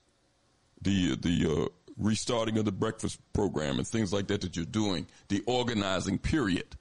the 0.80 1.16
the 1.16 1.64
uh, 1.64 1.68
restarting 1.96 2.58
of 2.58 2.64
the 2.64 2.72
breakfast 2.72 3.18
program 3.32 3.78
and 3.78 3.86
things 3.86 4.12
like 4.12 4.28
that 4.28 4.40
that 4.42 4.56
you're 4.56 4.64
doing, 4.64 5.06
the 5.28 5.42
organizing 5.46 6.18
period 6.18 6.76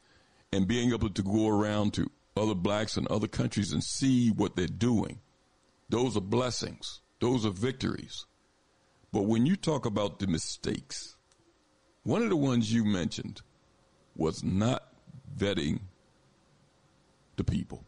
and 0.53 0.67
being 0.67 0.93
able 0.93 1.09
to 1.09 1.23
go 1.23 1.47
around 1.49 1.93
to 1.95 2.09
other 2.35 2.55
blacks 2.55 2.97
in 2.97 3.07
other 3.09 3.27
countries 3.27 3.73
and 3.73 3.83
see 3.83 4.29
what 4.29 4.55
they're 4.55 4.67
doing. 4.67 5.19
Those 5.89 6.15
are 6.15 6.21
blessings. 6.21 7.01
Those 7.19 7.45
are 7.45 7.51
victories. 7.51 8.26
But 9.11 9.23
when 9.23 9.45
you 9.45 9.55
talk 9.55 9.85
about 9.85 10.19
the 10.19 10.27
mistakes, 10.27 11.15
one 12.03 12.23
of 12.23 12.29
the 12.29 12.35
ones 12.35 12.71
you 12.71 12.83
mentioned 12.83 13.41
was 14.15 14.43
not 14.43 14.83
vetting 15.37 15.79
the 17.35 17.43
people. 17.43 17.83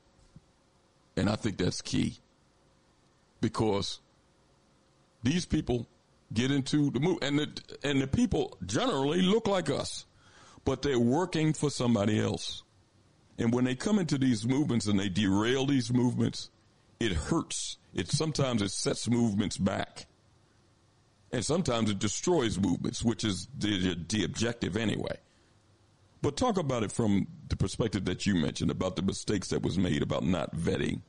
And 1.17 1.29
I 1.29 1.35
think 1.35 1.57
that's 1.57 1.81
key 1.81 2.19
because 3.41 3.99
these 5.23 5.45
people 5.45 5.87
get 6.33 6.51
into 6.51 6.91
the 6.91 6.99
move 6.99 7.17
and 7.21 7.39
the, 7.39 7.49
and 7.83 8.01
the 8.01 8.07
people 8.07 8.57
generally 8.65 9.21
look 9.21 9.47
like 9.47 9.69
us 9.69 10.05
but 10.65 10.81
they're 10.81 10.99
working 10.99 11.53
for 11.53 11.69
somebody 11.69 12.19
else. 12.19 12.63
And 13.37 13.53
when 13.53 13.63
they 13.63 13.75
come 13.75 13.99
into 13.99 14.17
these 14.17 14.45
movements 14.45 14.85
and 14.85 14.99
they 14.99 15.09
derail 15.09 15.65
these 15.65 15.91
movements, 15.91 16.49
it 16.99 17.13
hurts. 17.13 17.77
It 17.93 18.09
sometimes 18.09 18.61
it 18.61 18.71
sets 18.71 19.09
movements 19.09 19.57
back. 19.57 20.05
And 21.31 21.45
sometimes 21.45 21.91
it 21.91 21.99
destroys 21.99 22.59
movements, 22.59 23.03
which 23.03 23.23
is 23.23 23.47
the, 23.57 23.95
the 24.07 24.23
objective 24.23 24.75
anyway. 24.75 25.17
But 26.21 26.35
talk 26.35 26.57
about 26.57 26.83
it 26.83 26.91
from 26.91 27.27
the 27.47 27.55
perspective 27.55 28.05
that 28.05 28.25
you 28.25 28.35
mentioned 28.35 28.71
about 28.71 28.95
the 28.95 29.01
mistakes 29.01 29.49
that 29.49 29.61
was 29.61 29.77
made 29.77 30.01
about 30.01 30.23
not 30.23 30.55
vetting 30.55 31.01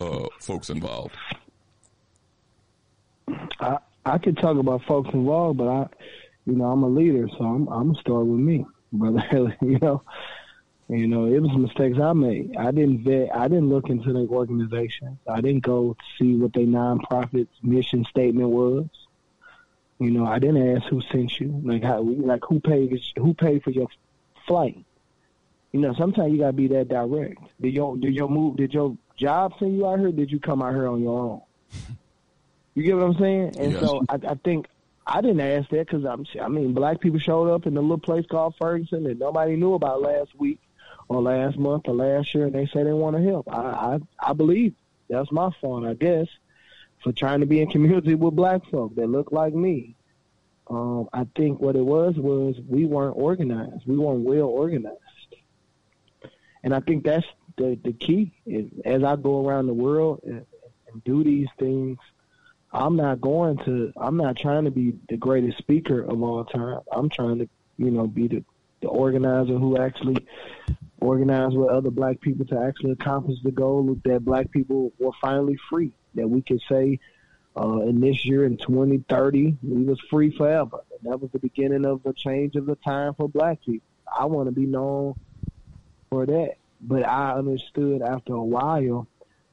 uh, 0.00 0.26
folks 0.40 0.70
involved. 0.70 1.16
I 3.60 3.78
I 4.04 4.18
could 4.18 4.38
talk 4.38 4.56
about 4.56 4.82
folks 4.84 5.10
involved, 5.12 5.58
but 5.58 5.68
I, 5.68 5.86
you 6.46 6.54
know, 6.54 6.64
I'm 6.64 6.82
a 6.82 6.88
leader, 6.88 7.28
so 7.36 7.44
I'm 7.44 7.68
I'm 7.68 7.94
start 7.96 8.26
with 8.26 8.40
me, 8.40 8.64
brother. 8.92 9.56
you 9.60 9.78
know, 9.80 10.02
you 10.88 11.06
know, 11.06 11.26
it 11.26 11.40
was 11.40 11.56
mistakes 11.56 11.98
I 12.00 12.12
made. 12.12 12.56
I 12.56 12.70
didn't 12.70 13.04
vet. 13.04 13.34
I 13.34 13.48
didn't 13.48 13.68
look 13.68 13.88
into 13.88 14.12
their 14.12 14.26
organization. 14.26 15.18
I 15.28 15.40
didn't 15.40 15.64
go 15.64 15.96
see 16.18 16.36
what 16.36 16.52
their 16.52 16.66
nonprofit 16.66 17.48
mission 17.62 18.04
statement 18.04 18.48
was. 18.48 18.86
You 20.00 20.10
know, 20.10 20.26
I 20.26 20.38
didn't 20.38 20.76
ask 20.76 20.88
who 20.88 21.02
sent 21.12 21.38
you. 21.38 21.60
Like 21.62 21.82
how, 21.82 22.00
like 22.00 22.40
who 22.48 22.58
paid 22.58 22.98
who 23.16 23.34
paid 23.34 23.62
for 23.62 23.70
your 23.70 23.86
flight. 24.46 24.82
You 25.72 25.80
know, 25.80 25.94
sometimes 25.94 26.32
you 26.32 26.38
gotta 26.38 26.54
be 26.54 26.68
that 26.68 26.88
direct. 26.88 27.38
Did 27.60 27.74
your 27.74 27.96
did 27.96 28.14
your 28.14 28.28
move? 28.28 28.56
Did 28.56 28.72
your 28.72 28.96
job 29.16 29.52
send 29.58 29.76
you 29.76 29.86
out 29.86 29.98
here? 29.98 30.10
did 30.10 30.30
you 30.30 30.40
come 30.40 30.62
out 30.62 30.72
here 30.74 30.88
on 30.88 31.02
your 31.02 31.18
own? 31.18 31.40
You 32.76 32.84
get 32.84 32.96
what 32.96 33.04
I'm 33.04 33.18
saying? 33.18 33.56
And 33.58 33.72
yes. 33.72 33.80
so 33.80 34.04
I, 34.08 34.14
I 34.28 34.34
think 34.36 34.68
I 35.04 35.20
didn't 35.20 35.40
ask 35.40 35.68
that 35.70 35.86
because 35.88 36.04
I'm. 36.04 36.24
I 36.40 36.48
mean, 36.48 36.72
black 36.72 37.00
people 37.00 37.18
showed 37.18 37.52
up 37.52 37.66
in 37.66 37.76
a 37.76 37.80
little 37.80 37.98
place 37.98 38.24
called 38.30 38.54
Ferguson 38.60 39.02
that 39.04 39.18
nobody 39.18 39.56
knew 39.56 39.74
about 39.74 40.00
last 40.00 40.30
week 40.38 40.60
or 41.08 41.20
last 41.20 41.58
month 41.58 41.88
or 41.88 41.94
last 41.94 42.32
year, 42.32 42.46
and 42.46 42.54
they 42.54 42.68
said 42.72 42.86
they 42.86 42.92
want 42.92 43.16
to 43.16 43.22
help. 43.22 43.52
I 43.52 43.58
I, 43.58 43.98
I 44.20 44.32
believe 44.34 44.74
that's 45.08 45.30
my 45.32 45.50
fault, 45.60 45.84
I 45.84 45.94
guess, 45.94 46.28
for 47.02 47.12
trying 47.12 47.40
to 47.40 47.46
be 47.46 47.60
in 47.60 47.70
community 47.70 48.14
with 48.14 48.34
black 48.34 48.64
folk 48.70 48.94
that 48.96 49.08
look 49.08 49.32
like 49.32 49.54
me. 49.54 49.96
Um, 50.68 51.08
I 51.12 51.26
think 51.36 51.60
what 51.60 51.74
it 51.76 51.84
was 51.84 52.14
was 52.16 52.56
we 52.68 52.86
weren't 52.86 53.16
organized. 53.16 53.86
We 53.86 53.98
weren't 53.98 54.24
well 54.24 54.46
organized, 54.46 54.96
and 56.62 56.74
I 56.74 56.80
think 56.80 57.04
that's 57.04 57.26
the 57.56 57.78
the 57.82 57.92
key. 57.92 58.32
Is 58.46 58.70
as 58.84 59.02
I 59.02 59.16
go 59.16 59.46
around 59.46 59.66
the 59.66 59.74
world 59.74 60.20
and, 60.24 60.46
and 60.92 61.04
do 61.04 61.24
these 61.24 61.48
things 61.58 61.98
I'm 62.72 62.96
not 62.96 63.20
going 63.20 63.58
to. 63.64 63.92
I'm 63.96 64.16
not 64.16 64.36
trying 64.36 64.64
to 64.64 64.70
be 64.70 64.94
the 65.08 65.16
greatest 65.16 65.58
speaker 65.58 66.02
of 66.02 66.22
all 66.22 66.44
time. 66.44 66.80
I'm 66.92 67.08
trying 67.08 67.38
to, 67.38 67.48
you 67.78 67.90
know, 67.90 68.06
be 68.06 68.28
the 68.28 68.44
the 68.80 68.88
organizer 68.88 69.58
who 69.58 69.76
actually 69.76 70.26
organized 71.00 71.56
with 71.56 71.70
other 71.70 71.90
black 71.90 72.20
people 72.20 72.46
to 72.46 72.58
actually 72.60 72.92
accomplish 72.92 73.38
the 73.42 73.50
goal 73.50 73.96
that 74.04 74.24
black 74.24 74.50
people 74.50 74.92
were 74.98 75.12
finally 75.20 75.58
free. 75.68 75.92
That 76.14 76.28
we 76.28 76.42
could 76.42 76.60
say, 76.68 76.98
uh, 77.56 77.80
in 77.80 78.00
this 78.00 78.24
year 78.24 78.44
in 78.44 78.56
2030, 78.56 79.56
we 79.62 79.84
was 79.84 80.00
free 80.10 80.36
forever. 80.36 80.80
And 80.90 81.10
that 81.10 81.20
was 81.20 81.30
the 81.32 81.38
beginning 81.38 81.84
of 81.84 82.02
the 82.02 82.12
change 82.12 82.56
of 82.56 82.66
the 82.66 82.76
time 82.76 83.14
for 83.14 83.28
black 83.28 83.60
people. 83.64 83.86
I 84.18 84.24
want 84.26 84.48
to 84.48 84.52
be 84.52 84.66
known 84.66 85.14
for 86.10 86.26
that. 86.26 86.56
But 86.80 87.06
I 87.06 87.32
understood 87.32 88.02
after 88.02 88.34
a 88.34 88.42
while 88.42 89.06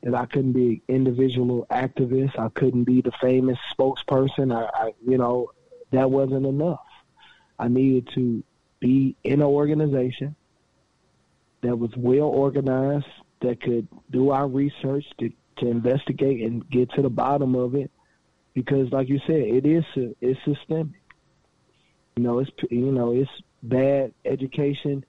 that 0.04 0.16
I 0.16 0.26
couldn't 0.26 0.54
be 0.54 0.82
an 0.88 0.96
individual 0.96 1.68
activist. 1.70 2.40
I 2.40 2.50
couldn't 2.50 2.86
be 2.86 3.02
the 3.02 3.12
famous 3.20 3.58
spokesperson. 3.78 4.56
I, 4.56 4.70
I 4.74 4.94
you 5.06 5.18
know, 5.18 5.52
that 5.92 6.10
wasn't 6.10 6.46
enough. 6.46 6.80
I 7.60 7.68
needed 7.68 8.10
to 8.16 8.44
be 8.80 9.16
in 9.24 9.42
an 9.42 9.48
organization 9.48 10.36
that 11.62 11.78
was 11.78 11.92
well 11.96 12.28
organized, 12.28 13.06
that 13.42 13.62
could 13.62 13.88
do 14.12 14.32
our 14.32 14.48
research 14.48 15.06
to, 15.20 15.32
to 15.58 15.68
investigate 15.68 16.42
and 16.42 16.70
get 16.70 16.92
to 16.92 17.02
the 17.02 17.10
bottom 17.10 17.56
of 17.56 17.76
it. 17.76 17.92
Because, 18.54 18.92
like 18.92 19.08
you 19.10 19.20
said, 19.28 19.42
it 19.42 19.66
is 19.66 19.84
it's 20.20 20.40
systemic. 20.44 21.02
You 22.16 22.24
know, 22.24 22.40
it's 22.40 22.52
you 22.72 22.92
know 22.92 23.14
it's 23.14 23.30
bad 23.62 24.14
education 24.26 25.06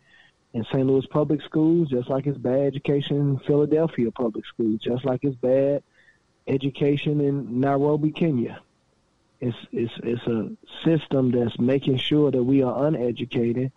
in 0.52 0.64
St. 0.64 0.86
Louis 0.86 1.06
public 1.06 1.42
schools, 1.42 1.88
just 1.88 2.08
like 2.10 2.26
it's 2.26 2.38
bad 2.38 2.66
education 2.66 3.16
in 3.16 3.38
Philadelphia 3.40 4.10
public 4.10 4.44
schools, 4.46 4.80
just 4.80 5.04
like 5.04 5.20
it's 5.22 5.36
bad 5.36 5.82
education 6.46 7.20
in 7.20 7.60
Nairobi, 7.60 8.10
Kenya. 8.10 8.60
It's 9.40 9.56
it's 9.70 9.92
it's 10.02 10.26
a 10.26 10.50
system 10.84 11.30
that's 11.30 11.58
making 11.58 11.98
sure 11.98 12.30
that 12.30 12.42
we 12.42 12.62
are 12.62 12.86
uneducated, 12.86 13.70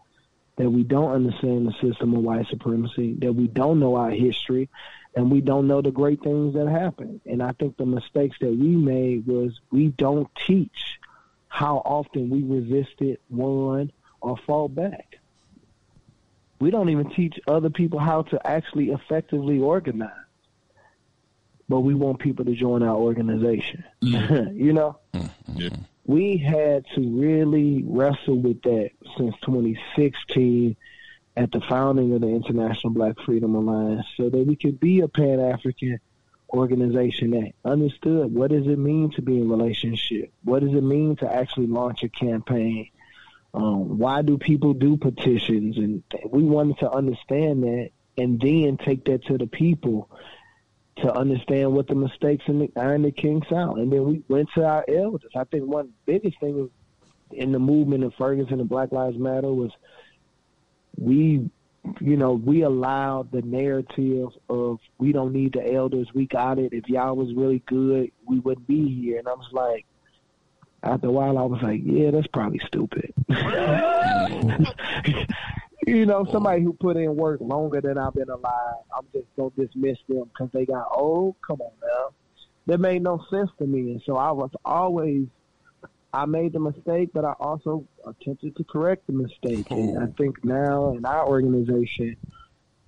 that 0.58 0.70
we 0.70 0.84
don't 0.84 1.12
understand 1.12 1.68
the 1.68 1.74
system 1.82 2.14
of 2.14 2.24
white 2.24 2.48
supremacy, 2.48 3.16
that 3.20 3.34
we 3.34 3.48
don't 3.48 3.80
know 3.80 3.96
our 3.96 4.12
history, 4.12 4.70
and 5.16 5.32
we 5.32 5.42
don't 5.42 5.68
know 5.68 5.82
the 5.82 5.92
great 5.92 6.22
things 6.22 6.54
that 6.54 6.68
happened. 6.68 7.22
And 7.26 7.42
I 7.42 7.52
think 7.54 7.78
the 7.78 7.86
mistakes 7.86 8.38
that 8.42 8.52
we 8.52 8.76
made 8.76 9.26
was 9.28 9.60
we 9.72 9.90
don't 9.90 10.30
teach 10.48 11.00
how 11.48 11.78
often 11.78 12.30
we 12.30 12.44
resisted, 12.44 13.20
won, 13.30 13.92
or 14.22 14.38
fought 14.38 14.76
back 14.76 15.18
we 16.62 16.70
don't 16.70 16.90
even 16.90 17.10
teach 17.10 17.40
other 17.48 17.72
people 17.72 18.00
how 18.00 18.22
to 18.22 18.48
actually 18.48 18.92
effectively 18.92 19.60
organize. 19.60 20.12
But 21.72 21.80
we 21.82 21.96
want 21.96 22.20
people 22.20 22.44
to 22.44 22.54
join 22.54 22.84
our 22.84 22.98
organization. 22.98 23.86
Mm. 24.04 24.56
you 24.62 24.74
know? 24.74 25.00
Mm-hmm. 25.14 25.84
We 26.06 26.36
had 26.36 26.86
to 26.96 27.02
really 27.02 27.82
wrestle 27.88 28.40
with 28.40 28.62
that 28.64 28.90
since 29.18 29.34
2016 29.46 30.76
at 31.38 31.50
the 31.54 31.62
founding 31.62 32.14
of 32.14 32.20
the 32.20 32.28
International 32.28 32.92
Black 32.92 33.18
Freedom 33.26 33.56
Alliance 33.56 34.06
so 34.18 34.30
that 34.30 34.46
we 34.46 34.58
could 34.58 34.82
be 34.82 35.00
a 35.00 35.08
Pan 35.08 35.40
African 35.40 36.02
organization 36.50 37.32
that 37.32 37.54
understood 37.64 38.34
what 38.34 38.52
does 38.52 38.68
it 38.68 38.78
mean 38.78 39.12
to 39.12 39.22
be 39.22 39.38
in 39.38 39.50
relationship? 39.50 40.34
What 40.44 40.64
does 40.64 40.74
it 40.74 40.84
mean 40.84 41.16
to 41.18 41.34
actually 41.34 41.68
launch 41.68 42.04
a 42.04 42.10
campaign? 42.10 42.90
Um, 43.54 43.98
why 43.98 44.24
do 44.24 44.38
people 44.38 44.74
do 44.74 44.98
petitions? 44.98 45.78
And 45.78 46.04
we 46.30 46.44
wanted 46.44 46.80
to 46.80 46.92
understand 46.92 47.64
that 47.64 47.92
and 48.18 48.42
then 48.42 48.76
take 48.76 49.06
that 49.06 49.24
to 49.28 49.38
the 49.38 49.48
people 49.48 50.10
to 50.98 51.14
understand 51.14 51.74
what 51.74 51.88
the 51.88 51.96
mistakes 51.96 52.44
in 52.48 52.60
the 52.60 52.72
Iron 52.76 53.04
the 53.04 53.12
King 53.12 53.44
sound. 53.50 53.80
And 53.80 53.92
then 53.92 54.04
we 54.04 54.24
went 54.28 54.50
to 54.56 54.66
our 54.66 54.86
elders. 54.88 55.32
I 55.36 55.46
think 55.46 55.66
one 55.66 55.94
biggest 56.06 56.40
thing 56.40 56.70
in 57.32 57.52
the 57.52 57.60
movement 57.60 58.04
of 58.04 58.14
Ferguson 58.16 58.60
and 58.60 58.70
Black 58.70 58.92
Lives 58.92 59.18
Matter 59.18 59.52
was 59.52 59.72
we 60.98 61.50
you 62.00 62.16
know, 62.16 62.34
we 62.34 62.62
allowed 62.62 63.32
the 63.32 63.42
narrative 63.42 64.30
of 64.50 64.80
we 65.00 65.12
don't 65.12 65.34
need 65.34 65.54
the 65.54 65.74
elders, 65.74 66.08
we 66.14 66.28
got 66.28 66.60
it. 66.60 66.74
If 66.74 66.88
y'all 66.88 67.16
was 67.16 67.34
really 67.34 67.64
good, 67.66 68.12
we 68.28 68.40
wouldn't 68.40 68.68
be 68.68 68.88
here. 68.88 69.18
And 69.18 69.28
I 69.28 69.34
was 69.34 69.50
like, 69.52 69.86
after 70.84 71.08
a 71.08 71.12
while, 71.12 71.40
I 71.40 71.44
was 71.44 71.60
like, 71.64 71.82
yeah, 71.84 72.12
that's 72.12 72.28
probably 72.28 72.62
stupid. 72.68 73.12
you 75.88 76.06
know, 76.06 76.26
oh. 76.28 76.32
somebody 76.32 76.64
who 76.64 76.74
put 76.74 76.98
in 76.98 77.16
work 77.16 77.40
longer 77.42 77.82
than 77.82 77.98
I've 77.98 78.14
been 78.14 78.30
alive, 78.30 78.76
I'm 78.96 79.06
just 79.14 79.28
gonna 79.38 79.52
dismiss 79.58 79.98
them 80.08 80.26
because 80.26 80.50
they 80.54 80.66
got 80.66 80.88
old. 80.94 81.36
Come 81.46 81.62
on 81.62 81.72
now, 81.82 82.14
that 82.68 82.80
made 82.80 83.04
no 83.04 83.24
sense 83.30 83.50
to 83.60 83.66
me, 83.66 83.92
and 83.92 84.02
so 84.06 84.18
I 84.18 84.32
was 84.32 84.52
always. 84.66 85.28
I 86.14 86.26
made 86.26 86.52
the 86.52 86.60
mistake, 86.60 87.12
but 87.14 87.24
I 87.24 87.32
also 87.40 87.86
attempted 88.06 88.58
to 88.58 88.66
correct 88.66 89.08
the 89.08 89.14
mistake. 89.14 89.72
And 89.72 89.98
oh. 89.98 90.02
I 90.02 90.08
think 90.18 90.44
now 90.44 90.94
in 90.94 91.06
our 91.06 91.26
organization, 91.26 92.18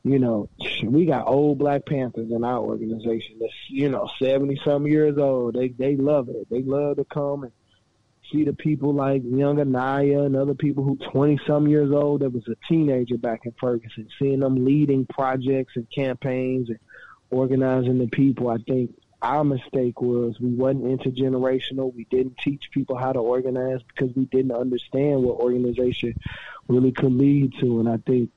you 0.04 0.20
know, 0.20 0.50
we 0.84 1.06
got 1.06 1.26
old 1.26 1.58
Black 1.58 1.86
Panthers 1.86 2.30
in 2.32 2.44
our 2.44 2.60
organization 2.60 3.38
that's, 3.40 3.54
you 3.70 3.88
know, 3.88 4.10
70 4.22 4.60
some 4.66 4.86
years 4.86 5.18
old. 5.18 5.56
They 5.56 5.70
they 5.70 5.96
love 5.96 6.28
it. 6.28 6.50
They 6.50 6.64
love 6.64 6.98
to 6.98 7.06
come 7.06 7.44
and 7.44 7.54
see 8.34 8.44
the 8.44 8.54
people 8.54 8.94
like 8.94 9.22
young 9.24 9.60
Anaya 9.60 10.24
and 10.24 10.36
other 10.36 10.56
people 10.56 10.84
who 10.84 10.98
20 11.12 11.40
some 11.48 11.68
years 11.68 11.92
old 11.92 12.22
that 12.22 12.32
was 12.32 12.48
a 12.48 12.56
teenager 12.68 13.18
back 13.18 13.42
in 13.46 13.54
Ferguson, 13.60 14.08
seeing 14.20 14.40
them 14.40 14.66
leading 14.66 15.06
projects 15.06 15.74
and 15.76 15.88
campaigns 15.94 16.70
and 16.70 16.80
organizing 17.30 18.00
the 18.00 18.08
people. 18.08 18.50
I 18.50 18.58
think 18.68 18.92
our 19.22 19.44
mistake 19.44 20.02
was 20.02 20.38
we 20.40 20.50
wasn't 20.50 20.84
intergenerational. 20.84 21.94
We 21.96 22.06
didn't 22.06 22.38
teach 22.40 22.64
people 22.72 22.98
how 22.98 23.14
to 23.14 23.20
organize 23.20 23.80
because 23.84 24.14
we 24.16 24.26
didn't 24.26 24.52
understand 24.52 25.24
what 25.24 25.40
organization 25.40 26.16
really 26.68 26.92
could 26.92 27.14
lead 27.14 27.54
to. 27.62 27.80
And 27.80 27.88
I 27.88 27.98
think 27.98 28.32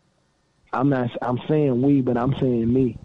I'm 0.72 0.90
not 0.90 1.10
I'm 1.22 1.40
saying 1.48 1.82
we, 1.82 2.02
but 2.02 2.16
I'm 2.16 2.34
saying 2.38 2.72
me. 2.72 2.98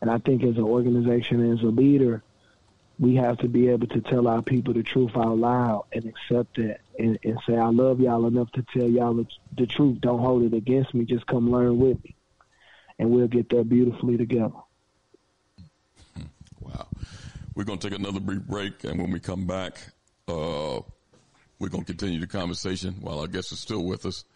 And 0.00 0.10
I 0.10 0.18
think 0.18 0.42
as 0.44 0.56
an 0.56 0.62
organization, 0.62 1.52
as 1.52 1.62
a 1.62 1.66
leader, 1.66 2.22
we 3.00 3.14
have 3.16 3.38
to 3.38 3.48
be 3.48 3.68
able 3.68 3.86
to 3.86 4.00
tell 4.02 4.28
our 4.28 4.42
people 4.42 4.74
the 4.74 4.82
truth 4.82 5.12
out 5.16 5.38
loud 5.38 5.86
and 5.90 6.04
accept 6.04 6.56
that 6.56 6.80
and, 6.98 7.18
and 7.24 7.38
say, 7.46 7.56
I 7.56 7.68
love 7.68 7.98
y'all 7.98 8.26
enough 8.26 8.52
to 8.52 8.64
tell 8.74 8.88
y'all 8.88 9.14
the, 9.14 9.26
the 9.56 9.66
truth. 9.66 10.02
Don't 10.02 10.20
hold 10.20 10.42
it 10.42 10.54
against 10.54 10.92
me. 10.92 11.06
Just 11.06 11.26
come 11.26 11.50
learn 11.50 11.78
with 11.78 12.04
me. 12.04 12.14
And 12.98 13.10
we'll 13.10 13.26
get 13.26 13.48
there 13.48 13.64
beautifully 13.64 14.18
together. 14.18 14.52
Wow. 16.60 16.88
We're 17.54 17.64
going 17.64 17.78
to 17.78 17.88
take 17.88 17.98
another 17.98 18.20
brief 18.20 18.42
break. 18.42 18.84
And 18.84 19.00
when 19.00 19.10
we 19.10 19.18
come 19.18 19.46
back, 19.46 19.78
uh, 20.28 20.80
we're 21.58 21.70
going 21.70 21.84
to 21.84 21.94
continue 21.94 22.20
the 22.20 22.26
conversation 22.26 22.96
while 23.00 23.20
our 23.20 23.26
guest 23.26 23.50
is 23.50 23.60
still 23.60 23.82
with 23.82 24.04
us. 24.04 24.26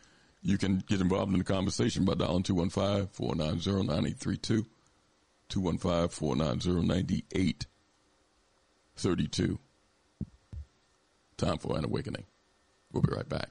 You 0.41 0.57
can 0.57 0.83
get 0.89 1.03
involved 1.03 1.33
in 1.33 1.39
the 1.39 1.45
conversation 1.45 2.07
by 2.07 2.15
dialing 2.15 2.43
215 2.43 3.09
490 3.13 3.87
9832, 3.89 4.65
215 5.51 6.09
490 6.09 6.87
9832. 6.87 7.67
32. 8.97 9.59
Time 11.37 11.59
for 11.59 11.77
an 11.77 11.85
Awakening. 11.85 12.25
We'll 12.93 13.03
be 13.03 13.15
right 13.15 13.29
back. 13.29 13.51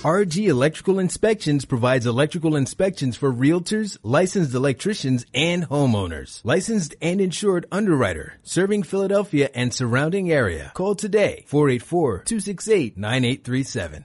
RG 0.00 0.48
Electrical 0.48 0.98
Inspections 0.98 1.66
provides 1.66 2.06
electrical 2.06 2.56
inspections 2.56 3.18
for 3.18 3.30
realtors, 3.30 3.98
licensed 4.02 4.54
electricians, 4.54 5.26
and 5.34 5.68
homeowners. 5.68 6.40
Licensed 6.42 6.94
and 7.02 7.20
insured 7.20 7.66
underwriter, 7.70 8.38
serving 8.42 8.82
Philadelphia 8.82 9.50
and 9.54 9.74
surrounding 9.74 10.32
area. 10.32 10.72
Call 10.74 10.94
today, 10.94 11.44
484-268-9837. 11.50 14.04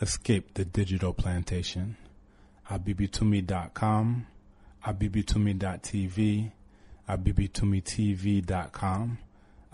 Escape 0.00 0.54
the 0.54 0.64
digital 0.64 1.12
plantation. 1.12 1.96
abibitumi.com, 2.70 4.28
abibitumi.tv, 4.86 6.52
abibitumitv.com, 7.08 9.18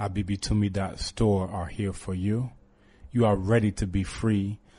abibitumi.store 0.01 1.49
are 1.49 1.67
here 1.67 1.93
for 1.93 2.15
you. 2.15 2.53
You 3.13 3.27
are 3.27 3.37
ready 3.37 3.71
to 3.73 3.87
be 3.87 4.05
free 4.05 4.59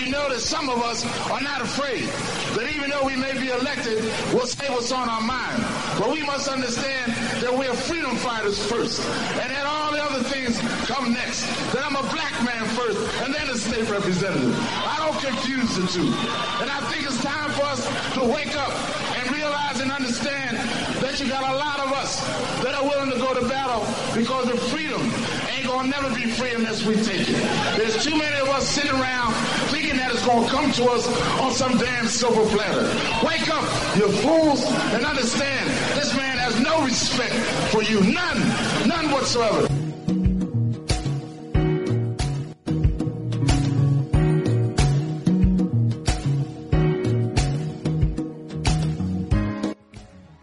You 0.00 0.10
know 0.10 0.28
that 0.30 0.40
some 0.40 0.68
of 0.70 0.78
us 0.82 1.04
are 1.30 1.40
not 1.40 1.60
afraid. 1.60 2.08
That 2.56 2.72
even 2.74 2.90
though 2.90 3.04
we 3.04 3.16
may 3.16 3.32
be 3.38 3.48
elected, 3.48 4.02
we'll 4.32 4.46
say 4.46 4.66
what's 4.72 4.90
on 4.92 5.08
our 5.08 5.20
mind. 5.20 5.62
But 5.98 6.10
we 6.10 6.24
must 6.24 6.48
understand 6.48 7.12
that 7.42 7.52
we're 7.52 7.74
freedom 7.74 8.16
fighters 8.16 8.58
first. 8.64 9.00
And 9.04 9.50
that 9.50 9.66
all 9.66 9.92
the 9.92 10.02
other 10.02 10.24
things 10.24 10.58
come 10.88 11.12
next. 11.12 11.44
That 11.72 11.84
I'm 11.84 11.96
a 11.96 12.06
black 12.08 12.32
man 12.42 12.64
first 12.72 12.98
and 13.22 13.34
then 13.34 13.50
a 13.50 13.56
state 13.56 13.88
representative. 13.90 14.56
I 14.88 14.96
don't 15.04 15.20
confuse 15.20 15.76
the 15.76 15.86
two. 15.86 16.08
And 16.64 16.70
I 16.70 16.80
think 16.88 17.04
it's 17.04 17.22
time 17.22 17.50
for 17.52 17.64
us 17.68 17.84
to 18.14 18.24
wake 18.24 18.56
up 18.56 18.72
and 19.20 19.36
realize 19.36 19.80
and 19.80 19.92
understand 19.92 20.56
that 21.04 21.20
you 21.20 21.28
got 21.28 21.44
a 21.44 21.56
lot 21.56 21.78
of 21.80 21.92
us 21.92 22.24
that 22.64 22.74
are 22.74 22.84
willing 22.84 23.10
to 23.10 23.18
go 23.18 23.34
to 23.34 23.46
battle 23.48 23.84
because 24.16 24.48
of 24.48 24.58
freedom 24.72 25.02
ain't 25.52 25.66
gonna 25.66 25.88
never 25.88 26.08
be 26.14 26.24
free 26.32 26.54
unless 26.54 26.84
we 26.84 26.94
take 26.96 27.28
it. 27.28 27.36
There's 27.76 28.02
too 28.02 28.16
many 28.16 28.40
of 28.40 28.48
us 28.48 28.66
sitting 28.66 28.92
around 28.92 29.34
that 30.10 30.16
it's 30.16 30.26
gonna 30.26 30.48
come 30.48 30.72
to 30.72 30.84
us 30.90 31.06
on 31.40 31.52
some 31.52 31.78
damn 31.78 32.06
silver 32.06 32.44
platter. 32.56 32.82
Wake 33.26 33.48
up, 33.48 33.64
you 33.96 34.08
fools, 34.08 34.64
and 34.94 35.04
understand 35.04 35.68
this 35.96 36.14
man 36.16 36.36
has 36.38 36.58
no 36.60 36.82
respect 36.84 37.34
for 37.70 37.82
you. 37.82 38.00
None. 38.00 38.88
None 38.88 39.10
whatsoever. 39.10 39.66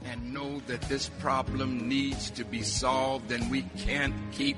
And 0.05 0.33
know 0.33 0.61
that 0.67 0.81
This 0.83 1.09
problem 1.19 1.89
needs 1.89 2.29
to 2.31 2.45
be 2.45 2.61
solved 2.61 3.31
and 3.31 3.51
we 3.51 3.63
can't 3.77 4.15
keep 4.31 4.57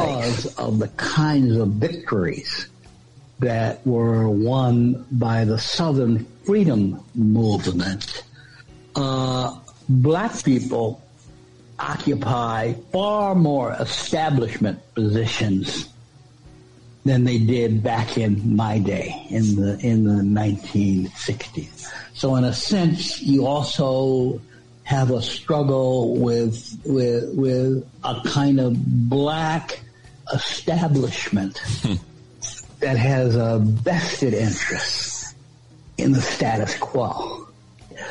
Because 0.00 0.46
of 0.56 0.78
the 0.78 0.88
kinds 0.88 1.56
of 1.56 1.68
victories 1.68 2.68
that 3.40 3.86
were 3.86 4.28
won 4.28 5.06
by 5.12 5.44
the 5.44 5.58
Southern 5.58 6.26
Freedom 6.44 7.02
Movement, 7.14 8.22
uh, 8.96 9.58
black 9.88 10.42
people 10.44 11.02
occupy 11.78 12.74
far 12.92 13.34
more 13.34 13.72
establishment 13.72 14.78
positions 14.94 15.88
than 17.04 17.24
they 17.24 17.38
did 17.38 17.82
back 17.82 18.18
in 18.18 18.54
my 18.56 18.78
day 18.78 19.26
in 19.30 19.56
the 19.56 19.78
in 19.80 20.04
the 20.04 20.22
1960s. 20.22 21.90
So 22.12 22.36
in 22.36 22.44
a 22.44 22.52
sense, 22.52 23.22
you 23.22 23.46
also 23.46 24.40
have 24.82 25.10
a 25.10 25.22
struggle 25.22 26.16
with 26.16 26.78
with 26.84 27.34
with 27.34 27.88
a 28.04 28.20
kind 28.26 28.60
of 28.60 28.74
black 29.08 29.80
establishment 30.32 31.60
that 32.80 32.96
has 32.96 33.36
a 33.36 33.58
vested 33.58 34.34
interest 34.34 35.34
in 35.98 36.12
the 36.12 36.20
status 36.20 36.76
quo. 36.78 37.46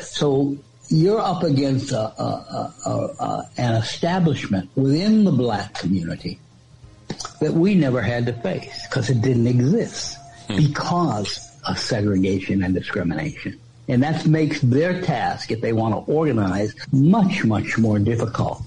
So 0.00 0.56
you're 0.88 1.20
up 1.20 1.42
against 1.42 1.92
a, 1.92 2.00
a, 2.00 2.74
a, 2.86 3.48
an 3.56 3.74
establishment 3.74 4.70
within 4.76 5.24
the 5.24 5.32
black 5.32 5.74
community 5.74 6.38
that 7.40 7.52
we 7.52 7.74
never 7.74 8.00
had 8.00 8.26
to 8.26 8.32
face 8.32 8.86
because 8.88 9.10
it 9.10 9.20
didn't 9.22 9.46
exist 9.46 10.16
hmm. 10.48 10.56
because 10.56 11.58
of 11.66 11.78
segregation 11.78 12.62
and 12.62 12.74
discrimination. 12.74 13.58
And 13.88 14.02
that 14.04 14.24
makes 14.26 14.60
their 14.60 15.02
task, 15.02 15.50
if 15.50 15.60
they 15.60 15.72
want 15.72 15.94
to 15.94 16.12
organize, 16.12 16.74
much, 16.92 17.44
much 17.44 17.76
more 17.76 17.98
difficult 17.98 18.62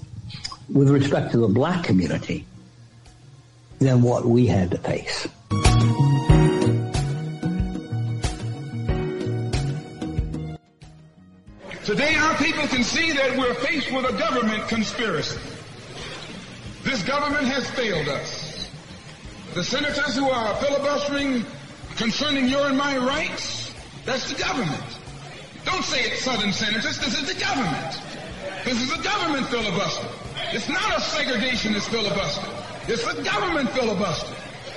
with 0.68 0.90
respect 0.90 1.32
to 1.32 1.38
the 1.38 1.48
black 1.48 1.84
community 1.84 2.44
than 3.84 4.00
what 4.00 4.24
we 4.24 4.46
had 4.46 4.70
to 4.70 4.78
face. 4.78 5.28
Today 11.84 12.14
our 12.16 12.34
people 12.36 12.66
can 12.68 12.82
see 12.82 13.12
that 13.12 13.36
we're 13.36 13.52
faced 13.54 13.92
with 13.92 14.06
a 14.06 14.18
government 14.18 14.66
conspiracy. 14.68 15.38
This 16.82 17.02
government 17.02 17.44
has 17.44 17.68
failed 17.72 18.08
us. 18.08 18.70
The 19.52 19.62
senators 19.62 20.16
who 20.16 20.30
are 20.30 20.54
filibustering 20.56 21.44
concerning 21.96 22.48
your 22.48 22.68
and 22.68 22.78
my 22.78 22.96
rights, 22.96 23.74
that's 24.06 24.32
the 24.32 24.42
government. 24.42 24.98
Don't 25.66 25.84
say 25.84 26.00
it's 26.04 26.24
Southern 26.24 26.54
senators, 26.54 26.98
this 26.98 27.20
is 27.20 27.34
the 27.34 27.38
government. 27.38 28.00
This 28.64 28.80
is 28.80 28.98
a 28.98 29.02
government 29.02 29.46
filibuster. 29.48 30.08
It's 30.52 30.70
not 30.70 30.96
a 30.96 31.00
segregationist 31.00 31.88
filibuster. 31.90 32.63
It's 32.86 33.06
a 33.06 33.22
government 33.22 33.70
filibuster. 33.70 34.34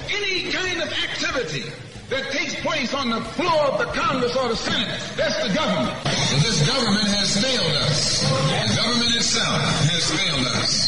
Any 0.08 0.50
kind 0.50 0.82
of 0.82 0.88
activity 0.88 1.68
that 2.08 2.32
takes 2.32 2.56
place 2.64 2.94
on 2.94 3.10
the 3.10 3.20
floor 3.36 3.68
of 3.68 3.80
the 3.80 3.92
Congress 3.92 4.34
or 4.38 4.48
the 4.48 4.56
Senate, 4.56 4.88
that's 5.18 5.36
the 5.44 5.54
government. 5.54 5.92
This 6.40 6.64
government 6.64 7.04
has 7.04 7.36
failed 7.36 7.76
us. 7.84 8.24
The 8.24 8.76
government 8.80 9.12
itself 9.12 9.60
has 9.92 10.08
failed 10.16 10.48
us. 10.56 10.88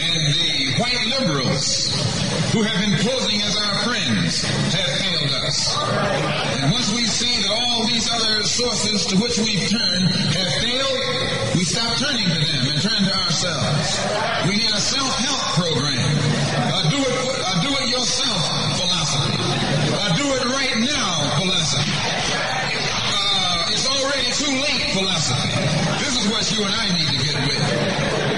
And 0.00 0.20
the 0.32 0.72
white 0.80 1.04
liberals 1.20 1.92
who 2.56 2.62
have 2.62 2.80
been 2.80 2.96
posing 2.96 3.42
as 3.42 3.56
our 3.60 3.76
friends 3.84 4.40
have 4.72 4.88
failed 5.04 5.32
us. 5.44 5.76
And 6.64 6.72
once 6.72 6.88
we 6.96 7.04
see 7.04 7.42
that 7.44 7.52
all 7.52 7.86
these 7.86 8.08
other 8.08 8.42
sources 8.44 9.04
to 9.12 9.20
which 9.20 9.36
we've 9.36 9.68
turned 9.68 10.08
have 10.08 10.52
failed, 10.64 11.54
we 11.54 11.64
stop 11.64 11.92
turning 12.00 12.24
to 12.24 12.40
them 12.40 12.72
and 12.72 12.80
turn 12.80 13.04
to 13.04 13.12
ourselves. 13.12 14.00
We 14.48 14.56
need 14.56 14.72
a 14.72 14.80
self-help 14.80 15.40
program. 15.60 15.93
Philosophy. 24.94 25.50
This 25.98 26.14
is 26.22 26.30
what 26.30 26.46
you 26.54 26.62
and 26.62 26.70
I 26.70 26.86
need 26.94 27.08
to 27.10 27.18
get 27.18 27.34
with. 27.50 27.62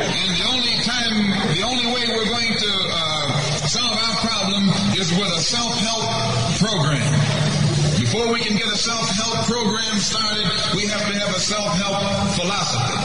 And 0.08 0.28
the 0.32 0.44
only 0.56 0.76
time, 0.88 1.14
the 1.52 1.62
only 1.68 1.86
way 1.92 2.08
we're 2.16 2.32
going 2.32 2.48
to 2.48 2.72
uh, 2.96 3.40
solve 3.68 3.92
our 3.92 4.16
problem 4.24 4.64
is 4.96 5.12
with 5.12 5.28
a 5.36 5.42
self-help 5.44 6.08
program. 6.56 7.12
Before 8.00 8.32
we 8.32 8.40
can 8.40 8.56
get 8.56 8.72
a 8.72 8.78
self-help 8.78 9.44
program 9.44 10.00
started, 10.00 10.48
we 10.72 10.88
have 10.88 11.04
to 11.04 11.14
have 11.20 11.36
a 11.36 11.40
self-help 11.40 12.00
philosophy. 12.40 12.96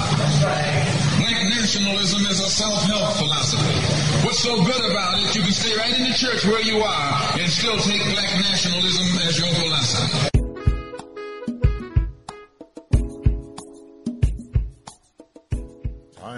Black 1.19 1.43
nationalism 1.51 2.23
is 2.31 2.39
a 2.39 2.49
self-help 2.49 3.19
philosophy. 3.19 3.75
What's 4.23 4.39
so 4.39 4.63
good 4.63 4.91
about 4.91 5.19
it, 5.19 5.35
you 5.35 5.41
can 5.41 5.51
stay 5.51 5.75
right 5.75 5.91
in 5.91 6.03
the 6.07 6.15
church 6.15 6.45
where 6.45 6.63
you 6.63 6.79
are 6.79 7.11
and 7.35 7.51
still 7.51 7.75
take 7.83 8.01
black 8.15 8.31
nationalism 8.47 9.07
as 9.27 9.39
your 9.39 9.51
philosophy. 9.59 10.30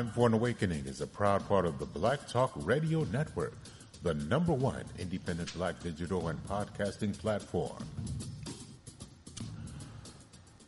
Time 0.03 0.11
for 0.11 0.27
an 0.27 0.33
Awakening 0.33 0.85
is 0.85 0.99
a 0.99 1.07
proud 1.07 1.47
part 1.47 1.65
of 1.65 1.79
the 1.79 1.85
Black 1.85 2.27
Talk 2.27 2.51
Radio 2.57 3.05
Network, 3.05 3.53
the 4.01 4.13
number 4.13 4.51
one 4.51 4.83
independent 4.99 5.53
black 5.53 5.81
digital 5.81 6.27
and 6.27 6.45
podcasting 6.45 7.17
platform. 7.17 7.77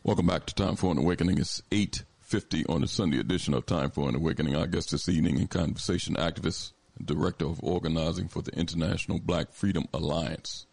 Welcome 0.04 0.28
back 0.28 0.46
to 0.46 0.54
Time 0.54 0.76
for 0.76 0.90
an 0.90 0.96
Awakening. 0.96 1.36
It's 1.36 1.60
8.50 1.70 2.70
on 2.70 2.80
the 2.80 2.88
Sunday 2.88 3.20
edition 3.20 3.52
of 3.52 3.66
Time 3.66 3.90
for 3.90 4.08
an 4.08 4.14
Awakening. 4.14 4.56
Our 4.56 4.66
guest 4.66 4.92
this 4.92 5.06
evening 5.06 5.38
in 5.38 5.48
conversation 5.48 6.14
activist 6.14 6.72
and 6.96 7.06
director 7.06 7.44
of 7.44 7.62
organizing 7.62 8.28
for 8.28 8.40
the 8.40 8.58
International 8.58 9.18
Black 9.18 9.52
Freedom 9.52 9.84
Alliance. 9.92 10.64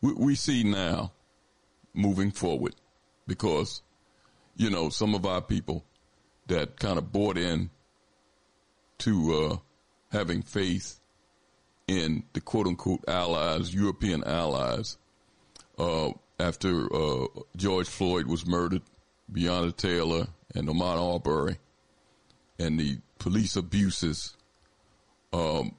we, 0.00 0.12
we 0.12 0.36
see 0.36 0.62
now 0.62 1.10
moving 1.94 2.30
forward 2.30 2.76
because, 3.26 3.82
you 4.54 4.70
know, 4.70 4.88
some 4.88 5.16
of 5.16 5.26
our 5.26 5.40
people 5.40 5.84
that 6.46 6.78
kind 6.78 6.96
of 6.96 7.10
bought 7.10 7.36
in 7.36 7.70
to 8.98 9.34
uh, 9.34 9.56
having 10.16 10.42
faith 10.42 11.00
in 11.88 12.22
the 12.34 12.40
quote 12.40 12.68
unquote 12.68 13.02
allies, 13.08 13.74
European 13.74 14.22
allies, 14.22 14.96
uh, 15.76 16.12
after 16.38 16.86
uh, 16.94 17.26
George 17.56 17.88
Floyd 17.88 18.28
was 18.28 18.46
murdered, 18.46 18.82
Breonna 19.32 19.76
Taylor 19.76 20.26
and 20.54 20.68
Ahmaud 20.68 21.14
Arbery, 21.14 21.58
and 22.58 22.78
the 22.78 22.98
police 23.18 23.56
abuses, 23.56 24.36
um, 25.32 25.74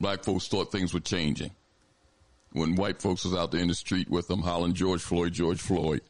black 0.00 0.24
folks 0.24 0.48
thought 0.48 0.70
things 0.70 0.92
were 0.92 1.00
changing. 1.00 1.50
When 2.52 2.76
white 2.76 3.02
folks 3.02 3.24
was 3.24 3.34
out 3.34 3.50
there 3.50 3.60
in 3.60 3.68
the 3.68 3.74
street 3.74 4.08
with 4.08 4.28
them 4.28 4.40
hollering 4.40 4.74
George 4.74 5.02
Floyd, 5.02 5.32
George 5.32 5.60
Floyd, 5.60 6.00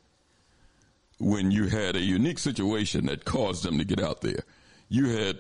when 1.18 1.50
you 1.50 1.66
had 1.66 1.96
a 1.96 2.00
unique 2.00 2.38
situation 2.38 3.06
that 3.06 3.24
caused 3.24 3.64
them 3.64 3.78
to 3.78 3.84
get 3.84 4.00
out 4.00 4.20
there. 4.20 4.40
You 4.88 5.08
had 5.08 5.38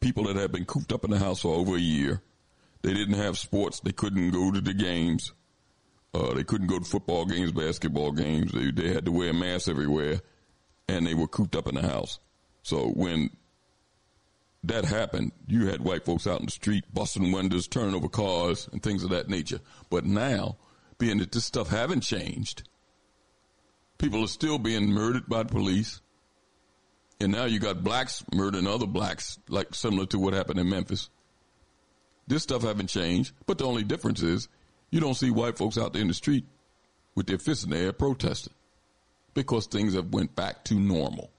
people 0.00 0.24
that 0.24 0.36
had 0.36 0.52
been 0.52 0.66
cooped 0.66 0.92
up 0.92 1.04
in 1.04 1.10
the 1.10 1.18
house 1.18 1.40
for 1.40 1.54
over 1.54 1.76
a 1.76 1.80
year. 1.80 2.20
They 2.82 2.92
didn't 2.92 3.14
have 3.14 3.38
sports. 3.38 3.80
They 3.80 3.92
couldn't 3.92 4.30
go 4.30 4.52
to 4.52 4.60
the 4.60 4.74
games. 4.74 5.32
Uh, 6.12 6.34
they 6.34 6.44
couldn't 6.44 6.66
go 6.66 6.78
to 6.78 6.84
football 6.84 7.24
games, 7.24 7.52
basketball 7.52 8.12
games. 8.12 8.52
They, 8.52 8.70
they 8.70 8.92
had 8.92 9.06
to 9.06 9.12
wear 9.12 9.32
masks 9.32 9.66
everywhere, 9.68 10.20
and 10.88 11.06
they 11.06 11.14
were 11.14 11.26
cooped 11.26 11.56
up 11.56 11.66
in 11.66 11.74
the 11.74 11.82
house. 11.82 12.18
So 12.62 12.88
when 12.88 13.30
that 14.64 14.84
happened, 14.84 15.32
you 15.46 15.66
had 15.66 15.82
white 15.82 16.04
folks 16.04 16.26
out 16.26 16.40
in 16.40 16.46
the 16.46 16.52
street 16.52 16.84
busting 16.92 17.32
windows, 17.32 17.68
turning 17.68 17.94
over 17.94 18.08
cars, 18.08 18.68
and 18.72 18.82
things 18.82 19.04
of 19.04 19.10
that 19.10 19.28
nature. 19.28 19.60
But 19.90 20.04
now, 20.04 20.56
being 20.98 21.18
that 21.18 21.32
this 21.32 21.44
stuff 21.44 21.68
haven't 21.68 22.00
changed, 22.00 22.62
people 23.98 24.24
are 24.24 24.28
still 24.28 24.58
being 24.58 24.90
murdered 24.90 25.28
by 25.28 25.42
the 25.42 25.50
police. 25.50 26.00
And 27.20 27.32
now 27.32 27.44
you 27.44 27.58
got 27.58 27.84
blacks 27.84 28.24
murdering 28.32 28.66
other 28.66 28.86
blacks, 28.86 29.38
like 29.48 29.74
similar 29.74 30.06
to 30.06 30.18
what 30.18 30.34
happened 30.34 30.58
in 30.58 30.68
Memphis. 30.68 31.10
This 32.26 32.42
stuff 32.42 32.62
haven't 32.62 32.88
changed, 32.88 33.34
but 33.46 33.58
the 33.58 33.66
only 33.66 33.84
difference 33.84 34.22
is 34.22 34.48
you 34.90 35.00
don't 35.00 35.14
see 35.14 35.30
white 35.30 35.58
folks 35.58 35.76
out 35.76 35.92
there 35.92 36.02
in 36.02 36.08
the 36.08 36.14
street 36.14 36.44
with 37.14 37.26
their 37.26 37.38
fists 37.38 37.64
in 37.64 37.70
the 37.70 37.78
air 37.78 37.92
protesting. 37.92 38.52
Because 39.34 39.66
things 39.66 39.94
have 39.94 40.12
went 40.12 40.34
back 40.34 40.64
to 40.64 40.74
normal. 40.74 41.30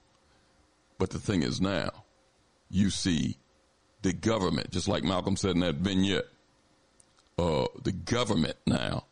But 0.98 1.10
the 1.10 1.18
thing 1.18 1.42
is 1.42 1.60
now, 1.60 1.90
you 2.70 2.90
see 2.90 3.36
the 4.02 4.12
government, 4.12 4.70
just 4.70 4.88
like 4.88 5.02
Malcolm 5.02 5.36
said 5.36 5.52
in 5.52 5.60
that 5.60 5.76
vignette, 5.76 6.26
uh, 7.38 7.66
the 7.82 7.92
government 7.92 8.56
now 8.66 9.04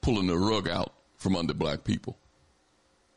pulling 0.00 0.26
the 0.26 0.36
rug 0.36 0.68
out 0.68 0.92
from 1.16 1.36
under 1.36 1.54
black 1.54 1.84
people 1.84 2.18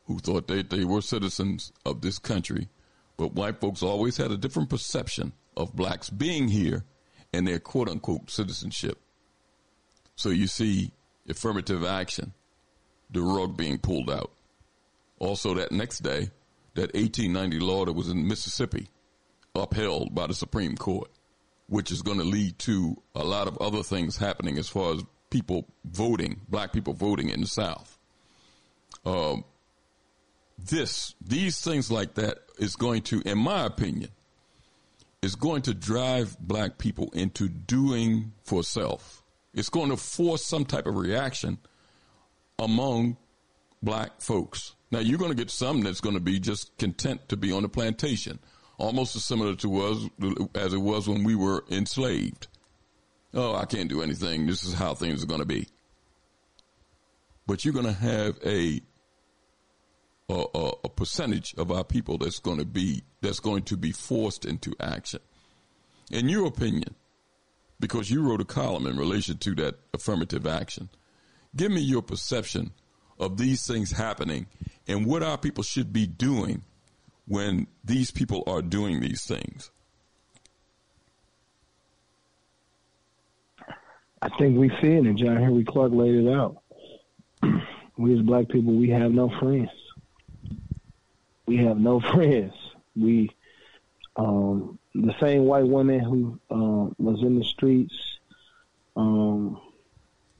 who 0.06 0.18
thought 0.18 0.46
they, 0.46 0.62
they 0.62 0.84
were 0.84 1.02
citizens 1.02 1.72
of 1.84 2.00
this 2.00 2.18
country. 2.18 2.68
But 3.16 3.34
white 3.34 3.60
folks 3.60 3.82
always 3.82 4.16
had 4.16 4.30
a 4.30 4.36
different 4.36 4.70
perception 4.70 5.32
of 5.56 5.74
blacks 5.74 6.10
being 6.10 6.48
here 6.48 6.84
and 7.32 7.46
their 7.46 7.58
quote 7.58 7.88
unquote 7.88 8.30
citizenship. 8.30 8.98
So 10.14 10.30
you 10.30 10.46
see 10.46 10.92
affirmative 11.28 11.84
action, 11.84 12.32
the 13.10 13.20
rug 13.20 13.56
being 13.56 13.78
pulled 13.78 14.10
out. 14.10 14.30
Also, 15.18 15.54
that 15.54 15.72
next 15.72 16.00
day, 16.00 16.30
that 16.74 16.94
1890 16.94 17.58
law 17.60 17.84
that 17.84 17.92
was 17.92 18.08
in 18.08 18.28
Mississippi, 18.28 18.88
upheld 19.54 20.14
by 20.14 20.26
the 20.26 20.34
Supreme 20.34 20.76
Court, 20.76 21.10
which 21.68 21.90
is 21.90 22.02
going 22.02 22.18
to 22.18 22.24
lead 22.24 22.58
to 22.60 22.96
a 23.14 23.24
lot 23.24 23.48
of 23.48 23.56
other 23.58 23.82
things 23.82 24.16
happening 24.16 24.58
as 24.58 24.68
far 24.68 24.94
as 24.94 25.02
people 25.30 25.66
voting, 25.84 26.40
black 26.48 26.72
people 26.72 26.92
voting 26.92 27.30
in 27.30 27.40
the 27.40 27.46
South. 27.46 27.98
Um, 29.04 29.44
this, 30.58 31.14
these 31.20 31.60
things 31.60 31.90
like 31.90 32.14
that 32.14 32.38
is 32.58 32.76
going 32.76 33.02
to, 33.02 33.22
in 33.24 33.38
my 33.38 33.64
opinion, 33.64 34.10
is 35.22 35.34
going 35.34 35.62
to 35.62 35.74
drive 35.74 36.38
black 36.38 36.78
people 36.78 37.10
into 37.12 37.48
doing 37.48 38.32
for 38.44 38.62
self. 38.62 39.22
It's 39.52 39.68
going 39.68 39.90
to 39.90 39.96
force 39.96 40.44
some 40.44 40.64
type 40.64 40.86
of 40.86 40.96
reaction 40.96 41.58
among 42.58 43.16
black 43.82 44.20
folks. 44.20 44.75
Now 44.96 45.02
you're 45.02 45.18
going 45.18 45.30
to 45.30 45.36
get 45.36 45.50
some 45.50 45.82
that's 45.82 46.00
going 46.00 46.14
to 46.14 46.22
be 46.22 46.40
just 46.40 46.74
content 46.78 47.28
to 47.28 47.36
be 47.36 47.52
on 47.52 47.60
the 47.60 47.68
plantation, 47.68 48.38
almost 48.78 49.14
as 49.14 49.26
similar 49.26 49.54
to 49.56 49.82
us 49.82 50.08
as 50.54 50.72
it 50.72 50.80
was 50.80 51.06
when 51.06 51.22
we 51.22 51.34
were 51.34 51.66
enslaved. 51.70 52.46
Oh, 53.34 53.54
I 53.54 53.66
can't 53.66 53.90
do 53.90 54.00
anything. 54.00 54.46
This 54.46 54.64
is 54.64 54.72
how 54.72 54.94
things 54.94 55.22
are 55.22 55.26
going 55.26 55.40
to 55.40 55.46
be. 55.46 55.68
But 57.46 57.62
you're 57.62 57.74
going 57.74 57.84
to 57.84 57.92
have 57.92 58.38
a 58.42 58.80
a, 60.30 60.72
a, 60.84 60.88
percentage 60.88 61.54
of 61.58 61.70
our 61.70 61.84
people 61.84 62.16
that's 62.16 62.38
going 62.38 62.58
to 62.58 62.64
be 62.64 63.02
that's 63.20 63.38
going 63.38 63.64
to 63.64 63.76
be 63.76 63.92
forced 63.92 64.46
into 64.46 64.74
action. 64.80 65.20
In 66.10 66.30
your 66.30 66.46
opinion, 66.46 66.94
because 67.78 68.10
you 68.10 68.22
wrote 68.22 68.40
a 68.40 68.46
column 68.46 68.86
in 68.86 68.96
relation 68.96 69.36
to 69.36 69.54
that 69.56 69.74
affirmative 69.92 70.46
action, 70.46 70.88
give 71.54 71.70
me 71.70 71.82
your 71.82 72.00
perception 72.00 72.72
of 73.18 73.36
these 73.36 73.66
things 73.66 73.92
happening 73.92 74.46
and 74.86 75.06
what 75.06 75.22
our 75.22 75.38
people 75.38 75.64
should 75.64 75.92
be 75.92 76.06
doing 76.06 76.62
when 77.26 77.66
these 77.84 78.10
people 78.10 78.44
are 78.46 78.62
doing 78.62 79.00
these 79.00 79.24
things. 79.24 79.70
I 84.22 84.28
think 84.38 84.58
we 84.58 84.70
see 84.80 84.92
it, 84.92 85.04
and 85.04 85.18
John 85.18 85.36
Henrik 85.36 85.66
Clarke 85.66 85.92
laid 85.92 86.14
it 86.14 86.32
out. 86.32 86.62
we 87.98 88.14
as 88.14 88.22
black 88.22 88.48
people, 88.48 88.72
we 88.74 88.88
have 88.90 89.12
no 89.12 89.28
friends 89.38 89.70
we 91.46 91.58
have 91.58 91.78
no 91.78 92.00
friends. 92.14 92.52
We 92.94 93.30
um, 94.16 94.78
the 94.94 95.14
same 95.20 95.44
white 95.44 95.66
woman 95.66 96.00
who 96.00 96.40
uh, 96.50 96.90
was 96.98 97.20
in 97.22 97.38
the 97.38 97.44
streets, 97.44 97.94
um, 98.96 99.60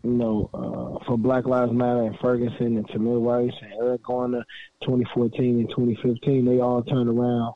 you 0.07 0.13
know, 0.13 0.51
uh, 0.55 1.05
for 1.05 1.19
Black 1.19 1.47
Lives 1.47 1.73
Matter 1.73 2.03
and 2.03 2.19
Ferguson 2.21 2.77
and 2.77 2.87
Tamir 2.89 3.25
Rice 3.25 3.55
and 3.61 3.73
Eric 3.73 4.05
Garner, 4.05 4.45
2014 4.83 5.59
and 5.59 5.69
2015, 5.69 6.45
they 6.45 6.61
all 6.61 6.83
turned 6.83 7.09
around 7.09 7.55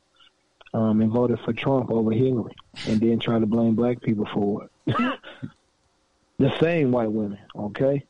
um, 0.75 1.01
and 1.01 1.13
voted 1.13 1.39
for 1.45 1.53
Trump 1.53 1.91
over 1.91 2.11
Hillary, 2.11 2.55
and 2.89 3.01
then 3.01 3.21
tried 3.21 3.41
to 3.41 3.47
blame 3.47 3.77
black 3.77 4.03
people 4.03 4.27
for 4.35 4.65
it. 4.65 4.97
the 6.39 6.53
same 6.59 6.91
white 6.91 7.13
women, 7.13 7.39
okay? 7.55 8.05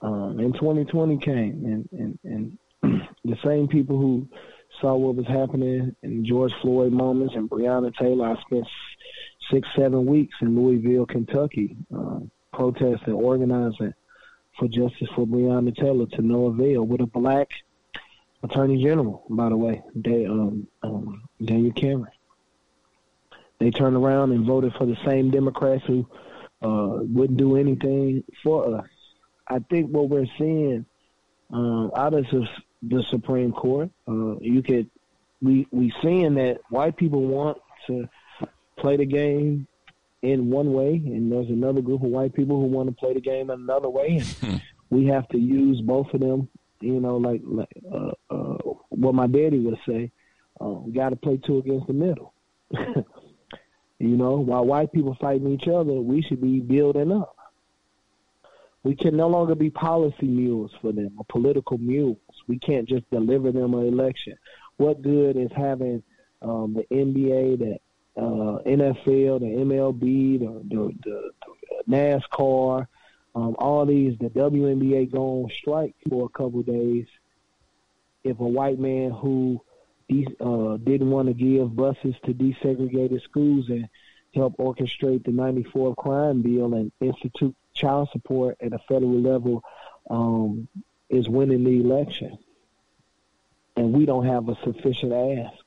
Um, 0.00 0.38
and 0.38 0.54
2020 0.54 1.18
came, 1.18 1.86
and 1.92 2.18
and 2.24 2.58
and 2.82 3.08
the 3.24 3.36
same 3.44 3.68
people 3.68 3.98
who 3.98 4.26
saw 4.80 4.96
what 4.96 5.16
was 5.16 5.26
happening 5.26 5.94
in 6.02 6.24
George 6.24 6.52
Floyd 6.62 6.92
moments 6.92 7.34
and 7.34 7.50
Breonna 7.50 7.94
Taylor. 7.94 8.28
I 8.28 8.40
spent 8.40 8.66
six, 9.50 9.68
seven 9.76 10.06
weeks 10.06 10.34
in 10.40 10.56
Louisville, 10.56 11.04
Kentucky, 11.04 11.76
uh, 12.52 12.56
protesting, 12.56 13.14
organizing 13.14 13.94
for 14.58 14.68
justice 14.68 15.08
for 15.14 15.26
Breonna 15.26 15.74
Taylor 15.74 16.06
to 16.06 16.22
no 16.22 16.46
avail 16.46 16.84
with 16.84 17.00
a 17.00 17.06
black 17.06 17.48
attorney 18.42 18.82
general, 18.82 19.24
by 19.28 19.48
the 19.48 19.56
way, 19.56 19.82
they, 19.94 20.26
um, 20.26 20.66
um, 20.82 21.22
Daniel 21.44 21.72
Cameron. 21.72 22.12
They 23.58 23.70
turned 23.70 23.96
around 23.96 24.32
and 24.32 24.46
voted 24.46 24.72
for 24.74 24.86
the 24.86 24.96
same 25.04 25.30
Democrats 25.30 25.84
who 25.86 26.06
uh, 26.62 27.00
wouldn't 27.02 27.38
do 27.38 27.56
anything 27.56 28.24
for 28.42 28.78
us. 28.78 28.86
I 29.46 29.58
think 29.58 29.90
what 29.90 30.08
we're 30.08 30.26
seeing 30.38 30.86
um, 31.52 31.90
out 31.96 32.14
of 32.14 32.24
the 32.82 33.02
Supreme 33.10 33.52
Court. 33.52 33.90
Uh, 34.08 34.38
you 34.40 34.62
could 34.62 34.90
we 35.42 35.66
we 35.70 35.92
seeing 36.02 36.34
that 36.34 36.60
white 36.68 36.96
people 36.96 37.26
want 37.26 37.58
to 37.86 38.08
play 38.76 38.96
the 38.96 39.06
game 39.06 39.66
in 40.22 40.50
one 40.50 40.72
way, 40.72 40.94
and 40.94 41.32
there's 41.32 41.48
another 41.48 41.80
group 41.80 42.02
of 42.02 42.10
white 42.10 42.34
people 42.34 42.60
who 42.60 42.66
want 42.66 42.88
to 42.88 42.94
play 42.94 43.14
the 43.14 43.20
game 43.20 43.50
in 43.50 43.60
another 43.60 43.88
way, 43.88 44.18
and 44.18 44.26
hmm. 44.26 44.56
we 44.90 45.06
have 45.06 45.28
to 45.28 45.38
use 45.38 45.80
both 45.80 46.12
of 46.12 46.20
them. 46.20 46.48
You 46.80 47.00
know, 47.00 47.16
like, 47.16 47.42
like 47.44 47.68
uh, 47.92 48.12
uh, 48.30 48.58
what 48.88 49.14
my 49.14 49.26
daddy 49.26 49.58
would 49.58 49.78
say, 49.86 50.10
uh, 50.60 50.68
we 50.68 50.92
got 50.92 51.10
to 51.10 51.16
play 51.16 51.38
two 51.44 51.58
against 51.58 51.86
the 51.86 51.92
middle. 51.92 52.32
you 52.70 54.16
know, 54.16 54.36
while 54.36 54.64
white 54.64 54.92
people 54.92 55.16
fighting 55.20 55.52
each 55.52 55.68
other, 55.68 55.92
we 55.92 56.22
should 56.22 56.40
be 56.40 56.60
building 56.60 57.12
up. 57.12 57.36
We 58.82 58.96
can 58.96 59.14
no 59.14 59.28
longer 59.28 59.54
be 59.54 59.68
policy 59.68 60.26
mules 60.26 60.70
for 60.80 60.92
them 60.92 61.12
or 61.18 61.26
political 61.28 61.76
mules. 61.76 62.16
We 62.46 62.58
can't 62.58 62.88
just 62.88 63.08
deliver 63.10 63.52
them 63.52 63.74
an 63.74 63.86
election. 63.86 64.38
What 64.78 65.02
good 65.02 65.36
is 65.36 65.50
having 65.54 66.02
um, 66.40 66.74
the 66.74 66.84
NBA, 66.94 67.58
the 67.58 67.78
uh, 68.16 68.58
NFL, 68.66 69.40
the 69.40 69.46
MLB, 69.64 70.38
the, 70.38 70.62
the, 70.68 70.94
the, 71.04 71.30
the 71.86 71.92
NASCAR, 71.92 72.86
um, 73.34 73.56
all 73.58 73.86
these, 73.86 74.18
the 74.18 74.28
WNBA 74.30 75.12
go 75.12 75.44
on 75.44 75.50
strike 75.50 75.94
for 76.08 76.26
a 76.26 76.28
couple 76.28 76.62
days 76.62 77.06
if 78.24 78.38
a 78.40 78.44
white 78.44 78.78
man 78.78 79.10
who 79.10 79.62
uh, 80.40 80.76
didn't 80.78 81.10
want 81.10 81.28
to 81.28 81.34
give 81.34 81.74
buses 81.74 82.14
to 82.24 82.34
desegregated 82.34 83.22
schools 83.22 83.68
and 83.68 83.88
help 84.34 84.56
orchestrate 84.58 85.24
the 85.24 85.30
94 85.30 85.94
crime 85.94 86.42
bill 86.42 86.74
and 86.74 86.92
institute 87.00 87.54
child 87.74 88.08
support 88.12 88.56
at 88.60 88.72
a 88.72 88.78
federal 88.88 89.20
level 89.20 89.62
um, 90.10 90.68
is 91.08 91.28
winning 91.28 91.64
the 91.64 91.80
election. 91.80 92.38
And 93.76 93.92
we 93.92 94.04
don't 94.04 94.26
have 94.26 94.48
a 94.48 94.56
sufficient 94.64 95.12
ask. 95.12 95.59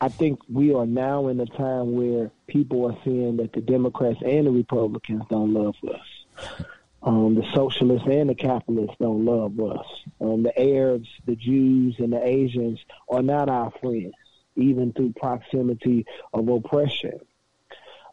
I 0.00 0.08
think 0.08 0.40
we 0.52 0.74
are 0.74 0.86
now 0.86 1.28
in 1.28 1.40
a 1.40 1.46
time 1.46 1.92
where 1.92 2.30
people 2.46 2.86
are 2.90 2.98
seeing 3.04 3.36
that 3.38 3.52
the 3.52 3.60
Democrats 3.60 4.20
and 4.24 4.46
the 4.46 4.50
Republicans 4.50 5.22
don't 5.30 5.54
love 5.54 5.76
us. 5.88 6.56
Um, 7.02 7.34
the 7.34 7.44
socialists 7.54 8.08
and 8.10 8.30
the 8.30 8.34
capitalists 8.34 8.96
don't 8.98 9.24
love 9.24 9.58
us. 9.60 9.86
Um, 10.20 10.42
the 10.42 10.58
Arabs, 10.58 11.08
the 11.26 11.36
Jews, 11.36 11.96
and 11.98 12.12
the 12.12 12.26
Asians 12.26 12.80
are 13.08 13.22
not 13.22 13.48
our 13.48 13.70
friends, 13.80 14.14
even 14.56 14.92
through 14.92 15.12
proximity 15.12 16.06
of 16.32 16.48
oppression 16.48 17.20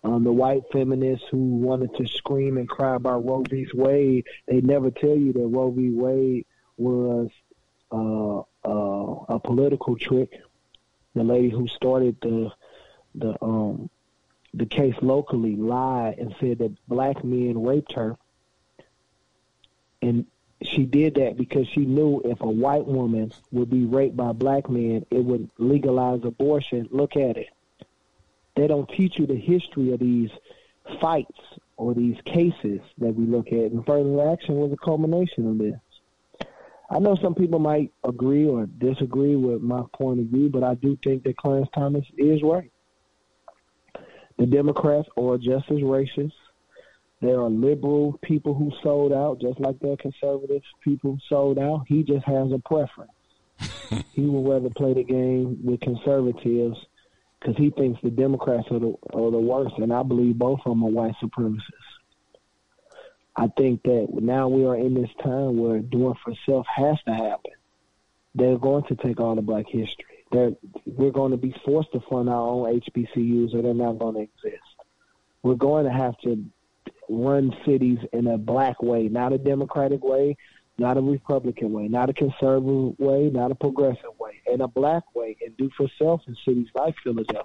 um, 0.03 0.23
the 0.23 0.31
white 0.31 0.63
feminists 0.71 1.27
who 1.29 1.37
wanted 1.37 1.95
to 1.95 2.07
scream 2.07 2.57
and 2.57 2.67
cry 2.67 2.95
about 2.95 3.25
Roe 3.25 3.43
v. 3.47 3.67
Wade, 3.73 4.25
they 4.47 4.61
never 4.61 4.89
tell 4.89 5.15
you 5.15 5.31
that 5.33 5.47
Roe 5.47 5.71
v. 5.71 5.91
Wade 5.91 6.45
was 6.77 7.29
uh, 7.91 8.39
uh, 8.67 9.35
a 9.35 9.39
political 9.39 9.95
trick. 9.95 10.41
The 11.15 11.23
lady 11.23 11.49
who 11.49 11.67
started 11.67 12.17
the 12.21 12.51
the 13.15 13.43
um, 13.43 13.89
the 14.53 14.65
case 14.65 14.95
locally 15.01 15.55
lied 15.55 16.17
and 16.17 16.35
said 16.39 16.59
that 16.59 16.75
black 16.87 17.23
men 17.23 17.63
raped 17.63 17.93
her, 17.93 18.17
and 20.01 20.25
she 20.63 20.85
did 20.85 21.15
that 21.15 21.37
because 21.37 21.67
she 21.67 21.81
knew 21.81 22.21
if 22.23 22.41
a 22.41 22.49
white 22.49 22.85
woman 22.85 23.31
would 23.51 23.69
be 23.69 23.85
raped 23.85 24.15
by 24.15 24.31
black 24.31 24.69
men, 24.69 25.05
it 25.09 25.23
would 25.23 25.49
legalize 25.57 26.21
abortion. 26.23 26.87
Look 26.91 27.15
at 27.15 27.37
it. 27.37 27.49
They 28.55 28.67
don't 28.67 28.89
teach 28.89 29.17
you 29.17 29.25
the 29.25 29.35
history 29.35 29.91
of 29.91 29.99
these 29.99 30.29
fights 30.99 31.39
or 31.77 31.93
these 31.93 32.17
cases 32.25 32.81
that 32.99 33.15
we 33.15 33.25
look 33.25 33.47
at. 33.47 33.71
And 33.71 33.85
further 33.85 34.29
action 34.29 34.55
was 34.55 34.71
a 34.71 34.77
culmination 34.77 35.47
of 35.47 35.57
this. 35.57 35.79
I 36.93 36.99
know 36.99 37.17
some 37.21 37.35
people 37.35 37.59
might 37.59 37.93
agree 38.03 38.45
or 38.45 38.65
disagree 38.65 39.37
with 39.37 39.61
my 39.61 39.81
point 39.93 40.19
of 40.19 40.25
view, 40.25 40.49
but 40.49 40.61
I 40.61 40.73
do 40.75 40.97
think 41.01 41.23
that 41.23 41.37
Clarence 41.37 41.69
Thomas 41.73 42.03
is 42.17 42.41
right. 42.43 42.69
The 44.37 44.45
Democrats 44.45 45.07
are 45.17 45.37
just 45.37 45.71
as 45.71 45.77
racist. 45.77 46.33
There 47.21 47.39
are 47.39 47.49
liberal 47.49 48.19
people 48.23 48.53
who 48.53 48.71
sold 48.83 49.13
out, 49.13 49.39
just 49.39 49.59
like 49.61 49.79
there 49.79 49.93
are 49.93 49.97
conservative 49.97 50.63
people 50.83 51.11
who 51.13 51.17
sold 51.29 51.59
out. 51.59 51.85
He 51.87 52.03
just 52.03 52.25
has 52.25 52.51
a 52.51 52.59
preference. 52.59 53.11
he 54.11 54.25
would 54.25 54.51
rather 54.51 54.69
play 54.75 54.93
the 54.93 55.03
game 55.03 55.59
with 55.63 55.79
conservatives 55.79 56.75
because 57.39 57.55
he 57.55 57.69
thinks 57.69 58.01
the 58.03 58.09
Democrats 58.09 58.67
are 58.69 58.79
the, 58.79 58.93
are 59.13 59.31
the 59.31 59.37
worst, 59.37 59.75
and 59.77 59.93
I 59.93 60.03
believe 60.03 60.37
both 60.37 60.59
of 60.65 60.71
them 60.71 60.83
are 60.83 60.89
white 60.89 61.15
supremacists. 61.23 61.90
I 63.35 63.47
think 63.57 63.83
that 63.83 64.07
now 64.11 64.47
we 64.47 64.65
are 64.65 64.75
in 64.75 64.93
this 64.93 65.09
time 65.23 65.57
where 65.57 65.79
doing 65.79 66.15
for 66.23 66.33
self 66.45 66.65
has 66.75 66.97
to 67.07 67.13
happen. 67.13 67.51
They're 68.35 68.57
going 68.57 68.83
to 68.85 68.95
take 68.95 69.19
all 69.19 69.35
the 69.35 69.41
black 69.41 69.65
history. 69.67 70.05
They're, 70.31 70.51
we're 70.85 71.11
going 71.11 71.31
to 71.31 71.37
be 71.37 71.53
forced 71.65 71.91
to 71.93 72.01
fund 72.09 72.29
our 72.29 72.47
own 72.47 72.81
HBCUs, 72.81 73.53
or 73.53 73.61
they're 73.61 73.73
not 73.73 73.99
going 73.99 74.15
to 74.15 74.21
exist. 74.21 74.63
We're 75.43 75.55
going 75.55 75.85
to 75.85 75.91
have 75.91 76.17
to 76.19 76.45
run 77.09 77.53
cities 77.65 77.99
in 78.13 78.27
a 78.27 78.37
black 78.37 78.81
way, 78.81 79.09
not 79.09 79.33
a 79.33 79.37
democratic 79.37 80.03
way, 80.03 80.37
not 80.77 80.97
a 80.97 81.01
Republican 81.01 81.73
way, 81.73 81.87
not 81.87 82.09
a 82.09 82.13
conservative 82.13 82.97
way, 82.97 83.29
not 83.29 83.51
a 83.51 83.55
progressive 83.55 84.17
way, 84.19 84.41
in 84.51 84.61
a 84.61 84.67
black 84.67 85.03
way, 85.13 85.35
and 85.45 85.55
do 85.57 85.69
for 85.75 85.87
self 85.97 86.21
in 86.27 86.35
cities 86.45 86.67
like 86.73 86.95
Philadelphia, 87.03 87.43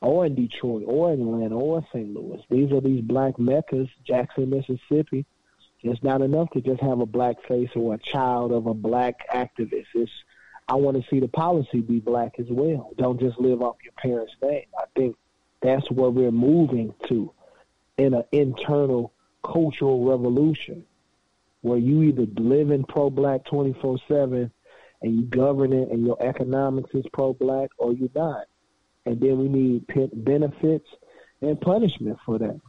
or 0.00 0.26
in 0.26 0.34
Detroit, 0.34 0.84
or 0.86 1.12
Atlanta, 1.12 1.56
or 1.56 1.86
St. 1.92 2.12
Louis. 2.12 2.42
These 2.50 2.72
are 2.72 2.80
these 2.80 3.00
black 3.00 3.38
meccas, 3.38 3.88
Jackson, 4.04 4.50
Mississippi. 4.50 5.24
It's 5.82 6.02
not 6.02 6.22
enough 6.22 6.50
to 6.52 6.62
just 6.62 6.80
have 6.80 7.00
a 7.00 7.06
black 7.06 7.36
face 7.46 7.68
or 7.76 7.94
a 7.94 7.98
child 7.98 8.52
of 8.52 8.66
a 8.66 8.72
black 8.72 9.28
activist. 9.28 9.86
It's 9.94 10.10
I 10.66 10.76
want 10.76 10.96
to 10.96 11.08
see 11.10 11.20
the 11.20 11.28
policy 11.28 11.80
be 11.80 12.00
black 12.00 12.36
as 12.38 12.46
well. 12.48 12.90
Don't 12.96 13.20
just 13.20 13.38
live 13.38 13.60
off 13.60 13.76
your 13.84 13.92
parents' 13.92 14.32
name. 14.42 14.64
I 14.78 14.84
think 14.96 15.16
that's 15.60 15.90
where 15.90 16.08
we're 16.08 16.30
moving 16.30 16.94
to 17.08 17.30
in 17.98 18.14
an 18.14 18.24
internal 18.32 19.12
cultural 19.42 20.06
revolution 20.08 20.86
where 21.60 21.78
you 21.78 22.02
either 22.02 22.26
live 22.36 22.70
in 22.70 22.84
pro 22.84 23.10
black 23.10 23.44
24 23.44 23.98
7 24.08 24.50
and 25.02 25.16
you 25.16 25.22
govern 25.22 25.74
it 25.74 25.90
and 25.90 26.04
your 26.06 26.16
economics 26.22 26.94
is 26.94 27.04
pro 27.12 27.34
black 27.34 27.70
or 27.76 27.92
you're 27.92 28.08
not. 28.14 28.46
And 29.06 29.20
then 29.20 29.38
we 29.38 29.48
need 29.48 29.86
benefits 30.12 30.88
and 31.40 31.60
punishment 31.60 32.18
for 32.24 32.38
that. 32.38 32.60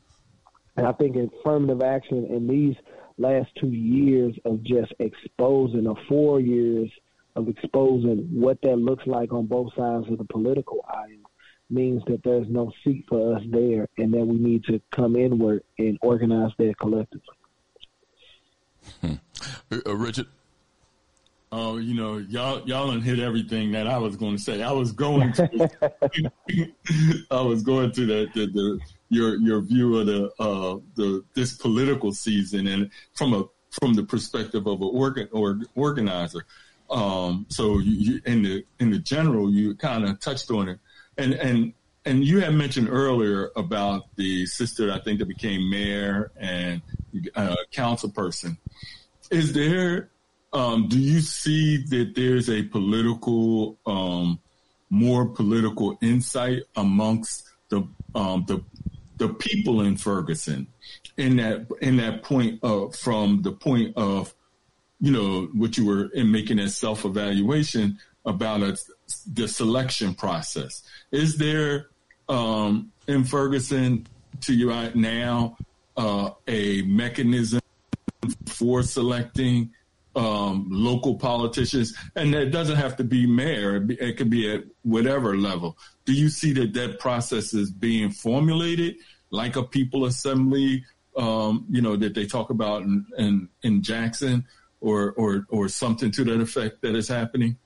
And 0.78 0.86
I 0.86 0.92
think 0.92 1.16
affirmative 1.16 1.82
action 1.82 2.26
in 2.26 2.48
these 2.48 2.76
last 3.18 3.50
two 3.60 3.70
years 3.70 4.36
of 4.44 4.62
just 4.64 4.94
exposing, 5.00 5.88
or 5.88 5.96
four 6.10 6.40
years 6.40 6.92
of 7.36 7.48
exposing 7.48 8.28
what 8.32 8.62
that 8.62 8.78
looks 8.78 9.06
like 9.08 9.32
on 9.32 9.46
both 9.46 9.74
sides 9.76 10.08
of 10.10 10.18
the 10.18 10.26
political 10.26 10.86
aisle 10.90 11.32
means 11.70 12.04
that 12.08 12.22
there's 12.24 12.48
no 12.50 12.72
seat 12.84 13.06
for 13.10 13.36
us 13.36 13.42
there 13.50 13.88
and 13.98 14.14
that 14.14 14.26
we 14.26 14.38
need 14.38 14.64
to 14.66 14.80
come 14.92 15.16
inward 15.16 15.64
and 15.80 15.98
organize 16.02 16.52
that 16.58 16.78
collectively. 16.78 17.22
Hmm. 19.02 19.14
Uh, 19.72 19.96
Richard? 19.96 20.28
Oh, 21.58 21.78
you 21.78 21.94
know, 21.94 22.18
y'all 22.18 22.68
y'all 22.68 22.92
hit 23.00 23.18
everything 23.18 23.72
that 23.72 23.88
I 23.88 23.98
was 23.98 24.18
going 24.18 24.36
to 24.36 24.42
say. 24.42 24.62
I 24.62 24.74
was 24.74 24.92
going 24.92 25.32
to, 25.32 25.72
I 27.32 27.42
was 27.42 27.64
going 27.64 27.94
to 27.94 28.06
the, 28.06 28.28
the, 28.34 28.48
the 28.48 28.80
your 29.08 29.38
your 29.38 29.62
view 29.62 29.98
of 29.98 30.06
the 30.06 30.26
uh 30.38 30.80
the 30.96 31.24
this 31.34 31.56
political 31.56 32.12
season 32.12 32.68
and 32.68 32.92
from 33.14 33.34
a 33.34 33.46
from 33.72 33.94
the 33.94 34.04
perspective 34.04 34.68
of 34.68 34.82
an 34.82 34.90
organ 34.92 35.30
or 35.32 35.62
organizer. 35.76 36.46
Um, 36.90 37.46
so 37.48 37.80
you, 37.80 38.16
you, 38.16 38.22
in 38.26 38.44
the 38.44 38.66
in 38.82 38.92
the 38.92 39.00
general, 39.00 39.50
you 39.50 39.76
kind 39.76 40.04
of 40.04 40.20
touched 40.20 40.52
on 40.52 40.68
it, 40.68 40.80
and 41.18 41.36
and 41.36 41.72
and 42.04 42.26
you 42.26 42.42
had 42.42 42.54
mentioned 42.54 42.90
earlier 42.90 43.52
about 43.56 44.14
the 44.18 44.46
sister 44.46 44.92
I 44.92 45.00
think 45.00 45.20
that 45.20 45.30
became 45.30 45.70
mayor 45.70 46.34
and 46.36 46.82
uh, 47.34 47.56
council 47.72 48.10
person. 48.10 48.58
Is 49.32 49.54
there? 49.54 50.10
Um, 50.56 50.88
do 50.88 50.98
you 50.98 51.20
see 51.20 51.84
that 51.90 52.16
there's 52.16 52.50
a 52.50 52.64
political, 52.64 53.78
um, 53.86 54.40
more 54.90 55.26
political 55.26 55.98
insight 56.02 56.64
amongst 56.78 57.44
the 57.68 57.86
um, 58.16 58.46
the 58.48 58.64
the 59.18 59.30
people 59.30 59.82
in 59.82 59.98
Ferguson 59.98 60.68
in 61.18 61.36
that 61.38 61.68
in 61.82 61.98
that 61.98 62.24
point 62.24 62.64
of 62.64 62.96
from 62.96 63.42
the 63.42 63.52
point 63.52 63.98
of 63.98 64.34
you 65.02 65.12
know 65.12 65.50
what 65.54 65.78
you 65.78 65.86
were 65.86 66.06
in 66.14 66.32
making 66.32 66.58
that 66.58 66.70
self 66.70 67.04
evaluation 67.04 68.00
about 68.26 68.62
a, 68.62 68.78
the 69.34 69.50
selection 69.50 70.16
process. 70.16 70.84
Is 71.12 71.38
there 71.38 71.88
um, 72.30 72.94
in 73.08 73.26
Ferguson 73.26 74.08
to 74.42 74.54
you 74.54 74.70
right 74.70 74.96
now 74.96 75.58
uh, 75.98 76.30
a 76.48 76.82
mechanism 76.84 77.60
for 78.46 78.84
selecting 78.84 79.72
um, 80.16 80.68
local 80.70 81.16
politicians, 81.16 81.94
and 82.16 82.34
it 82.34 82.52
doesn't 82.52 82.78
have 82.78 82.96
to 82.98 83.04
be 83.04 83.26
mayor; 83.26 83.86
it 83.90 84.18
could 84.18 84.30
be 84.30 84.52
at 84.52 84.64
whatever 84.84 85.38
level. 85.38 85.78
Do 86.06 86.14
you 86.14 86.30
see 86.30 86.54
that 86.54 86.74
that 86.74 87.00
process 87.00 87.54
is 87.54 87.72
being 87.72 88.12
formulated 88.12 88.96
like 89.30 89.56
a 89.56 89.64
people 89.64 90.06
assembly? 90.06 90.84
Um, 91.18 91.66
you 91.70 91.82
know 91.82 91.96
that 91.96 92.14
they 92.14 92.26
talk 92.26 92.50
about 92.50 92.84
in, 92.84 93.06
in, 93.18 93.50
in 93.64 93.82
Jackson, 93.82 94.46
or 94.82 95.14
or 95.14 95.46
or 95.50 95.68
something 95.70 96.12
to 96.12 96.24
that 96.26 96.42
effect 96.42 96.82
that 96.82 96.96
is 96.96 97.08
happening 97.08 97.58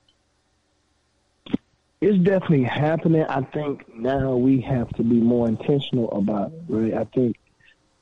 it's 2.00 2.18
definitely 2.24 2.64
happening. 2.64 3.24
I 3.24 3.42
think 3.42 3.94
now 3.94 4.34
we 4.34 4.60
have 4.62 4.88
to 4.96 5.02
be 5.02 5.20
more 5.20 5.46
intentional 5.48 6.10
about 6.12 6.52
it, 6.52 6.62
right? 6.68 6.94
I 6.94 7.04
think 7.04 7.36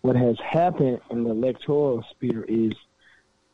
what 0.03 0.15
has 0.15 0.37
happened 0.39 1.01
in 1.11 1.25
the 1.25 1.31
electoral 1.31 2.05
sphere 2.11 2.45
is 2.45 2.73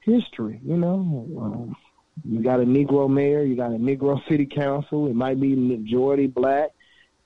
history, 0.05 0.61
you 0.65 0.77
know. 0.77 1.27
Um, 1.41 1.77
you 2.25 2.43
got 2.43 2.61
a 2.61 2.65
Negro 2.65 3.11
mayor, 3.11 3.43
you 3.43 3.57
got 3.57 3.73
a 3.73 3.77
Negro 3.77 4.21
city 4.29 4.47
council, 4.47 5.07
it 5.07 5.15
might 5.15 5.41
be 5.41 5.55
majority 5.55 6.27
black. 6.27 6.71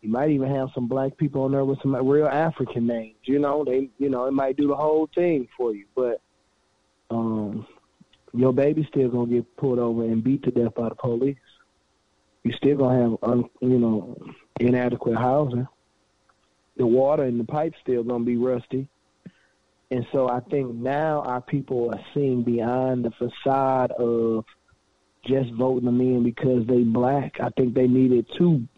You 0.01 0.11
might 0.11 0.31
even 0.31 0.49
have 0.55 0.69
some 0.75 0.87
black 0.87 1.17
people 1.17 1.43
on 1.43 1.53
there 1.53 1.65
with 1.65 1.81
some 1.83 1.95
real 1.95 2.29
African 2.29 2.87
names, 2.87 3.17
you 3.25 3.41
know. 3.41 3.65
They 3.65 3.91
you 3.99 4.09
know, 4.09 4.27
it 4.27 4.33
might 4.33 4.57
do 4.57 4.69
the 4.69 4.77
whole 4.77 5.09
thing 5.13 5.49
for 5.57 5.75
you. 5.75 5.87
But 5.95 6.21
um 7.11 7.67
your 8.33 8.53
baby's 8.53 8.87
still 8.89 9.09
gonna 9.09 9.27
get 9.27 9.57
pulled 9.57 9.79
over 9.79 10.05
and 10.05 10.23
beat 10.23 10.45
to 10.45 10.51
death 10.51 10.75
by 10.77 10.91
the 10.91 10.95
police 10.95 11.37
you 12.49 12.55
still 12.57 12.77
gonna 12.77 13.03
have 13.03 13.17
un, 13.23 13.45
you 13.61 13.79
know 13.79 14.17
inadequate 14.61 15.17
housing. 15.17 15.67
The 16.77 16.87
water 16.87 17.25
in 17.25 17.39
the 17.39 17.45
pipe 17.45 17.75
still 17.83 18.03
gonna 18.03 18.25
be 18.25 18.37
rusty. 18.37 18.89
And 19.91 20.07
so 20.13 20.29
I 20.29 20.41
think 20.41 20.75
now 20.75 21.23
our 21.23 21.41
people 21.41 21.91
are 21.95 22.01
seeing 22.13 22.43
beyond 22.43 23.05
the 23.05 23.11
facade 23.11 23.91
of 23.93 24.45
just 25.25 25.51
voting 25.53 25.87
them 25.87 26.01
in 26.01 26.23
because 26.23 26.67
they 26.67 26.83
black. 26.83 27.41
I 27.41 27.49
think 27.51 27.75
they 27.75 27.89
needed 27.89 28.27
two. 28.37 28.69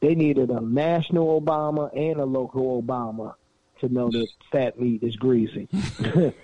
They 0.00 0.14
needed 0.14 0.50
a 0.50 0.60
national 0.60 1.40
Obama 1.40 1.90
and 1.96 2.20
a 2.20 2.24
local 2.24 2.80
Obama 2.80 3.34
to 3.80 3.88
know 3.88 4.10
that 4.10 4.28
fat 4.52 4.78
meat 4.80 5.02
is 5.02 5.16
greasy. 5.16 5.68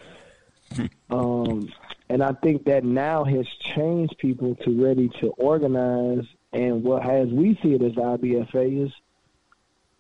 um, 1.11 1.69
and 2.09 2.23
I 2.23 2.33
think 2.33 2.65
that 2.65 2.85
now 2.85 3.25
has 3.25 3.47
changed 3.77 4.19
people 4.19 4.57
to 4.57 4.83
ready 4.83 5.09
to 5.21 5.29
organize 5.31 6.25
and 6.53 6.83
what 6.83 7.05
as 7.05 7.29
we 7.29 7.59
see 7.63 7.75
it 7.75 7.83
as 7.83 7.93
IBFA 7.93 8.87
is 8.87 8.93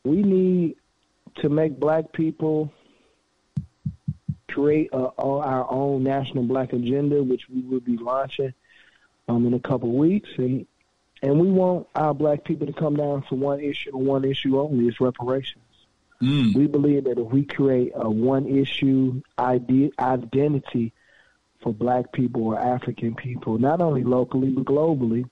we 0.04 0.22
need 0.22 0.76
to 1.36 1.48
make 1.48 1.78
black 1.78 2.12
people 2.12 2.72
create 4.56 4.88
a, 4.92 5.08
our 5.18 5.70
own 5.70 6.02
national 6.02 6.44
black 6.44 6.72
agenda, 6.72 7.22
which 7.22 7.48
we 7.48 7.60
will 7.60 7.80
be 7.80 7.96
launching 7.98 8.54
um, 9.28 9.46
in 9.46 9.54
a 9.54 9.60
couple 9.60 9.90
of 9.90 9.94
weeks, 9.94 10.30
and 10.38 10.66
and 11.22 11.40
we 11.40 11.50
want 11.50 11.86
our 11.94 12.14
black 12.14 12.44
people 12.44 12.66
to 12.66 12.72
come 12.72 12.96
down 12.96 13.22
for 13.28 13.36
one 13.36 13.60
issue 13.60 13.96
and 13.96 14.06
one 14.06 14.24
issue 14.24 14.58
only: 14.58 14.88
is 14.88 15.00
reparations. 15.00 15.62
Mm. 16.22 16.54
We 16.54 16.66
believe 16.66 17.04
that 17.04 17.18
if 17.18 17.26
we 17.26 17.44
create 17.44 17.92
a 17.94 18.08
one 18.08 18.46
issue 18.46 19.20
idea, 19.38 19.90
identity 19.98 20.92
for 21.62 21.74
black 21.74 22.12
people 22.12 22.44
or 22.44 22.58
African 22.58 23.14
people, 23.14 23.58
not 23.58 23.82
only 23.82 24.04
locally 24.04 24.48
but 24.48 24.64
globally, 24.64 25.28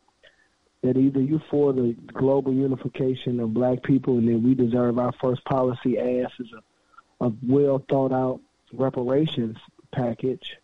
that 0.82 0.98
either 0.98 1.20
you 1.20 1.40
for 1.50 1.72
the 1.72 1.96
global 2.12 2.52
unification 2.52 3.40
of 3.40 3.54
black 3.54 3.82
people 3.82 4.18
and 4.18 4.28
then 4.28 4.42
we 4.42 4.54
deserve 4.54 4.98
our 4.98 5.12
first 5.12 5.42
policy 5.46 5.98
ass 5.98 6.30
as 6.38 6.46
a, 6.52 7.24
a 7.26 7.32
well 7.42 7.82
thought 7.88 8.12
out 8.12 8.40
reparations 8.78 9.56
package, 9.92 10.56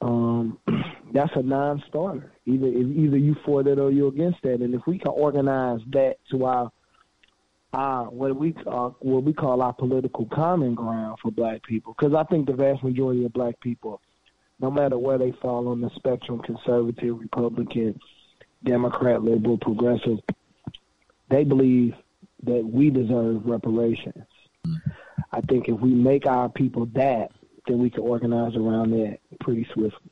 um, 0.00 0.58
that's 1.12 1.34
a 1.36 1.42
non 1.42 1.82
starter. 1.88 2.32
Either 2.46 2.66
either 2.66 3.16
you 3.16 3.36
for 3.44 3.62
that 3.62 3.78
or 3.78 3.90
you're 3.90 4.08
against 4.08 4.42
that. 4.42 4.60
And 4.60 4.74
if 4.74 4.86
we 4.86 4.98
can 4.98 5.12
organize 5.12 5.80
that 5.92 6.18
to 6.30 6.44
our 6.44 6.72
our 7.72 8.08
what 8.10 8.36
we 8.36 8.52
call 8.52 8.96
what 9.00 9.24
we 9.24 9.32
call 9.32 9.62
our 9.62 9.72
political 9.72 10.26
common 10.26 10.74
ground 10.74 11.18
for 11.20 11.30
black 11.30 11.62
people, 11.62 11.94
because 11.98 12.14
I 12.14 12.24
think 12.24 12.46
the 12.46 12.52
vast 12.52 12.82
majority 12.82 13.24
of 13.24 13.32
black 13.32 13.58
people, 13.60 14.00
no 14.60 14.70
matter 14.70 14.98
where 14.98 15.18
they 15.18 15.32
fall 15.32 15.68
on 15.68 15.80
the 15.80 15.90
spectrum, 15.96 16.40
conservative, 16.40 17.18
Republican, 17.18 17.98
Democrat, 18.62 19.22
liberal, 19.22 19.58
progressive, 19.58 20.18
they 21.30 21.44
believe 21.44 21.94
that 22.44 22.64
we 22.64 22.90
deserve 22.90 23.46
reparations. 23.46 24.24
I 25.34 25.40
think 25.42 25.68
if 25.68 25.80
we 25.80 25.90
make 25.90 26.26
our 26.26 26.48
people 26.48 26.86
that, 26.94 27.32
then 27.66 27.78
we 27.78 27.90
can 27.90 28.00
organize 28.00 28.54
around 28.56 28.92
that 28.92 29.18
pretty 29.40 29.66
swiftly. 29.72 30.10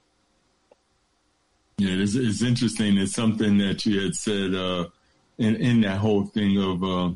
Yeah, 1.78 2.02
it's, 2.02 2.14
it's 2.14 2.42
interesting. 2.42 2.98
It's 2.98 3.12
something 3.12 3.58
that 3.58 3.86
you 3.86 4.00
had 4.00 4.14
said 4.14 4.54
uh, 4.54 4.86
in 5.38 5.56
in 5.56 5.80
that 5.82 5.98
whole 5.98 6.26
thing 6.26 6.58
of 6.58 6.82
uh, 6.82 7.10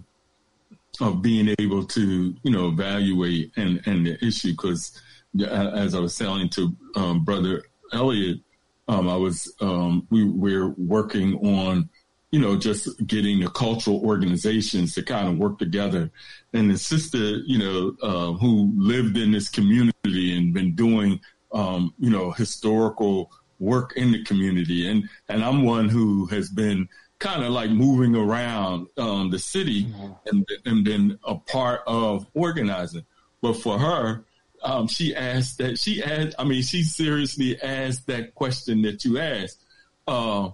of 1.00 1.22
being 1.22 1.54
able 1.58 1.84
to 1.84 2.34
you 2.42 2.50
know 2.50 2.68
evaluate 2.68 3.52
and 3.56 3.80
and 3.86 4.06
the 4.06 4.24
issue 4.24 4.52
because 4.52 5.00
as 5.40 5.94
I 5.94 6.00
was 6.00 6.16
telling 6.16 6.48
to 6.50 6.74
um, 6.94 7.24
brother 7.24 7.64
Elliott, 7.92 8.40
um, 8.88 9.08
I 9.08 9.16
was 9.16 9.52
um, 9.60 10.06
we 10.10 10.24
we're 10.24 10.68
working 10.70 11.34
on 11.44 11.88
you 12.36 12.42
know 12.42 12.54
just 12.54 13.06
getting 13.06 13.40
the 13.40 13.48
cultural 13.48 14.04
organizations 14.04 14.94
to 14.94 15.02
kind 15.02 15.26
of 15.26 15.38
work 15.38 15.58
together. 15.58 16.10
And 16.52 16.70
the 16.70 16.76
sister, 16.76 17.38
you 17.46 17.58
know, 17.58 17.96
uh, 18.02 18.32
who 18.32 18.74
lived 18.76 19.16
in 19.16 19.32
this 19.32 19.48
community 19.48 20.36
and 20.36 20.52
been 20.52 20.74
doing 20.74 21.20
um, 21.52 21.94
you 21.98 22.10
know 22.10 22.32
historical 22.32 23.32
work 23.58 23.94
in 23.96 24.12
the 24.12 24.22
community, 24.24 24.86
and 24.86 25.08
and 25.30 25.42
I'm 25.42 25.64
one 25.64 25.88
who 25.88 26.26
has 26.26 26.50
been 26.50 26.90
kind 27.20 27.42
of 27.42 27.52
like 27.52 27.70
moving 27.70 28.14
around 28.14 28.88
um, 28.98 29.30
the 29.30 29.38
city 29.38 29.86
mm-hmm. 29.86 30.12
and 30.26 30.46
and 30.66 30.84
been 30.84 31.18
a 31.24 31.36
part 31.36 31.80
of 31.86 32.26
organizing. 32.34 33.06
But 33.40 33.54
for 33.54 33.78
her, 33.78 34.26
um, 34.62 34.88
she 34.88 35.16
asked 35.16 35.56
that 35.56 35.78
she 35.78 36.02
asked. 36.02 36.34
I 36.38 36.44
mean, 36.44 36.60
she 36.60 36.82
seriously 36.82 37.58
asked 37.62 38.08
that 38.08 38.34
question 38.34 38.82
that 38.82 39.06
you 39.06 39.18
asked. 39.18 39.64
Uh, 40.06 40.50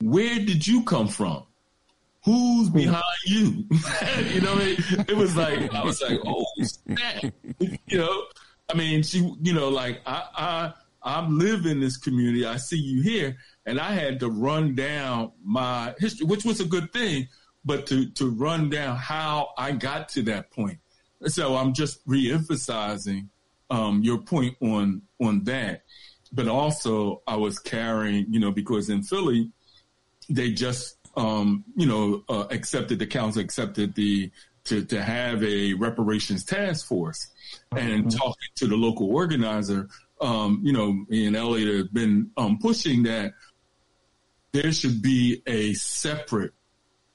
where 0.00 0.38
did 0.38 0.66
you 0.66 0.84
come 0.84 1.08
from? 1.08 1.44
Who's 2.24 2.68
behind 2.68 3.04
you? 3.26 3.64
you 4.32 4.40
know, 4.40 4.58
it, 4.58 5.08
it, 5.08 5.16
was 5.16 5.36
like 5.36 5.72
I 5.72 5.84
was 5.84 6.02
like, 6.02 6.20
oh 6.26 6.44
snap! 6.60 7.32
You 7.86 7.98
know, 7.98 8.24
I 8.68 8.76
mean, 8.76 9.02
she, 9.02 9.18
you 9.40 9.54
know, 9.54 9.68
like 9.68 10.02
I, 10.04 10.24
I, 10.34 10.72
I 11.02 11.26
live 11.26 11.64
in 11.64 11.80
this 11.80 11.96
community. 11.96 12.44
I 12.44 12.56
see 12.56 12.76
you 12.76 13.02
here, 13.02 13.36
and 13.66 13.80
I 13.80 13.92
had 13.92 14.20
to 14.20 14.28
run 14.28 14.74
down 14.74 15.32
my 15.42 15.94
history, 15.98 16.26
which 16.26 16.44
was 16.44 16.60
a 16.60 16.66
good 16.66 16.92
thing, 16.92 17.28
but 17.64 17.86
to 17.86 18.10
to 18.10 18.30
run 18.30 18.68
down 18.68 18.96
how 18.96 19.50
I 19.56 19.72
got 19.72 20.08
to 20.10 20.22
that 20.22 20.50
point. 20.50 20.78
So 21.26 21.56
I'm 21.56 21.72
just 21.72 22.06
reemphasizing 22.06 23.28
um, 23.70 24.02
your 24.02 24.18
point 24.18 24.56
on 24.60 25.02
on 25.20 25.44
that, 25.44 25.84
but 26.32 26.46
also 26.48 27.22
I 27.26 27.36
was 27.36 27.58
carrying, 27.58 28.26
you 28.28 28.40
know, 28.40 28.52
because 28.52 28.90
in 28.90 29.02
Philly, 29.02 29.50
they 30.28 30.52
just 30.52 30.96
um, 31.16 31.64
you 31.76 31.86
know 31.86 32.22
uh, 32.28 32.46
accepted 32.50 32.98
the 32.98 33.06
council 33.06 33.42
accepted 33.42 33.94
the 33.94 34.30
to 34.64 34.84
to 34.84 35.02
have 35.02 35.42
a 35.42 35.74
reparations 35.74 36.44
task 36.44 36.86
force, 36.86 37.28
and 37.72 38.04
mm-hmm. 38.04 38.18
talking 38.18 38.48
to 38.56 38.66
the 38.66 38.76
local 38.76 39.14
organizer, 39.14 39.88
um, 40.20 40.60
you 40.62 40.72
know, 40.72 40.92
me 41.08 41.26
and 41.26 41.36
Elliott 41.36 41.76
have 41.76 41.92
been 41.92 42.30
um, 42.36 42.58
pushing 42.58 43.04
that 43.04 43.32
there 44.52 44.72
should 44.72 45.02
be 45.02 45.42
a 45.46 45.74
separate 45.74 46.52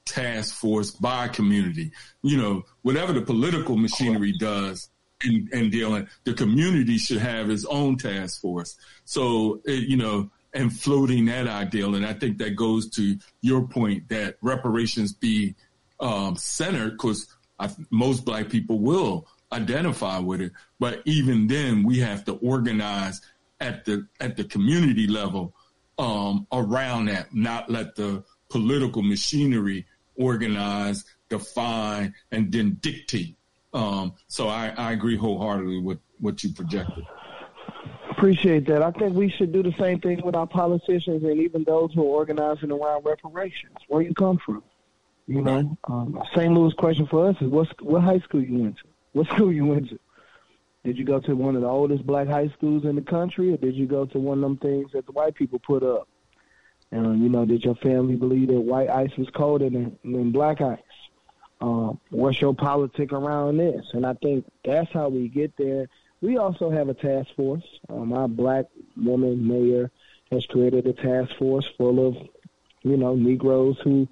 task 0.05 0.55
force 0.55 0.91
by 0.91 1.27
community. 1.27 1.91
You 2.21 2.37
know, 2.37 2.63
whatever 2.81 3.13
the 3.13 3.21
political 3.21 3.77
machinery 3.77 4.33
does 4.37 4.89
in, 5.23 5.49
in 5.51 5.69
dealing, 5.69 6.07
the 6.23 6.33
community 6.33 6.97
should 6.97 7.19
have 7.19 7.49
its 7.49 7.65
own 7.65 7.97
task 7.97 8.41
force. 8.41 8.75
So, 9.05 9.61
it, 9.65 9.87
you 9.87 9.97
know, 9.97 10.29
and 10.53 10.71
floating 10.71 11.25
that 11.25 11.47
ideal. 11.47 11.95
And 11.95 12.05
I 12.05 12.13
think 12.13 12.37
that 12.37 12.55
goes 12.55 12.89
to 12.91 13.17
your 13.41 13.67
point 13.67 14.09
that 14.09 14.37
reparations 14.41 15.13
be 15.13 15.55
um, 15.99 16.35
centered 16.35 16.91
because 16.91 17.27
most 17.89 18.25
black 18.25 18.49
people 18.49 18.79
will 18.79 19.27
identify 19.51 20.19
with 20.19 20.41
it. 20.41 20.51
But 20.79 21.01
even 21.05 21.47
then, 21.47 21.83
we 21.83 21.99
have 21.99 22.25
to 22.25 22.33
organize 22.33 23.21
at 23.59 23.85
the 23.85 24.07
at 24.19 24.35
the 24.35 24.43
community 24.43 25.07
level 25.07 25.53
um, 25.97 26.47
around 26.51 27.05
that, 27.05 27.33
not 27.33 27.69
let 27.69 27.95
the 27.95 28.23
political 28.49 29.01
machinery 29.01 29.85
organize, 30.15 31.05
define, 31.29 32.13
and 32.31 32.51
then 32.51 32.77
dictate. 32.81 33.35
Um, 33.73 34.13
so 34.27 34.47
I, 34.49 34.73
I 34.77 34.91
agree 34.91 35.17
wholeheartedly 35.17 35.79
with 35.79 35.99
what 36.19 36.43
you 36.43 36.53
projected. 36.53 37.05
Appreciate 38.23 38.65
that. 38.67 38.81
I 38.81 38.91
think 38.91 39.15
we 39.15 39.29
should 39.29 39.51
do 39.51 39.61
the 39.61 39.73
same 39.77 39.99
thing 39.99 40.21
with 40.23 40.33
our 40.33 40.47
politicians 40.47 41.25
and 41.25 41.41
even 41.41 41.65
those 41.65 41.93
who 41.93 42.03
are 42.03 42.15
organizing 42.15 42.71
around 42.71 43.03
reparations. 43.03 43.75
Where 43.89 44.01
you 44.01 44.13
come 44.13 44.37
from, 44.37 44.63
you 45.27 45.41
know. 45.41 45.77
Um, 45.89 46.23
St. 46.33 46.53
Louis 46.53 46.73
question 46.75 47.05
for 47.05 47.27
us 47.27 47.35
is 47.41 47.49
what 47.49 47.67
what 47.81 48.01
high 48.01 48.19
school 48.19 48.41
you 48.41 48.59
went 48.59 48.77
to? 48.77 48.83
What 49.11 49.27
school 49.35 49.51
you 49.51 49.65
went 49.65 49.89
to? 49.89 49.99
Did 50.85 50.97
you 50.97 51.03
go 51.03 51.19
to 51.19 51.35
one 51.35 51.57
of 51.57 51.63
the 51.63 51.67
oldest 51.67 52.07
black 52.07 52.29
high 52.29 52.47
schools 52.47 52.85
in 52.85 52.95
the 52.95 53.01
country, 53.01 53.53
or 53.53 53.57
did 53.57 53.75
you 53.75 53.87
go 53.87 54.05
to 54.05 54.19
one 54.19 54.37
of 54.37 54.43
them 54.43 54.55
things 54.55 54.93
that 54.93 55.05
the 55.05 55.11
white 55.11 55.35
people 55.35 55.59
put 55.59 55.83
up? 55.83 56.07
And 56.91 57.21
you 57.21 57.27
know, 57.27 57.43
did 57.43 57.65
your 57.65 57.75
family 57.75 58.15
believe 58.15 58.47
that 58.47 58.61
white 58.61 58.89
ice 58.89 59.11
was 59.17 59.29
colder 59.31 59.69
than, 59.69 59.99
than 60.01 60.31
black 60.31 60.61
ice? 60.61 60.79
Um, 61.59 61.99
what's 62.09 62.39
your 62.39 62.55
politic 62.55 63.11
around 63.11 63.57
this? 63.57 63.85
And 63.91 64.05
I 64.05 64.13
think 64.13 64.45
that's 64.63 64.93
how 64.93 65.09
we 65.09 65.27
get 65.27 65.57
there. 65.57 65.89
We 66.23 66.37
also 66.37 66.71
have 66.71 66.87
a 66.87 66.93
task 66.93 67.35
force. 67.35 67.65
Um, 67.89 68.13
our 68.13 68.29
black 68.29 68.65
woman 68.95 69.45
mayor 69.45 69.91
has 70.31 70.45
created 70.45 70.87
a 70.87 70.93
task 70.93 71.35
force 71.37 71.67
full 71.77 72.07
of, 72.07 72.15
you 72.81 72.97
know, 72.97 73.13
Negroes 73.15 73.77
who 73.83 74.07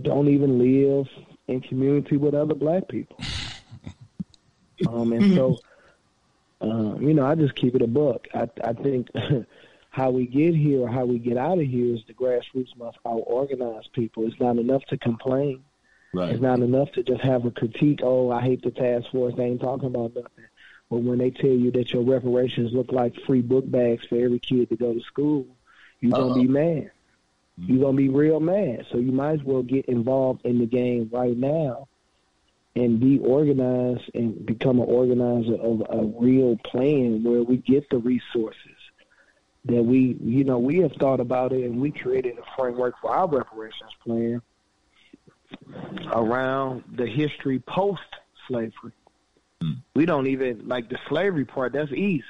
don't 0.00 0.28
even 0.28 0.58
live 0.58 1.08
in 1.48 1.62
community 1.62 2.16
with 2.16 2.34
other 2.34 2.54
black 2.54 2.88
people. 2.88 3.16
Um, 4.88 5.12
and 5.12 5.34
so 5.34 5.58
uh, 6.60 6.96
you 6.98 7.14
know, 7.14 7.24
I 7.24 7.34
just 7.34 7.54
keep 7.54 7.74
it 7.74 7.82
a 7.82 7.86
buck. 7.86 8.28
I 8.34 8.48
I 8.62 8.72
think 8.72 9.08
how 9.90 10.10
we 10.10 10.26
get 10.26 10.54
here 10.54 10.80
or 10.80 10.88
how 10.88 11.04
we 11.04 11.18
get 11.18 11.36
out 11.36 11.58
of 11.58 11.66
here 11.66 11.94
is 11.94 12.02
the 12.06 12.14
grassroots 12.14 12.76
must 12.76 12.98
out 13.06 13.22
organize 13.26 13.86
people. 13.92 14.26
It's 14.26 14.40
not 14.40 14.58
enough 14.58 14.84
to 14.86 14.98
complain. 14.98 15.64
Right. 16.12 16.30
It's 16.30 16.42
not 16.42 16.60
enough 16.60 16.90
to 16.92 17.02
just 17.02 17.22
have 17.22 17.44
a 17.44 17.50
critique. 17.50 18.00
Oh, 18.02 18.30
I 18.30 18.42
hate 18.42 18.62
the 18.62 18.72
task 18.72 19.10
force. 19.12 19.34
They 19.36 19.44
ain't 19.44 19.60
talking 19.60 19.86
about 19.86 20.14
nothing. 20.14 20.44
But 20.90 20.98
when 21.02 21.18
they 21.18 21.30
tell 21.30 21.50
you 21.50 21.70
that 21.72 21.92
your 21.92 22.02
reparations 22.02 22.72
look 22.72 22.90
like 22.90 23.14
free 23.24 23.42
book 23.42 23.70
bags 23.70 24.04
for 24.08 24.16
every 24.16 24.40
kid 24.40 24.68
to 24.70 24.76
go 24.76 24.92
to 24.92 25.00
school, 25.02 25.46
you're 26.00 26.12
gonna 26.12 26.34
be 26.34 26.48
mad. 26.48 26.90
Mm-hmm. 27.58 27.72
You're 27.72 27.84
gonna 27.84 27.96
be 27.96 28.08
real 28.08 28.40
mad. 28.40 28.86
So 28.90 28.98
you 28.98 29.12
might 29.12 29.34
as 29.34 29.44
well 29.44 29.62
get 29.62 29.86
involved 29.86 30.44
in 30.44 30.58
the 30.58 30.66
game 30.66 31.08
right 31.12 31.36
now 31.36 31.86
and 32.74 32.98
be 32.98 33.18
organized 33.20 34.10
and 34.14 34.44
become 34.44 34.80
an 34.80 34.86
organizer 34.86 35.54
of 35.54 35.82
a 35.88 36.04
real 36.20 36.56
plan 36.64 37.22
where 37.22 37.42
we 37.42 37.56
get 37.56 37.88
the 37.90 37.98
resources 37.98 38.56
that 39.66 39.82
we, 39.82 40.16
you 40.22 40.44
know, 40.44 40.58
we 40.58 40.78
have 40.78 40.92
thought 40.92 41.20
about 41.20 41.52
it 41.52 41.64
and 41.64 41.80
we 41.80 41.90
created 41.90 42.38
a 42.38 42.56
framework 42.56 42.94
for 43.00 43.14
our 43.14 43.28
reparations 43.28 43.90
plan 44.04 44.40
around 46.12 46.82
the 46.92 47.06
history 47.06 47.58
post 47.60 48.00
slavery. 48.48 48.92
Mm. 49.62 49.82
We 49.94 50.06
don't 50.06 50.26
even 50.26 50.66
like 50.66 50.88
the 50.88 50.98
slavery 51.08 51.44
part. 51.44 51.72
That's 51.72 51.92
easy. 51.92 52.24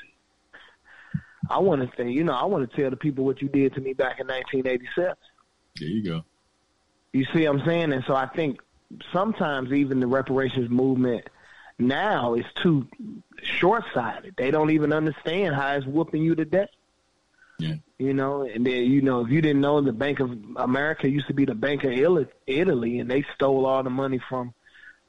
I 1.49 1.59
want 1.59 1.83
to 1.83 1.97
say, 1.97 2.11
you 2.11 2.25
know, 2.25 2.33
I 2.33 2.45
want 2.45 2.71
to 2.71 2.77
tell 2.77 2.91
the 2.91 2.97
people 2.97 3.25
what 3.25 3.43
you 3.43 3.49
did 3.49 3.75
to 3.75 3.81
me 3.81 3.93
back 3.93 4.21
in 4.21 4.27
1987. 4.27 5.15
There 5.77 5.89
you 5.89 6.05
go. 6.05 6.25
You 7.13 7.25
see 7.33 7.47
what 7.47 7.57
I'm 7.57 7.67
saying? 7.67 7.93
And 7.93 8.05
so 8.07 8.15
I 8.15 8.27
think 8.27 8.61
sometimes 9.13 9.73
even 9.73 10.01
the 10.01 10.07
reparations 10.07 10.71
movement 10.71 11.29
now 11.79 12.35
is 12.35 12.45
too 12.63 12.87
short 13.43 13.85
sighted. 13.95 14.35
They 14.37 14.51
don't 14.51 14.71
even 14.71 14.93
understand 14.93 15.55
how 15.55 15.75
it's 15.75 15.87
whooping 15.87 16.23
you 16.23 16.35
to 16.37 16.45
death. 16.45 16.69
Yeah. 17.59 17.75
You 17.99 18.15
know, 18.15 18.43
and 18.43 18.65
then 18.65 18.85
you 18.85 19.03
know 19.03 19.25
if 19.25 19.31
you 19.31 19.43
didn't 19.43 19.61
know 19.61 19.81
the 19.81 19.93
Bank 19.93 20.21
of 20.21 20.31
America 20.57 21.09
used 21.09 21.27
to 21.27 21.35
be 21.35 21.45
the 21.45 21.55
Bank 21.55 21.85
of 21.85 21.93
Italy, 22.47 23.01
and 23.01 23.11
they 23.11 23.25
stole 23.35 23.67
all 23.67 23.83
the 23.83 23.91
money 23.91 24.21
from 24.29 24.55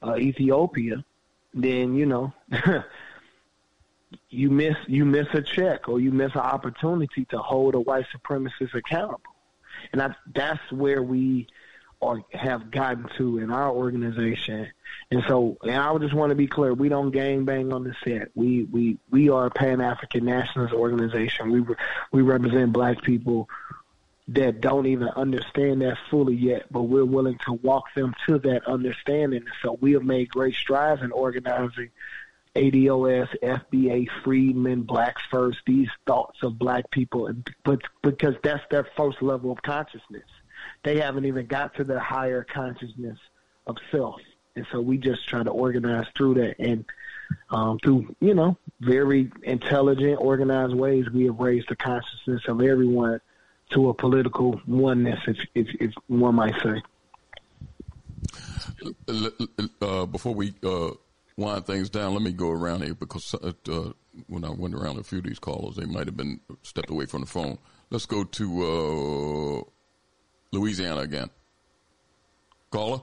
uh, 0.02 0.16
Ethiopia, 0.16 1.02
then 1.54 1.94
you 1.94 2.06
know 2.06 2.32
you 4.30 4.50
miss 4.50 4.76
you 4.86 5.04
miss 5.04 5.26
a 5.32 5.42
check 5.42 5.88
or 5.88 6.00
you 6.00 6.10
miss 6.10 6.32
an 6.34 6.40
opportunity 6.40 7.24
to 7.26 7.38
hold 7.38 7.74
a 7.74 7.80
white 7.80 8.06
supremacist 8.14 8.74
accountable, 8.74 9.20
and 9.92 10.02
I, 10.02 10.14
that's 10.34 10.72
where 10.72 11.02
we 11.02 11.48
or 12.02 12.20
have 12.32 12.70
gotten 12.72 13.08
to 13.16 13.38
in 13.38 13.52
our 13.52 13.70
organization. 13.70 14.68
And 15.12 15.22
so, 15.28 15.56
and 15.62 15.76
I 15.76 15.96
just 15.98 16.14
want 16.14 16.30
to 16.30 16.34
be 16.34 16.48
clear: 16.48 16.74
we 16.74 16.88
don't 16.88 17.12
gang 17.12 17.44
bang 17.44 17.72
on 17.72 17.84
the 17.84 17.94
set. 18.04 18.28
We 18.34 18.64
we 18.64 18.98
we 19.10 19.30
are 19.30 19.46
a 19.46 19.50
Pan 19.50 19.80
African 19.80 20.24
nationalist 20.24 20.74
organization. 20.74 21.50
We 21.52 21.64
we 22.10 22.22
represent 22.22 22.72
Black 22.72 23.02
people 23.02 23.48
that 24.34 24.60
don't 24.60 24.86
even 24.86 25.08
understand 25.08 25.82
that 25.82 25.98
fully 26.10 26.34
yet, 26.34 26.66
but 26.70 26.82
we're 26.82 27.04
willing 27.04 27.38
to 27.46 27.52
walk 27.54 27.84
them 27.94 28.14
to 28.26 28.38
that 28.40 28.66
understanding. 28.66 29.44
So 29.62 29.78
we 29.80 29.92
have 29.92 30.04
made 30.04 30.28
great 30.28 30.54
strides 30.54 31.02
in 31.02 31.12
organizing 31.12 31.90
ADOS, 32.54 33.28
FBA, 33.42 34.08
Freedmen, 34.22 34.82
Blacks 34.82 35.22
First, 35.30 35.58
these 35.66 35.88
thoughts 36.06 36.38
of 36.42 36.58
black 36.58 36.90
people, 36.90 37.26
and 37.26 37.48
but 37.64 37.80
because 38.02 38.34
that's 38.42 38.62
their 38.70 38.86
first 38.96 39.22
level 39.22 39.52
of 39.52 39.62
consciousness 39.62 40.24
they 40.84 40.98
haven't 40.98 41.24
even 41.24 41.46
got 41.46 41.74
to 41.76 41.84
the 41.84 42.00
higher 42.00 42.44
consciousness 42.44 43.18
of 43.66 43.76
self. 43.90 44.20
and 44.56 44.66
so 44.72 44.80
we 44.80 44.98
just 44.98 45.26
try 45.28 45.42
to 45.42 45.50
organize 45.50 46.06
through 46.16 46.34
that 46.34 46.56
and 46.58 46.84
um, 47.50 47.78
through 47.78 48.14
you 48.20 48.34
know 48.34 48.58
very 48.80 49.30
intelligent, 49.42 50.18
organized 50.20 50.74
ways. 50.74 51.08
We 51.10 51.24
have 51.26 51.38
raised 51.38 51.68
the 51.68 51.76
consciousness 51.76 52.42
of 52.48 52.60
everyone 52.60 53.20
to 53.74 53.88
a 53.88 53.94
political 53.94 54.60
oneness, 54.66 55.20
if 55.26 55.38
if, 55.54 55.68
if 55.80 55.94
one 56.08 56.34
might 56.34 56.54
say. 56.62 56.82
Uh, 59.80 60.06
before 60.06 60.34
we 60.34 60.54
uh, 60.64 60.90
wind 61.36 61.66
things 61.66 61.90
down, 61.90 62.14
let 62.14 62.22
me 62.22 62.32
go 62.32 62.50
around 62.50 62.82
here 62.82 62.94
because 62.94 63.34
uh, 63.34 63.52
uh, 63.70 63.92
when 64.28 64.44
I 64.44 64.50
went 64.50 64.74
around 64.74 64.98
a 64.98 65.02
few 65.02 65.18
of 65.18 65.24
these 65.24 65.38
callers, 65.38 65.76
they 65.76 65.84
might 65.84 66.06
have 66.06 66.16
been 66.16 66.40
stepped 66.62 66.90
away 66.90 67.06
from 67.06 67.20
the 67.20 67.26
phone. 67.26 67.58
Let's 67.90 68.06
go 68.06 68.24
to 68.24 68.62
uh, 68.62 69.62
Louisiana 70.52 71.00
again. 71.00 71.30
Caller? 72.70 73.00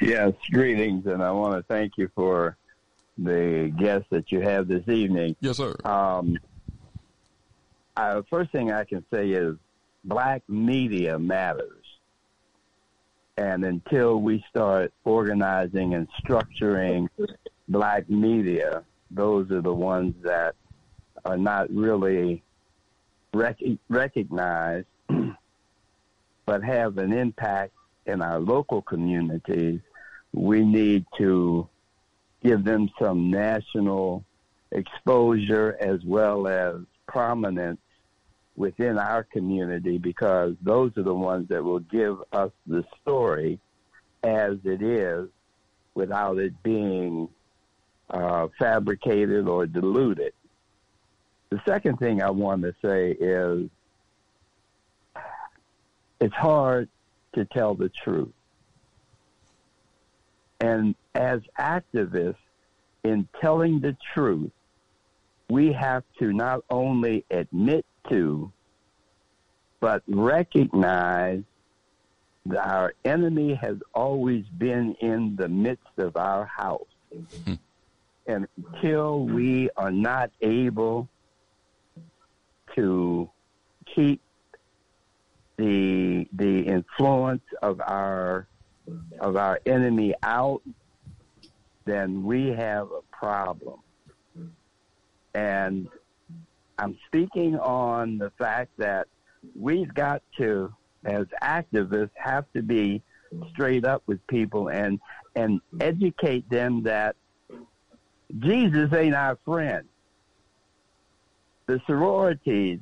Yes, 0.00 0.32
greetings, 0.50 1.06
and 1.06 1.22
I 1.22 1.30
want 1.30 1.54
to 1.54 1.62
thank 1.62 1.98
you 1.98 2.10
for 2.14 2.56
the 3.18 3.72
guest 3.78 4.06
that 4.10 4.32
you 4.32 4.40
have 4.40 4.66
this 4.68 4.88
evening. 4.88 5.36
Yes, 5.40 5.58
sir. 5.58 5.76
Um, 5.84 6.38
first 8.30 8.50
thing 8.52 8.72
I 8.72 8.84
can 8.84 9.04
say 9.12 9.30
is 9.30 9.56
black 10.04 10.42
media 10.48 11.18
matters. 11.18 11.84
And 13.36 13.64
until 13.64 14.20
we 14.20 14.44
start 14.50 14.92
organizing 15.04 15.94
and 15.94 16.08
structuring 16.22 17.08
black 17.68 18.08
media, 18.10 18.84
those 19.10 19.50
are 19.50 19.62
the 19.62 19.74
ones 19.74 20.14
that 20.22 20.54
are 21.24 21.38
not 21.38 21.70
really 21.70 22.42
rec- 23.32 23.62
recognized 23.88 24.86
but 26.46 26.62
have 26.62 26.98
an 26.98 27.12
impact 27.12 27.72
in 28.06 28.22
our 28.22 28.40
local 28.40 28.82
communities. 28.82 29.80
We 30.32 30.64
need 30.64 31.06
to 31.18 31.68
give 32.42 32.64
them 32.64 32.90
some 33.00 33.30
national 33.30 34.24
exposure 34.72 35.76
as 35.80 36.00
well 36.04 36.46
as 36.46 36.76
prominence 37.06 37.80
within 38.60 38.98
our 38.98 39.24
community 39.24 39.96
because 39.96 40.54
those 40.60 40.92
are 40.98 41.02
the 41.02 41.14
ones 41.14 41.48
that 41.48 41.64
will 41.64 41.80
give 41.80 42.18
us 42.30 42.50
the 42.66 42.84
story 43.00 43.58
as 44.22 44.58
it 44.64 44.82
is 44.82 45.30
without 45.94 46.36
it 46.36 46.62
being 46.62 47.26
uh, 48.10 48.48
fabricated 48.58 49.48
or 49.48 49.64
diluted. 49.64 50.34
The 51.48 51.58
second 51.66 51.96
thing 51.96 52.22
I 52.22 52.28
want 52.28 52.60
to 52.62 52.74
say 52.84 53.12
is 53.12 53.70
it's 56.20 56.34
hard 56.34 56.90
to 57.32 57.46
tell 57.46 57.74
the 57.74 57.88
truth. 57.88 58.34
And 60.60 60.94
as 61.14 61.40
activists, 61.58 62.36
in 63.04 63.26
telling 63.40 63.80
the 63.80 63.96
truth, 64.12 64.50
we 65.48 65.72
have 65.72 66.04
to 66.18 66.34
not 66.34 66.60
only 66.68 67.24
admit 67.30 67.86
to, 68.10 68.52
but 69.80 70.02
recognize 70.06 71.42
that 72.46 72.66
our 72.66 72.94
enemy 73.04 73.54
has 73.54 73.76
always 73.94 74.44
been 74.58 74.94
in 75.00 75.36
the 75.36 75.48
midst 75.48 75.98
of 75.98 76.16
our 76.16 76.44
house. 76.46 76.86
Hmm. 77.44 77.54
and 78.28 78.46
until 78.56 79.24
we 79.24 79.68
are 79.76 79.90
not 79.90 80.30
able 80.40 81.08
to 82.76 83.28
keep 83.94 84.20
the 85.56 86.28
the 86.32 86.60
influence 86.60 87.42
of 87.62 87.80
our 87.80 88.46
of 89.20 89.36
our 89.36 89.60
enemy 89.66 90.14
out, 90.22 90.62
then 91.84 92.22
we 92.22 92.48
have 92.48 92.88
a 92.92 93.02
problem. 93.12 93.80
And 95.34 95.88
I'm 96.80 96.96
speaking 97.06 97.58
on 97.58 98.16
the 98.16 98.30
fact 98.38 98.70
that 98.78 99.06
we've 99.54 99.92
got 99.92 100.22
to, 100.38 100.72
as 101.04 101.26
activists, 101.42 102.10
have 102.16 102.46
to 102.54 102.62
be 102.62 103.02
straight 103.52 103.84
up 103.84 104.02
with 104.06 104.26
people 104.28 104.68
and 104.68 104.98
and 105.36 105.60
educate 105.78 106.48
them 106.48 106.82
that 106.84 107.16
Jesus 108.38 108.90
ain't 108.94 109.14
our 109.14 109.36
friend. 109.44 109.86
The 111.66 111.82
sororities, 111.86 112.80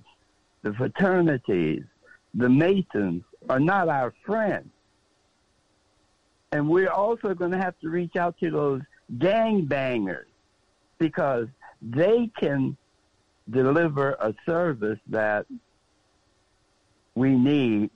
the 0.62 0.72
fraternities, 0.74 1.82
the 2.34 2.48
Masons 2.48 3.24
are 3.50 3.60
not 3.60 3.88
our 3.88 4.14
friends. 4.24 4.70
And 6.52 6.68
we're 6.68 6.90
also 6.90 7.34
going 7.34 7.50
to 7.50 7.58
have 7.58 7.78
to 7.80 7.88
reach 7.90 8.14
out 8.14 8.38
to 8.38 8.50
those 8.50 8.80
gang 9.18 9.64
bangers 9.64 10.28
because 10.98 11.48
they 11.82 12.30
can 12.38 12.76
deliver 13.50 14.12
a 14.12 14.34
service 14.46 14.98
that 15.08 15.46
we 17.14 17.30
need 17.30 17.90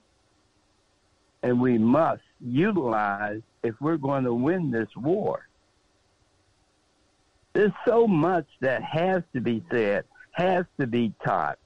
and 1.41 1.59
we 1.59 1.77
must 1.77 2.21
utilize 2.39 3.41
if 3.63 3.75
we're 3.79 3.97
going 3.97 4.23
to 4.23 4.33
win 4.33 4.71
this 4.71 4.89
war. 4.95 5.47
There's 7.53 7.71
so 7.85 8.07
much 8.07 8.47
that 8.61 8.81
has 8.83 9.23
to 9.33 9.41
be 9.41 9.63
said, 9.71 10.05
has 10.31 10.65
to 10.79 10.87
be 10.87 11.13
taught, 11.23 11.59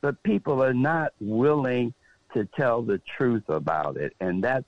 but 0.00 0.22
people 0.22 0.62
are 0.62 0.72
not 0.72 1.12
willing 1.20 1.92
to 2.32 2.48
tell 2.56 2.82
the 2.82 3.00
truth 3.16 3.48
about 3.48 3.96
it, 3.98 4.14
and 4.20 4.42
that's 4.42 4.64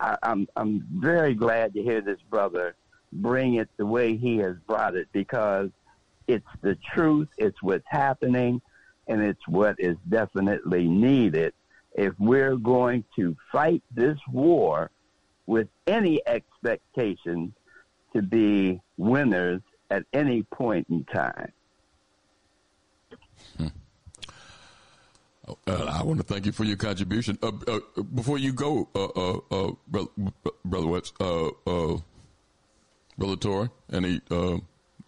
I, 0.00 0.16
I'm 0.22 0.46
I'm 0.56 0.86
very 0.90 1.34
glad 1.34 1.72
to 1.74 1.82
hear 1.82 2.00
this 2.00 2.20
brother 2.30 2.76
bring 3.12 3.54
it 3.54 3.68
the 3.78 3.86
way 3.86 4.16
he 4.16 4.36
has 4.36 4.56
brought 4.66 4.94
it 4.94 5.08
because 5.12 5.70
it's 6.28 6.46
the 6.60 6.76
truth, 6.94 7.28
it's 7.38 7.60
what's 7.62 7.86
happening, 7.88 8.60
and 9.08 9.22
it's 9.22 9.48
what 9.48 9.76
is 9.80 9.96
definitely 10.08 10.86
needed 10.86 11.54
if 11.94 12.12
we're 12.18 12.56
going 12.56 13.02
to 13.16 13.34
fight 13.50 13.82
this 13.92 14.18
war 14.30 14.90
with 15.46 15.68
any 15.86 16.20
expectation 16.26 17.52
to 18.12 18.22
be 18.22 18.80
winners 18.98 19.62
at 19.90 20.04
any 20.12 20.42
point 20.42 20.86
in 20.90 21.04
time. 21.04 21.50
Uh, 25.66 25.86
I 25.90 26.02
want 26.02 26.18
to 26.18 26.24
thank 26.24 26.44
you 26.44 26.52
for 26.52 26.64
your 26.64 26.76
contribution. 26.76 27.38
Uh, 27.42 27.52
uh, 27.66 28.02
before 28.14 28.36
you 28.36 28.52
go, 28.52 28.86
uh, 28.94 29.06
uh, 29.06 29.40
uh, 29.50 29.72
brother, 29.88 30.10
brother 30.62 32.02
brother 33.16 33.36
Tory, 33.36 33.70
any? 33.90 34.20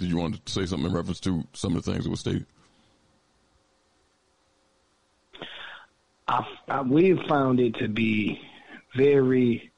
Did 0.00 0.08
you 0.08 0.16
want 0.16 0.44
to 0.46 0.52
say 0.52 0.64
something 0.64 0.88
in 0.88 0.96
reference 0.96 1.20
to 1.20 1.44
some 1.52 1.76
of 1.76 1.84
the 1.84 1.92
things 1.92 2.04
that 2.04 2.10
were 2.10 2.16
stated? 2.16 2.46
I, 6.26 6.46
I, 6.68 6.80
we've 6.80 7.20
found 7.28 7.60
it 7.60 7.74
to 7.76 7.88
be 7.88 8.40
very 8.96 9.70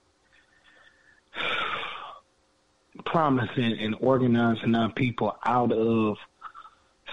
promising 3.05 3.77
in 3.79 3.95
organizing 3.95 4.77
our 4.77 4.93
people 4.93 5.37
out 5.45 5.73
of 5.73 6.19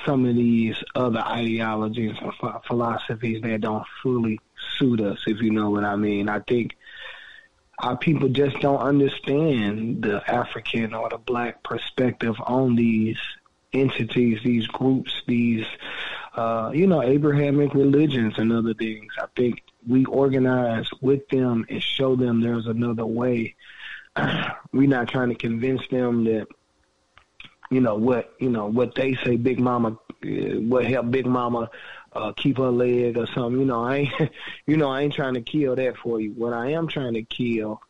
some 0.05 0.25
of 0.25 0.35
these 0.35 0.75
other 0.93 1.19
ideologies 1.19 2.15
and 2.21 2.31
philosophies 2.67 3.41
that 3.41 3.61
don't 3.61 3.85
fully 4.03 4.39
suit 4.77 5.01
us, 5.01 5.17
if 5.25 5.41
you 5.41 5.49
know 5.49 5.71
what 5.71 5.83
I 5.83 5.95
mean. 5.95 6.29
I 6.29 6.41
think 6.41 6.75
our 7.79 7.97
people 7.97 8.29
just 8.29 8.59
don't 8.59 8.79
understand 8.79 10.03
the 10.03 10.21
African 10.29 10.93
or 10.93 11.09
the 11.09 11.17
black 11.17 11.63
perspective 11.63 12.35
on 12.45 12.75
these 12.75 13.17
entities, 13.71 14.39
these 14.43 14.67
groups, 14.67 15.21
these, 15.27 15.65
uh, 16.35 16.71
you 16.73 16.87
know, 16.87 17.01
Abrahamic 17.01 17.73
religions 17.73 18.33
and 18.37 18.51
other 18.51 18.73
things. 18.73 19.13
I 19.21 19.27
think 19.35 19.63
we 19.87 20.05
organize 20.05 20.89
with 21.01 21.27
them 21.29 21.65
and 21.69 21.81
show 21.81 22.15
them 22.15 22.41
there's 22.41 22.67
another 22.67 23.05
way. 23.05 23.55
We're 24.73 24.89
not 24.89 25.07
trying 25.07 25.29
to 25.29 25.35
convince 25.35 25.81
them 25.89 26.25
that 26.25 26.47
you 27.71 27.81
know 27.81 27.95
what 27.95 28.33
you 28.39 28.49
know 28.49 28.65
what 28.65 28.95
they 28.95 29.15
say 29.23 29.35
big 29.35 29.59
mama 29.59 29.97
uh, 30.25 30.27
what 30.67 30.85
help 30.85 31.11
big 31.11 31.25
mama 31.25 31.69
uh 32.13 32.31
keep 32.33 32.57
her 32.57 32.69
leg 32.69 33.17
or 33.17 33.27
something. 33.27 33.59
You 33.59 33.65
know 33.65 33.83
i 33.83 33.97
ain't 33.97 34.31
you 34.65 34.77
know 34.77 34.89
i 34.89 35.01
ain't 35.01 35.13
trying 35.13 35.35
to 35.35 35.41
kill 35.41 35.75
that 35.75 35.97
for 35.97 36.19
you. 36.19 36.31
What 36.31 36.53
i 36.53 36.71
am 36.71 36.87
trying 36.87 37.13
to 37.13 37.23
kill 37.23 37.81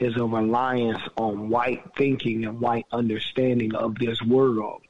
is 0.00 0.16
a 0.16 0.24
reliance 0.24 1.02
on 1.16 1.48
white 1.48 1.82
thinking 1.96 2.44
and 2.44 2.60
white 2.60 2.86
understanding 2.92 3.74
of 3.74 3.96
this 3.98 4.22
world 4.22 4.82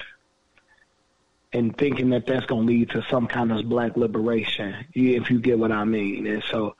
and 1.52 1.76
thinking 1.78 2.10
that 2.10 2.26
that's 2.26 2.44
going 2.46 2.66
to 2.66 2.72
lead 2.72 2.90
to 2.90 3.02
some 3.10 3.26
kind 3.26 3.50
of 3.50 3.66
black 3.68 3.96
liberation 3.96 4.74
if 4.92 5.30
you 5.30 5.40
get 5.40 5.58
what 5.58 5.72
i 5.72 5.84
mean. 5.84 6.26
And 6.26 6.42
so 6.50 6.74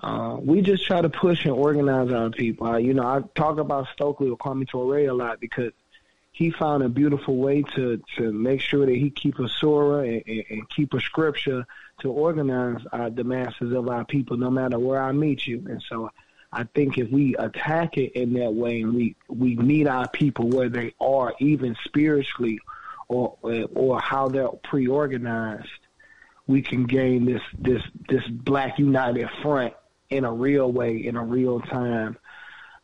uh, 0.00 0.36
we 0.40 0.60
just 0.60 0.84
try 0.86 1.00
to 1.00 1.08
push 1.08 1.44
and 1.44 1.54
organize 1.54 2.12
our 2.12 2.30
people. 2.30 2.66
Uh, 2.66 2.76
you 2.76 2.94
know, 2.94 3.02
I 3.06 3.22
talk 3.34 3.58
about 3.58 3.88
Stokely 3.92 4.28
or 4.28 4.36
Kwame 4.36 4.68
Ture 4.68 5.08
a 5.08 5.12
lot 5.12 5.40
because 5.40 5.72
he 6.36 6.50
found 6.50 6.82
a 6.82 6.88
beautiful 6.90 7.38
way 7.38 7.62
to 7.62 7.98
to 8.18 8.30
make 8.30 8.60
sure 8.60 8.84
that 8.84 8.94
he 8.94 9.08
keep 9.08 9.38
a 9.38 9.48
surah 9.48 10.00
and, 10.00 10.22
and, 10.26 10.44
and 10.50 10.68
keep 10.68 10.92
a 10.92 11.00
scripture 11.00 11.66
to 12.00 12.12
organize 12.12 12.82
uh, 12.92 13.08
the 13.08 13.24
masses 13.24 13.72
of 13.72 13.88
our 13.88 14.04
people, 14.04 14.36
no 14.36 14.50
matter 14.50 14.78
where 14.78 15.02
I 15.02 15.12
meet 15.12 15.46
you. 15.46 15.64
And 15.66 15.82
so, 15.88 16.10
I 16.52 16.64
think 16.64 16.98
if 16.98 17.10
we 17.10 17.34
attack 17.36 17.96
it 17.96 18.12
in 18.12 18.34
that 18.34 18.52
way 18.52 18.82
and 18.82 18.94
we 18.94 19.16
we 19.28 19.56
meet 19.56 19.88
our 19.88 20.08
people 20.08 20.50
where 20.50 20.68
they 20.68 20.92
are, 21.00 21.34
even 21.38 21.74
spiritually, 21.86 22.60
or 23.08 23.38
or 23.74 23.98
how 23.98 24.28
they're 24.28 24.48
pre-organized, 24.62 25.80
we 26.46 26.60
can 26.60 26.84
gain 26.84 27.24
this 27.24 27.42
this 27.58 27.82
this 28.10 28.26
black 28.28 28.78
united 28.78 29.30
front 29.40 29.72
in 30.10 30.26
a 30.26 30.32
real 30.32 30.70
way, 30.70 30.98
in 30.98 31.16
a 31.16 31.24
real 31.24 31.60
time. 31.60 32.18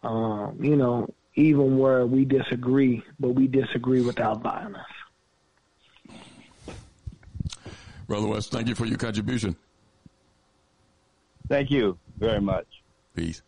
Um, 0.03 0.57
you 0.59 0.75
know, 0.75 1.15
even 1.35 1.79
where 1.79 2.07
we 2.07 2.25
disagree, 2.25 3.03
but 3.19 3.31
we 3.31 3.47
disagree 3.47 4.03
without 4.03 4.43
violence. 4.43 4.77
Brother 8.07 8.27
West, 8.27 8.51
thank 8.53 8.69
you 8.69 8.75
for 8.75 8.85
your 8.85 8.99
contribution. 8.99 9.57
Thank 11.49 11.71
you 11.71 11.99
very 12.19 12.41
much. 12.41 12.67
Peace. 13.15 13.43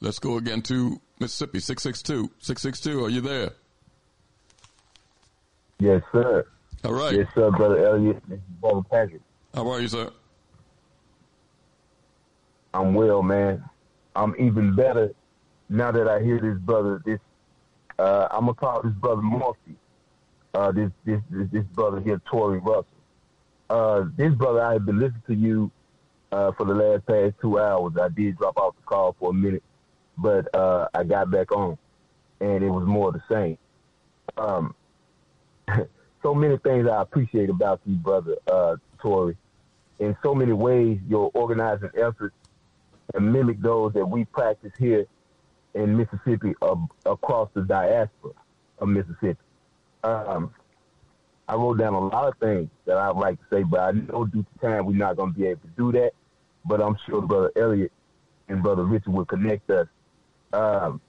Let's 0.00 0.18
go 0.18 0.36
again 0.36 0.62
to 0.62 1.00
Mississippi, 1.20 1.60
662. 1.60 2.30
662, 2.38 3.04
are 3.04 3.10
you 3.10 3.20
there? 3.20 3.50
Yes, 5.78 6.02
sir. 6.12 6.46
All 6.84 6.92
right. 6.92 7.14
Yes, 7.14 7.26
sir, 7.34 7.50
Brother 7.50 7.86
Elliott. 7.86 8.22
This 8.28 8.38
is 8.38 8.44
Brother 8.60 8.82
Patrick. 8.90 9.22
How 9.54 9.68
are 9.68 9.80
you, 9.80 9.88
sir? 9.88 10.10
I'm 12.72 12.94
well, 12.94 13.22
man. 13.22 13.64
I'm 14.14 14.34
even 14.38 14.74
better 14.74 15.14
now 15.68 15.90
that 15.90 16.08
I 16.08 16.22
hear 16.22 16.40
this 16.40 16.58
brother. 16.58 17.02
This 17.04 17.18
uh, 17.98 18.28
I'm 18.30 18.40
gonna 18.40 18.54
call 18.54 18.82
this 18.82 18.92
brother 18.92 19.22
Murphy. 19.22 19.76
Uh, 20.54 20.72
this, 20.72 20.90
this 21.04 21.20
this 21.30 21.48
this 21.50 21.64
brother 21.74 22.00
here, 22.00 22.20
Tory 22.30 22.58
Russell. 22.58 22.86
Uh, 23.68 24.04
this 24.16 24.32
brother, 24.34 24.62
I 24.62 24.74
have 24.74 24.86
been 24.86 24.98
listening 24.98 25.22
to 25.26 25.34
you 25.34 25.70
uh, 26.32 26.52
for 26.52 26.64
the 26.66 26.74
last 26.74 27.06
past 27.06 27.34
two 27.40 27.58
hours. 27.58 27.94
I 28.00 28.08
did 28.08 28.38
drop 28.38 28.56
off 28.56 28.76
the 28.76 28.82
call 28.82 29.16
for 29.18 29.30
a 29.30 29.34
minute, 29.34 29.62
but 30.16 30.54
uh, 30.54 30.88
I 30.94 31.04
got 31.04 31.30
back 31.30 31.52
on, 31.52 31.76
and 32.40 32.62
it 32.62 32.70
was 32.70 32.86
more 32.86 33.12
the 33.12 33.22
same. 33.30 33.58
Um, 34.36 34.74
so 36.22 36.34
many 36.34 36.56
things 36.58 36.88
I 36.88 37.02
appreciate 37.02 37.50
about 37.50 37.80
you, 37.84 37.96
brother 37.96 38.36
uh, 38.46 38.76
Tory. 39.00 39.36
In 39.98 40.14
so 40.22 40.34
many 40.34 40.52
ways, 40.52 40.98
your 41.08 41.30
organizing 41.32 41.90
efforts 41.96 42.36
and 43.14 43.32
mimic 43.32 43.60
those 43.60 43.94
that 43.94 44.04
we 44.04 44.26
practice 44.26 44.72
here 44.78 45.06
in 45.76 45.96
Mississippi 45.96 46.54
uh, 46.62 46.74
across 47.04 47.48
the 47.54 47.62
diaspora 47.62 48.32
of 48.78 48.88
Mississippi. 48.88 49.38
Um, 50.02 50.52
I 51.48 51.54
wrote 51.54 51.78
down 51.78 51.94
a 51.94 52.00
lot 52.00 52.28
of 52.28 52.34
things 52.38 52.68
that 52.86 52.96
I'd 52.96 53.16
like 53.16 53.38
to 53.38 53.56
say, 53.56 53.62
but 53.62 53.80
I 53.80 53.90
know 53.92 54.24
due 54.24 54.42
to 54.44 54.58
time 54.60 54.86
we're 54.86 54.96
not 54.96 55.16
going 55.16 55.32
to 55.32 55.38
be 55.38 55.46
able 55.46 55.60
to 55.60 55.68
do 55.76 55.92
that. 55.92 56.12
But 56.64 56.80
I'm 56.82 56.96
sure 57.06 57.22
Brother 57.22 57.52
Elliott 57.56 57.92
and 58.48 58.62
Brother 58.62 58.84
Richard 58.84 59.12
will 59.12 59.24
connect 59.24 59.70
us. 59.70 59.86
Um, 60.52 61.00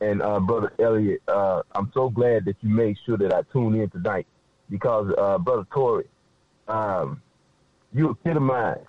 and 0.00 0.22
uh, 0.22 0.38
Brother 0.38 0.72
Elliott, 0.78 1.22
uh, 1.26 1.62
I'm 1.74 1.90
so 1.92 2.08
glad 2.08 2.44
that 2.44 2.56
you 2.60 2.68
made 2.68 2.96
sure 3.04 3.16
that 3.16 3.32
I 3.32 3.42
tuned 3.52 3.74
in 3.74 3.90
tonight 3.90 4.26
because, 4.70 5.12
uh, 5.18 5.38
Brother 5.38 5.66
Tory, 5.72 6.04
um, 6.68 7.20
you 7.92 8.10
epitomize 8.10 8.84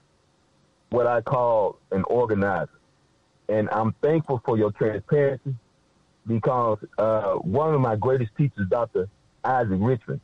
what 0.91 1.07
I 1.07 1.21
call 1.21 1.79
an 1.91 2.03
organizer. 2.03 2.69
And 3.49 3.67
I'm 3.71 3.93
thankful 4.01 4.41
for 4.45 4.57
your 4.57 4.71
transparency 4.71 5.55
because 6.27 6.77
uh, 6.99 7.33
one 7.33 7.73
of 7.73 7.81
my 7.81 7.95
greatest 7.95 8.31
teachers, 8.37 8.67
Dr. 8.69 9.09
Isaac 9.43 9.79
Richmond, 9.79 10.21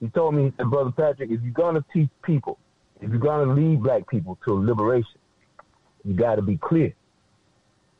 he 0.00 0.08
told 0.08 0.34
me, 0.34 0.44
he 0.44 0.52
said, 0.56 0.68
Brother 0.68 0.90
Patrick, 0.90 1.30
if 1.30 1.40
you're 1.42 1.52
going 1.52 1.76
to 1.76 1.84
teach 1.92 2.08
people, 2.22 2.58
if 3.00 3.10
you're 3.10 3.20
going 3.20 3.46
to 3.46 3.54
lead 3.54 3.82
black 3.82 4.08
people 4.08 4.36
to 4.46 4.54
liberation, 4.54 5.20
you 6.04 6.14
got 6.14 6.36
to 6.36 6.42
be 6.42 6.56
clear. 6.56 6.92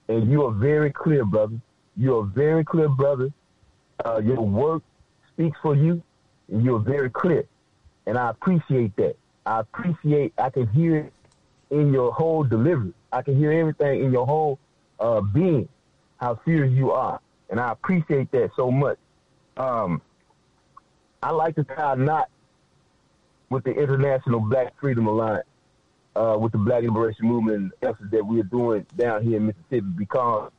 And 0.09 0.29
you 0.31 0.45
are 0.45 0.53
very 0.53 0.91
clear, 0.91 1.25
brother. 1.25 1.61
You're 1.97 2.25
very 2.25 2.65
clear 2.65 2.89
brother. 2.89 3.31
Uh, 4.05 4.21
your 4.25 4.41
work 4.41 4.83
speaks 5.33 5.59
for 5.63 5.77
you, 5.77 6.03
and 6.51 6.65
you're 6.65 6.81
very 6.81 7.11
clear. 7.11 7.45
And 8.07 8.19
I 8.19 8.31
appreciate 8.31 8.97
that. 8.97 9.17
I 9.47 9.61
appreciate, 9.61 10.33
I 10.39 10.51
can 10.51 10.67
hear 10.69 10.97
it 10.97 11.13
in 11.71 11.93
your 11.93 12.13
whole 12.13 12.45
delivery. 12.45 12.93
I 13.13 13.23
can 13.23 13.37
hear 13.37 13.53
everything 13.53 14.05
in 14.05 14.13
your 14.13 14.27
whole 14.27 14.59
uh, 14.99 15.21
being, 15.21 15.69
how 16.19 16.41
serious 16.45 16.73
you 16.73 16.91
are. 16.93 17.21
And 17.49 17.59
I 17.59 17.73
appreciate 17.73 18.31
that 18.33 18.51
so 18.57 18.71
much. 18.71 18.99
Um, 19.57 20.01
I 21.23 21.31
like 21.31 21.57
to 21.57 21.65
tie 21.65 21.95
a 21.95 21.97
knot 21.97 22.29
with 23.51 23.65
the 23.65 23.73
International 23.73 24.41
Black 24.41 24.79
Freedom 24.81 25.07
Alliance, 25.07 25.47
uh, 26.15 26.37
with 26.39 26.53
the 26.53 26.59
Black 26.59 26.83
Liberation 26.83 27.27
Movement 27.27 27.57
and 27.57 27.73
efforts 27.83 28.11
that 28.13 28.25
we 28.25 28.41
are 28.41 28.45
doing 28.45 28.87
down 28.97 29.23
here 29.23 29.37
in 29.37 29.47
Mississippi 29.47 29.87
because 29.97 30.51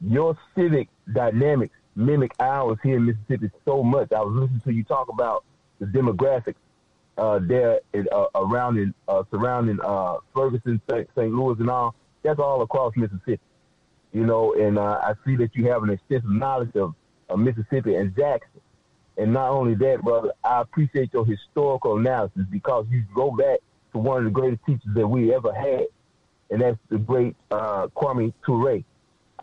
your 0.00 0.36
civic 0.54 0.88
dynamics 1.12 1.74
mimic 1.96 2.34
ours 2.38 2.78
here 2.82 2.96
in 2.96 3.06
Mississippi 3.06 3.50
so 3.64 3.82
much. 3.82 4.12
I 4.12 4.20
was 4.20 4.34
listening 4.34 4.60
to 4.60 4.72
you 4.72 4.84
talk 4.84 5.08
about 5.08 5.44
the 5.80 5.86
demographics 5.86 6.54
uh, 7.18 7.38
there 7.42 7.80
in, 7.92 8.06
uh, 8.12 8.26
around 8.34 8.78
in 8.78 8.94
uh, 9.08 9.22
surrounding 9.30 9.78
uh, 9.84 10.16
Ferguson, 10.34 10.80
St. 10.90 11.32
Louis, 11.32 11.56
and 11.58 11.70
all. 11.70 11.94
That's 12.22 12.40
all 12.40 12.62
across 12.62 12.92
Mississippi, 12.96 13.40
you 14.12 14.24
know. 14.24 14.54
And 14.54 14.78
uh, 14.78 15.00
I 15.02 15.14
see 15.24 15.36
that 15.36 15.54
you 15.54 15.70
have 15.70 15.82
an 15.82 15.90
extensive 15.90 16.30
knowledge 16.30 16.74
of, 16.74 16.94
of 17.28 17.38
Mississippi 17.38 17.94
and 17.94 18.14
Jackson. 18.16 18.60
And 19.16 19.32
not 19.32 19.50
only 19.50 19.74
that, 19.76 20.02
brother, 20.02 20.32
I 20.44 20.60
appreciate 20.60 21.12
your 21.12 21.24
historical 21.24 21.98
analysis 21.98 22.42
because 22.50 22.86
you 22.90 23.04
go 23.14 23.30
back 23.30 23.60
to 23.92 23.98
one 23.98 24.18
of 24.18 24.24
the 24.24 24.30
greatest 24.30 24.64
teachers 24.66 24.92
that 24.94 25.06
we 25.06 25.34
ever 25.34 25.54
had, 25.54 25.86
and 26.50 26.60
that's 26.60 26.78
the 26.90 26.98
great 26.98 27.34
uh, 27.50 27.86
Kwame 27.96 28.32
Ture. 28.44 28.82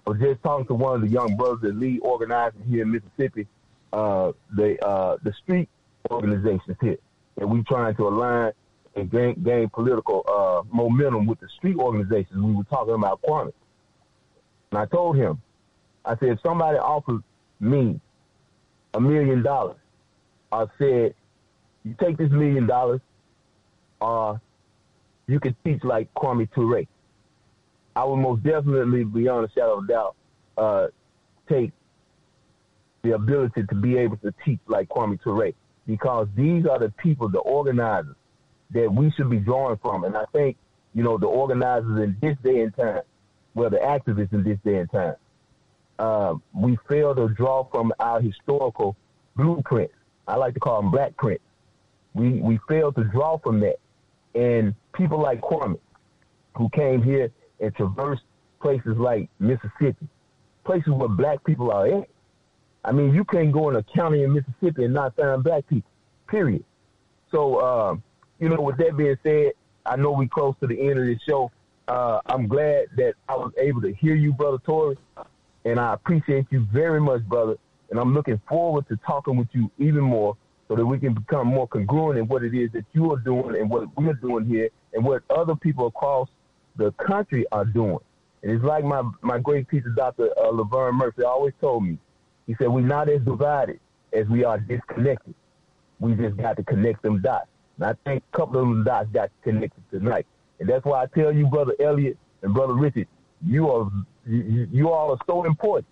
I 0.06 0.10
was 0.10 0.20
just 0.20 0.44
talking 0.44 0.68
to 0.68 0.74
one 0.74 0.96
of 0.96 1.02
the 1.02 1.08
young 1.08 1.36
brothers 1.38 1.62
that 1.62 1.76
lead 1.76 2.02
organizing 2.04 2.64
here 2.68 2.84
in 2.84 2.92
Mississippi, 2.92 3.48
uh, 3.94 4.34
the 4.56 4.78
uh, 4.86 5.18
the 5.24 5.34
street 5.42 5.70
organizations 6.12 6.78
here, 6.82 6.98
and 7.44 7.52
we 7.52 7.62
trying 7.64 7.94
to 7.94 8.08
align 8.08 8.54
and 8.96 9.12
gain, 9.12 9.44
gain 9.44 9.70
political 9.70 10.24
uh, 10.28 10.64
momentum 10.74 11.26
with 11.26 11.40
the 11.42 11.48
street 11.58 11.76
organizations. 11.76 12.42
We 12.42 12.54
were 12.54 12.64
talking 12.64 12.94
about 12.94 13.22
Kwame, 13.22 13.52
and 14.72 14.80
I 14.80 14.86
told 14.86 15.18
him, 15.18 15.42
I 16.06 16.16
said, 16.18 16.30
if 16.30 16.40
somebody 16.42 16.78
offers 16.78 17.22
me 17.60 18.00
a 18.94 19.02
million 19.02 19.44
dollars, 19.44 19.76
I 20.54 20.68
said, 20.78 21.16
you 21.84 21.96
take 22.00 22.18
this 22.18 22.32
million 22.32 22.66
dollars, 22.66 23.02
uh, 24.00 24.38
you 25.28 25.40
can 25.42 25.56
teach 25.66 25.84
like 25.84 26.14
Kwame 26.14 26.50
Ture. 26.54 26.84
I 27.98 28.06
would 28.06 28.18
most 28.18 28.44
definitely, 28.44 29.04
beyond 29.04 29.50
a 29.50 29.52
shadow 29.52 29.80
of 29.80 29.84
a 29.84 29.88
doubt, 29.88 30.16
uh, 30.58 30.88
take 31.50 31.74
the 33.02 33.12
ability 33.12 33.64
to 33.64 33.76
be 33.76 33.98
able 33.98 34.16
to 34.18 34.34
teach 34.46 34.60
like 34.68 34.88
Kwame 34.88 35.22
Ture 35.22 35.52
because 35.86 36.28
these 36.36 36.66
are 36.66 36.80
the 36.80 36.90
people, 36.90 37.30
the 37.30 37.40
organizers 37.40 38.16
that 38.72 38.94
we 38.94 39.12
should 39.12 39.30
be 39.30 39.38
drawing 39.38 39.78
from. 39.78 40.04
And 40.04 40.16
I 40.16 40.26
think, 40.32 40.58
you 40.94 41.04
know, 41.04 41.18
the 41.18 41.28
organizers 41.28 42.00
in 42.00 42.18
this 42.22 42.38
day 42.44 42.62
and 42.62 42.76
time, 42.76 43.02
well, 43.54 43.70
the 43.70 43.78
activists 43.78 44.34
in 44.34 44.44
this 44.44 44.58
day 44.64 44.78
and 44.78 44.92
time, 44.92 45.16
uh, 46.00 46.36
we 46.54 46.78
fail 46.90 47.14
to 47.16 47.30
draw 47.30 47.66
from 47.72 47.94
our 48.00 48.20
historical 48.20 48.96
blueprints. 49.36 49.94
I 50.28 50.36
like 50.36 50.54
to 50.56 50.60
call 50.60 50.82
them 50.82 50.92
black 50.92 51.16
prints. 51.18 51.44
We 52.14 52.40
we 52.42 52.60
fail 52.68 52.92
to 52.94 53.04
draw 53.04 53.38
from 53.38 53.60
that. 53.62 53.78
And 54.36 54.74
people 54.94 55.20
like 55.20 55.42
Kwame, 55.42 55.80
who 56.56 56.70
came 56.70 57.02
here 57.04 57.32
and 57.60 57.76
traversed 57.76 58.24
places 58.62 58.98
like 58.98 59.30
Mississippi, 59.40 60.08
places 60.64 60.90
where 60.94 61.10
black 61.10 61.44
people 61.44 61.72
are 61.72 61.88
at. 61.88 62.10
I 62.86 62.92
mean, 62.92 63.14
you 63.14 63.24
can't 63.24 63.52
go 63.52 63.70
in 63.70 63.76
a 63.76 63.84
county 63.84 64.24
in 64.24 64.34
Mississippi 64.34 64.86
and 64.86 64.94
not 64.94 65.16
find 65.16 65.44
black 65.44 65.68
people, 65.68 65.90
period. 66.28 66.66
So, 67.32 67.56
uh, 67.56 67.96
you 68.40 68.50
know, 68.50 68.62
with 68.62 68.78
that 68.78 68.98
being 68.98 69.16
said, 69.24 69.54
I 69.86 69.96
know 69.96 70.12
we're 70.12 70.28
close 70.28 70.56
to 70.62 70.68
the 70.68 70.80
end 70.80 71.00
of 71.00 71.06
this 71.06 71.20
show. 71.28 71.52
Uh, 71.88 72.20
I'm 72.26 72.48
glad 72.48 72.86
that 72.98 73.14
I 73.28 73.36
was 73.36 73.52
able 73.58 73.82
to 73.82 73.94
hear 73.94 74.16
you, 74.16 74.34
Brother 74.34 74.58
Tory, 74.66 74.98
and 75.66 75.80
I 75.80 75.94
appreciate 75.94 76.48
you 76.50 76.68
very 76.72 77.02
much, 77.02 77.24
brother. 77.24 77.56
And 77.90 78.00
I'm 78.00 78.14
looking 78.14 78.42
forward 78.48 78.88
to 78.88 78.98
talking 79.06 79.38
with 79.38 79.50
you 79.52 79.70
even 79.78 80.02
more 80.02 80.36
so 80.68 80.76
that 80.76 80.86
we 80.86 80.98
can 81.00 81.14
become 81.14 81.48
more 81.48 81.68
congruent 81.68 82.18
in 82.18 82.28
what 82.28 82.44
it 82.44 82.54
is 82.54 82.72
that 82.72 82.86
you 82.94 83.12
are 83.12 83.20
doing 83.20 83.56
and 83.58 83.70
what 83.70 83.96
we're 83.98 84.14
doing 84.14 84.46
here 84.46 84.70
and 84.94 85.04
what 85.04 85.24
other 85.30 85.56
people 85.56 85.88
across 85.88 86.30
the 86.78 86.92
country 86.94 87.46
are 87.52 87.66
doing. 87.66 88.00
And 88.42 88.52
it's 88.52 88.64
like 88.64 88.84
my, 88.84 89.04
my 89.22 89.38
great 89.38 89.70
teacher, 89.70 89.90
Dr. 89.96 90.30
Uh, 90.38 90.50
Laverne 90.50 90.96
Murphy, 90.96 91.24
always 91.24 91.54
told 91.62 91.84
me. 91.84 91.98
He 92.48 92.56
said, 92.60 92.68
we're 92.68 92.82
not 92.82 93.10
as 93.10 93.22
divided 93.22 93.80
as 94.12 94.28
we 94.28 94.44
are 94.44 94.60
disconnected. 94.60 95.34
We 96.00 96.14
just 96.16 96.38
got 96.38 96.58
to 96.58 96.64
connect 96.64 97.02
them 97.02 97.22
dots. 97.22 97.48
And 97.78 97.86
I 97.86 97.96
think 98.06 98.24
a 98.34 98.38
couple 98.38 98.62
of 98.62 98.68
them 98.68 98.84
dots 98.84 99.10
got 99.14 99.32
connected 99.44 99.84
tonight. 99.90 100.26
And 100.60 100.70
that's 100.70 100.86
why 100.86 101.04
I 101.04 101.06
tell 101.08 101.34
you, 101.34 101.48
Brother 101.48 101.74
Elliott 101.80 102.18
and 102.42 102.54
Brother 102.54 102.74
Richard, 102.74 103.08
you 103.46 103.70
are 103.70 103.90
you, 104.26 104.68
you 104.72 104.90
all 104.90 105.12
are 105.12 105.18
so 105.28 105.44
important. 105.46 105.88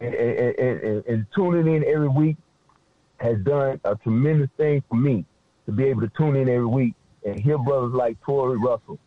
And, 0.00 0.14
and, 0.14 0.58
and, 0.58 1.04
and 1.06 1.26
tuning 1.34 1.74
in 1.74 1.84
every 1.84 2.08
week 2.08 2.36
has 3.18 3.38
done 3.44 3.80
a 3.84 3.96
tremendous 3.96 4.50
thing 4.58 4.82
for 4.88 4.96
me 4.96 5.24
to 5.64 5.72
be 5.72 5.84
able 5.84 6.02
to 6.02 6.10
tune 6.18 6.36
in 6.36 6.48
every 6.48 6.66
week 6.66 6.94
and 7.24 7.40
hear 7.40 7.58
brothers 7.58 7.92
like 7.94 8.20
Tory 8.22 8.58
Russell 8.58 8.98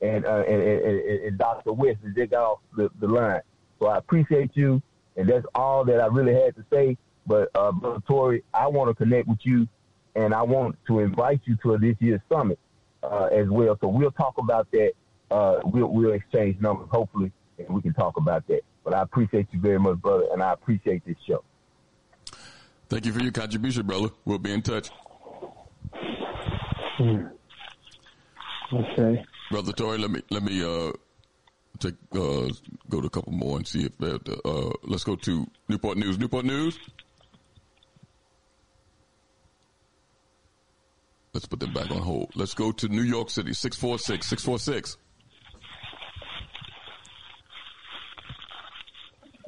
and 0.00 0.24
uh, 0.24 0.44
and, 0.48 0.62
and, 0.62 1.00
and 1.24 1.38
Dr. 1.38 1.72
West 1.72 1.98
as 2.06 2.14
they 2.14 2.26
got 2.26 2.44
off 2.44 2.58
the, 2.76 2.90
the 3.00 3.06
line. 3.06 3.40
So 3.78 3.88
I 3.88 3.98
appreciate 3.98 4.52
you, 4.54 4.82
and 5.18 5.28
that's 5.28 5.44
all 5.54 5.84
that 5.84 6.00
I 6.00 6.06
really 6.06 6.32
had 6.32 6.54
to 6.56 6.64
say. 6.72 6.96
But 7.26 7.50
uh, 7.54 7.72
Brother 7.72 8.02
Tory, 8.06 8.44
I 8.54 8.68
want 8.68 8.88
to 8.88 8.94
connect 8.94 9.28
with 9.28 9.40
you, 9.42 9.68
and 10.14 10.32
I 10.32 10.42
want 10.42 10.78
to 10.86 11.00
invite 11.00 11.40
you 11.44 11.58
to 11.64 11.76
this 11.76 11.96
year's 11.98 12.20
summit 12.32 12.58
uh, 13.02 13.26
as 13.26 13.48
well. 13.48 13.76
So 13.80 13.88
we'll 13.88 14.12
talk 14.12 14.38
about 14.38 14.70
that. 14.70 14.92
Uh, 15.30 15.60
we'll 15.64 15.88
we'll 15.88 16.12
exchange 16.12 16.58
numbers 16.60 16.88
hopefully, 16.90 17.30
and 17.58 17.68
we 17.68 17.82
can 17.82 17.92
talk 17.92 18.16
about 18.16 18.46
that. 18.46 18.62
But 18.84 18.94
I 18.94 19.02
appreciate 19.02 19.48
you 19.52 19.60
very 19.60 19.78
much, 19.78 19.98
brother, 19.98 20.24
and 20.32 20.42
I 20.42 20.52
appreciate 20.52 21.04
this 21.04 21.16
show. 21.26 21.44
Thank 22.88 23.04
you 23.04 23.12
for 23.12 23.20
your 23.20 23.32
contribution, 23.32 23.86
brother. 23.86 24.08
We'll 24.24 24.38
be 24.38 24.52
in 24.52 24.62
touch. 24.62 24.88
Hmm. 26.96 27.26
Okay. 28.72 29.24
Brother 29.50 29.72
Tory, 29.72 29.98
let 29.98 30.10
me 30.10 30.22
let 30.30 30.42
me 30.42 30.62
uh 30.62 30.92
take 31.78 31.94
uh 32.12 32.48
go 32.88 33.00
to 33.00 33.06
a 33.06 33.10
couple 33.10 33.32
more 33.32 33.56
and 33.56 33.66
see 33.66 33.84
if 33.84 33.96
that 33.98 34.28
uh 34.44 34.70
let's 34.84 35.04
go 35.04 35.16
to 35.16 35.46
Newport 35.68 35.98
News. 35.98 36.18
Newport 36.18 36.44
News. 36.44 36.78
Let's 41.34 41.46
put 41.46 41.60
them 41.60 41.72
back 41.72 41.90
on 41.90 41.98
hold. 41.98 42.32
Let's 42.34 42.54
go 42.54 42.72
to 42.72 42.88
New 42.88 43.02
York 43.02 43.30
City, 43.30 43.52
646, 43.52 44.26
646. 44.26 44.96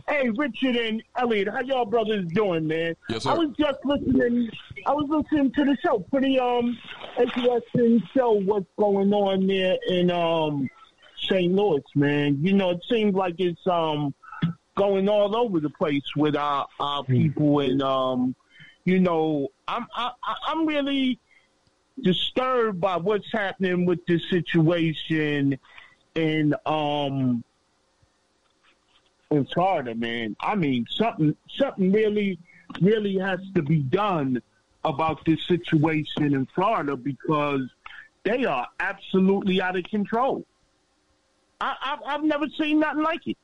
Hey, 0.09 0.29
Richard 0.31 0.77
and 0.77 1.03
Elliott, 1.17 1.49
how 1.49 1.61
y'all 1.61 1.85
brothers 1.85 2.27
doing, 2.33 2.67
man? 2.67 2.95
Yes, 3.09 3.23
sir. 3.23 3.31
I 3.31 3.35
was 3.35 3.49
just 3.59 3.79
listening. 3.85 4.51
I 4.87 4.93
was 4.93 5.07
listening 5.09 5.53
to 5.53 5.65
the 5.65 5.77
show. 5.85 6.01
Pretty 6.11 6.39
um 6.39 6.77
interesting 7.19 8.03
show. 8.15 8.33
What's 8.33 8.67
going 8.77 9.13
on 9.13 9.47
there 9.47 9.77
in 9.89 10.11
um 10.11 10.69
St. 11.31 11.53
Louis, 11.55 11.83
man? 11.95 12.39
You 12.43 12.53
know, 12.55 12.71
it 12.71 12.85
seems 12.91 13.15
like 13.15 13.37
it's 13.39 13.67
um 13.67 14.15
going 14.77 15.09
all 15.09 15.37
over 15.37 15.61
the 15.61 15.71
place 15.71 16.03
with 16.17 16.37
our 16.37 16.67
our 16.79 17.05
people, 17.05 17.61
and 17.61 17.83
um, 17.83 18.35
you 18.85 18.99
know, 19.01 19.49
I'm 19.69 19.87
I, 19.95 20.11
I- 20.23 20.37
I'm 20.49 20.67
really 20.67 21.19
disturbed 22.03 22.81
by 22.81 22.97
what's 22.97 23.31
happening 23.33 23.85
with 23.85 24.05
this 24.07 24.23
situation 24.31 25.59
in 26.15 26.55
um 26.67 27.45
in 29.31 29.45
Florida, 29.47 29.95
man. 29.95 30.37
I 30.41 30.55
mean, 30.57 30.87
something 30.91 31.37
something 31.57 31.93
really 31.93 32.39
really 32.81 33.19
has 33.19 33.41
to 33.55 33.63
be 33.63 33.79
done 33.79 34.41
about 34.85 35.25
this 35.27 35.45
situation 35.47 36.33
in 36.35 36.47
Florida 36.55 36.97
because 36.97 37.63
they 38.25 38.45
are 38.45 38.67
absolutely 38.81 39.61
out 39.61 39.77
of 39.77 39.85
control. 39.85 40.45
I, 41.61 41.75
I've, 41.83 41.99
I've 42.07 42.25
never 42.25 42.47
seen 42.59 42.81
nothing 42.81 43.03
like 43.03 43.27
it. 43.27 43.37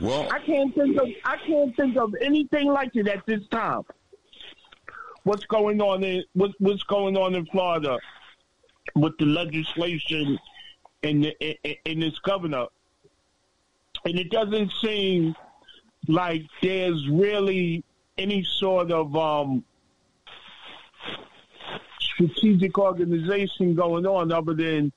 Well, 0.00 0.28
I 0.30 0.40
can't 0.40 0.74
think 0.74 1.00
of 1.00 1.08
I 1.24 1.36
can't 1.46 1.74
think 1.76 1.96
of 1.96 2.14
anything 2.20 2.66
like 2.66 2.96
it 2.96 3.06
at 3.06 3.24
this 3.26 3.46
time. 3.48 3.82
What's 5.22 5.44
going 5.46 5.80
on 5.80 6.02
in 6.02 6.24
what, 6.32 6.50
what's 6.58 6.82
going 6.82 7.16
on 7.16 7.34
in 7.34 7.46
Florida 7.46 7.98
with 8.96 9.16
the 9.18 9.26
legislation 9.26 10.38
and 11.02 11.24
the, 11.24 11.58
and, 11.64 11.76
and 11.86 12.02
this 12.02 12.18
governor? 12.18 12.66
And 14.04 14.18
it 14.18 14.30
doesn't 14.30 14.72
seem 14.82 15.34
like 16.08 16.42
there's 16.60 17.08
really 17.08 17.84
any 18.18 18.42
sort 18.42 18.90
of 18.90 19.16
um, 19.16 19.64
strategic 22.00 22.78
organization 22.78 23.74
going 23.74 24.06
on 24.06 24.32
other 24.32 24.54
than 24.54 24.92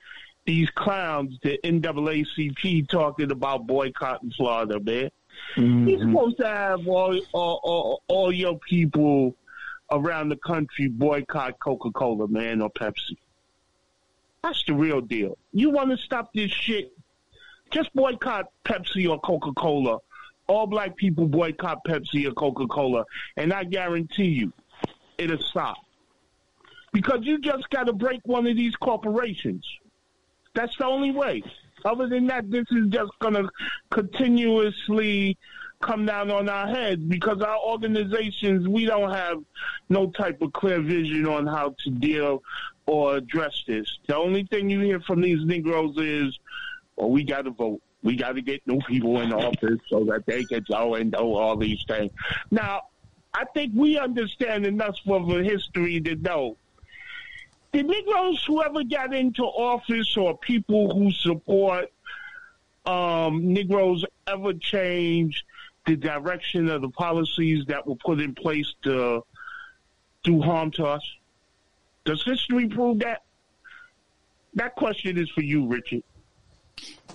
these 0.47 0.69
clowns, 0.71 1.37
the 1.43 1.59
NAACP, 1.63 2.89
talking 2.89 3.31
about 3.31 3.67
boycotting 3.67 4.31
Florida, 4.31 4.79
man. 4.79 5.11
You're 5.55 5.65
mm-hmm. 5.65 6.11
supposed 6.11 6.37
to 6.37 6.47
have 6.47 6.87
all, 6.87 7.19
all, 7.33 7.59
all, 7.63 8.03
all 8.07 8.31
your 8.31 8.57
people 8.57 9.35
around 9.91 10.29
the 10.29 10.37
country 10.37 10.87
boycott 10.87 11.59
Coca 11.59 11.91
Cola, 11.91 12.27
man, 12.29 12.61
or 12.61 12.69
Pepsi. 12.71 13.17
That's 14.41 14.63
the 14.63 14.73
real 14.73 15.01
deal. 15.01 15.37
You 15.51 15.69
want 15.69 15.91
to 15.91 15.97
stop 15.97 16.33
this 16.33 16.49
shit? 16.49 16.93
Just 17.69 17.93
boycott 17.93 18.49
Pepsi 18.65 19.09
or 19.09 19.19
Coca 19.19 19.51
Cola. 19.51 19.99
All 20.47 20.65
black 20.65 20.95
people 20.95 21.27
boycott 21.27 21.83
Pepsi 21.85 22.25
or 22.25 22.31
Coca 22.31 22.67
Cola, 22.67 23.03
and 23.35 23.51
I 23.51 23.65
guarantee 23.65 24.29
you, 24.29 24.53
it'll 25.17 25.39
stop. 25.39 25.75
Because 26.93 27.19
you 27.23 27.39
just 27.39 27.69
got 27.69 27.87
to 27.87 27.93
break 27.93 28.21
one 28.23 28.47
of 28.47 28.55
these 28.55 28.77
corporations. 28.77 29.65
That's 30.57 30.75
the 30.77 30.85
only 30.85 31.11
way. 31.11 31.43
Other 31.85 32.09
than 32.09 32.25
that, 32.27 32.49
this 32.49 32.65
is 32.71 32.87
just 32.89 33.11
going 33.19 33.35
to 33.35 33.47
continuously 33.91 35.37
come 35.83 36.07
down 36.07 36.31
on 36.31 36.49
our 36.49 36.67
heads 36.67 37.03
because 37.03 37.43
our 37.43 37.59
organizations, 37.59 38.67
we 38.67 38.87
don't 38.87 39.11
have 39.11 39.37
no 39.89 40.09
type 40.09 40.41
of 40.41 40.51
clear 40.53 40.81
vision 40.81 41.27
on 41.27 41.45
how 41.45 41.75
to 41.83 41.91
deal 41.91 42.41
or 42.87 43.17
address 43.17 43.63
this. 43.67 43.99
The 44.07 44.15
only 44.15 44.45
thing 44.45 44.67
you 44.67 44.79
hear 44.79 44.99
from 45.01 45.21
these 45.21 45.45
Negroes 45.45 45.95
is, 45.99 46.39
well, 46.95 47.11
we 47.11 47.23
got 47.23 47.43
to 47.43 47.51
vote. 47.51 47.79
We 48.01 48.15
got 48.15 48.31
to 48.31 48.41
get 48.41 48.65
new 48.65 48.79
people 48.87 49.21
in 49.21 49.31
office 49.31 49.79
so 49.89 50.05
that 50.05 50.25
they 50.25 50.43
can 50.43 50.65
go 50.67 50.95
and 50.95 51.11
do 51.11 51.19
all 51.19 51.55
these 51.55 51.83
things. 51.87 52.11
Now, 52.49 52.81
I 53.35 53.45
think 53.53 53.73
we 53.75 53.99
understand 53.99 54.65
enough 54.65 54.95
of 55.05 55.29
a 55.29 55.43
history 55.43 56.01
to 56.01 56.15
know 56.15 56.57
the 57.71 57.83
Negroes 57.83 58.43
who 58.45 58.63
ever 58.63 58.83
got 58.83 59.13
into 59.13 59.43
office 59.43 60.15
or 60.17 60.37
people 60.37 60.93
who 60.97 61.11
support 61.11 61.91
um, 62.85 63.53
Negroes 63.53 64.05
ever 64.25 64.53
change 64.53 65.45
the 65.85 65.95
direction 65.95 66.69
of 66.69 66.81
the 66.81 66.89
policies 66.89 67.65
that 67.67 67.85
were 67.87 67.95
put 67.95 68.19
in 68.19 68.35
place 68.35 68.73
to 68.83 69.23
do 70.23 70.41
harm 70.41 70.71
to 70.71 70.85
us? 70.85 71.03
Does 72.05 72.23
history 72.23 72.67
prove 72.67 72.99
that? 72.99 73.23
That 74.53 74.75
question 74.75 75.17
is 75.17 75.29
for 75.29 75.41
you, 75.41 75.67
Richard. 75.67 76.03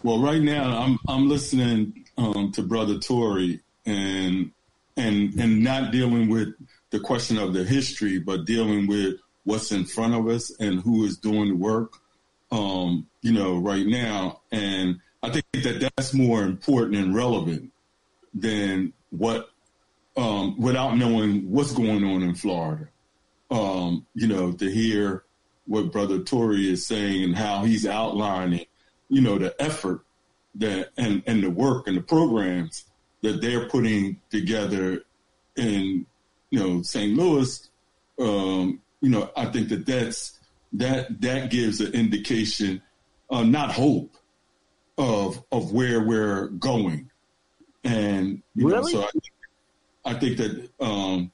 Well, 0.03 0.21
right 0.21 0.43
now 0.43 0.79
I'm 0.79 0.99
I'm 1.09 1.29
listening 1.29 2.05
um, 2.19 2.53
to 2.53 2.63
Brother 2.63 2.99
Tory 2.99 3.61
and 3.87 4.51
and 4.97 5.35
and 5.35 5.63
not 5.63 5.93
dealing 5.93 6.29
with 6.29 6.49
the 6.91 7.01
question 7.01 7.39
of 7.39 7.55
the 7.55 7.65
history, 7.65 8.19
but 8.19 8.45
dealing 8.45 8.87
with 8.87 9.17
what's 9.45 9.73
in 9.73 9.85
front 9.85 10.15
of 10.15 10.29
us 10.29 10.51
and 10.59 10.81
who 10.81 11.05
is 11.05 11.17
doing 11.19 11.49
the 11.49 11.57
work. 11.57 11.95
Um, 12.51 13.07
you 13.23 13.33
know, 13.33 13.59
right 13.59 13.87
now, 13.87 14.43
and 14.51 15.01
I 15.23 15.31
think 15.31 15.47
that 15.53 15.91
that's 15.97 16.13
more 16.13 16.43
important 16.43 16.97
and 16.97 17.15
relevant 17.15 17.73
than 18.35 18.93
what 19.11 19.49
um, 20.17 20.61
without 20.61 20.99
knowing 20.99 21.51
what's 21.51 21.73
going 21.73 22.05
on 22.05 22.23
in 22.23 22.35
Florida. 22.35 22.89
Um, 23.51 24.07
you 24.15 24.27
know, 24.27 24.53
to 24.53 24.71
hear 24.71 25.25
what 25.67 25.93
Brother 25.93 26.21
Tory 26.21 26.71
is 26.71 26.87
saying 26.87 27.25
and 27.25 27.37
how 27.37 27.65
he's 27.65 27.87
outlining, 27.87 28.67
you 29.09 29.23
know, 29.23 29.39
the 29.39 29.55
effort 29.59 30.03
that 30.57 30.91
and, 30.97 31.23
and 31.27 31.43
the 31.43 31.51
work 31.51 31.87
and 31.87 31.97
the 31.97 32.03
programs 32.03 32.85
that 33.23 33.41
they're 33.41 33.69
putting 33.69 34.21
together 34.31 35.05
in, 35.57 36.05
you 36.51 36.59
know, 36.59 36.83
St. 36.83 37.17
Louis. 37.17 37.71
Um, 38.19 38.82
you 39.03 39.11
know, 39.11 39.31
I 39.37 39.47
think 39.47 39.69
that 39.69 39.85
that's 39.85 40.39
that 40.75 41.21
that 41.21 41.51
gives 41.51 41.81
an 41.81 41.93
indication, 41.93 42.81
uh, 43.29 43.43
not 43.43 43.71
hope, 43.73 44.15
of 44.97 45.43
of 45.53 45.73
where 45.73 46.01
we're 46.03 46.47
going, 46.49 47.11
and 47.85 48.43
you 48.55 48.69
know, 48.69 48.83
so 48.83 49.03
I, 50.05 50.13
I 50.13 50.15
think 50.15 50.39
that 50.39 50.71
um, 50.81 51.31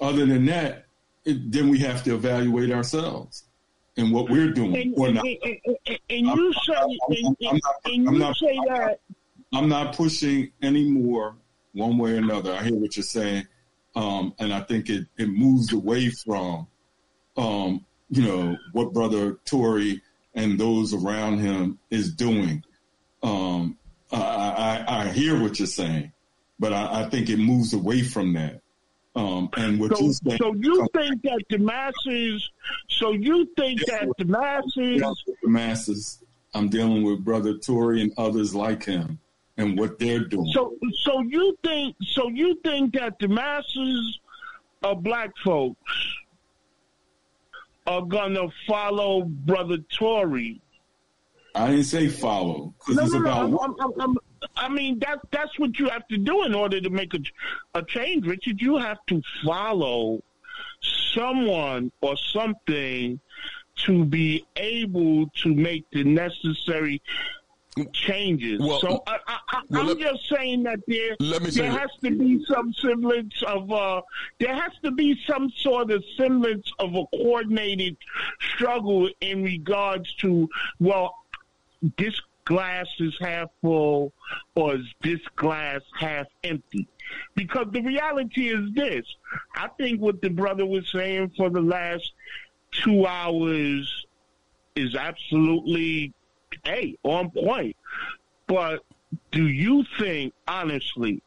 other 0.00 0.26
than 0.26 0.46
that, 0.46 0.86
it, 1.24 1.52
then 1.52 1.68
we 1.68 1.78
have 1.80 2.02
to 2.04 2.14
evaluate 2.14 2.72
ourselves 2.72 3.44
and 3.98 4.10
what 4.10 4.30
we're 4.30 4.50
doing 4.52 4.74
And, 4.74 4.94
or 4.96 5.06
and, 5.08 5.14
not. 5.16 5.24
and, 5.26 5.38
and, 5.86 5.98
and 6.08 6.26
you 6.28 6.52
say, 6.66 6.74
I'm 6.74 7.92
you 7.92 8.10
not- 8.18 8.36
say 8.36 8.58
that. 8.68 9.00
I'm 9.54 9.68
not 9.68 9.94
pushing 9.94 10.50
any 10.62 10.88
more 10.88 11.36
one 11.74 11.98
way 11.98 12.12
or 12.12 12.16
another. 12.16 12.54
I 12.54 12.62
hear 12.62 12.74
what 12.74 12.96
you're 12.96 13.02
saying. 13.04 13.46
Um, 13.94 14.32
and 14.38 14.50
I 14.54 14.60
think 14.62 14.88
it, 14.88 15.06
it 15.18 15.28
moves 15.28 15.74
away 15.74 16.08
from, 16.08 16.66
um, 17.36 17.84
you 18.10 18.22
know, 18.22 18.56
what 18.72 18.92
brother 18.92 19.38
Tory 19.44 20.02
and 20.34 20.58
those 20.58 20.94
around 20.94 21.38
him 21.38 21.78
is 21.90 22.14
doing. 22.14 22.62
Um, 23.22 23.76
I, 24.10 24.84
I, 24.86 25.00
I 25.04 25.08
hear 25.08 25.40
what 25.40 25.58
you're 25.58 25.66
saying, 25.66 26.12
but 26.58 26.72
I, 26.72 27.02
I 27.02 27.08
think 27.08 27.30
it 27.30 27.38
moves 27.38 27.72
away 27.72 28.02
from 28.02 28.34
that. 28.34 28.60
Um, 29.14 29.50
and 29.56 29.78
what 29.78 29.96
So, 29.96 30.04
you're 30.04 30.12
saying, 30.12 30.38
so 30.38 30.54
you 30.54 30.88
think 30.94 31.22
that 31.22 31.42
the 31.50 31.58
masses? 31.58 32.50
So 32.88 33.12
you 33.12 33.46
think 33.56 33.80
that 33.86 34.08
the 34.18 34.24
masses? 34.24 35.02
the 35.42 35.48
masses, 35.48 36.22
I'm 36.54 36.68
dealing 36.68 37.02
with 37.02 37.24
brother 37.24 37.58
Tory 37.58 38.02
and 38.02 38.12
others 38.16 38.54
like 38.54 38.84
him 38.84 39.18
and 39.58 39.78
what 39.78 39.98
they're 39.98 40.24
doing. 40.24 40.50
So, 40.52 40.74
so 41.02 41.20
you 41.20 41.56
think? 41.62 41.96
So 42.02 42.28
you 42.28 42.58
think 42.64 42.94
that 42.94 43.18
the 43.18 43.28
masses 43.28 44.18
of 44.82 45.02
black 45.02 45.30
folks 45.44 45.78
are 47.86 48.02
gonna 48.02 48.48
follow 48.66 49.22
Brother 49.24 49.78
Tory 49.96 50.60
I 51.54 51.68
didn't 51.70 51.84
say 51.84 52.08
follow 52.08 52.74
because 52.78 52.96
No, 52.96 53.02
it's 53.04 53.12
no, 53.12 53.20
no. 53.20 53.56
about 53.56 53.76
I'm, 53.80 53.92
I'm, 53.92 54.00
I'm, 54.00 54.16
I 54.56 54.68
mean, 54.68 54.98
that's 54.98 55.20
that's 55.30 55.58
what 55.58 55.78
you 55.78 55.88
have 55.88 56.06
to 56.08 56.16
do 56.16 56.44
in 56.44 56.54
order 56.54 56.80
to 56.80 56.90
make 56.90 57.12
a, 57.14 57.18
a 57.74 57.82
change, 57.84 58.26
Richard. 58.26 58.60
You 58.60 58.78
have 58.78 58.98
to 59.08 59.22
follow 59.44 60.22
someone 60.80 61.92
or 62.00 62.16
something 62.16 63.20
to 63.84 64.04
be 64.04 64.46
able 64.56 65.28
to 65.42 65.54
make 65.54 65.84
the 65.92 66.04
necessary 66.04 67.02
changes. 67.92 68.60
Well, 68.60 68.80
so 68.80 69.02
I, 69.06 69.18
I, 69.26 69.38
I, 69.48 69.62
well, 69.70 69.80
I'm 69.80 69.86
let- 69.88 69.98
just 69.98 70.28
saying 70.28 70.64
that 70.64 70.80
there 70.86 71.16
there 71.18 71.70
has 71.70 71.90
to 72.02 72.10
be 72.10 72.44
some 72.46 72.72
semblance 72.74 73.42
of 73.46 73.72
uh, 73.72 74.02
there 74.38 74.54
has 74.54 74.72
to 74.84 74.90
be 74.90 75.18
some 75.26 75.50
sort 75.56 75.90
of 75.90 76.04
semblance 76.16 76.70
of 76.78 76.94
a 76.94 77.06
coordinated 77.16 77.96
struggle 78.54 79.08
in 79.20 79.42
regards 79.42 80.14
to 80.16 80.48
well, 80.80 81.14
this 81.96 82.20
glass 82.44 82.88
is 82.98 83.14
half 83.20 83.48
full 83.60 84.12
or 84.54 84.74
is 84.74 84.86
this 85.02 85.20
glass 85.36 85.80
half 85.98 86.26
empty? 86.44 86.88
Because 87.34 87.66
the 87.72 87.80
reality 87.80 88.48
is 88.48 88.72
this. 88.74 89.04
I 89.54 89.68
think 89.78 90.00
what 90.00 90.20
the 90.22 90.30
brother 90.30 90.66
was 90.66 90.90
saying 90.90 91.32
for 91.36 91.50
the 91.50 91.60
last 91.60 92.12
two 92.72 93.06
hours 93.06 94.06
is 94.74 94.94
absolutely 94.94 96.12
hey, 96.64 96.96
on 97.02 97.30
point. 97.30 97.76
But 98.46 98.84
do 99.30 99.48
you 99.48 99.84
think 99.98 100.34
honestly 100.46 101.22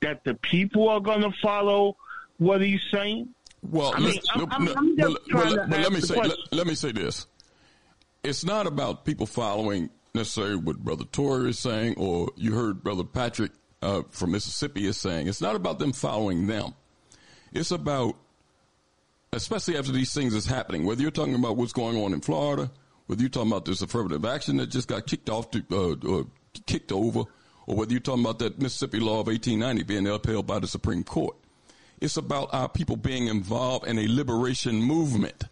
that 0.00 0.24
the 0.24 0.34
people 0.34 0.88
are 0.88 1.00
gonna 1.00 1.32
follow 1.42 1.96
what 2.38 2.60
he's 2.60 2.82
saying? 2.92 3.28
Well, 3.62 3.92
I 3.94 3.98
mean, 3.98 4.08
let's- 4.10 4.26
I'm, 4.34 4.52
I'm, 4.52 4.68
I'm 4.68 4.96
just 4.96 5.08
well, 5.08 5.16
trying 5.28 5.56
well, 5.56 5.66
to 5.66 5.70
well, 5.70 5.80
let 5.80 5.92
me 5.92 6.00
say 6.00 6.14
let, 6.16 6.36
let 6.52 6.66
me 6.66 6.74
say 6.74 6.92
this. 6.92 7.26
It's 8.22 8.44
not 8.44 8.66
about 8.66 9.04
people 9.04 9.26
following 9.26 9.90
necessarily 10.14 10.56
what 10.56 10.78
Brother 10.78 11.04
Tory 11.04 11.50
is 11.50 11.58
saying, 11.58 11.94
or 11.96 12.30
you 12.36 12.54
heard 12.54 12.82
Brother 12.82 13.04
Patrick 13.04 13.52
uh, 13.82 14.02
from 14.10 14.32
Mississippi 14.32 14.86
is 14.86 14.96
saying. 14.96 15.28
It's 15.28 15.40
not 15.40 15.54
about 15.54 15.78
them 15.78 15.92
following 15.92 16.46
them. 16.46 16.74
It's 17.52 17.70
about, 17.70 18.16
especially 19.32 19.76
after 19.78 19.92
these 19.92 20.12
things 20.12 20.34
is 20.34 20.46
happening, 20.46 20.84
whether 20.84 21.02
you're 21.02 21.10
talking 21.10 21.34
about 21.34 21.56
what's 21.56 21.72
going 21.72 21.96
on 22.02 22.12
in 22.12 22.20
Florida, 22.20 22.70
whether 23.06 23.20
you're 23.22 23.28
talking 23.30 23.50
about 23.52 23.64
this 23.64 23.82
affirmative 23.82 24.24
action 24.24 24.56
that 24.58 24.66
just 24.68 24.88
got 24.88 25.06
kicked 25.06 25.30
off 25.30 25.50
to, 25.52 25.62
uh, 25.70 26.08
or 26.08 26.26
kicked 26.66 26.92
over, 26.92 27.24
or 27.66 27.76
whether 27.76 27.92
you're 27.92 28.00
talking 28.00 28.22
about 28.24 28.38
that 28.40 28.60
Mississippi 28.60 29.00
law 29.00 29.20
of 29.20 29.26
1890 29.28 29.82
being 29.84 30.06
upheld 30.06 30.46
by 30.46 30.58
the 30.58 30.66
Supreme 30.66 31.04
Court. 31.04 31.36
It's 32.00 32.16
about 32.16 32.50
our 32.52 32.68
people 32.68 32.96
being 32.96 33.26
involved 33.28 33.86
in 33.86 33.98
a 33.98 34.06
liberation 34.08 34.76
movement. 34.82 35.44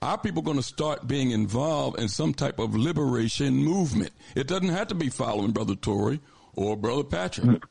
Our 0.00 0.18
people 0.18 0.42
going 0.42 0.56
to 0.56 0.62
start 0.62 1.06
being 1.06 1.30
involved 1.30 2.00
in 2.00 2.08
some 2.08 2.34
type 2.34 2.58
of 2.58 2.74
liberation 2.74 3.54
movement. 3.54 4.10
It 4.34 4.48
doesn't 4.48 4.70
have 4.70 4.88
to 4.88 4.94
be 4.94 5.10
following 5.10 5.52
Brother 5.52 5.76
Tory 5.76 6.20
or 6.56 6.76
Brother 6.76 7.04
Patrick. 7.04 7.62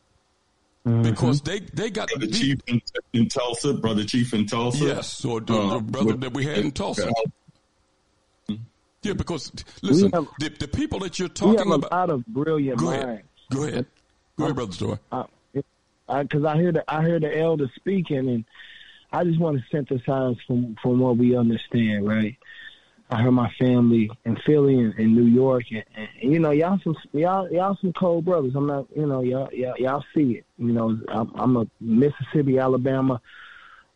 Because 0.84 1.42
they, 1.42 1.60
they 1.60 1.90
got 1.92 2.10
Brother 2.10 2.28
Chief 2.28 2.60
in, 2.68 2.82
in 3.14 3.28
Tulsa, 3.28 3.74
Brother 3.76 4.04
Chief 4.04 4.34
in 4.34 4.48
Tulsa. 4.48 4.84
Yes, 4.86 5.24
or 5.26 5.40
the, 5.40 5.54
Uh, 5.54 5.74
the 5.76 5.80
brother 5.82 6.06
with- 6.08 6.22
that 6.22 6.34
we 6.34 6.46
had 6.46 6.58
in 6.60 6.72
Tulsa. 6.72 7.12
Yeah. 9.04 9.14
Because 9.14 9.52
listen, 9.82 10.12
have- 10.12 10.28
the, 10.40 10.50
the 10.50 10.68
people 10.68 11.00
that 11.00 11.18
you're 11.20 11.28
talking 11.30 11.52
We 11.52 11.58
have 11.58 11.68
a 11.68 11.74
about. 11.74 11.92
lot 11.92 12.10
of 12.10 12.26
brilliant 12.28 12.78
Go 12.80 12.92
ahead. 12.92 13.08
minds. 13.08 13.24
Go 13.52 13.64
ahead. 13.64 13.86
Go 14.38 14.44
ahead, 14.46 14.56
Brother 14.56 14.74
Tory. 14.74 14.98
because 16.24 16.46
I 16.46 16.56
hear 16.58 16.72
the 16.72 16.84
I 16.88 17.02
hear 17.06 17.20
the 17.20 17.38
elders 17.38 17.70
speaking, 17.76 18.30
and 18.30 18.46
I 19.12 19.24
just 19.24 19.40
want 19.40 19.58
to 19.58 19.64
synthesize 19.72 20.36
from 20.48 20.76
from 20.82 21.00
what 21.00 21.18
we 21.18 21.36
understand, 21.36 22.08
right? 22.08 22.38
I 23.10 23.22
heard 23.22 23.32
my 23.32 23.52
family 23.60 24.10
in 24.24 24.38
Philly 24.46 24.80
and 24.80 24.98
in 24.98 25.14
New 25.14 25.26
York, 25.26 25.66
and, 25.72 25.84
and, 25.96 26.08
and 26.22 26.32
you 26.32 26.40
know, 26.40 26.52
y'all 26.52 26.80
some 26.82 26.96
y'all 27.12 27.52
y'all 27.52 27.78
some 27.82 27.92
cold 27.94 28.24
brothers. 28.24 28.54
I'm 28.56 28.68
not, 28.68 28.86
you 28.96 29.06
know, 29.06 29.22
y'all 29.22 29.50
y'all, 29.52 29.76
y'all 29.78 30.06
see 30.16 30.36
it. 30.38 30.46
You 30.58 30.72
know, 30.72 30.98
I'm, 31.10 31.32
I'm 31.36 31.58
a 31.58 31.68
Mississippi, 31.82 32.58
Alabama. 32.58 33.20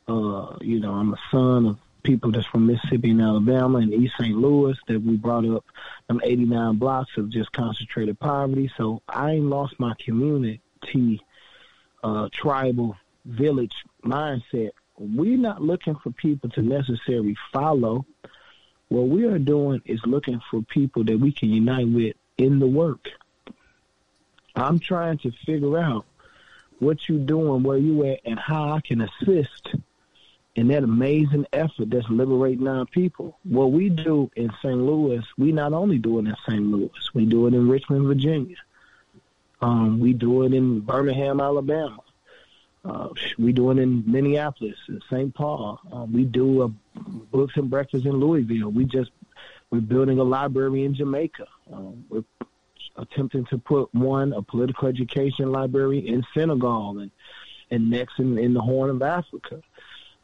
Uh, 0.08 0.58
you 0.62 0.80
know, 0.82 0.92
I'm 0.94 1.14
a 1.14 1.18
son 1.32 1.66
of 1.68 1.78
people 2.06 2.32
that's 2.32 2.46
from 2.46 2.68
Mississippi 2.68 3.10
and 3.10 3.22
Alabama 3.22 3.80
and 3.80 3.94
East 3.94 4.14
St. 4.20 4.38
Louis 4.38 4.78
that 4.88 5.02
we 5.02 5.18
brought 5.18 5.46
up. 5.46 5.66
Them 6.08 6.22
89 6.24 6.78
blocks 6.78 7.18
of 7.18 7.30
just 7.30 7.52
concentrated 7.52 8.20
poverty. 8.20 8.72
So 8.78 9.02
I 9.10 9.32
ain't 9.32 9.46
lost 9.46 9.80
my 9.80 9.94
community 10.00 10.62
uh, 12.04 12.30
tribal 12.32 12.96
village 13.26 13.74
mindset. 14.04 14.72
We're 14.98 15.38
not 15.38 15.62
looking 15.62 15.96
for 15.96 16.12
people 16.12 16.50
to 16.52 16.62
necessarily 16.62 17.36
follow. 17.52 18.06
What 18.90 19.08
we 19.08 19.26
are 19.26 19.40
doing 19.40 19.82
is 19.86 20.00
looking 20.06 20.40
for 20.52 20.62
people 20.62 21.04
that 21.06 21.20
we 21.20 21.32
can 21.32 21.50
unite 21.50 21.88
with 21.88 22.16
in 22.38 22.60
the 22.60 22.68
work. 22.68 23.10
I'm 24.56 24.80
trying 24.80 25.18
to 25.20 25.32
figure 25.46 25.78
out 25.78 26.06
what 26.80 27.10
you're 27.10 27.26
doing, 27.26 27.64
where 27.64 27.78
you 27.78 28.06
at, 28.06 28.20
and 28.26 28.40
how 28.40 28.72
I 28.74 28.82
can 28.82 29.02
assist 29.02 29.76
in 30.56 30.70
that 30.70 30.84
amazing 30.84 31.46
effort 31.52 31.90
that's 31.90 32.10
liberating 32.10 32.68
our 32.68 32.86
people. 32.86 33.38
What 33.44 33.72
we 33.72 33.90
do 33.90 34.32
in 34.36 34.50
St. 34.62 34.78
Louis, 34.78 35.24
we 35.38 35.52
not 35.52 35.74
only 35.74 35.98
do 35.98 36.18
it 36.18 36.28
in 36.28 36.36
St. 36.48 36.62
Louis, 36.62 36.92
we 37.14 37.26
do 37.26 37.48
it 37.48 37.54
in 37.54 37.68
Richmond, 37.68 38.08
Virginia. 38.08 38.56
Um, 39.62 40.00
we 40.00 40.14
do 40.14 40.44
it 40.44 40.54
in 40.54 40.80
Birmingham, 40.80 41.42
Alabama. 41.42 42.00
Uh, 42.86 43.10
we 43.40 43.52
do 43.52 43.72
it 43.72 43.80
in 43.80 44.04
Minneapolis, 44.06 44.78
in 44.88 45.02
St. 45.10 45.34
Paul. 45.34 45.80
Um, 45.92 46.14
we 46.14 46.24
do 46.24 46.62
a 46.62 46.68
books 47.32 47.58
and 47.58 47.70
breakfast 47.70 48.06
in 48.06 48.14
Louisville. 48.14 48.70
We 48.70 48.86
just 48.86 49.12
we're 49.72 49.82
building 49.82 50.20
a 50.20 50.24
library 50.24 50.84
in 50.84 50.94
Jamaica. 50.94 51.48
Um, 51.74 52.06
we're 52.10 52.24
attempting 52.96 53.46
to 53.46 53.58
put 53.58 53.94
one 53.94 54.34
a 54.34 54.42
political 54.42 54.88
education 54.88 55.52
library 55.52 56.08
in 56.08 56.24
Senegal 56.34 57.00
and 57.00 57.12
and 57.72 57.90
next 57.90 58.20
in, 58.20 58.38
in 58.38 58.54
the 58.54 58.62
Horn 58.62 58.92
of 58.92 59.02
Africa. 59.02 59.62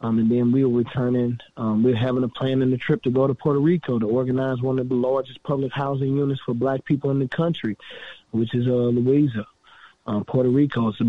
Um, 0.02 0.18
and 0.18 0.32
then 0.32 0.52
we 0.52 0.64
are 0.64 0.70
returning. 0.70 1.40
Um, 1.58 1.84
we're 1.84 1.96
having 1.96 2.24
a 2.24 2.28
plan 2.28 2.62
in 2.62 2.72
the 2.72 2.78
trip 2.78 3.04
to 3.04 3.12
go 3.12 3.28
to 3.28 3.36
Puerto 3.36 3.60
Rico 3.60 4.00
to 4.00 4.08
organize 4.08 4.60
one 4.62 4.80
of 4.80 4.90
the 4.90 4.96
largest 4.96 5.44
public 5.44 5.72
housing 5.72 6.18
units 6.18 6.42
for 6.44 6.56
Black 6.56 6.84
people 6.86 7.12
in 7.12 7.20
the 7.20 7.28
country, 7.28 7.78
which 8.32 8.54
is 8.56 8.66
uh, 8.66 8.72
Loíza. 8.72 9.46
Um, 10.08 10.26
Puerto 10.26 10.50
Rico 10.50 10.90
is 10.90 11.00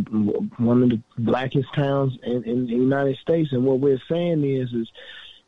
one 0.58 0.82
of 0.82 0.90
the 0.90 1.00
blackest 1.16 1.74
towns 1.74 2.18
in, 2.22 2.44
in 2.44 2.66
the 2.66 2.74
United 2.74 3.16
States, 3.16 3.52
and 3.52 3.64
what 3.64 3.80
we're 3.80 4.02
saying 4.06 4.44
is, 4.44 4.70
is 4.74 4.86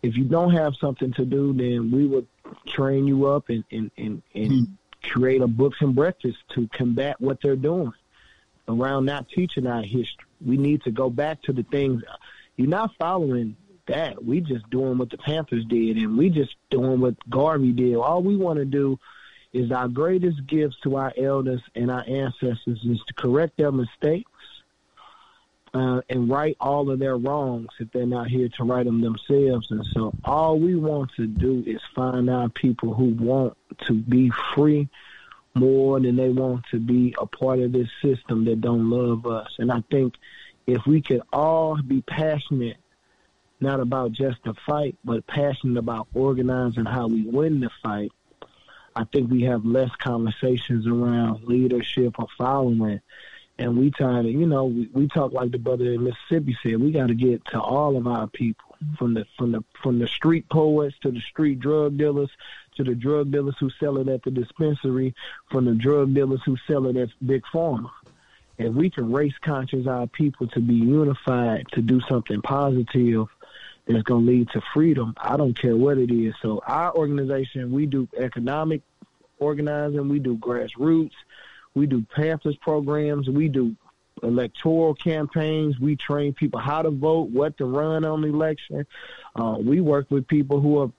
if 0.02 0.16
you 0.16 0.24
don't 0.24 0.52
have 0.52 0.74
something 0.80 1.12
to 1.12 1.26
do, 1.26 1.52
then 1.52 1.90
we 1.90 2.06
would 2.06 2.26
train 2.66 3.06
you 3.06 3.26
up 3.26 3.50
and 3.50 3.64
and 3.70 3.90
and, 3.98 4.22
and 4.34 4.78
create 5.02 5.42
a 5.42 5.46
books 5.46 5.76
and 5.80 5.94
breakfast 5.94 6.38
to 6.54 6.66
combat 6.68 7.20
what 7.20 7.38
they're 7.42 7.56
doing 7.56 7.92
around 8.66 9.04
not 9.04 9.28
teaching 9.28 9.66
our 9.66 9.82
history. 9.82 10.24
We 10.44 10.56
need 10.56 10.82
to 10.84 10.90
go 10.90 11.10
back 11.10 11.42
to 11.42 11.52
the 11.52 11.64
things. 11.64 12.02
You're 12.56 12.68
not 12.68 12.92
following 12.98 13.56
that. 13.86 14.24
We 14.24 14.40
just 14.40 14.68
doing 14.70 14.98
what 14.98 15.10
the 15.10 15.18
Panthers 15.18 15.64
did, 15.66 15.96
and 15.96 16.16
we 16.16 16.30
just 16.30 16.54
doing 16.70 17.00
what 17.00 17.14
Garvey 17.28 17.72
did. 17.72 17.96
All 17.96 18.22
we 18.22 18.36
want 18.36 18.58
to 18.58 18.64
do 18.64 18.98
is 19.52 19.70
our 19.70 19.88
greatest 19.88 20.46
gifts 20.46 20.76
to 20.82 20.96
our 20.96 21.12
elders 21.16 21.62
and 21.74 21.90
our 21.90 22.04
ancestors 22.08 22.84
is 22.84 23.00
to 23.06 23.14
correct 23.14 23.56
their 23.56 23.70
mistakes 23.70 24.30
uh, 25.74 26.00
and 26.08 26.28
right 26.28 26.56
all 26.60 26.90
of 26.90 26.98
their 26.98 27.16
wrongs 27.16 27.68
if 27.78 27.90
they're 27.92 28.06
not 28.06 28.28
here 28.28 28.48
to 28.48 28.64
right 28.64 28.84
them 28.84 29.00
themselves. 29.00 29.70
And 29.70 29.84
so 29.92 30.12
all 30.24 30.58
we 30.58 30.74
want 30.74 31.12
to 31.16 31.26
do 31.26 31.62
is 31.66 31.80
find 31.94 32.28
our 32.30 32.48
people 32.48 32.94
who 32.94 33.14
want 33.14 33.56
to 33.86 33.92
be 33.92 34.30
free 34.54 34.88
more 35.54 36.00
than 36.00 36.16
they 36.16 36.30
want 36.30 36.64
to 36.72 36.80
be 36.80 37.14
a 37.18 37.26
part 37.26 37.60
of 37.60 37.72
this 37.72 37.88
system 38.02 38.44
that 38.46 38.60
don't 38.60 38.90
love 38.90 39.26
us. 39.26 39.48
And 39.58 39.70
I 39.70 39.82
think 39.90 40.14
if 40.66 40.86
we 40.86 41.00
could 41.02 41.22
all 41.32 41.80
be 41.82 42.02
passionate, 42.02 42.76
not 43.60 43.80
about 43.80 44.12
just 44.12 44.42
the 44.44 44.54
fight, 44.66 44.96
but 45.04 45.26
passionate 45.26 45.78
about 45.78 46.08
organizing 46.14 46.84
how 46.84 47.06
we 47.06 47.22
win 47.22 47.60
the 47.60 47.70
fight, 47.82 48.12
I 48.96 49.04
think 49.04 49.30
we 49.30 49.42
have 49.42 49.64
less 49.64 49.90
conversations 49.96 50.86
around 50.86 51.44
leadership 51.44 52.18
or 52.18 52.26
following. 52.38 53.00
And 53.58 53.78
we 53.78 53.90
try 53.90 54.22
to, 54.22 54.28
you 54.28 54.46
know, 54.46 54.64
we, 54.64 54.88
we 54.92 55.08
talk 55.08 55.32
like 55.32 55.52
the 55.52 55.58
brother 55.58 55.84
in 55.84 56.02
Mississippi 56.02 56.56
said. 56.62 56.80
We 56.80 56.90
got 56.90 57.06
to 57.06 57.14
get 57.14 57.44
to 57.46 57.60
all 57.60 57.96
of 57.96 58.06
our 58.06 58.26
people, 58.26 58.76
from 58.98 59.14
the 59.14 59.24
from 59.38 59.52
the 59.52 59.62
from 59.80 60.00
the 60.00 60.08
street 60.08 60.48
poets 60.48 60.96
to 61.02 61.12
the 61.12 61.20
street 61.20 61.60
drug 61.60 61.96
dealers, 61.96 62.30
to 62.76 62.82
the 62.82 62.96
drug 62.96 63.30
dealers 63.30 63.54
who 63.60 63.70
sell 63.78 63.98
it 63.98 64.08
at 64.08 64.24
the 64.24 64.32
dispensary, 64.32 65.14
from 65.50 65.66
the 65.66 65.74
drug 65.74 66.14
dealers 66.14 66.40
who 66.44 66.56
sell 66.66 66.86
it 66.86 66.96
at 66.96 67.10
big 67.24 67.44
pharma. 67.52 67.90
If 68.58 68.72
we 68.72 68.90
can 68.90 69.12
race 69.12 69.34
conscious 69.42 69.86
our 69.86 70.06
people 70.06 70.46
to 70.48 70.60
be 70.60 70.74
unified 70.74 71.66
to 71.72 71.82
do 71.82 72.00
something 72.08 72.40
positive 72.42 73.26
that's 73.86 74.02
going 74.02 74.24
to 74.24 74.32
lead 74.32 74.48
to 74.50 74.62
freedom, 74.72 75.14
I 75.18 75.36
don't 75.36 75.58
care 75.58 75.76
what 75.76 75.98
it 75.98 76.10
is. 76.10 76.34
So 76.40 76.62
our 76.66 76.94
organization, 76.94 77.72
we 77.72 77.86
do 77.86 78.08
economic 78.16 78.82
organizing, 79.38 80.08
we 80.08 80.20
do 80.20 80.36
grassroots, 80.36 81.12
we 81.74 81.86
do 81.86 82.04
pamphlets 82.14 82.56
programs, 82.60 83.28
we 83.28 83.48
do 83.48 83.74
electoral 84.22 84.94
campaigns, 84.94 85.78
we 85.80 85.96
train 85.96 86.32
people 86.32 86.60
how 86.60 86.82
to 86.82 86.90
vote, 86.90 87.30
what 87.30 87.58
to 87.58 87.66
run 87.66 88.04
on 88.04 88.22
the 88.22 88.28
election. 88.28 88.86
Uh, 89.34 89.56
we 89.60 89.80
work 89.80 90.10
with 90.10 90.26
people 90.28 90.60
who 90.60 90.78
are 90.78 90.90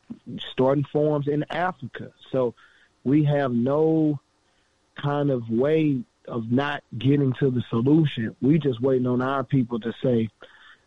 starting 0.51 0.85
forums 0.91 1.27
in 1.27 1.45
Africa. 1.49 2.11
So 2.31 2.53
we 3.03 3.23
have 3.23 3.53
no 3.53 4.19
kind 5.01 5.31
of 5.31 5.49
way 5.49 6.03
of 6.27 6.51
not 6.51 6.83
getting 6.97 7.33
to 7.33 7.49
the 7.49 7.63
solution. 7.69 8.35
We 8.41 8.57
just 8.59 8.81
waiting 8.81 9.07
on 9.07 9.21
our 9.21 9.43
people 9.43 9.79
to 9.81 9.93
say, 10.03 10.29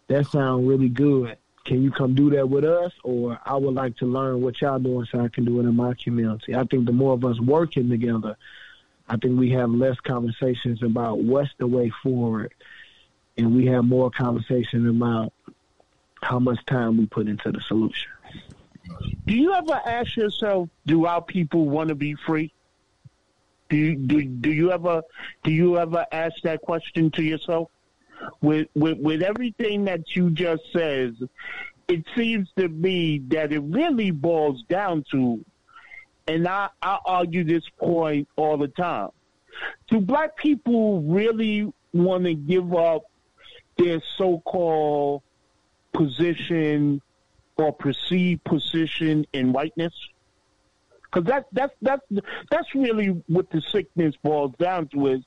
that 0.09 0.27
sounds 0.27 0.67
really 0.67 0.89
good. 0.89 1.37
Can 1.65 1.83
you 1.83 1.91
come 1.91 2.15
do 2.15 2.31
that 2.31 2.49
with 2.49 2.65
us? 2.65 2.93
Or 3.05 3.39
I 3.45 3.57
would 3.57 3.75
like 3.75 3.97
to 3.99 4.07
learn 4.07 4.41
what 4.41 4.61
y'all 4.61 4.79
doing 4.79 5.07
so 5.11 5.21
I 5.21 5.29
can 5.29 5.45
do 5.45 5.61
it 5.61 5.65
in 5.65 5.77
my 5.77 5.95
community. 6.03 6.55
I 6.55 6.65
think 6.65 6.87
the 6.87 6.93
more 6.93 7.13
of 7.13 7.25
us 7.25 7.39
working 7.41 7.91
together, 7.91 8.37
I 9.09 9.17
think 9.17 9.39
we 9.39 9.51
have 9.51 9.71
less 9.71 10.01
conversations 10.01 10.83
about 10.83 11.19
what's 11.19 11.51
the 11.59 11.67
way 11.67 11.91
forward. 12.03 12.55
And 13.37 13.55
we 13.55 13.67
have 13.67 13.85
more 13.85 14.11
conversations 14.11 14.89
about 14.89 15.33
how 16.23 16.39
much 16.39 16.65
time 16.67 16.97
we 16.97 17.07
put 17.07 17.29
into 17.29 17.53
the 17.53 17.61
solution. 17.61 18.11
Do 19.27 19.35
you 19.35 19.53
ever 19.55 19.81
ask 19.85 20.17
yourself, 20.17 20.71
do 20.87 21.05
our 21.05 21.23
people 21.23 21.69
want 21.69 21.89
to 21.91 21.95
be 21.95 22.15
free? 22.15 22.53
Do 23.69 23.77
you, 23.77 23.97
do, 23.97 24.25
do 24.25 24.51
you 24.51 24.73
ever 24.73 25.03
do 25.45 25.51
you 25.51 25.79
ever 25.79 26.07
ask 26.11 26.35
that 26.45 26.63
question 26.63 27.11
to 27.13 27.23
yourself? 27.23 27.71
With, 28.41 28.69
with 28.75 28.99
with 28.99 29.23
everything 29.23 29.85
that 29.85 30.17
you 30.17 30.31
just 30.31 30.63
said, 30.73 31.17
it 31.87 32.05
seems 32.17 32.49
to 32.57 32.69
me 32.69 33.21
that 33.29 33.53
it 33.53 33.61
really 33.61 34.11
boils 34.11 34.63
down 34.69 35.05
to, 35.13 35.45
and 36.27 36.49
I, 36.49 36.71
I 36.83 36.99
argue 37.05 37.45
this 37.45 37.63
point 37.79 38.27
all 38.37 38.57
the 38.57 38.69
time. 38.69 39.11
Do 39.89 40.01
black 40.01 40.37
people 40.37 41.03
really 41.03 41.73
want 41.93 42.25
to 42.25 42.35
give 42.35 42.75
up 42.75 43.05
their 43.77 44.03
so-called 44.17 45.23
position 45.93 47.01
or 47.57 47.73
perceived 47.73 48.45
position 48.45 49.27
in 49.33 49.53
whiteness? 49.53 49.95
Because 51.11 51.27
that, 51.29 51.47
that's 51.53 51.73
that's 51.81 52.03
that's 52.51 52.75
really 52.75 53.23
what 53.29 53.51
the 53.51 53.63
sickness 53.63 54.15
boils 54.23 54.53
down 54.59 54.89
to 54.89 55.07
is 55.09 55.21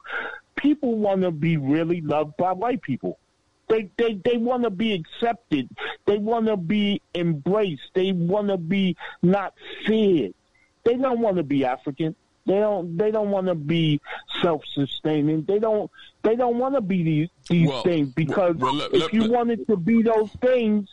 people 0.55 0.95
want 0.97 1.21
to 1.23 1.31
be 1.31 1.57
really 1.57 2.01
loved 2.01 2.37
by 2.37 2.51
white 2.51 2.81
people. 2.81 3.17
They 3.67 3.89
they 3.97 4.13
they 4.23 4.37
want 4.37 4.63
to 4.63 4.69
be 4.69 4.93
accepted. 4.93 5.69
They 6.05 6.17
want 6.17 6.47
to 6.47 6.57
be 6.57 7.01
embraced. 7.15 7.89
They 7.95 8.11
want 8.11 8.49
to 8.49 8.57
be 8.57 8.95
not 9.23 9.53
feared. 9.87 10.33
They 10.83 10.95
don't 10.97 11.19
want 11.19 11.37
to 11.37 11.43
be 11.43 11.65
African. 11.65 12.15
They 12.45 12.59
don't. 12.59 12.97
They 12.97 13.11
don't 13.11 13.29
want 13.29 13.47
to 13.47 13.55
be 13.55 14.01
self-sustaining. 14.41 15.45
They 15.47 15.57
don't. 15.59 15.89
They 16.23 16.35
don't 16.35 16.57
want 16.59 16.75
to 16.75 16.81
be 16.81 17.01
these 17.03 17.29
these 17.49 17.67
Well, 17.69 17.83
things 17.83 18.09
because 18.13 18.55
well, 18.57 18.73
let- 18.75 18.93
if 18.93 19.01
let- 19.03 19.13
you 19.13 19.21
let- 19.21 19.31
wanted 19.31 19.67
to 19.67 19.77
be 19.77 20.01
those 20.03 20.29
things, 20.41 20.89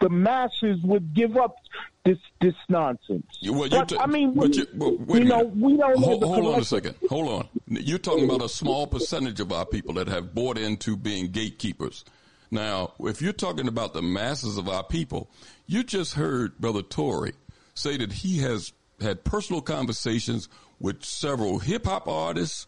the 0.00 0.08
masses 0.08 0.80
would 0.82 1.12
give 1.14 1.36
up 1.36 1.56
this 2.04 2.18
this 2.40 2.54
nonsense. 2.68 3.26
Well, 3.42 3.68
but, 3.68 3.98
I 4.00 4.06
mean, 4.06 4.34
we, 4.34 4.52
you, 4.52 4.66
well, 4.74 4.98
you 5.18 5.24
know, 5.24 5.44
we 5.44 5.76
don't 5.76 5.98
hold, 5.98 6.22
hold 6.22 6.54
on 6.54 6.60
a 6.60 6.64
second. 6.64 6.96
Hold 7.08 7.28
on. 7.28 7.48
You're 7.68 7.98
talking 7.98 8.24
about 8.24 8.42
a 8.42 8.48
small 8.48 8.86
percentage 8.86 9.40
of 9.40 9.52
our 9.52 9.64
people 9.64 9.94
that 9.94 10.08
have 10.08 10.34
bought 10.34 10.58
into 10.58 10.96
being 10.96 11.30
gatekeepers. 11.30 12.04
Now, 12.50 12.92
if 13.00 13.22
you're 13.22 13.32
talking 13.32 13.68
about 13.68 13.94
the 13.94 14.02
masses 14.02 14.58
of 14.58 14.68
our 14.68 14.84
people, 14.84 15.30
you 15.66 15.82
just 15.82 16.14
heard 16.14 16.58
Brother 16.58 16.82
Tory 16.82 17.32
say 17.74 17.96
that 17.96 18.12
he 18.12 18.38
has 18.38 18.72
had 19.00 19.24
personal 19.24 19.60
conversations 19.62 20.48
with 20.78 21.04
several 21.04 21.58
hip 21.58 21.86
hop 21.86 22.06
artists, 22.06 22.66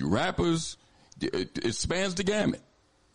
rappers. 0.00 0.76
It, 1.20 1.58
it 1.64 1.74
spans 1.74 2.14
the 2.14 2.24
gamut. 2.24 2.62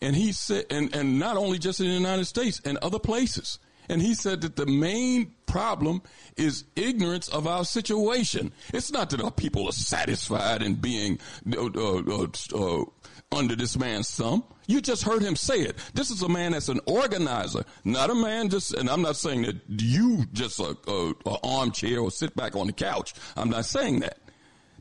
And 0.00 0.16
he 0.16 0.32
said, 0.32 0.64
and, 0.70 0.94
and 0.96 1.18
not 1.18 1.36
only 1.36 1.58
just 1.58 1.80
in 1.80 1.86
the 1.86 1.92
United 1.92 2.24
States 2.24 2.62
and 2.64 2.78
other 2.78 2.98
places. 2.98 3.58
And 3.90 4.00
he 4.00 4.14
said 4.14 4.42
that 4.42 4.54
the 4.54 4.66
main 4.66 5.32
problem 5.46 6.00
is 6.36 6.62
ignorance 6.76 7.28
of 7.28 7.48
our 7.48 7.64
situation. 7.64 8.52
It's 8.72 8.92
not 8.92 9.10
that 9.10 9.20
our 9.20 9.32
people 9.32 9.66
are 9.66 9.72
satisfied 9.72 10.62
in 10.62 10.76
being 10.76 11.18
uh, 11.56 11.68
uh, 11.74 12.26
uh, 12.54 12.84
under 13.32 13.56
this 13.56 13.76
man's 13.76 14.08
thumb. 14.08 14.44
You 14.68 14.80
just 14.80 15.02
heard 15.02 15.22
him 15.22 15.34
say 15.34 15.62
it. 15.62 15.76
This 15.92 16.12
is 16.12 16.22
a 16.22 16.28
man 16.28 16.52
that's 16.52 16.68
an 16.68 16.78
organizer, 16.86 17.64
not 17.82 18.10
a 18.10 18.14
man 18.14 18.48
just, 18.48 18.74
and 18.74 18.88
I'm 18.88 19.02
not 19.02 19.16
saying 19.16 19.42
that 19.42 19.56
you 19.66 20.24
just 20.32 20.60
a, 20.60 20.76
a, 20.86 21.12
a 21.26 21.38
armchair 21.42 21.98
or 21.98 22.12
sit 22.12 22.36
back 22.36 22.54
on 22.54 22.68
the 22.68 22.72
couch. 22.72 23.12
I'm 23.36 23.50
not 23.50 23.64
saying 23.64 24.00
that. 24.00 24.18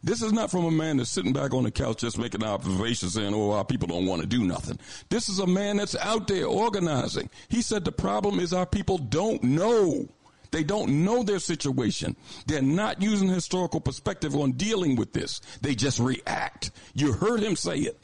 This 0.04 0.22
is 0.22 0.32
not 0.32 0.50
from 0.50 0.66
a 0.66 0.72
man 0.72 0.98
that's 0.98 1.10
sitting 1.10 1.34
back 1.34 1.54
on 1.54 1.64
the 1.64 1.72
couch 1.72 2.00
just 2.00 2.18
making 2.18 2.44
observations 2.44 3.14
saying, 3.14 3.34
oh, 3.34 3.52
our 3.52 3.66
people 3.66 3.88
don't 3.88 4.06
want 4.06 4.22
to 4.22 4.28
do 4.28 4.44
nothing. 4.46 4.80
This 5.10 5.28
is 5.30 5.40
a 5.40 5.48
man 5.48 5.78
that's 5.78 5.96
out 5.98 6.28
there 6.28 6.46
organizing. 6.46 7.30
He 7.50 7.62
said 7.62 7.84
the 7.86 7.92
problem 7.92 8.40
is 8.40 8.54
our 8.54 8.66
people 8.66 8.98
don't 8.98 9.44
know. 9.44 10.08
They 10.52 10.64
don't 10.64 11.04
know 11.06 11.22
their 11.24 11.40
situation. 11.40 12.16
They're 12.48 12.62
not 12.62 13.02
using 13.02 13.28
historical 13.28 13.82
perspective 13.82 14.36
on 14.36 14.54
dealing 14.54 14.96
with 14.96 15.14
this. 15.14 15.42
They 15.62 15.76
just 15.76 16.00
react. 16.00 16.72
You 16.96 17.14
heard 17.14 17.42
him 17.42 17.56
say 17.56 17.78
it. 17.80 18.00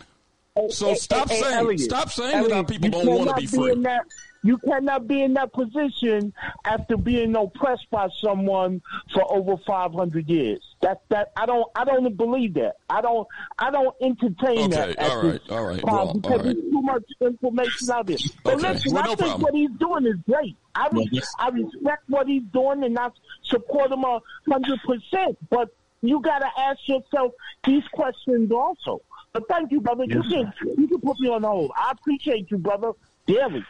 So 0.69 0.90
Hey, 0.90 0.95
stop 0.95 1.30
hey, 1.30 1.38
hey, 1.38 1.41
saying, 1.41 1.77
stop 1.80 2.11
saying 2.11 2.43
that 2.43 2.51
our 2.51 2.64
people 2.64 2.90
don't 2.90 3.07
want 3.07 3.30
to 3.30 3.35
be 3.35 3.48
free. 3.48 3.75
that- 3.82 4.06
you 4.45 4.59
cannot 4.59 5.07
be 5.07 5.24
in 5.24 5.33
that 5.33 5.51
position 5.53 6.32
after 6.65 6.95
being 6.98 7.35
oppressed 7.35 7.90
by 7.90 8.07
someone 8.22 8.80
for 9.11 9.24
over 9.33 9.57
500 9.65 10.30
years. 10.30 10.61
That 10.82 11.01
that 11.09 11.32
I 11.35 11.48
don't 11.48 11.65
I 11.75 11.83
don't 11.83 12.15
believe 12.15 12.53
that. 12.53 12.75
I 12.88 13.01
don't 13.01 13.27
I 13.57 13.72
don't 13.72 13.95
entertain 14.01 14.59
Okay, 14.59 14.67
that. 14.67 14.90
at 14.99 15.09
all 15.09 15.24
right, 15.24 15.41
all 15.49 15.65
right, 15.65 15.82
time 15.82 15.93
well, 15.95 16.14
because 16.14 16.32
all 16.32 16.38
right. 16.38 16.43
there's 16.43 16.56
too 16.72 16.82
much 16.83 17.03
information 17.22 17.90
out 17.91 18.06
there. 18.06 18.17
But 18.43 18.53
Okay, 18.56 18.74
listen, 18.74 18.93
well, 18.93 19.03
I 19.03 19.06
no 19.07 19.15
think 19.15 19.19
problem. 19.19 19.41
what 19.41 19.53
he's 19.56 19.72
doing 19.80 20.06
is 20.06 20.15
great. 20.30 20.56
I 20.75 20.90
re- 20.91 21.09
yes. 21.11 21.27
I 21.40 21.49
respect 21.49 22.03
what 22.09 22.27
he's 22.27 22.43
doing 22.53 22.83
and 22.83 22.99
I 22.99 23.09
support 23.45 23.91
him 23.91 24.03
a 24.03 24.19
hundred 24.48 24.80
percent. 24.85 25.38
But 25.49 25.69
you 26.01 26.22
got 26.22 26.40
to 26.40 26.49
ask 26.59 26.80
yourself 26.88 27.32
these 27.65 27.83
questions 27.93 28.51
also. 28.51 29.01
But 29.33 29.48
thank 29.49 29.72
you, 29.72 29.82
brother. 29.82 30.03
Yes, 30.07 30.24
you 30.25 30.30
can 30.30 30.53
you 30.77 30.88
can 30.88 31.01
put 31.01 31.19
me 31.19 31.30
on 31.30 31.41
hold. 31.41 31.72
I 31.75 31.91
appreciate 31.91 32.51
you, 32.51 32.59
brother, 32.59 32.91
dearly. 33.25 33.65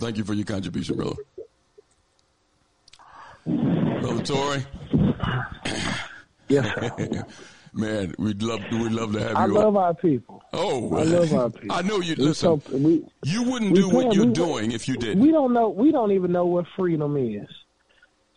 Thank 0.00 0.16
you 0.18 0.24
for 0.24 0.34
your 0.34 0.44
contribution, 0.44 0.96
brother. 0.96 1.16
Brother 3.46 4.22
Tory. 4.24 4.64
Yes, 6.48 7.24
Man, 7.76 8.14
we'd 8.18 8.40
love 8.42 8.60
we'd 8.70 8.92
love 8.92 9.12
to 9.14 9.20
have 9.20 9.36
I 9.36 9.46
you. 9.46 9.52
love 9.54 9.76
on. 9.76 9.82
our 9.82 9.94
people. 9.94 10.42
Oh, 10.52 10.94
I 10.96 11.02
love 11.02 11.32
our 11.34 11.50
people. 11.60 11.74
I 11.76 11.82
know 11.82 12.00
you. 12.00 12.14
Listen, 12.14 12.60
so- 12.60 12.76
we- 12.76 13.04
you 13.24 13.42
wouldn't 13.42 13.74
do 13.74 13.88
what 13.88 14.14
you're 14.14 14.26
we- 14.26 14.32
doing 14.32 14.70
if 14.72 14.86
you 14.86 14.96
didn't. 14.96 15.20
We 15.20 15.32
don't 15.32 15.52
know. 15.52 15.68
We 15.70 15.90
don't 15.90 16.12
even 16.12 16.30
know 16.32 16.46
what 16.46 16.66
freedom 16.76 17.16
is. 17.16 17.48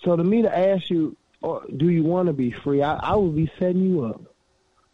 So 0.03 0.15
to 0.15 0.23
me 0.23 0.41
to 0.41 0.57
ask 0.57 0.89
you, 0.89 1.15
or 1.41 1.63
do 1.75 1.89
you 1.89 2.03
want 2.03 2.27
to 2.27 2.33
be 2.33 2.51
free? 2.51 2.81
I, 2.81 2.95
I 2.95 3.15
would 3.15 3.35
be 3.35 3.51
setting 3.59 3.83
you 3.83 4.05
up. 4.05 4.21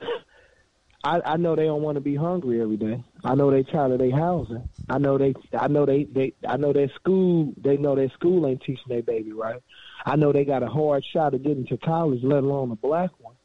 I, 1.04 1.22
I 1.34 1.38
know 1.38 1.56
they 1.56 1.66
don't 1.66 1.82
want 1.82 1.96
to 1.96 2.02
be 2.02 2.16
hungry 2.16 2.62
every 2.62 2.78
day. 2.78 3.02
I 3.24 3.36
know 3.36 3.52
they 3.52 3.64
tired 3.64 3.92
of 3.92 4.00
their 4.00 4.16
housing. 4.16 4.68
I 4.90 4.98
know 4.98 5.18
they. 5.18 5.34
I 5.58 5.68
know 5.68 5.86
they. 5.86 6.04
They. 6.06 6.34
I 6.48 6.58
know 6.58 6.74
their 6.74 6.90
school. 6.90 7.54
They 7.58 7.78
know 7.78 7.96
their 7.96 8.10
school 8.10 8.46
ain't 8.46 8.62
teaching 8.62 8.84
their 8.88 9.02
baby 9.02 9.32
right. 9.32 9.62
I 10.06 10.18
know 10.18 10.32
they 10.34 10.44
got 10.44 10.64
a 10.64 10.68
hard 10.68 11.06
shot 11.06 11.34
of 11.34 11.44
getting 11.44 11.66
to 11.68 11.78
college, 11.78 12.22
let 12.24 12.44
alone 12.44 12.72
a 12.72 12.76
black 12.76 13.12
one. 13.20 13.36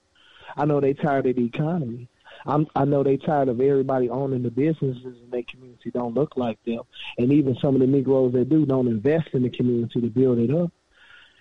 I 0.57 0.65
know 0.65 0.81
they 0.81 0.95
tired 0.95 1.27
of 1.27 1.37
the 1.37 1.45
economy. 1.45 2.09
I'm, 2.47 2.67
I 2.75 2.85
know 2.85 3.03
they 3.03 3.17
tired 3.17 3.49
of 3.49 3.61
everybody 3.61 4.09
owning 4.09 4.43
the 4.43 4.51
businesses 4.51 5.05
in 5.23 5.31
their 5.31 5.43
community 5.43 5.91
don't 5.91 6.15
look 6.15 6.37
like 6.37 6.63
them, 6.65 6.83
and 7.17 7.33
even 7.33 7.57
some 7.61 7.75
of 7.75 7.81
the 7.81 7.87
Negroes 7.87 8.33
that 8.33 8.49
do 8.49 8.65
don't 8.65 8.89
invest 8.89 9.29
in 9.33 9.43
the 9.43 9.51
community 9.51 10.01
to 10.01 10.09
build 10.09 10.39
it 10.39 10.51
up. 10.51 10.73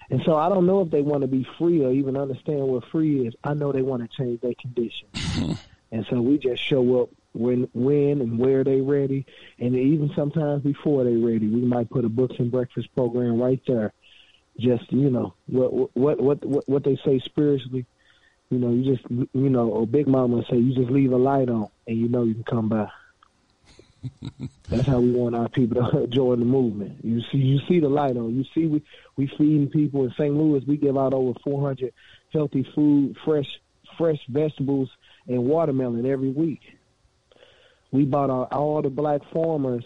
And 0.10 0.22
so 0.26 0.36
I 0.36 0.50
don't 0.50 0.66
know 0.66 0.82
if 0.82 0.90
they 0.90 1.02
want 1.02 1.22
to 1.22 1.28
be 1.28 1.46
free 1.58 1.84
or 1.84 1.92
even 1.92 2.16
understand 2.16 2.62
what 2.62 2.86
free 2.92 3.28
is. 3.28 3.34
I 3.44 3.54
know 3.54 3.72
they 3.72 3.82
want 3.82 4.04
to 4.04 4.18
change 4.18 4.42
their 4.42 4.54
conditions, 4.60 5.60
and 5.92 6.06
so 6.10 6.22
we 6.22 6.38
just 6.38 6.62
show 6.62 7.02
up 7.02 7.10
when, 7.34 7.70
when, 7.74 8.22
and 8.22 8.40
where 8.40 8.64
they 8.64 8.82
ready, 8.82 9.26
and 9.60 9.76
even 9.76 10.12
sometimes 10.16 10.64
before 10.64 11.04
they 11.04 11.16
ready. 11.16 11.48
We 11.48 11.62
might 11.62 11.90
put 11.90 12.06
a 12.06 12.10
books 12.10 12.36
and 12.40 12.52
breakfast 12.52 12.94
program 12.96 13.42
right 13.42 13.62
there. 13.68 13.94
Just 14.60 14.92
you 14.92 15.12
know 15.12 15.36
what 15.46 15.96
what 15.96 16.20
what 16.20 16.44
what, 16.44 16.68
what 16.68 16.84
they 16.84 16.98
say 17.06 17.20
spiritually. 17.20 17.86
You 18.50 18.58
know, 18.58 18.72
you 18.72 18.96
just 18.96 19.08
you 19.10 19.50
know, 19.50 19.70
or 19.70 19.86
Big 19.86 20.08
Mama 20.08 20.44
say 20.50 20.58
you 20.58 20.74
just 20.74 20.90
leave 20.90 21.12
a 21.12 21.18
light 21.18 21.50
on, 21.50 21.70
and 21.86 21.98
you 21.98 22.08
know 22.08 22.24
you 22.24 22.34
can 22.34 22.44
come 22.44 22.70
by. 22.70 22.90
That's 24.70 24.88
how 24.88 25.00
we 25.00 25.12
want 25.12 25.36
our 25.36 25.50
people 25.50 25.90
to 25.92 26.08
join 26.10 26.40
the 26.40 26.46
movement. 26.46 27.04
You 27.04 27.22
see, 27.32 27.38
you 27.38 27.60
see 27.68 27.80
the 27.80 27.90
light 27.90 28.18
on. 28.18 28.36
You 28.36 28.46
see, 28.56 28.66
we 28.66 28.82
we 29.16 29.28
feeding 29.38 29.70
people 29.70 30.06
in 30.06 30.12
St. 30.12 30.34
Louis. 30.34 30.64
We 30.66 30.78
give 30.78 30.98
out 30.98 31.14
over 31.14 31.38
400 31.44 31.94
healthy 32.34 32.68
food, 32.74 33.16
fresh 33.24 33.48
fresh 33.98 34.20
vegetables 34.30 34.90
and 35.28 35.46
watermelon 35.46 36.06
every 36.06 36.30
week. 36.30 36.62
We 37.92 38.06
bought 38.06 38.30
our, 38.30 38.46
all 38.46 38.82
the 38.82 38.90
black 38.90 39.22
farmers, 39.32 39.86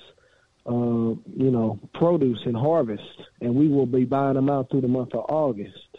uh, 0.65 0.71
you 0.71 1.51
know, 1.51 1.79
produce 1.93 2.45
and 2.45 2.55
harvest, 2.55 3.21
and 3.41 3.55
we 3.55 3.67
will 3.67 3.85
be 3.85 4.05
buying 4.05 4.35
them 4.35 4.49
out 4.49 4.69
through 4.69 4.81
the 4.81 4.87
month 4.87 5.13
of 5.13 5.25
August 5.29 5.97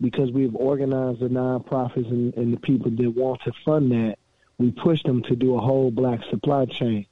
because 0.00 0.30
we've 0.30 0.54
organized 0.54 1.20
the 1.20 1.28
nonprofits 1.28 2.10
and, 2.10 2.34
and 2.34 2.52
the 2.52 2.60
people 2.60 2.90
that 2.90 3.10
want 3.10 3.42
to 3.42 3.52
fund 3.64 3.92
that. 3.92 4.16
We 4.58 4.70
push 4.70 5.02
them 5.02 5.22
to 5.24 5.36
do 5.36 5.56
a 5.56 5.60
whole 5.60 5.90
black 5.90 6.20
supply 6.30 6.66
chain. 6.66 7.06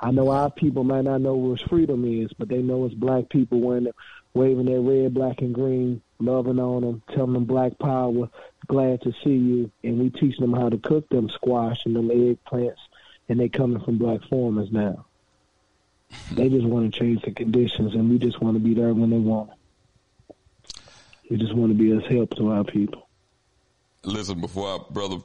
I 0.00 0.10
know 0.10 0.30
our 0.30 0.50
people 0.50 0.84
might 0.84 1.04
not 1.04 1.20
know 1.20 1.34
what 1.34 1.60
freedom 1.60 2.04
is, 2.04 2.32
but 2.38 2.48
they 2.48 2.62
know 2.62 2.84
it's 2.84 2.94
black 2.94 3.28
people 3.28 3.60
wearing, 3.60 3.88
waving 4.34 4.66
their 4.66 4.80
red, 4.80 5.14
black, 5.14 5.40
and 5.40 5.54
green, 5.54 6.02
loving 6.18 6.60
on 6.60 6.82
them, 6.82 7.02
telling 7.12 7.32
them 7.32 7.44
black 7.44 7.78
power, 7.78 8.28
glad 8.66 9.02
to 9.02 9.12
see 9.24 9.34
you, 9.34 9.70
and 9.82 9.98
we 9.98 10.10
teach 10.10 10.36
them 10.38 10.52
how 10.52 10.68
to 10.68 10.78
cook 10.78 11.08
them 11.08 11.28
squash 11.28 11.84
and 11.86 11.96
them 11.96 12.08
eggplants, 12.08 12.76
and 13.28 13.40
they 13.40 13.48
coming 13.48 13.82
from 13.82 13.98
black 13.98 14.22
farmers 14.28 14.70
now. 14.70 15.06
They 16.32 16.48
just 16.48 16.66
want 16.66 16.92
to 16.92 16.98
change 16.98 17.22
the 17.22 17.32
conditions, 17.32 17.94
and 17.94 18.10
we 18.10 18.18
just 18.18 18.40
want 18.40 18.56
to 18.56 18.60
be 18.60 18.74
there 18.74 18.94
when 18.94 19.10
they 19.10 19.18
want. 19.18 19.50
We 21.30 21.36
just 21.38 21.54
want 21.54 21.70
to 21.70 21.78
be 21.78 21.90
as 21.92 22.04
help 22.10 22.36
to 22.36 22.52
our 22.52 22.64
people. 22.64 23.08
Listen, 24.04 24.40
before 24.40 24.68
I, 24.68 24.78
brother 24.92 25.16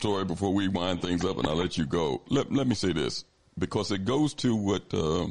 Tory, 0.00 0.24
before 0.24 0.52
we 0.52 0.68
wind 0.68 1.00
things 1.00 1.24
up 1.24 1.38
and 1.38 1.46
I 1.46 1.52
let 1.52 1.78
you 1.78 1.86
go, 1.86 2.22
let 2.28 2.52
let 2.52 2.66
me 2.66 2.74
say 2.74 2.92
this 2.92 3.24
because 3.58 3.90
it 3.92 4.04
goes 4.04 4.34
to 4.34 4.54
what 4.54 4.82
uh, 4.92 5.28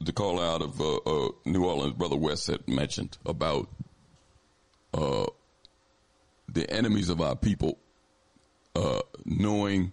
the 0.00 0.12
call 0.12 0.40
out 0.40 0.62
of 0.62 0.80
uh, 0.80 0.96
uh, 0.96 1.28
New 1.44 1.64
Orleans, 1.64 1.94
brother 1.94 2.16
West 2.16 2.46
had 2.46 2.66
mentioned 2.68 3.18
about 3.26 3.68
uh, 4.92 5.26
the 6.48 6.70
enemies 6.70 7.08
of 7.08 7.20
our 7.20 7.34
people 7.34 7.78
uh, 8.76 9.00
knowing 9.24 9.92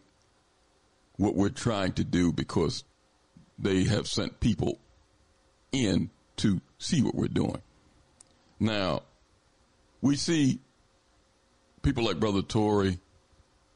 what 1.22 1.36
we're 1.36 1.50
trying 1.50 1.94
to 1.94 2.04
do 2.04 2.34
because 2.34 2.84
they 3.60 3.84
have 3.84 4.08
sent 4.08 4.40
people 4.40 4.80
in 5.72 6.10
to 6.38 6.60
see 6.80 7.04
what 7.04 7.14
we're 7.14 7.28
doing. 7.28 7.62
Now, 8.60 9.04
we 10.02 10.16
see 10.16 10.60
people 11.84 12.04
like 12.04 12.20
Brother 12.20 12.42
Tory, 12.42 12.98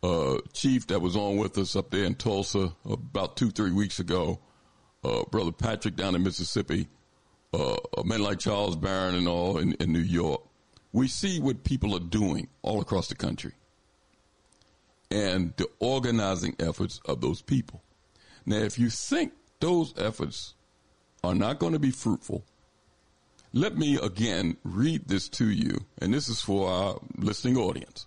uh, 0.01 0.37
Chief 0.53 0.87
that 0.87 1.01
was 1.01 1.15
on 1.15 1.37
with 1.37 1.55
us 1.59 1.75
up 1.75 1.91
there 1.91 2.05
in 2.05 2.15
Tulsa 2.15 2.73
about 2.83 3.37
two, 3.37 3.51
three 3.51 3.71
weeks 3.71 3.99
ago, 3.99 4.39
uh, 5.03 5.23
Brother 5.29 5.51
Patrick 5.51 5.95
down 5.95 6.15
in 6.15 6.23
Mississippi, 6.23 6.87
uh, 7.53 7.77
men 8.03 8.23
like 8.23 8.39
Charles 8.39 8.75
Barron 8.75 9.13
and 9.13 9.27
all 9.27 9.59
in, 9.59 9.73
in 9.73 9.93
New 9.93 9.99
York. 9.99 10.41
We 10.93 11.07
see 11.07 11.39
what 11.39 11.63
people 11.63 11.95
are 11.95 11.99
doing 11.99 12.47
all 12.63 12.81
across 12.81 13.07
the 13.07 13.15
country 13.15 13.53
and 15.11 15.53
the 15.57 15.67
organizing 15.79 16.55
efforts 16.59 16.99
of 17.05 17.21
those 17.21 17.41
people. 17.41 17.81
Now, 18.45 18.57
if 18.57 18.77
you 18.77 18.89
think 18.89 19.33
those 19.59 19.93
efforts 19.97 20.53
are 21.23 21.35
not 21.35 21.59
going 21.59 21.73
to 21.73 21.79
be 21.79 21.91
fruitful, 21.91 22.43
let 23.53 23.77
me 23.77 23.97
again 24.01 24.57
read 24.63 25.07
this 25.07 25.29
to 25.29 25.49
you, 25.49 25.85
and 25.99 26.13
this 26.13 26.27
is 26.27 26.41
for 26.41 26.69
our 26.69 26.99
listening 27.17 27.57
audience, 27.57 28.05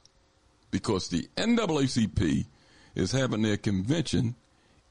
because 0.71 1.09
the 1.09 1.29
NAACP 1.37 2.47
is 2.95 3.13
having 3.13 3.43
their 3.43 3.57
convention 3.57 4.35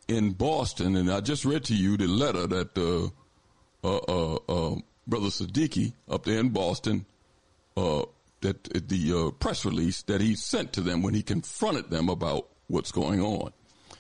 in 0.08 0.32
Boston, 0.32 0.96
and 0.96 1.12
I 1.12 1.22
just 1.22 1.46
read 1.46 1.64
to 1.66 1.76
you 1.76 1.98
the 1.98 2.08
letter 2.08 2.48
that 2.48 2.78
uh, 2.78 3.10
uh, 3.88 3.98
uh, 4.08 4.36
uh 4.50 4.76
Brother 5.06 5.28
Siddiqui 5.28 5.94
up 6.10 6.26
there 6.26 6.40
in 6.40 6.50
Boston, 6.50 7.06
uh, 7.78 8.04
that 8.42 8.64
the 8.88 9.14
uh, 9.14 9.32
press 9.32 9.66
release 9.66 10.04
that 10.04 10.22
he 10.22 10.36
sent 10.36 10.74
to 10.74 10.82
them 10.82 11.02
when 11.02 11.14
he 11.14 11.24
confronted 11.24 11.90
them 11.90 12.10
about 12.10 12.48
what's 12.68 12.92
going 12.92 13.22
on. 13.22 13.52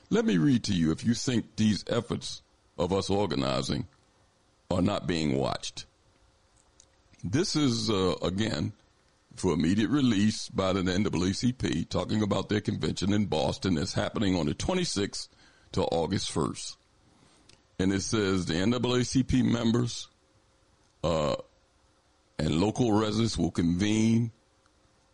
Let 0.09 0.25
me 0.25 0.38
read 0.38 0.64
to 0.66 0.74
you 0.74 0.91
if 0.91 1.03
you 1.03 1.14
think 1.14 1.56
these 1.56 1.83
efforts 1.88 2.41
of 2.77 2.93
us 2.93 3.09
organizing 3.09 3.88
are 4.69 4.82
not 4.82 5.07
being 5.07 5.38
watched. 5.38 5.85
This 7.24 7.56
is, 7.56 7.90
uh, 7.90 8.16
again, 8.22 8.74
for 9.35 9.53
immediate 9.53 9.90
release 9.90 10.49
by 10.49 10.74
the 10.74 10.82
NAACP, 10.82 11.90
talking 11.90 12.22
about 12.22 12.49
their 12.49 12.61
convention 12.61 13.14
in 13.14 13.25
Boston 13.25 13.75
that's 13.75 13.93
happening 13.93 14.35
on 14.35 14.45
the 14.45 14.53
26th 14.53 15.27
to 15.74 15.83
August 15.83 16.33
1st. 16.33 16.77
And 17.80 17.93
it 17.93 18.01
says 18.01 18.45
the 18.45 18.56
NAACP 18.56 19.43
members 19.43 20.07
uh, 21.03 21.35
and 22.40 22.59
local 22.59 22.91
residents 22.91 23.38
will 23.38 23.51
convene 23.51 24.32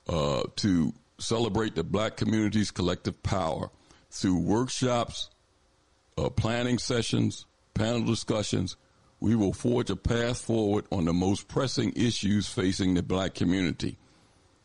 uh, 0.08 0.44
to 0.58 0.94
celebrate 1.18 1.76
the 1.76 1.84
black 1.84 2.18
community's 2.18 2.72
collective 2.72 3.22
power 3.24 3.70
through 4.12 4.38
workshops, 4.38 5.30
uh, 6.18 6.30
planning 6.30 6.78
sessions, 6.78 7.46
panel 7.74 8.04
discussions, 8.04 8.76
we 9.20 9.36
will 9.36 9.54
forge 9.54 9.90
a 9.90 9.96
path 9.96 10.42
forward 10.42 10.86
on 10.92 11.06
the 11.06 11.14
most 11.14 11.48
pressing 11.48 11.94
issues 11.96 12.48
facing 12.48 12.94
the 12.94 13.02
black 13.02 13.34
community, 13.34 13.98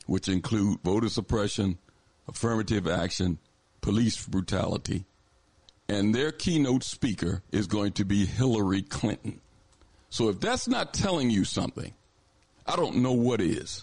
which 0.06 0.28
include 0.28 0.80
voter 0.82 1.08
suppression, 1.08 1.78
affirmative 2.26 2.88
action, 2.88 3.38
police 3.80 4.26
brutality. 4.26 5.04
And 5.88 6.14
their 6.14 6.32
keynote 6.32 6.82
speaker 6.82 7.42
is 7.52 7.68
going 7.68 7.92
to 7.92 8.04
be 8.04 8.26
Hillary 8.26 8.82
Clinton. 8.82 9.40
So 10.10 10.28
if 10.28 10.40
that's 10.40 10.66
not 10.66 10.92
telling 10.92 11.30
you 11.30 11.44
something, 11.44 11.94
I 12.68 12.76
don't 12.76 12.96
know 12.96 13.12
what 13.12 13.40
is. 13.40 13.82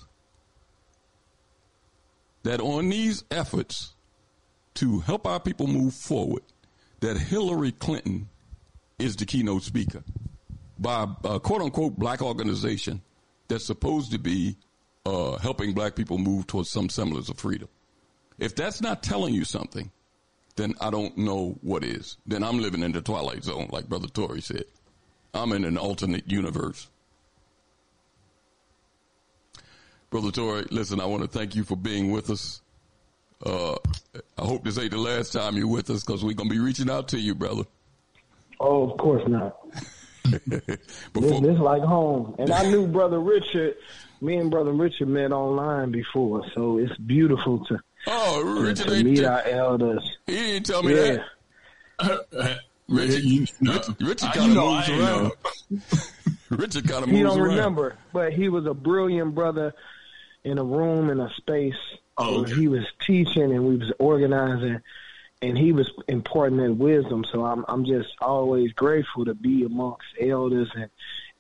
That 2.44 2.62
on 2.62 2.90
these 2.90 3.24
efforts 3.32 3.94
to 4.76 5.00
help 5.00 5.26
our 5.26 5.40
people 5.40 5.66
move 5.66 5.96
forward, 5.96 6.44
that 7.00 7.18
Hillary 7.18 7.72
Clinton 7.72 8.30
is 9.00 9.16
the 9.16 9.26
keynote 9.26 9.64
speaker 9.64 10.04
by 10.78 11.08
a 11.24 11.40
quote 11.40 11.62
unquote 11.62 11.98
black 11.98 12.22
organization 12.22 13.02
that's 13.48 13.66
supposed 13.66 14.12
to 14.12 14.20
be 14.20 14.56
uh, 15.06 15.38
helping 15.38 15.74
black 15.74 15.96
people 15.96 16.18
move 16.18 16.46
towards 16.46 16.70
some 16.70 16.90
semblance 16.90 17.30
of 17.30 17.40
freedom. 17.40 17.68
If 18.38 18.56
that's 18.56 18.82
not 18.82 19.02
telling 19.02 19.34
you 19.34 19.46
something, 19.46 19.92
then 20.56 20.74
I 20.80 20.90
don't 20.90 21.18
know 21.18 21.58
what 21.62 21.84
is. 21.84 22.18
Then 22.26 22.44
I'm 22.44 22.60
living 22.60 22.84
in 22.84 22.92
the 22.92 23.02
twilight 23.02 23.44
zone, 23.44 23.70
like 23.72 23.88
Brother 23.88 24.08
Tory 24.08 24.42
said. 24.42 24.66
I'm 25.34 25.52
in 25.52 25.66
an 25.66 25.78
alternate 25.78 26.30
universe. 26.30 26.88
Brother 30.10 30.32
Tory, 30.32 30.66
listen, 30.72 31.00
I 31.00 31.06
want 31.06 31.24
to 31.24 31.28
thank 31.28 31.56
you 31.56 31.64
for 31.64 31.76
being 31.76 32.12
with 32.12 32.30
us. 32.30 32.62
Uh, 33.46 33.76
I 34.38 34.46
hope 34.46 34.64
this 34.64 34.78
ain't 34.78 34.92
the 34.92 34.98
last 34.98 35.34
time 35.34 35.58
you're 35.58 35.68
with 35.68 35.90
us 35.90 36.04
because 36.04 36.24
we're 36.24 36.34
going 36.34 36.50
to 36.50 36.56
be 36.56 36.62
reaching 36.62 36.90
out 36.90 37.10
to 37.10 37.20
you, 37.20 37.36
brother. 37.36 37.64
Oh, 38.60 38.90
of 38.90 38.98
course 38.98 39.28
not. 39.28 39.58
Before, 41.14 41.42
this, 41.42 41.42
this 41.42 41.60
like 41.60 41.84
home. 41.84 42.36
And 42.40 42.52
I 42.52 42.70
knew 42.70 42.88
Brother 42.88 43.20
Richard. 43.20 43.76
Me 44.22 44.38
and 44.38 44.50
Brother 44.50 44.72
Richard 44.72 45.10
met 45.10 45.32
online 45.32 45.92
before, 45.92 46.42
so 46.56 46.80
it's 46.80 46.96
beautiful 46.98 47.64
to, 47.66 47.80
oh, 48.08 48.42
Richard 48.62 48.88
to, 48.88 48.98
to 48.98 49.04
meet 49.04 49.24
our 49.24 49.44
elders. 49.44 50.10
He 50.26 50.34
didn't 50.34 50.66
tell 50.66 50.82
me 50.82 50.96
yeah. 50.96 51.18
that. 52.00 52.60
Richard, 52.88 53.24
you 53.24 53.46
know, 53.62 53.82
Richard 54.00 54.32
kind 54.34 54.58
of 54.58 54.64
moves 54.64 54.90
around. 54.90 55.32
Richard 56.50 56.88
kind 56.88 57.04
of 57.04 57.10
moves 57.10 57.18
He 57.18 57.24
don't 57.24 57.40
remember, 57.40 57.98
but 58.14 58.34
he 58.34 58.48
was 58.50 58.66
a 58.66 58.74
brilliant 58.74 59.36
brother 59.36 59.74
in 60.46 60.60
a 60.60 60.64
room 60.64 61.10
in 61.10 61.20
a 61.20 61.30
space 61.34 61.74
oh, 62.18 62.42
okay. 62.42 62.54
he 62.54 62.68
was 62.68 62.86
teaching 63.06 63.52
and 63.52 63.66
we 63.66 63.76
was 63.76 63.92
organizing 64.00 64.80
and 65.42 65.58
he 65.58 65.74
was 65.74 65.92
imparting 66.08 66.58
that 66.58 66.74
wisdom. 66.74 67.26
So 67.30 67.44
I'm 67.44 67.66
I'm 67.68 67.86
just 67.86 68.10
always 68.22 68.72
grateful 68.72 69.26
to 69.26 69.34
be 69.34 69.64
amongst 69.66 70.08
elders 70.22 70.72
and 70.76 70.90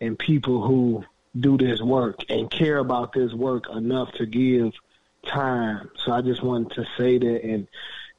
and 0.01 0.19
people 0.19 0.65
who 0.65 1.05
do 1.39 1.57
this 1.57 1.81
work 1.81 2.19
and 2.29 2.49
care 2.49 2.77
about 2.77 3.13
this 3.13 3.33
work 3.33 3.69
enough 3.69 4.11
to 4.13 4.25
give 4.25 4.73
time. 5.25 5.89
So 6.03 6.11
I 6.11 6.21
just 6.21 6.43
wanted 6.43 6.71
to 6.75 6.85
say 6.97 7.17
that 7.17 7.43
and 7.43 7.67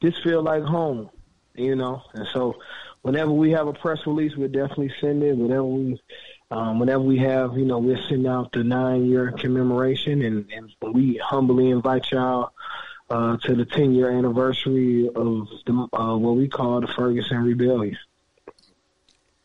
just 0.01 0.23
feel 0.23 0.41
like 0.41 0.63
home, 0.63 1.09
you 1.55 1.75
know. 1.75 2.01
And 2.13 2.27
so 2.33 2.55
whenever 3.01 3.31
we 3.31 3.51
have 3.51 3.67
a 3.67 3.73
press 3.73 3.99
release, 4.05 4.35
we'll 4.35 4.49
definitely 4.49 4.93
send 5.01 5.23
it. 5.23 5.37
Whenever 5.37 5.65
we 5.65 6.01
um, 6.49 6.79
whenever 6.79 7.03
we 7.03 7.17
have, 7.17 7.57
you 7.57 7.65
know, 7.65 7.77
we'll 7.77 8.01
send 8.07 8.25
out 8.25 8.51
the 8.53 8.63
nine 8.63 9.05
year 9.05 9.31
commemoration 9.31 10.21
and, 10.21 10.49
and 10.51 10.93
we 10.93 11.17
humbly 11.17 11.69
invite 11.69 12.09
y'all 12.11 12.51
uh, 13.09 13.37
to 13.37 13.55
the 13.55 13.65
10 13.65 13.93
year 13.93 14.09
anniversary 14.09 15.07
of 15.07 15.47
the, 15.65 15.87
uh, 15.93 16.15
what 16.15 16.35
we 16.35 16.47
call 16.47 16.81
the 16.81 16.87
Ferguson 16.87 17.43
Rebellion. 17.43 17.97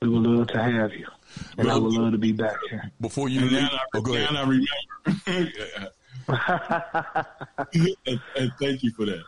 We 0.00 0.08
would 0.08 0.22
love 0.22 0.48
to 0.48 0.62
have 0.62 0.92
you. 0.92 1.06
And 1.56 1.66
well, 1.66 1.76
I 1.76 1.78
would 1.78 1.92
love 1.92 2.12
to 2.12 2.18
be 2.18 2.32
back 2.32 2.56
here. 2.68 2.90
Before 3.00 3.28
you 3.28 3.40
and 3.40 3.50
leave, 3.50 3.62
I, 3.64 3.78
oh, 3.94 4.00
go 4.00 4.14
ahead. 4.14 4.36
I 4.36 4.40
remember. 4.42 4.66
and, 8.06 8.20
and 8.36 8.52
thank 8.60 8.82
you 8.82 8.90
for 8.92 9.06
that. 9.06 9.22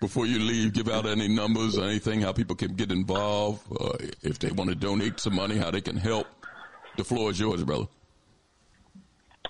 Before 0.00 0.26
you 0.26 0.38
leave, 0.38 0.72
give 0.72 0.88
out 0.88 1.06
any 1.06 1.26
numbers 1.26 1.76
or 1.76 1.84
anything, 1.84 2.20
how 2.20 2.32
people 2.32 2.54
can 2.54 2.74
get 2.74 2.92
involved, 2.92 3.66
uh, 3.80 3.96
if 4.22 4.38
they 4.38 4.52
want 4.52 4.70
to 4.70 4.76
donate 4.76 5.18
some 5.18 5.34
money, 5.34 5.56
how 5.56 5.72
they 5.72 5.80
can 5.80 5.96
help. 5.96 6.26
The 6.98 7.04
floor 7.04 7.30
is 7.30 7.38
yours, 7.38 7.62
brother. 7.62 7.86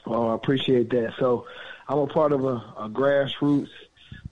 Oh, 0.05 0.29
I 0.29 0.35
appreciate 0.35 0.91
that. 0.91 1.15
So 1.19 1.47
I'm 1.89 1.97
a 1.97 2.07
part 2.07 2.33
of 2.33 2.45
a, 2.45 2.63
a 2.77 2.91
grassroots 2.91 3.71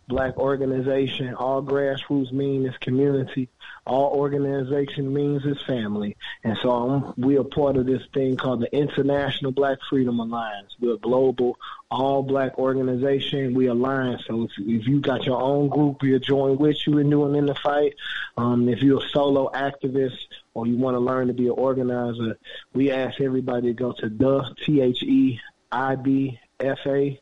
black 0.06 0.36
organization. 0.36 1.34
All 1.34 1.62
grassroots 1.62 2.30
mean 2.30 2.66
is 2.66 2.76
community. 2.76 3.48
All 3.86 4.12
organization 4.12 5.14
means 5.14 5.46
is 5.46 5.56
family. 5.62 6.14
And 6.44 6.58
so 6.60 6.70
um, 6.70 7.14
we 7.16 7.38
are 7.38 7.44
part 7.44 7.78
of 7.78 7.86
this 7.86 8.02
thing 8.12 8.36
called 8.36 8.60
the 8.60 8.76
International 8.76 9.50
Black 9.50 9.78
Freedom 9.88 10.20
Alliance. 10.20 10.76
We're 10.78 10.96
a 10.96 10.98
global, 10.98 11.56
all 11.90 12.22
black 12.22 12.58
organization. 12.58 13.54
We 13.54 13.68
align. 13.68 14.18
So 14.26 14.42
if, 14.42 14.50
if 14.58 14.86
you 14.86 15.00
got 15.00 15.24
your 15.24 15.40
own 15.40 15.70
group, 15.70 16.02
you're 16.02 16.18
joined 16.18 16.60
with 16.60 16.86
you 16.86 16.98
and 16.98 17.10
doing 17.10 17.34
in 17.34 17.46
the 17.46 17.54
fight. 17.54 17.94
Um, 18.36 18.68
if 18.68 18.82
you're 18.82 19.02
a 19.02 19.08
solo 19.08 19.50
activist 19.54 20.18
or 20.56 20.66
you 20.66 20.78
want 20.78 20.94
to 20.94 21.00
learn 21.00 21.26
to 21.26 21.34
be 21.34 21.48
an 21.48 21.52
organizer, 21.52 22.38
we 22.72 22.90
ask 22.90 23.20
everybody 23.20 23.66
to 23.68 23.74
go 23.74 23.92
to 23.92 24.08
the 24.08 24.54
T 24.64 24.80
H 24.80 25.02
E 25.02 25.38
I 25.70 25.96
B 25.96 26.40
F 26.58 26.78
A 26.86 27.20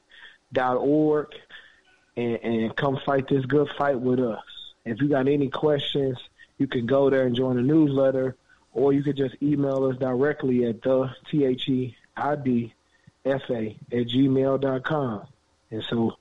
dot 0.53 0.77
org 0.77 1.35
and, 2.17 2.39
and 2.45 2.77
come 2.77 2.97
fight 3.05 3.27
this 3.27 3.45
good 3.45 3.69
fight 3.77 3.99
with 3.99 4.21
us. 4.21 4.45
If 4.85 5.03
you 5.03 5.09
got 5.09 5.27
any 5.27 5.49
questions, 5.49 6.17
you 6.59 6.69
can 6.69 6.87
go 6.87 7.11
there 7.11 7.27
and 7.27 7.35
join 7.35 7.57
the 7.57 7.63
newsletter, 7.63 8.37
or 8.73 8.93
you 8.93 9.03
could 9.03 9.17
just 9.17 9.35
email 9.43 9.85
us 9.87 9.97
directly 9.97 10.67
at 10.67 10.81
the 10.83 11.11
T 11.29 11.45
H 11.45 11.69
E 11.69 11.97
I 12.17 12.37
B 12.37 12.73
F 13.25 13.43
A 13.51 13.77
at 13.91 14.07
gmail 14.07 14.61
dot 14.61 14.85
com. 14.85 15.27
And 15.73 15.83
so 15.83 16.13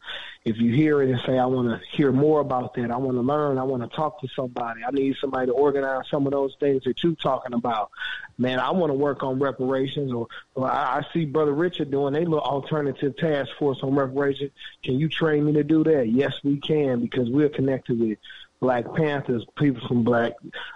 if 0.46 0.58
you 0.58 0.74
hear 0.74 1.02
it 1.02 1.10
and 1.10 1.22
say, 1.26 1.38
I 1.38 1.46
want 1.46 1.70
to 1.70 1.80
hear 1.96 2.12
more 2.12 2.42
about 2.42 2.74
that, 2.76 2.92
I 2.92 2.98
want 2.98 3.16
to 3.16 3.22
learn, 3.22 3.58
I 3.58 3.64
want 3.64 3.90
to 3.90 3.96
talk 3.96 4.20
to 4.22 4.28
somebody, 4.36 4.82
I 4.86 4.92
need 4.92 5.16
somebody 5.22 5.48
to 5.48 5.54
organize 5.54 6.04
some 6.12 6.28
of 6.28 6.34
those 6.34 6.56
things 6.60 6.84
that 6.84 7.02
you're 7.02 7.16
talking 7.16 7.54
about. 7.54 7.92
Man, 8.38 8.60
I 8.60 8.72
want 8.72 8.90
to 8.90 8.96
work 8.96 9.24
on 9.24 9.40
reparations, 9.40 10.12
or, 10.12 10.28
or 10.56 10.70
I, 10.70 10.98
I 10.98 11.06
see 11.14 11.24
Brother 11.26 11.54
Richard 11.54 11.92
doing 11.92 12.16
a 12.16 12.20
little 12.20 12.42
alternative 12.42 13.16
task 13.16 13.52
force 13.58 13.80
on 13.84 13.96
reparations. 13.96 14.52
Can 14.84 15.00
you 15.00 15.08
train 15.08 15.46
me 15.46 15.54
to 15.54 15.64
do 15.64 15.84
that? 15.86 16.10
Yes, 16.10 16.34
we 16.44 16.58
can, 16.58 17.00
because 17.00 17.30
we're 17.30 17.50
connected 17.50 17.98
with 17.98 18.18
Black 18.60 18.86
Panthers, 18.96 19.46
people 19.58 19.88
from 19.88 20.04
Black 20.04 20.34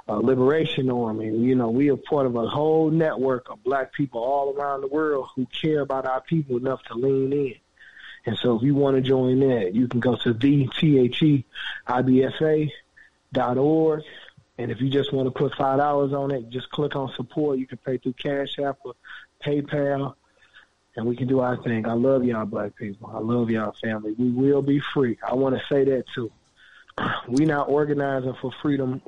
uh, 0.08 0.16
Liberation 0.16 0.90
Army. 0.90 1.28
You 1.28 1.56
know, 1.56 1.70
we 1.70 1.90
are 1.90 1.98
part 1.98 2.26
of 2.26 2.36
a 2.36 2.48
whole 2.48 2.90
network 2.90 3.50
of 3.50 3.64
black 3.64 3.94
people 3.94 4.22
all 4.22 4.54
around 4.54 4.82
the 4.82 4.88
world 4.88 5.28
who 5.36 5.46
care 5.48 5.82
about 5.82 6.06
our 6.06 6.22
people 6.22 6.58
enough 6.58 6.84
to 6.84 6.94
lean 6.96 7.34
in. 7.34 7.56
And 8.28 8.38
so 8.38 8.58
if 8.58 8.62
you 8.62 8.76
want 8.76 8.98
to 8.98 9.02
join 9.02 9.40
that, 9.40 9.74
you 9.74 9.88
can 9.88 10.02
go 10.02 10.18
to 10.18 10.34
org. 13.58 14.04
And 14.58 14.70
if 14.70 14.82
you 14.82 14.90
just 14.90 15.14
want 15.14 15.28
to 15.28 15.32
put 15.32 15.56
five 15.56 15.78
dollars 15.78 16.12
on 16.12 16.32
it, 16.32 16.50
just 16.50 16.70
click 16.70 16.98
on 16.98 17.10
support. 17.16 17.58
You 17.58 17.66
can 17.66 17.78
pay 17.78 17.98
through 17.98 18.14
Cash 18.14 18.60
App 18.60 18.80
or 18.84 18.96
PayPal, 19.42 20.16
and 20.98 21.06
we 21.06 21.16
can 21.16 21.30
do 21.30 21.40
our 21.40 21.56
thing. 21.64 21.88
I 21.88 21.94
love 21.94 22.26
y'all, 22.26 22.46
black 22.46 22.76
people. 22.76 23.10
I 23.14 23.20
love 23.20 23.50
y'all, 23.50 23.72
family. 23.82 24.14
We 24.18 24.30
will 24.30 24.62
be 24.62 24.82
free. 24.94 25.18
I 25.26 25.34
want 25.36 25.58
to 25.58 25.64
say 25.74 25.86
that 25.86 26.04
too. 26.14 26.32
We 27.30 27.46
not 27.46 27.70
organizing 27.70 28.34
for 28.42 28.52
freedom 28.62 29.02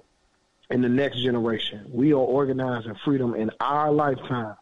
in 0.69 0.81
the 0.81 0.87
next 0.87 1.19
generation. 1.19 1.87
We 1.91 2.13
are 2.13 2.17
organizing 2.17 2.95
freedom 3.03 3.35
in 3.35 3.51
our 3.59 3.91
lifetime. 3.91 4.55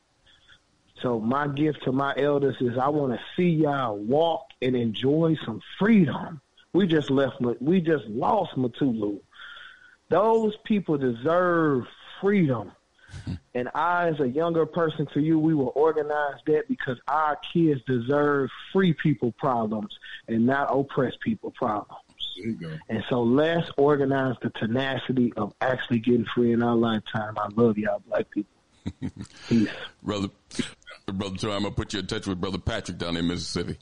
So 1.01 1.19
my 1.19 1.47
gift 1.47 1.83
to 1.83 1.91
my 1.91 2.13
elders 2.17 2.55
is 2.59 2.77
I 2.77 2.89
want 2.89 3.13
to 3.13 3.19
see 3.35 3.49
y'all 3.49 3.97
walk 3.97 4.47
and 4.61 4.75
enjoy 4.75 5.37
some 5.45 5.61
freedom. 5.77 6.41
We 6.73 6.87
just 6.87 7.09
left, 7.09 7.39
we 7.61 7.81
just 7.81 8.05
lost 8.05 8.55
Mutulu. 8.55 9.19
Those 10.09 10.55
people 10.63 10.97
deserve 10.97 11.85
freedom. 12.21 12.71
And 13.55 13.69
I, 13.73 14.09
as 14.09 14.19
a 14.19 14.27
younger 14.27 14.67
person 14.67 15.07
to 15.15 15.19
you, 15.19 15.39
we 15.39 15.55
will 15.55 15.71
organize 15.73 16.35
that 16.45 16.67
because 16.67 16.99
our 17.07 17.39
kids 17.51 17.81
deserve 17.87 18.51
free 18.71 18.93
people 18.93 19.31
problems 19.31 19.97
and 20.27 20.45
not 20.45 20.67
oppressed 20.69 21.19
people 21.21 21.49
problems. 21.51 21.99
And 22.89 23.03
so 23.09 23.23
let's 23.23 23.67
organize 23.77 24.35
the 24.43 24.51
tenacity 24.51 25.33
of 25.37 25.53
actually 25.61 25.99
getting 25.99 26.25
free 26.35 26.51
in 26.51 26.61
our 26.61 26.75
lifetime. 26.75 27.35
I 27.37 27.47
love 27.55 27.79
y'all, 27.79 28.03
black 28.07 28.29
people. 28.29 28.51
Peace. 29.49 29.69
Brother, 30.03 30.29
Brother 31.13 31.37
Tory, 31.37 31.53
I'm 31.53 31.61
going 31.61 31.73
to 31.73 31.77
put 31.77 31.93
you 31.93 31.99
in 31.99 32.07
touch 32.07 32.27
with 32.27 32.41
Brother 32.41 32.57
Patrick 32.57 32.97
down 32.97 33.15
in 33.15 33.27
Mississippi. 33.27 33.77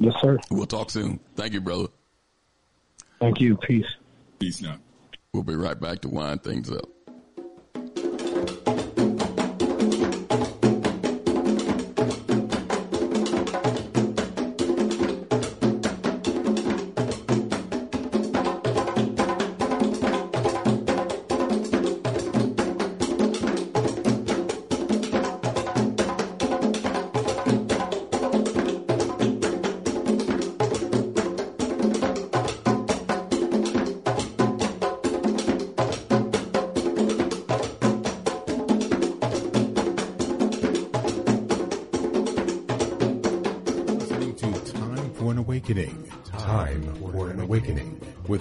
Yes, 0.00 0.14
sir. 0.20 0.38
We'll 0.50 0.66
talk 0.66 0.90
soon. 0.90 1.20
Thank 1.36 1.52
you, 1.52 1.60
brother. 1.60 1.86
Thank 3.20 3.40
you. 3.40 3.56
Peace. 3.56 3.86
Peace 4.40 4.60
now. 4.60 4.78
We'll 5.32 5.44
be 5.44 5.54
right 5.54 5.78
back 5.78 6.00
to 6.00 6.08
wind 6.08 6.42
things 6.42 6.72
up. 6.72 6.88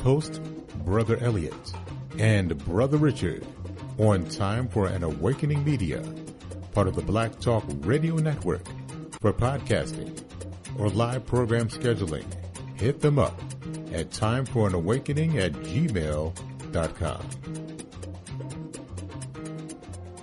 Host 0.09 0.41
Brother 0.85 1.19
Elliott 1.21 1.71
and 2.17 2.57
Brother 2.65 2.97
Richard 2.97 3.45
on 3.99 4.25
Time 4.25 4.67
for 4.67 4.87
an 4.87 5.03
Awakening 5.03 5.63
Media, 5.63 6.01
part 6.71 6.87
of 6.87 6.95
the 6.95 7.03
Black 7.03 7.39
Talk 7.39 7.63
Radio 7.81 8.15
Network. 8.15 8.65
For 9.21 9.31
podcasting 9.31 10.19
or 10.79 10.89
live 10.89 11.27
program 11.27 11.69
scheduling, 11.69 12.25
hit 12.75 13.01
them 13.01 13.19
up 13.19 13.39
at 13.93 14.09
timeforanawakening 14.09 15.35
at 15.35 15.51
gmail.com. 15.51 17.21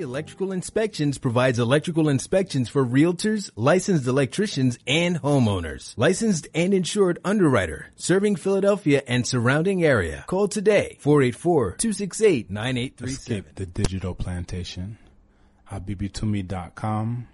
Electrical 0.00 0.52
Inspections 0.52 1.18
provides 1.18 1.58
electrical 1.58 2.08
inspections 2.08 2.68
for 2.68 2.84
realtors, 2.84 3.50
licensed 3.56 4.06
electricians, 4.06 4.78
and 4.86 5.20
homeowners. 5.20 5.94
Licensed 5.96 6.48
and 6.54 6.72
insured 6.74 7.18
underwriter, 7.24 7.86
serving 7.96 8.36
Philadelphia 8.36 9.02
and 9.06 9.26
surrounding 9.26 9.84
area. 9.84 10.24
Call 10.26 10.48
today, 10.48 10.98
484-268-9837. 11.02 13.06
Escape 13.06 13.54
the 13.54 13.66
digital 13.66 14.14
plantation. 14.14 14.98
abibitumi.com, 15.70 17.28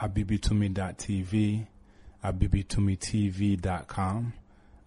abibitumi.tv, 0.00 1.66
abibitumitv.com, 2.24 4.32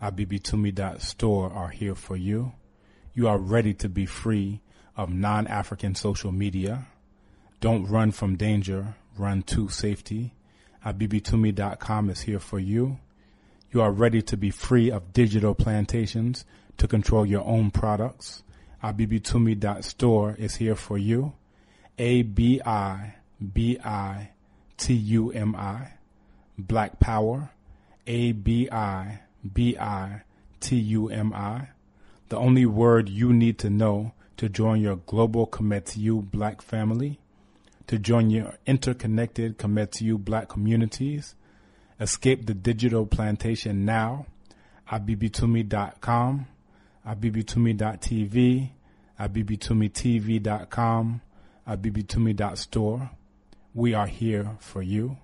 abibitumi.store 0.02 1.52
are 1.52 1.70
here 1.70 1.96
for 1.96 2.16
you. 2.16 2.54
You 3.14 3.28
are 3.28 3.38
ready 3.38 3.74
to 3.76 3.90
be 3.90 4.06
free 4.06 4.62
of 4.96 5.14
non-African 5.14 5.96
social 5.96 6.32
media. 6.32 6.88
Don't 7.60 7.86
run 7.86 8.12
from 8.12 8.36
danger, 8.36 8.96
run 9.18 9.42
to 9.44 9.68
safety. 9.70 10.34
abibitumi.com 10.86 12.10
is 12.10 12.22
here 12.22 12.40
for 12.40 12.60
you. 12.60 13.00
You 13.72 13.82
are 13.82 13.92
ready 13.92 14.22
to 14.22 14.38
be 14.38 14.52
free 14.52 14.92
of 14.92 15.12
digital 15.12 15.56
plantations 15.56 16.46
to 16.78 16.88
control 16.88 17.26
your 17.26 17.46
own 17.46 17.72
products. 17.72 18.44
abibitumi.store 18.84 20.36
is 20.38 20.56
here 20.58 20.76
for 20.76 20.98
you. 20.98 21.34
A 21.98 22.22
B 22.22 22.62
I 22.64 23.16
B 23.54 23.80
I 23.84 24.30
T 24.78 24.94
U 24.94 25.32
M 25.32 25.56
I. 25.56 25.94
Black 26.58 27.00
Power. 27.00 27.50
A 28.06 28.32
B 28.34 28.70
I 28.72 29.22
B 29.54 29.76
I 29.78 30.22
T 30.60 30.76
U 30.76 31.10
M 31.10 31.34
I. 31.34 31.70
The 32.30 32.38
only 32.38 32.66
word 32.66 33.10
you 33.10 33.34
need 33.34 33.58
to 33.60 33.70
know 33.70 34.14
to 34.38 34.48
join 34.48 34.80
your 34.82 34.98
global 34.98 35.48
Kometiu 35.48 36.30
black 36.30 36.62
family, 36.62 37.20
to 37.88 37.98
join 37.98 38.30
your 38.30 38.54
interconnected 38.66 39.58
Kometiu 39.58 40.18
black 40.18 40.50
communities. 40.50 41.36
Escape 42.00 42.46
the 42.46 42.54
digital 42.54 43.06
plantation 43.06 43.86
now. 43.86 44.26
abibitumi.com, 44.92 46.48
abibitumi.tv, 47.06 48.70
abibitumitv.com, 49.20 51.22
abibitumi.store. 51.68 53.10
We 53.74 53.94
are 53.94 54.08
here 54.08 54.58
for 54.60 54.82
you. 54.82 55.18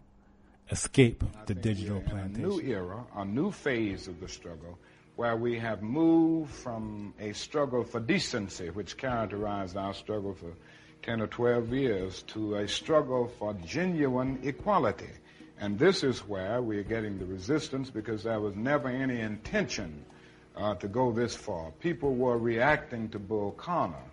Escape 0.70 1.24
the 1.46 1.54
digital 1.54 2.02
plantation. 2.02 2.46
A 2.46 2.48
new 2.48 2.62
era, 2.62 3.04
a 3.16 3.26
new 3.26 3.52
phase 3.52 4.08
of 4.08 4.20
the 4.20 4.28
struggle, 4.28 4.78
where 5.16 5.36
we 5.36 5.60
have 5.60 5.82
moved 5.82 6.52
from 6.52 7.14
a 7.20 7.34
struggle 7.34 7.84
for 7.84 8.00
decency, 8.00 8.70
which 8.70 8.98
characterized 8.98 9.78
our 9.78 9.94
struggle 9.94 10.34
for 10.34 10.54
10 11.04 11.22
or 11.22 11.28
12 11.28 11.74
years, 11.74 12.24
to 12.24 12.56
a 12.56 12.68
struggle 12.68 13.32
for 13.40 13.54
genuine 13.66 14.40
equality. 14.44 15.10
And 15.60 15.78
this 15.78 16.04
is 16.04 16.20
where 16.28 16.62
we're 16.62 16.84
getting 16.84 17.20
the 17.20 17.26
resistance 17.26 17.90
because 17.90 18.24
there 18.24 18.40
was 18.40 18.56
never 18.56 18.90
any 18.90 19.20
intention 19.20 20.06
uh, 20.56 20.76
to 20.76 20.88
go 20.88 21.12
this 21.12 21.36
far. 21.36 21.72
People 21.80 22.16
were 22.16 22.38
reacting 22.38 23.10
to 23.10 23.20
Bull 23.20 23.52
Connor 23.52 24.04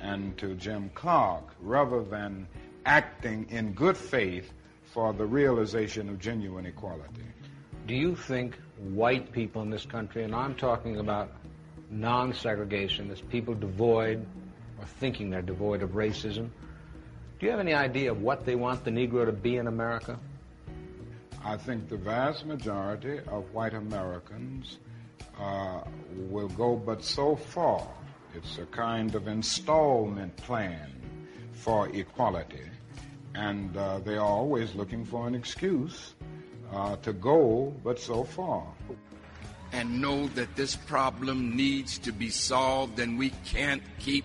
and 0.00 0.36
to 0.38 0.54
Jim 0.54 0.90
Clark 0.94 1.44
rather 1.60 2.02
than 2.02 2.46
acting 2.84 3.46
in 3.50 3.72
good 3.72 3.96
faith 3.96 4.52
for 4.84 5.12
the 5.12 5.26
realization 5.26 6.08
of 6.08 6.18
genuine 6.18 6.66
equality. 6.66 7.24
Do 7.86 7.94
you 7.94 8.16
think 8.16 8.56
white 8.78 9.32
people 9.32 9.62
in 9.62 9.70
this 9.70 9.86
country, 9.86 10.24
and 10.24 10.34
I'm 10.34 10.54
talking 10.54 10.98
about 10.98 11.32
non 11.90 12.32
segregationists, 12.32 13.28
people 13.28 13.54
devoid 13.54 14.26
or 14.78 14.84
thinking 15.00 15.30
they're 15.30 15.42
devoid 15.42 15.82
of 15.82 15.90
racism, 15.90 16.50
do 17.38 17.46
you 17.46 17.50
have 17.50 17.60
any 17.60 17.74
idea 17.74 18.10
of 18.10 18.22
what 18.22 18.46
they 18.46 18.54
want 18.54 18.84
the 18.84 18.90
Negro 18.90 19.26
to 19.26 19.32
be 19.32 19.56
in 19.56 19.66
America? 19.66 20.18
I 21.44 21.56
think 21.56 21.88
the 21.88 21.96
vast 21.96 22.46
majority 22.46 23.20
of 23.28 23.52
white 23.52 23.74
Americans 23.74 24.78
uh, 25.38 25.82
will 26.16 26.48
go 26.48 26.76
but 26.76 27.04
so 27.04 27.36
far. 27.36 27.86
It's 28.34 28.58
a 28.58 28.66
kind 28.66 29.14
of 29.14 29.28
installment 29.28 30.36
plan 30.36 30.90
for 31.52 31.88
equality. 31.90 32.64
And 33.34 33.76
uh, 33.76 33.98
they 34.00 34.16
are 34.16 34.26
always 34.26 34.74
looking 34.74 35.04
for 35.04 35.28
an 35.28 35.34
excuse 35.34 36.14
uh, 36.72 36.96
to 36.96 37.12
go 37.12 37.74
but 37.84 38.00
so 38.00 38.24
far. 38.24 38.66
and 39.72 40.00
know 40.00 40.28
that 40.28 40.54
this 40.56 40.76
problem 40.76 41.56
needs 41.56 41.98
to 41.98 42.12
be 42.12 42.30
solved 42.30 42.98
and 42.98 43.18
we 43.18 43.30
can't 43.44 43.82
keep 43.98 44.24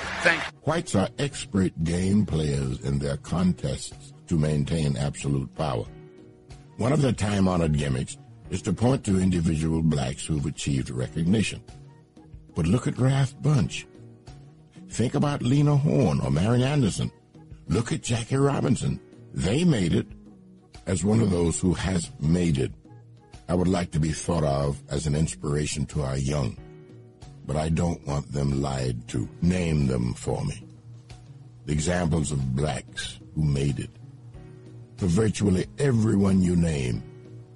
Thank 0.21 0.43
you. 0.43 0.51
Whites 0.63 0.95
are 0.95 1.09
expert 1.17 1.83
game 1.83 2.25
players 2.25 2.79
in 2.81 2.99
their 2.99 3.17
contests 3.17 4.13
to 4.27 4.37
maintain 4.37 4.95
absolute 4.95 5.53
power. 5.55 5.85
One 6.77 6.93
of 6.93 7.01
their 7.01 7.11
time 7.11 7.47
honored 7.47 7.77
gimmicks 7.77 8.17
is 8.49 8.61
to 8.63 8.73
point 8.73 9.03
to 9.05 9.19
individual 9.19 9.81
blacks 9.81 10.25
who've 10.25 10.45
achieved 10.45 10.89
recognition. 10.89 11.63
But 12.55 12.67
look 12.67 12.87
at 12.87 12.99
Ralph 12.99 13.33
Bunche. 13.41 13.85
Think 14.89 15.15
about 15.15 15.41
Lena 15.41 15.75
Horne 15.77 16.19
or 16.21 16.29
Marian 16.29 16.63
Anderson. 16.63 17.11
Look 17.67 17.91
at 17.91 18.03
Jackie 18.03 18.35
Robinson. 18.35 18.99
They 19.33 19.63
made 19.63 19.93
it 19.93 20.07
as 20.85 21.03
one 21.03 21.21
of 21.21 21.31
those 21.31 21.59
who 21.59 21.73
has 21.73 22.11
made 22.19 22.57
it. 22.57 22.73
I 23.47 23.55
would 23.55 23.67
like 23.67 23.91
to 23.91 23.99
be 23.99 24.11
thought 24.11 24.43
of 24.43 24.81
as 24.89 25.07
an 25.07 25.15
inspiration 25.15 25.85
to 25.87 26.01
our 26.01 26.17
young, 26.17 26.57
but 27.45 27.55
I 27.55 27.69
don't 27.69 28.05
want 28.07 28.31
them 28.31 28.61
lied 28.61 29.07
to. 29.09 29.27
Name 29.41 29.87
them 29.87 30.13
for 30.13 30.43
me. 30.45 30.63
The 31.65 31.73
examples 31.73 32.31
of 32.31 32.55
blacks 32.55 33.19
who 33.35 33.43
made 33.43 33.79
it. 33.79 33.89
For 34.97 35.07
virtually 35.07 35.65
everyone 35.79 36.41
you 36.41 36.55
name, 36.55 37.03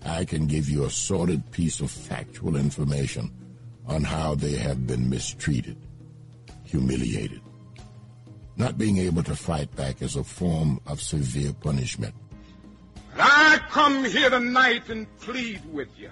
I 0.05 0.25
can 0.25 0.47
give 0.47 0.69
you 0.69 0.85
a 0.85 0.89
sordid 0.89 1.51
piece 1.51 1.79
of 1.79 1.91
factual 1.91 2.55
information 2.55 3.31
on 3.87 4.03
how 4.03 4.35
they 4.35 4.55
have 4.55 4.87
been 4.87 5.09
mistreated, 5.09 5.77
humiliated. 6.63 7.41
Not 8.57 8.77
being 8.77 8.97
able 8.97 9.23
to 9.23 9.35
fight 9.35 9.75
back 9.75 10.01
is 10.01 10.15
a 10.15 10.23
form 10.23 10.79
of 10.87 11.01
severe 11.01 11.53
punishment. 11.53 12.15
I 13.17 13.59
come 13.69 14.03
here 14.05 14.29
tonight 14.29 14.89
and 14.89 15.07
plead 15.19 15.61
with 15.71 15.89
you. 15.97 16.11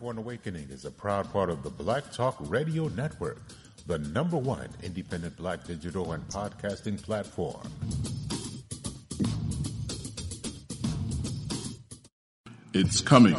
For 0.00 0.10
an 0.10 0.18
Awakening 0.18 0.70
is 0.70 0.86
a 0.86 0.90
proud 0.90 1.30
part 1.30 1.50
of 1.50 1.62
the 1.62 1.68
Black 1.68 2.10
Talk 2.10 2.36
Radio 2.48 2.88
Network, 2.88 3.38
the 3.86 3.98
number 3.98 4.38
one 4.38 4.70
independent 4.82 5.36
black 5.36 5.64
digital 5.64 6.12
and 6.12 6.26
podcasting 6.28 7.00
platform. 7.00 7.68
It's 12.72 13.02
coming. 13.02 13.36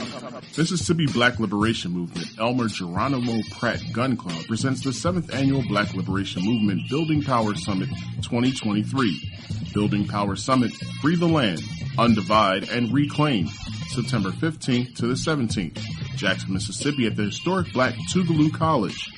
Mississippi 0.55 1.07
Black 1.07 1.39
Liberation 1.39 1.91
Movement 1.91 2.27
Elmer 2.37 2.67
Geronimo 2.67 3.41
Pratt 3.51 3.79
Gun 3.91 4.15
Club 4.15 4.45
presents 4.45 4.83
the 4.83 4.93
seventh 4.93 5.33
annual 5.33 5.63
Black 5.67 5.95
Liberation 5.95 6.43
Movement 6.45 6.87
Building 6.89 7.23
Power 7.23 7.55
Summit 7.55 7.89
2023. 8.21 9.60
Building 9.73 10.07
Power 10.07 10.35
Summit, 10.35 10.71
Free 11.01 11.15
the 11.15 11.27
Land, 11.27 11.61
Undivide, 11.97 12.71
and 12.71 12.93
Reclaim, 12.93 13.47
September 13.89 14.29
15th 14.31 14.95
to 14.97 15.07
the 15.07 15.13
17th, 15.13 15.79
Jackson, 16.15 16.53
Mississippi 16.53 17.07
at 17.07 17.15
the 17.15 17.23
historic 17.23 17.73
Black 17.73 17.95
Tougaloo 18.13 18.53
College. 18.53 19.09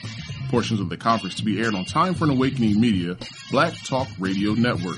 Portions 0.50 0.80
of 0.80 0.88
the 0.90 0.98
conference 0.98 1.36
to 1.36 1.44
be 1.44 1.60
aired 1.62 1.76
on 1.76 1.84
Time 1.86 2.14
for 2.14 2.26
an 2.26 2.32
Awakening 2.32 2.80
Media, 2.80 3.18
Black 3.52 3.74
Talk 3.86 4.08
Radio 4.20 4.54
Network. 4.54 4.98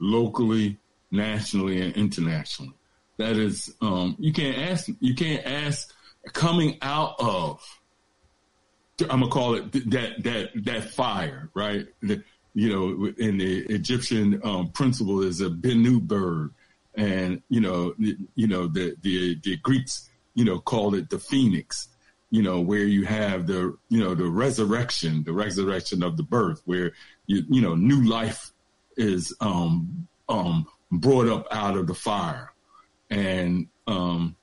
locally, 0.00 0.78
nationally, 1.10 1.80
and 1.80 1.94
internationally. 1.94 2.74
That 3.18 3.36
is, 3.36 3.74
um, 3.80 4.16
you 4.18 4.32
can't 4.32 4.58
ask, 4.58 4.88
you 5.00 5.14
can't 5.14 5.44
ask 5.46 5.92
coming 6.32 6.78
out 6.82 7.16
of, 7.18 7.62
I'm 9.02 9.20
gonna 9.20 9.28
call 9.28 9.54
it 9.54 9.72
that, 9.90 10.22
that, 10.24 10.50
that 10.64 10.84
fire, 10.84 11.50
right? 11.54 11.86
The, 12.02 12.22
you 12.54 12.68
know, 12.68 13.12
in 13.18 13.38
the 13.38 13.60
Egyptian 13.66 14.40
um, 14.42 14.68
principle 14.68 15.22
is 15.22 15.40
a 15.40 15.48
Benu 15.48 16.00
bird. 16.00 16.52
And, 16.96 17.42
you 17.48 17.60
know, 17.60 17.94
you 17.98 18.46
know, 18.48 18.66
the, 18.66 18.96
the, 19.00 19.38
the 19.42 19.56
Greeks, 19.58 20.10
you 20.34 20.44
know, 20.44 20.58
called 20.58 20.94
it 20.96 21.08
the 21.08 21.18
phoenix 21.18 21.88
you 22.30 22.42
know, 22.42 22.60
where 22.60 22.84
you 22.84 23.04
have 23.04 23.46
the, 23.46 23.76
you 23.88 23.98
know, 24.02 24.14
the 24.14 24.28
resurrection, 24.28 25.24
the 25.24 25.32
resurrection 25.32 26.02
of 26.02 26.16
the 26.16 26.22
birth, 26.22 26.62
where 26.64 26.92
you, 27.26 27.42
you 27.48 27.60
know, 27.60 27.74
new 27.74 28.02
life 28.08 28.52
is 28.96 29.34
um, 29.40 30.06
um, 30.28 30.66
brought 30.92 31.28
up 31.28 31.46
out 31.50 31.76
of 31.76 31.86
the 31.86 31.94
fire, 31.94 32.52
and 33.10 33.66
um, 33.86 34.36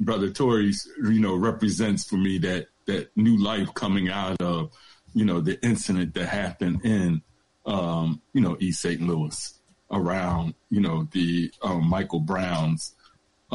Brother 0.00 0.30
Tory, 0.30 0.72
you 0.98 1.20
know, 1.20 1.34
represents 1.34 2.04
for 2.04 2.16
me 2.16 2.38
that 2.38 2.66
that 2.86 3.16
new 3.16 3.42
life 3.42 3.72
coming 3.72 4.10
out 4.10 4.40
of, 4.42 4.70
you 5.14 5.24
know, 5.24 5.40
the 5.40 5.62
incident 5.64 6.12
that 6.14 6.26
happened 6.26 6.84
in, 6.84 7.22
um, 7.64 8.20
you 8.34 8.42
know, 8.42 8.58
East 8.60 8.82
St. 8.82 9.00
Louis 9.00 9.58
around, 9.90 10.54
you 10.68 10.80
know, 10.80 11.08
the 11.12 11.50
um, 11.62 11.88
Michael 11.88 12.20
Brown's, 12.20 12.94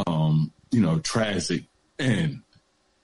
um, 0.08 0.52
you 0.72 0.82
know, 0.82 0.98
tragic 1.00 1.66
end 2.00 2.42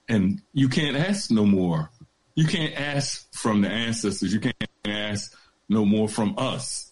and 0.08 0.42
you 0.54 0.70
can't 0.70 0.96
ask 0.96 1.32
no 1.32 1.46
more. 1.46 1.92
You 2.36 2.46
can't 2.46 2.74
ask 2.80 3.34
from 3.34 3.62
the 3.62 3.70
ancestors. 3.70 4.34
You 4.34 4.40
can't 4.40 4.56
ask 4.86 5.36
no 5.70 5.86
more 5.86 6.08
from 6.08 6.36
us, 6.38 6.92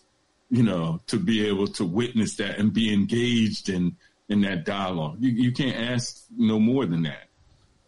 you 0.49 0.63
know, 0.63 1.01
to 1.07 1.17
be 1.17 1.45
able 1.47 1.67
to 1.67 1.85
witness 1.85 2.35
that 2.37 2.57
and 2.57 2.73
be 2.73 2.93
engaged 2.93 3.69
in, 3.69 3.97
in 4.29 4.41
that 4.41 4.65
dialogue. 4.65 5.17
You, 5.19 5.31
you 5.31 5.51
can't 5.51 5.75
ask 5.75 6.23
no 6.35 6.59
more 6.59 6.85
than 6.85 7.03
that. 7.03 7.27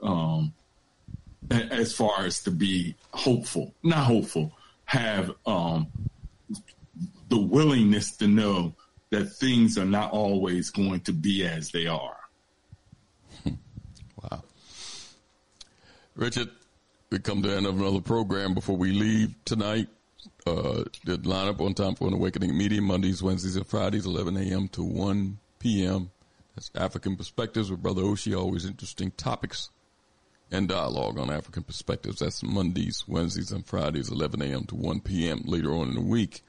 Um, 0.01 0.53
as 1.49 1.93
far 1.93 2.25
as 2.25 2.43
to 2.43 2.51
be 2.51 2.95
hopeful, 3.11 3.73
not 3.83 4.05
hopeful, 4.05 4.51
have, 4.85 5.31
um, 5.45 5.87
the 7.29 7.39
willingness 7.39 8.15
to 8.17 8.27
know 8.27 8.75
that 9.09 9.25
things 9.25 9.77
are 9.77 9.85
not 9.85 10.11
always 10.11 10.69
going 10.69 10.99
to 11.01 11.13
be 11.13 11.45
as 11.45 11.71
they 11.71 11.87
are. 11.87 12.17
Richard, 16.15 16.49
we 17.09 17.19
come 17.19 17.41
to 17.41 17.49
the 17.49 17.57
end 17.57 17.65
of 17.65 17.77
another 17.77 17.99
program 17.99 18.53
before 18.53 18.77
we 18.77 18.91
leave 18.91 19.35
tonight. 19.43 19.89
Uh, 20.47 20.85
the 21.03 21.17
lineup 21.17 21.59
on 21.59 21.73
Time 21.73 21.93
for 21.95 22.07
an 22.07 22.13
Awakening 22.13 22.57
Media, 22.57 22.81
Mondays, 22.81 23.21
Wednesdays, 23.21 23.57
and 23.57 23.67
Fridays, 23.67 24.05
11 24.05 24.37
a.m. 24.37 24.69
to 24.69 24.81
1 24.81 25.37
p.m. 25.59 26.11
That's 26.55 26.71
African 26.73 27.17
Perspectives 27.17 27.69
with 27.69 27.83
Brother 27.83 28.03
Oshi. 28.03 28.37
Always 28.37 28.65
interesting 28.65 29.11
topics 29.11 29.69
and 30.51 30.69
dialogue 30.69 31.19
on 31.19 31.29
African 31.29 31.63
Perspectives. 31.63 32.19
That's 32.19 32.41
Mondays, 32.41 33.03
Wednesdays, 33.07 33.51
and 33.51 33.65
Fridays, 33.65 34.09
11 34.09 34.41
a.m. 34.41 34.63
to 34.65 34.75
1 34.75 35.01
p.m. 35.01 35.41
Later 35.43 35.73
on 35.73 35.89
in 35.89 35.95
the 35.95 36.01
week, 36.01 36.43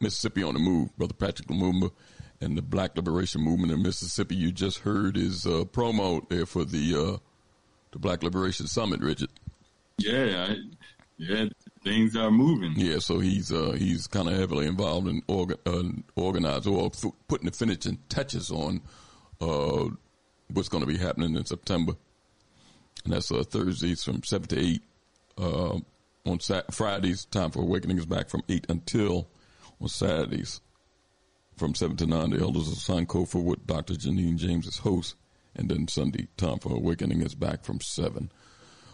Mississippi 0.00 0.44
on 0.44 0.54
the 0.54 0.60
Move, 0.60 0.96
Brother 0.96 1.14
Patrick 1.14 1.48
Lumumba 1.48 1.90
and 2.40 2.56
the 2.56 2.62
Black 2.62 2.94
Liberation 2.94 3.42
Movement 3.42 3.72
in 3.72 3.82
Mississippi. 3.82 4.36
You 4.36 4.52
just 4.52 4.78
heard 4.80 5.16
his 5.16 5.44
uh, 5.46 5.64
promo 5.72 6.26
there 6.28 6.46
for 6.46 6.64
the 6.64 6.94
uh, 6.94 7.18
the 7.92 7.98
Black 7.98 8.22
Liberation 8.22 8.66
Summit, 8.66 9.00
Richard. 9.00 9.30
Yeah, 9.98 10.48
I, 10.50 10.56
yeah, 11.16 11.46
things 11.82 12.14
are 12.16 12.30
moving. 12.30 12.74
Yeah, 12.76 12.98
so 12.98 13.18
he's 13.18 13.50
uh, 13.52 13.72
he's 13.72 14.06
kind 14.06 14.28
of 14.28 14.34
heavily 14.36 14.66
involved 14.66 15.08
in 15.08 15.22
orga- 15.22 15.58
uh, 15.66 16.00
organizing 16.16 16.74
or 16.74 16.86
f- 16.94 17.12
putting 17.26 17.46
the 17.46 17.52
finishing 17.56 17.98
touches 18.08 18.50
on 18.50 18.80
uh, 19.40 19.86
what's 20.52 20.68
going 20.68 20.82
to 20.82 20.86
be 20.86 20.96
happening 20.98 21.34
in 21.36 21.44
September, 21.44 21.94
and 23.04 23.12
that's 23.12 23.32
uh, 23.32 23.42
Thursdays 23.42 24.04
from 24.04 24.22
seven 24.22 24.48
to 24.48 24.58
eight. 24.58 24.82
Uh, 25.36 25.78
on 26.26 26.40
Sat- 26.40 26.74
Fridays, 26.74 27.24
time 27.26 27.50
for 27.50 27.60
awakening 27.62 27.96
is 27.96 28.04
back 28.06 28.28
from 28.28 28.42
eight 28.48 28.66
until 28.68 29.28
on 29.80 29.88
Saturdays 29.88 30.60
from 31.56 31.74
seven 31.74 31.96
to 31.96 32.06
nine. 32.06 32.30
The 32.30 32.40
elders 32.40 32.68
of 32.68 32.74
Sankofa 32.74 33.42
with 33.42 33.66
Dr. 33.66 33.94
Janine 33.94 34.36
James 34.36 34.66
as 34.66 34.76
host. 34.76 35.14
And 35.58 35.68
then 35.68 35.88
Sunday, 35.88 36.28
Time 36.36 36.60
for 36.60 36.72
Awakening 36.72 37.20
is 37.20 37.34
back 37.34 37.64
from 37.64 37.80
7 37.80 38.30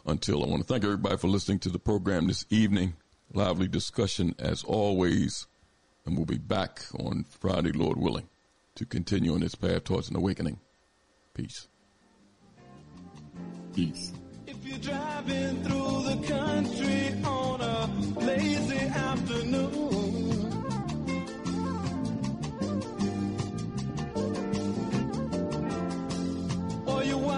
until. 0.06 0.42
I 0.42 0.48
want 0.48 0.66
to 0.66 0.66
thank 0.66 0.82
everybody 0.82 1.18
for 1.18 1.28
listening 1.28 1.58
to 1.60 1.68
the 1.68 1.78
program 1.78 2.26
this 2.26 2.46
evening. 2.48 2.94
Lively 3.34 3.68
discussion 3.68 4.34
as 4.38 4.64
always. 4.64 5.46
And 6.06 6.16
we'll 6.16 6.24
be 6.24 6.38
back 6.38 6.80
on 6.98 7.26
Friday, 7.38 7.72
Lord 7.72 7.98
willing, 7.98 8.30
to 8.76 8.86
continue 8.86 9.34
on 9.34 9.40
this 9.40 9.54
path 9.54 9.84
towards 9.84 10.08
an 10.08 10.16
awakening. 10.16 10.58
Peace. 11.34 11.68
Peace. 13.74 14.12
If 14.46 14.64
you're 14.64 14.78
driving 14.78 15.62
through 15.64 16.02
the 16.14 16.26
country 16.26 17.22
on 17.24 17.60
a 17.60 18.20
lazy 18.20 18.78
afternoon 18.78 19.53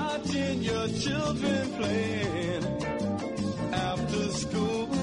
watching 0.06 0.62
your 0.62 0.88
children 0.88 1.68
playing 1.78 2.64
after 3.72 4.28
school. 4.30 4.95